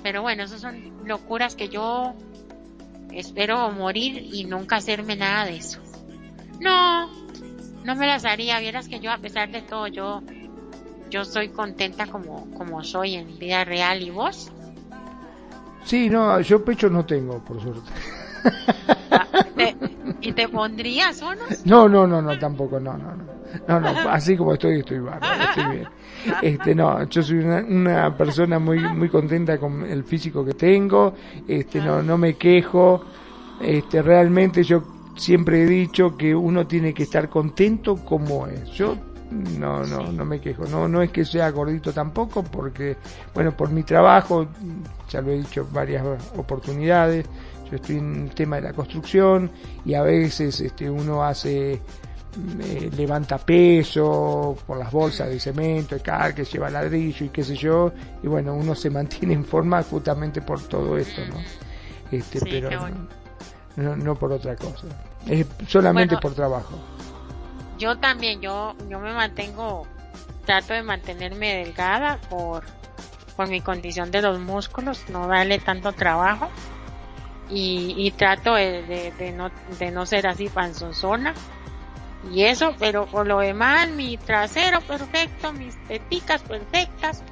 Pero 0.03 0.21
bueno, 0.21 0.43
esas 0.43 0.61
son 0.61 1.05
locuras 1.05 1.55
que 1.55 1.69
yo 1.69 2.13
espero 3.11 3.71
morir 3.71 4.29
y 4.33 4.45
nunca 4.45 4.77
hacerme 4.77 5.15
nada 5.15 5.45
de 5.45 5.57
eso. 5.57 5.79
No, 6.59 7.07
no 7.83 7.95
me 7.95 8.07
las 8.07 8.25
haría, 8.25 8.59
vieras 8.59 8.87
que 8.87 8.99
yo 8.99 9.11
a 9.11 9.17
pesar 9.17 9.51
de 9.51 9.61
todo, 9.61 9.87
yo 9.87 10.21
yo 11.11 11.25
soy 11.25 11.49
contenta 11.49 12.07
como, 12.07 12.49
como 12.57 12.83
soy 12.83 13.15
en 13.15 13.37
vida 13.37 13.63
real. 13.63 14.01
¿Y 14.01 14.09
vos? 14.09 14.49
Sí, 15.83 16.09
no, 16.09 16.39
yo 16.41 16.63
pecho 16.63 16.89
no 16.89 17.05
tengo, 17.05 17.39
por 17.39 17.61
suerte. 17.61 17.91
¿Te, 19.55 19.75
¿Y 20.21 20.31
te 20.33 20.47
pondrías 20.47 21.21
unos? 21.21 21.65
No, 21.65 21.87
no, 21.87 22.07
no, 22.07 22.21
no, 22.21 22.37
tampoco, 22.39 22.79
no, 22.79 22.97
no, 22.97 23.15
no. 23.15 23.23
No, 23.67 23.79
no, 23.79 23.89
así 24.09 24.37
como 24.37 24.53
estoy, 24.53 24.79
estoy 24.79 24.99
bárbaro, 24.99 25.43
estoy 25.43 25.75
bien. 25.77 25.87
Este, 26.41 26.75
no, 26.75 27.03
yo 27.09 27.23
soy 27.23 27.39
una, 27.39 27.57
una 27.57 28.15
persona 28.15 28.59
muy, 28.59 28.79
muy 28.79 29.09
contenta 29.09 29.57
con 29.57 29.85
el 29.85 30.03
físico 30.03 30.45
que 30.45 30.53
tengo, 30.53 31.15
este, 31.47 31.81
no, 31.81 32.01
no 32.01 32.17
me 32.17 32.35
quejo, 32.35 33.03
este, 33.59 34.01
realmente 34.01 34.63
yo 34.63 34.83
siempre 35.15 35.63
he 35.63 35.65
dicho 35.65 36.15
que 36.17 36.33
uno 36.33 36.65
tiene 36.67 36.93
que 36.93 37.03
estar 37.03 37.29
contento 37.29 37.95
como 37.97 38.47
es. 38.47 38.69
Yo 38.71 38.97
no, 39.31 39.83
no, 39.85 40.11
no 40.11 40.25
me 40.25 40.39
quejo. 40.39 40.65
No, 40.65 40.87
no 40.87 41.01
es 41.01 41.11
que 41.11 41.25
sea 41.25 41.49
gordito 41.51 41.93
tampoco, 41.93 42.43
porque, 42.43 42.97
bueno, 43.33 43.55
por 43.55 43.69
mi 43.69 43.83
trabajo, 43.83 44.47
ya 45.09 45.21
lo 45.21 45.31
he 45.31 45.37
dicho 45.37 45.67
varias 45.71 46.05
oportunidades, 46.35 47.25
yo 47.71 47.77
estoy 47.77 47.97
en 47.97 48.23
el 48.23 48.35
tema 48.35 48.57
de 48.57 48.63
la 48.63 48.73
construcción 48.73 49.49
y 49.85 49.93
a 49.93 50.01
veces 50.01 50.59
este, 50.59 50.89
uno 50.89 51.23
hace, 51.23 51.71
eh, 51.73 52.91
levanta 52.97 53.37
peso 53.37 54.57
por 54.67 54.77
las 54.77 54.91
bolsas 54.91 55.29
de 55.29 55.39
cemento, 55.39 55.95
de 55.95 56.01
car 56.01 56.35
que 56.35 56.43
lleva 56.43 56.69
ladrillo 56.69 57.25
y 57.25 57.29
qué 57.29 57.43
sé 57.43 57.55
yo, 57.55 57.93
y 58.21 58.27
bueno, 58.27 58.53
uno 58.53 58.75
se 58.75 58.89
mantiene 58.89 59.35
en 59.35 59.45
forma 59.45 59.81
justamente 59.83 60.41
por 60.41 60.61
todo 60.63 60.97
esto, 60.97 61.21
¿no? 61.25 61.37
Este, 62.11 62.39
sí, 62.39 62.45
pero 62.49 62.81
bueno. 62.81 63.07
no, 63.77 63.95
no 63.95 64.15
por 64.15 64.33
otra 64.33 64.53
cosa, 64.57 64.87
es 65.25 65.47
solamente 65.65 66.15
Bueno, 66.15 66.21
por 66.21 66.33
trabajo. 66.33 66.77
Yo 67.79 67.97
también, 67.97 68.41
yo, 68.41 68.75
yo 68.89 68.99
me 68.99 69.13
mantengo, 69.13 69.87
trato 70.45 70.73
de 70.73 70.83
mantenerme 70.83 71.55
delgada 71.55 72.19
por, 72.29 72.65
por 73.37 73.47
mi 73.47 73.61
condición 73.61 74.11
de 74.11 74.21
los 74.21 74.39
músculos, 74.41 75.05
no 75.09 75.25
darle 75.27 75.57
tanto 75.59 75.93
trabajo. 75.93 76.49
Y, 77.51 77.95
y 77.97 78.11
trato 78.11 78.53
de, 78.53 78.81
de, 78.83 79.11
de 79.11 79.31
no, 79.33 79.51
de 79.77 79.91
no 79.91 80.05
ser 80.05 80.25
así 80.27 80.47
panzonzona. 80.47 81.33
Y 82.31 82.43
eso, 82.43 82.75
pero 82.79 83.07
por 83.07 83.27
lo 83.27 83.39
demás, 83.39 83.89
mi 83.89 84.17
trasero 84.17 84.79
perfecto, 84.81 85.51
mis 85.53 85.75
teticas 85.87 86.41
perfectas, 86.43 87.23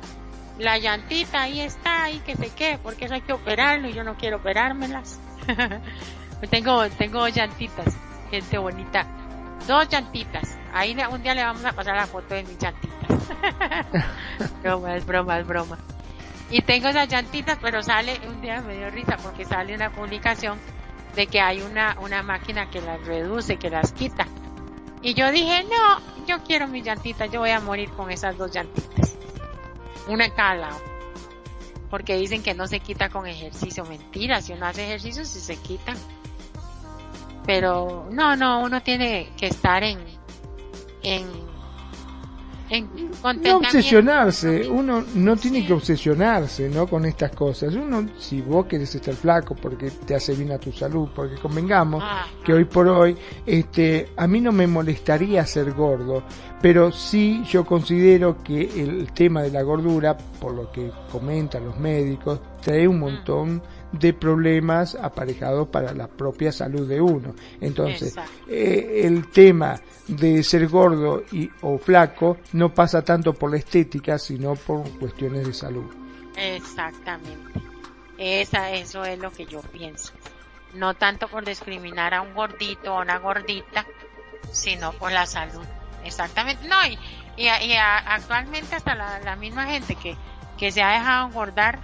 la 0.57 0.77
llantita 0.77 1.43
ahí 1.43 1.61
está, 1.61 2.03
ahí 2.03 2.19
que 2.25 2.35
se 2.35 2.49
quede, 2.49 2.79
porque 2.79 3.05
eso 3.05 3.13
hay 3.13 3.21
que 3.21 3.33
operarlo 3.33 3.87
y 3.87 3.93
yo 3.93 4.03
no 4.03 4.15
quiero 4.15 4.37
operármelas. 4.37 5.19
tengo, 6.49 6.89
tengo 6.89 7.27
llantitas, 7.27 7.95
gente 8.31 8.57
bonita. 8.57 9.05
Dos 9.67 9.87
llantitas. 9.89 10.57
Ahí 10.73 10.97
un 11.11 11.21
día 11.21 11.35
le 11.35 11.43
vamos 11.43 11.63
a 11.65 11.73
pasar 11.73 11.95
la 11.95 12.07
foto 12.07 12.33
de 12.33 12.43
mis 12.43 12.57
llantitas. 12.57 12.91
broma, 14.63 14.95
es 14.95 15.05
broma, 15.05 15.39
es 15.39 15.47
broma. 15.47 15.77
Y 16.51 16.61
tengo 16.61 16.87
esas 16.87 17.07
llantitas, 17.07 17.59
pero 17.61 17.83
sale, 17.83 18.19
un 18.27 18.41
día 18.41 18.61
me 18.61 18.75
dio 18.75 18.89
risa 18.89 19.17
porque 19.17 19.45
sale 19.45 19.75
una 19.75 19.91
publicación 19.91 20.57
de 21.15 21.27
que 21.27 21.39
hay 21.39 21.61
una, 21.61 21.97
una 22.01 22.23
máquina 22.23 22.69
que 22.69 22.81
las 22.81 23.05
reduce, 23.05 23.57
que 23.57 23.69
las 23.69 23.91
quita. 23.91 24.27
Y 25.01 25.13
yo 25.13 25.31
dije, 25.31 25.63
no, 25.63 26.25
yo 26.25 26.43
quiero 26.43 26.67
mis 26.67 26.83
llantitas, 26.83 27.31
yo 27.31 27.39
voy 27.39 27.51
a 27.51 27.59
morir 27.59 27.89
con 27.91 28.11
esas 28.11 28.37
dos 28.37 28.51
llantitas. 28.51 29.15
Una 30.07 30.25
en 30.25 30.31
cada 30.31 30.55
lado. 30.55 30.81
Porque 31.89 32.17
dicen 32.17 32.43
que 32.43 32.53
no 32.53 32.67
se 32.67 32.79
quita 32.79 33.09
con 33.09 33.27
ejercicio. 33.27 33.85
Mentira, 33.85 34.41
si 34.41 34.53
uno 34.53 34.65
hace 34.65 34.85
ejercicio, 34.85 35.25
sí 35.25 35.39
se 35.39 35.55
quita. 35.55 35.93
Pero 37.45 38.07
no, 38.11 38.35
no, 38.35 38.61
uno 38.61 38.81
tiene 38.81 39.31
que 39.37 39.47
estar 39.47 39.83
en, 39.83 39.99
en 41.01 41.48
no 42.69 43.57
obsesionarse, 43.57 44.67
uno 44.69 45.03
no 45.15 45.35
tiene 45.35 45.65
que 45.65 45.73
obsesionarse, 45.73 46.69
¿no? 46.69 46.87
Con 46.87 47.05
estas 47.05 47.31
cosas. 47.31 47.73
Uno, 47.75 48.07
si 48.17 48.41
vos 48.41 48.65
querés 48.65 48.93
estar 48.95 49.13
flaco 49.15 49.55
porque 49.55 49.91
te 49.91 50.15
hace 50.15 50.35
bien 50.35 50.51
a 50.51 50.57
tu 50.57 50.71
salud, 50.71 51.09
porque 51.15 51.35
convengamos 51.35 52.03
que 52.43 52.53
hoy 52.53 52.65
por 52.65 52.87
hoy, 52.87 53.17
este, 53.45 54.09
a 54.15 54.27
mí 54.27 54.39
no 54.39 54.51
me 54.51 54.67
molestaría 54.67 55.45
ser 55.45 55.71
gordo, 55.73 56.23
pero 56.61 56.91
sí 56.91 57.43
yo 57.49 57.65
considero 57.65 58.43
que 58.43 58.61
el 58.61 59.11
tema 59.13 59.41
de 59.41 59.51
la 59.51 59.63
gordura, 59.63 60.17
por 60.39 60.53
lo 60.53 60.71
que 60.71 60.91
comentan 61.11 61.65
los 61.65 61.77
médicos, 61.79 62.39
trae 62.61 62.87
un 62.87 62.99
montón 62.99 63.61
de 63.91 64.13
problemas 64.13 64.95
aparejados 64.95 65.67
para 65.69 65.93
la 65.93 66.07
propia 66.07 66.51
salud 66.51 66.87
de 66.87 67.01
uno. 67.01 67.33
Entonces, 67.59 68.15
eh, 68.47 69.01
el 69.03 69.29
tema 69.29 69.79
de 70.07 70.43
ser 70.43 70.67
gordo 70.67 71.23
y, 71.31 71.49
o 71.61 71.77
flaco 71.77 72.37
no 72.53 72.73
pasa 72.73 73.03
tanto 73.03 73.33
por 73.33 73.51
la 73.51 73.57
estética, 73.57 74.17
sino 74.17 74.55
por 74.55 74.89
cuestiones 74.99 75.47
de 75.47 75.53
salud. 75.53 75.85
Exactamente. 76.35 77.61
Esa, 78.17 78.71
eso 78.71 79.03
es 79.05 79.17
lo 79.19 79.31
que 79.31 79.45
yo 79.45 79.61
pienso. 79.61 80.13
No 80.75 80.93
tanto 80.93 81.27
por 81.27 81.45
discriminar 81.45 82.13
a 82.13 82.21
un 82.21 82.33
gordito 82.33 82.93
o 82.93 83.01
una 83.01 83.17
gordita, 83.17 83.85
sino 84.51 84.91
por 84.93 85.11
la 85.11 85.25
salud. 85.25 85.65
Exactamente. 86.03 86.67
No, 86.67 86.75
y, 86.85 86.97
y, 87.37 87.47
actualmente 87.47 88.75
hasta 88.75 88.95
la, 88.95 89.19
la 89.19 89.35
misma 89.35 89.65
gente 89.67 89.95
que, 89.95 90.15
que 90.57 90.71
se 90.71 90.81
ha 90.81 90.91
dejado 90.91 91.27
engordar 91.27 91.79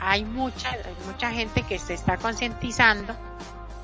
hay 0.00 0.24
mucha, 0.24 0.76
mucha 1.06 1.30
gente 1.30 1.62
que 1.62 1.78
se 1.78 1.94
está 1.94 2.16
concientizando 2.16 3.14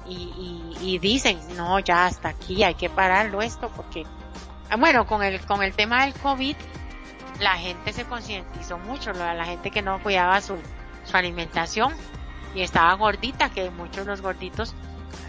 y, 0.06 0.76
y, 0.80 0.98
dicen, 0.98 1.38
no, 1.56 1.78
ya 1.78 2.06
hasta 2.06 2.28
aquí 2.28 2.62
hay 2.62 2.74
que 2.74 2.90
pararlo 2.90 3.40
esto 3.40 3.70
porque, 3.74 4.04
ah, 4.70 4.76
bueno, 4.76 5.06
con 5.06 5.22
el, 5.22 5.40
con 5.46 5.62
el 5.62 5.74
tema 5.74 6.04
del 6.04 6.14
COVID, 6.14 6.56
la 7.40 7.56
gente 7.56 7.92
se 7.92 8.04
concientizó 8.04 8.78
mucho, 8.78 9.12
la 9.12 9.44
gente 9.46 9.70
que 9.70 9.80
no 9.80 10.02
cuidaba 10.02 10.40
su, 10.40 10.58
su 11.04 11.16
alimentación 11.16 11.94
y 12.54 12.60
estaba 12.62 12.92
gordita, 12.94 13.50
que 13.50 13.70
muchos 13.70 14.04
de 14.04 14.10
los 14.10 14.20
gorditos 14.20 14.74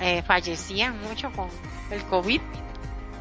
eh, 0.02 0.22
fallecían 0.24 1.02
mucho 1.02 1.32
con 1.32 1.48
el 1.90 2.04
COVID 2.04 2.42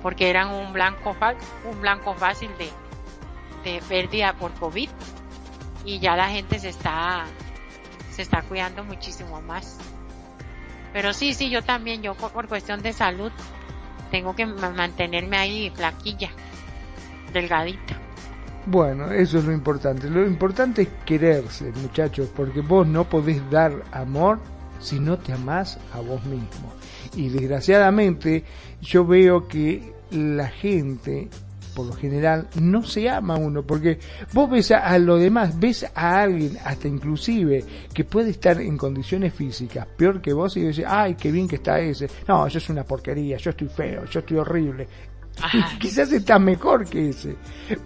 porque 0.02 0.28
eran 0.28 0.50
un 0.50 0.72
blanco, 0.74 1.16
un 1.64 1.80
blanco 1.80 2.14
fácil 2.14 2.50
de, 2.58 2.70
de 3.64 3.80
pérdida 3.88 4.34
por 4.34 4.52
COVID 4.52 4.90
y 5.84 5.98
ya 5.98 6.16
la 6.16 6.28
gente 6.28 6.58
se 6.58 6.68
está 6.68 7.26
se 8.14 8.22
está 8.22 8.42
cuidando 8.42 8.84
muchísimo 8.84 9.42
más. 9.42 9.78
Pero 10.92 11.12
sí, 11.12 11.34
sí, 11.34 11.50
yo 11.50 11.62
también, 11.62 12.02
yo 12.02 12.14
por, 12.14 12.46
cuestión 12.46 12.80
de 12.80 12.92
salud, 12.92 13.32
tengo 14.12 14.36
que 14.36 14.46
mantenerme 14.46 15.36
ahí 15.36 15.72
flaquilla, 15.74 16.30
delgadita. 17.32 17.98
Bueno, 18.66 19.10
eso 19.10 19.38
es 19.38 19.44
lo 19.44 19.52
importante. 19.52 20.08
Lo 20.08 20.24
importante 20.24 20.82
es 20.82 20.88
quererse, 21.04 21.72
muchachos, 21.82 22.30
porque 22.34 22.60
vos 22.60 22.86
no 22.86 23.04
podés 23.04 23.50
dar 23.50 23.82
amor 23.90 24.38
si 24.78 25.00
no 25.00 25.18
te 25.18 25.32
amás 25.32 25.78
a 25.92 26.00
vos 26.00 26.24
mismo. 26.24 26.72
Y 27.16 27.28
desgraciadamente 27.28 28.44
yo 28.80 29.04
veo 29.04 29.48
que 29.48 29.92
la 30.10 30.46
gente 30.46 31.28
por 31.74 31.86
lo 31.86 31.92
general 31.92 32.48
no 32.60 32.82
se 32.82 33.08
ama 33.08 33.36
uno, 33.36 33.62
porque 33.62 33.98
vos 34.32 34.50
ves 34.50 34.70
a, 34.70 34.96
lo 34.98 35.16
demás, 35.16 35.58
ves 35.58 35.86
a 35.94 36.22
alguien, 36.22 36.56
hasta 36.64 36.88
inclusive, 36.88 37.64
que 37.92 38.04
puede 38.04 38.30
estar 38.30 38.60
en 38.60 38.76
condiciones 38.76 39.34
físicas 39.34 39.86
peor 39.96 40.20
que 40.20 40.32
vos 40.32 40.56
y 40.56 40.62
decís, 40.62 40.84
ay, 40.86 41.14
qué 41.14 41.30
bien 41.30 41.48
que 41.48 41.56
está 41.56 41.80
ese. 41.80 42.08
No, 42.28 42.46
yo 42.48 42.58
es 42.58 42.68
una 42.68 42.84
porquería, 42.84 43.36
yo 43.36 43.50
estoy 43.50 43.68
feo, 43.68 44.04
yo 44.04 44.20
estoy 44.20 44.38
horrible. 44.38 44.88
quizás 45.80 46.12
está 46.12 46.38
mejor 46.38 46.86
que 46.86 47.10
ese. 47.10 47.36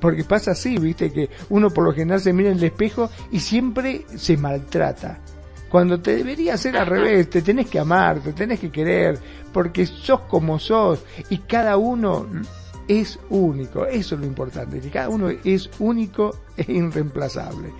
Porque 0.00 0.24
pasa 0.24 0.52
así, 0.52 0.78
viste, 0.78 1.12
que 1.12 1.30
uno 1.50 1.70
por 1.70 1.84
lo 1.84 1.92
general 1.92 2.20
se 2.20 2.32
mira 2.32 2.50
en 2.50 2.58
el 2.58 2.64
espejo 2.64 3.10
y 3.32 3.40
siempre 3.40 4.04
se 4.16 4.36
maltrata. 4.36 5.18
Cuando 5.68 6.00
te 6.00 6.16
debería 6.16 6.56
ser 6.56 6.78
al 6.78 6.86
revés, 6.86 7.28
te 7.28 7.42
tenés 7.42 7.68
que 7.68 7.78
amar, 7.78 8.20
te 8.20 8.32
tenés 8.32 8.58
que 8.58 8.70
querer, 8.70 9.18
porque 9.52 9.84
sos 9.84 10.20
como 10.20 10.58
sos 10.58 11.04
y 11.28 11.38
cada 11.38 11.76
uno 11.76 12.26
es 12.88 13.18
único, 13.28 13.86
eso 13.86 14.14
es 14.14 14.20
lo 14.20 14.26
importante, 14.26 14.80
que 14.80 14.90
cada 14.90 15.10
uno 15.10 15.28
es 15.28 15.70
único 15.78 16.34
e 16.56 16.72
irreemplazable. 16.72 17.72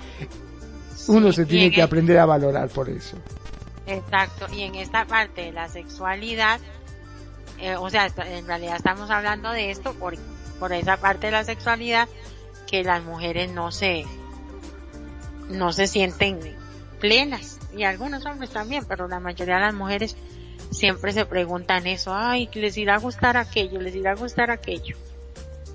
uno 1.08 1.32
se 1.32 1.46
tiene 1.46 1.70
que 1.70 1.82
aprender 1.82 2.18
a 2.18 2.26
valorar 2.26 2.68
por 2.68 2.88
eso. 2.90 3.16
Exacto, 3.86 4.46
y 4.52 4.62
en 4.62 4.74
esta 4.74 5.06
parte 5.06 5.42
de 5.42 5.52
la 5.52 5.68
sexualidad, 5.68 6.60
eh, 7.58 7.76
o 7.76 7.88
sea, 7.88 8.06
en 8.26 8.46
realidad 8.46 8.76
estamos 8.76 9.10
hablando 9.10 9.50
de 9.50 9.70
esto 9.70 9.94
por, 9.94 10.14
por 10.60 10.72
esa 10.72 10.98
parte 10.98 11.28
de 11.28 11.32
la 11.32 11.44
sexualidad 11.44 12.06
que 12.70 12.84
las 12.84 13.02
mujeres 13.02 13.50
no 13.50 13.72
se, 13.72 14.04
no 15.48 15.72
se 15.72 15.86
sienten 15.86 16.38
plenas, 17.00 17.58
y 17.74 17.84
algunos 17.84 18.24
hombres 18.26 18.50
también, 18.50 18.84
pero 18.86 19.08
la 19.08 19.20
mayoría 19.20 19.54
de 19.54 19.60
las 19.60 19.74
mujeres 19.74 20.16
siempre 20.70 21.12
se 21.12 21.26
preguntan 21.26 21.86
eso, 21.86 22.14
ay, 22.14 22.48
les 22.54 22.76
irá 22.76 22.96
a 22.96 22.98
gustar 22.98 23.36
aquello, 23.36 23.80
les 23.80 23.94
irá 23.94 24.12
a 24.12 24.16
gustar 24.16 24.50
aquello. 24.50 24.96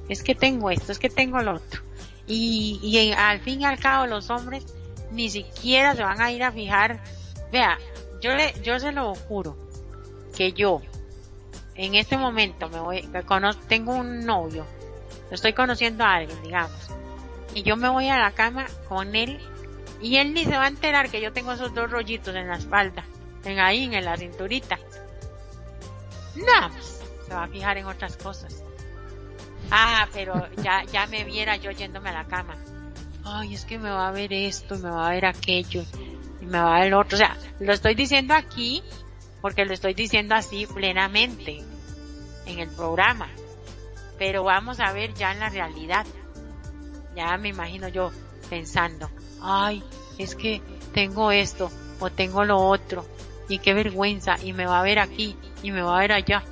Es 0.10 0.24
que 0.24 0.36
tengo 0.36 0.70
esto, 0.70 0.92
es 0.92 1.00
que 1.00 1.10
tengo 1.10 1.42
lo 1.42 1.56
otro. 1.56 1.82
Y, 2.28 2.80
y 2.82 3.12
al 3.12 3.40
fin 3.42 3.62
y 3.62 3.66
al 3.66 3.80
cabo 3.80 4.08
los 4.08 4.30
hombres 4.30 4.66
ni 5.12 5.30
siquiera 5.30 5.96
se 5.96 6.04
van 6.04 6.22
a 6.22 6.32
ir 6.32 6.44
a 6.44 6.52
fijar. 6.52 7.02
Vea, 7.52 7.78
yo 8.22 8.34
le, 8.34 8.54
yo 8.64 8.80
se 8.80 8.92
lo 8.92 9.14
juro 9.16 9.58
que 10.36 10.54
yo 10.54 10.82
en 11.76 11.96
este 11.96 12.18
momento 12.18 12.70
me 12.70 12.80
voy, 12.80 13.10
tengo 13.68 13.94
un 13.94 14.26
novio, 14.26 14.66
estoy 15.32 15.54
conociendo 15.54 16.04
a 16.04 16.16
alguien, 16.16 16.42
digamos, 16.44 16.90
y 17.56 17.64
yo 17.64 17.76
me 17.78 17.90
voy 17.90 18.10
a 18.10 18.18
la 18.18 18.32
cama 18.32 18.66
con 18.88 19.16
él 19.16 19.40
y 20.02 20.18
él 20.18 20.34
ni 20.34 20.44
se 20.44 20.52
va 20.52 20.66
a 20.66 20.68
enterar 20.68 21.10
que 21.10 21.22
yo 21.22 21.34
tengo 21.34 21.52
esos 21.54 21.74
dos 21.74 21.90
rollitos 21.90 22.36
en 22.36 22.48
la 22.48 22.58
espalda 22.58 23.04
en 23.46 23.60
ahí, 23.60 23.84
en 23.84 24.06
la 24.06 24.18
cinturita. 24.18 24.78
No, 26.36 26.70
se 27.28 27.34
va 27.34 27.44
a 27.44 27.48
fijar 27.48 27.78
en 27.78 27.86
otras 27.86 28.18
cosas. 28.18 28.64
Ah, 29.72 30.08
pero 30.14 30.48
ya, 30.58 30.84
ya 30.92 31.08
me 31.08 31.24
viera 31.24 31.56
yo 31.58 31.72
yéndome 31.72 32.10
a 32.10 32.14
la 32.14 32.26
cama. 32.26 32.56
Ay, 33.24 33.54
es 33.54 33.66
que 33.66 33.80
me 33.80 33.90
va 33.90 34.10
a 34.10 34.12
ver 34.12 34.34
esto, 34.34 34.78
me 34.78 34.90
va 34.90 35.08
a 35.08 35.12
ver 35.12 35.26
aquello, 35.26 35.84
y 36.42 36.46
me 36.46 36.60
va 36.60 36.78
a 36.78 36.80
ver 36.82 36.94
otro. 36.94 37.16
O 37.16 37.18
sea, 37.18 37.38
lo 37.60 37.74
estoy 37.74 37.96
diciendo 37.96 38.34
aquí 38.34 38.84
porque 39.42 39.66
lo 39.66 39.74
estoy 39.74 39.94
diciendo 39.94 40.36
así 40.36 40.66
plenamente 40.66 41.64
en 42.46 42.60
el 42.60 42.70
programa. 42.70 43.30
Pero 44.18 44.44
vamos 44.44 44.80
a 44.80 44.92
ver 44.94 45.14
ya 45.14 45.32
en 45.32 45.40
la 45.40 45.50
realidad. 45.50 46.06
Ya 47.16 47.38
me 47.38 47.50
imagino 47.50 47.88
yo 47.88 48.12
pensando, 48.50 49.10
ay, 49.42 49.84
es 50.18 50.36
que 50.36 50.62
tengo 50.94 51.32
esto 51.32 51.70
o 52.00 52.10
tengo 52.10 52.44
lo 52.44 52.58
otro 52.58 53.06
y 53.54 53.60
qué 53.60 53.74
vergüenza, 53.74 54.36
y 54.44 54.54
me 54.54 54.66
va 54.66 54.80
a 54.80 54.84
ver 54.84 55.00
aquí, 55.00 55.36
y 55.62 55.72
me 55.72 55.82
va 55.82 55.98
a 55.98 56.02
ver 56.02 56.12
allá. 56.14 56.44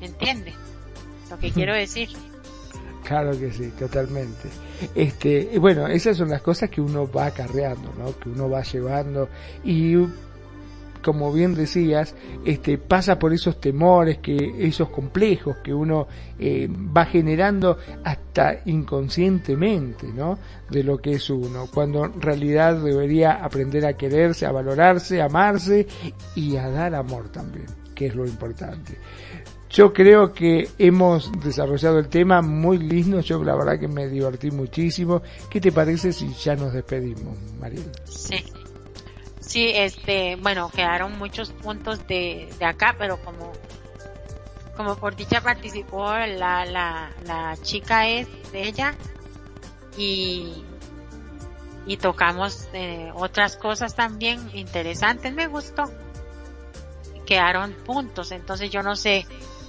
¿Entiende? 0.00 0.52
Lo 1.30 1.38
que 1.38 1.50
quiero 1.50 1.74
decir. 1.74 2.08
Claro 3.04 3.38
que 3.38 3.52
sí, 3.52 3.70
totalmente. 3.78 4.48
Este, 4.94 5.58
bueno, 5.58 5.86
esas 5.88 6.16
son 6.16 6.30
las 6.30 6.42
cosas 6.42 6.70
que 6.70 6.80
uno 6.80 7.10
va 7.10 7.26
acarreando, 7.26 7.92
¿no? 7.98 8.18
Que 8.18 8.28
uno 8.28 8.48
va 8.48 8.62
llevando 8.62 9.28
y 9.64 9.96
como 11.04 11.30
bien 11.32 11.54
decías, 11.54 12.14
este, 12.46 12.78
pasa 12.78 13.18
por 13.18 13.34
esos 13.34 13.60
temores, 13.60 14.18
que 14.18 14.54
esos 14.58 14.88
complejos 14.88 15.58
que 15.62 15.74
uno 15.74 16.08
eh, 16.38 16.66
va 16.68 17.04
generando 17.04 17.76
hasta 18.02 18.60
inconscientemente, 18.64 20.08
¿no? 20.08 20.38
De 20.70 20.82
lo 20.82 20.98
que 20.98 21.12
es 21.12 21.28
uno, 21.28 21.66
cuando 21.72 22.06
en 22.06 22.20
realidad 22.22 22.76
debería 22.82 23.44
aprender 23.44 23.84
a 23.84 23.92
quererse, 23.92 24.46
a 24.46 24.52
valorarse, 24.52 25.20
a 25.20 25.26
amarse 25.26 25.86
y 26.34 26.56
a 26.56 26.70
dar 26.70 26.94
amor 26.94 27.28
también, 27.28 27.66
que 27.94 28.06
es 28.06 28.14
lo 28.14 28.26
importante. 28.26 28.96
Yo 29.68 29.92
creo 29.92 30.32
que 30.32 30.68
hemos 30.78 31.30
desarrollado 31.42 31.98
el 31.98 32.08
tema 32.08 32.40
muy 32.40 32.78
lindo, 32.78 33.20
yo 33.20 33.42
la 33.44 33.56
verdad 33.56 33.78
que 33.78 33.88
me 33.88 34.08
divertí 34.08 34.50
muchísimo. 34.50 35.20
¿Qué 35.50 35.60
te 35.60 35.72
parece 35.72 36.12
si 36.12 36.32
ya 36.32 36.54
nos 36.54 36.72
despedimos, 36.72 37.36
Mariela? 37.60 37.92
Sí. 38.04 38.36
Sí, 39.54 39.70
este, 39.72 40.34
bueno, 40.34 40.68
quedaron 40.68 41.16
muchos 41.16 41.52
puntos 41.52 42.04
de, 42.08 42.52
de 42.58 42.64
acá, 42.64 42.96
pero 42.98 43.18
como 43.18 43.52
como 44.76 44.96
por 44.96 45.14
dicha 45.14 45.42
participó 45.42 46.12
la, 46.12 46.64
la, 46.64 47.12
la 47.24 47.56
chica 47.62 48.08
es 48.08 48.26
de 48.50 48.66
ella 48.66 48.96
y, 49.96 50.64
y 51.86 51.96
tocamos 51.98 52.66
eh, 52.72 53.12
otras 53.14 53.56
cosas 53.56 53.94
también 53.94 54.40
interesantes, 54.54 55.32
me 55.32 55.46
gustó. 55.46 55.84
Quedaron 57.24 57.74
puntos, 57.86 58.32
entonces 58.32 58.70
yo 58.70 58.82
no 58.82 58.96
sé 58.96 59.24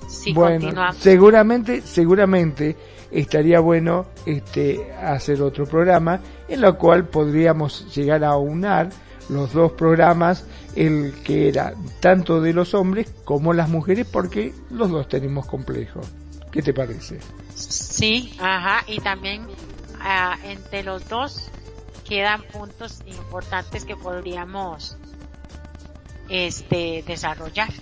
si 0.08 0.34
bueno, 0.34 0.62
continuamos. 0.62 0.96
seguramente, 0.96 1.82
seguramente 1.84 2.76
estaría 3.12 3.60
bueno 3.60 4.08
este 4.26 4.92
hacer 4.94 5.44
otro 5.44 5.68
programa 5.68 6.20
en 6.48 6.62
lo 6.62 6.76
cual 6.76 7.08
podríamos 7.08 7.96
llegar 7.96 8.24
a 8.24 8.36
unar 8.36 8.90
los 9.30 9.54
dos 9.54 9.72
programas, 9.74 10.46
el 10.76 11.14
que 11.24 11.50
era 11.50 11.74
tanto 12.00 12.42
de 12.42 12.54
los 12.54 12.74
hombres 12.74 13.12
como 13.24 13.54
las 13.54 13.70
mujeres, 13.70 14.08
porque 14.12 14.54
los 14.70 14.90
dos 14.90 15.08
tenemos 15.08 15.46
complejos. 15.46 16.08
¿Qué 16.52 16.62
te 16.62 16.74
parece? 16.74 17.20
Sí, 17.56 18.36
ajá, 18.40 18.84
y 18.88 19.00
también 19.00 19.48
ah, 20.00 20.38
entre 20.44 20.84
los 20.84 21.08
dos 21.10 21.50
quedan 22.08 22.44
puntos 22.44 23.02
importantes 23.08 23.84
que 23.86 23.96
podríamos 23.96 24.98
este 26.30 27.04
desarrollar. 27.06 27.72
Sí, 27.72 27.82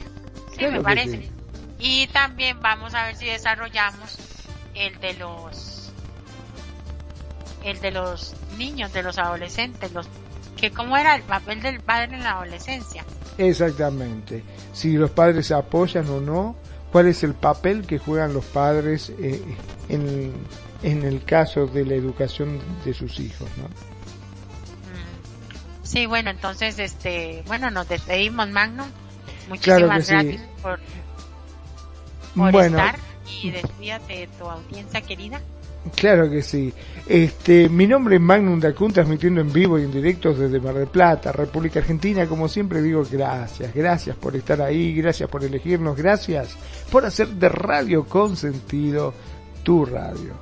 Claro 0.58 0.74
me 0.74 0.82
parece. 0.82 1.24
sí. 1.24 1.32
Y 1.80 2.08
también 2.08 2.60
vamos 2.62 2.94
a 2.94 3.06
ver 3.08 3.16
si 3.16 3.26
desarrollamos 3.26 4.18
el 4.74 4.98
de 5.00 5.14
los 5.16 5.92
el 7.64 7.80
de 7.80 7.92
los 7.92 8.34
niños, 8.58 8.92
de 8.94 9.04
los 9.04 9.18
adolescentes, 9.18 9.92
los 9.94 10.08
que 10.58 10.72
cómo 10.72 10.98
era 10.98 11.16
el 11.16 11.24
papel 11.24 11.62
del 11.62 11.80
padre 11.82 12.16
en 12.16 12.24
la 12.24 12.32
adolescencia. 12.32 13.04
Exactamente. 13.38 14.44
Si 14.74 14.94
los 14.94 15.12
padres 15.12 15.48
se 15.48 15.54
apoyan 15.54 16.08
o 16.10 16.22
no, 16.22 16.56
cuál 16.92 17.08
es 17.08 17.24
el 17.24 17.34
papel 17.34 17.86
que 17.86 17.98
juegan 17.98 18.34
los 18.34 18.46
padres 18.46 19.12
eh, 19.20 19.42
en, 19.90 20.34
en 20.84 21.04
el 21.04 21.24
caso 21.24 21.66
de 21.68 21.86
la 21.86 21.96
educación 21.96 22.60
de 22.86 22.94
sus 22.94 23.20
hijos, 23.20 23.50
¿no? 23.58 23.64
Mm. 23.64 23.70
Sí, 25.84 26.06
bueno, 26.06 26.30
entonces 26.30 26.78
este, 26.80 27.44
bueno, 27.48 27.72
nos 27.72 27.88
despedimos. 27.90 28.48
Claro 28.48 28.86
Muchísimas 29.50 30.06
sí. 30.06 30.14
gracias 30.14 30.42
por, 30.62 30.80
por 32.36 32.52
Bueno, 32.52 32.78
estar 32.78 33.00
y 33.42 33.52
despídate 33.52 34.14
de 34.14 34.28
tu 34.28 34.50
audiencia 34.50 35.02
querida. 35.02 35.42
Claro 35.96 36.30
que 36.30 36.42
sí. 36.42 36.74
Este, 37.06 37.68
mi 37.68 37.86
nombre 37.86 38.16
es 38.16 38.22
Magnum 38.22 38.60
Dacun, 38.60 38.94
transmitiendo 38.94 39.42
en 39.42 39.52
vivo 39.52 39.78
y 39.78 39.84
en 39.84 39.92
directo 39.92 40.34
desde 40.34 40.60
Mar 40.60 40.76
del 40.76 40.88
Plata, 40.88 41.32
República 41.32 41.80
Argentina. 41.80 42.26
Como 42.28 42.48
siempre 42.48 42.82
digo, 42.82 43.04
gracias, 43.10 43.74
gracias 43.74 44.16
por 44.16 44.36
estar 44.36 44.62
ahí, 44.62 44.94
gracias 44.94 45.30
por 45.30 45.44
elegirnos, 45.44 45.98
gracias 45.98 46.56
por 46.90 47.06
hacer 47.06 47.28
de 47.28 47.50
Radio 47.50 48.06
Consentido 48.06 49.14
tu 49.64 49.86
radio. 49.86 50.34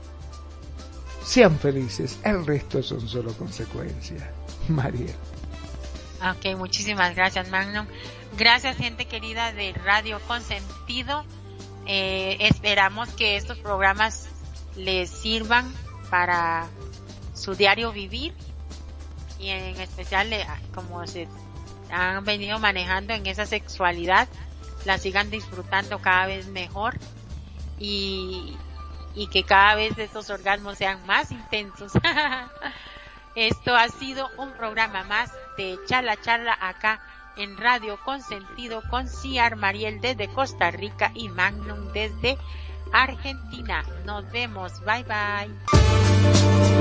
Sean 1.23 1.57
felices, 1.57 2.19
el 2.23 2.45
resto 2.45 2.83
son 2.83 3.07
solo 3.07 3.33
consecuencias. 3.33 4.23
María. 4.67 5.15
Ok, 6.21 6.55
muchísimas 6.55 7.15
gracias, 7.15 7.49
Magnum. 7.49 7.87
Gracias, 8.37 8.77
gente 8.77 9.05
querida 9.05 9.51
de 9.53 9.73
Radio 9.73 10.19
Consentido. 10.27 11.25
Eh, 11.87 12.37
esperamos 12.41 13.09
que 13.09 13.37
estos 13.37 13.57
programas 13.57 14.29
les 14.75 15.09
sirvan 15.09 15.71
para 16.09 16.67
su 17.33 17.55
diario 17.55 17.91
vivir 17.91 18.33
y 19.39 19.49
en 19.49 19.79
especial 19.79 20.29
como 20.73 21.05
se 21.07 21.27
han 21.91 22.23
venido 22.23 22.59
manejando 22.59 23.13
en 23.13 23.25
esa 23.25 23.45
sexualidad, 23.45 24.27
la 24.85 24.97
sigan 24.97 25.29
disfrutando 25.29 25.99
cada 25.99 26.27
vez 26.27 26.47
mejor 26.47 26.97
y, 27.79 28.55
y 29.15 29.27
que 29.27 29.43
cada 29.43 29.75
vez 29.75 29.97
estos 29.97 30.29
orgasmos 30.29 30.77
sean 30.77 31.05
más 31.05 31.31
intensos. 31.31 31.91
Esto 33.35 33.75
ha 33.75 33.87
sido 33.89 34.29
un 34.37 34.51
programa 34.53 35.03
más 35.03 35.31
de 35.57 35.77
Charla 35.87 36.19
Charla 36.21 36.57
acá 36.59 37.01
en 37.37 37.57
Radio 37.57 37.97
Consentido 38.03 38.83
con 38.89 39.07
Ciar 39.07 39.55
Mariel 39.55 40.01
desde 40.01 40.27
Costa 40.27 40.69
Rica 40.69 41.11
y 41.13 41.29
Magnum 41.29 41.91
desde 41.93 42.37
Argentina. 42.91 43.83
Nos 44.05 44.29
vemos. 44.31 44.79
Bye 44.81 45.03
bye. 45.03 46.80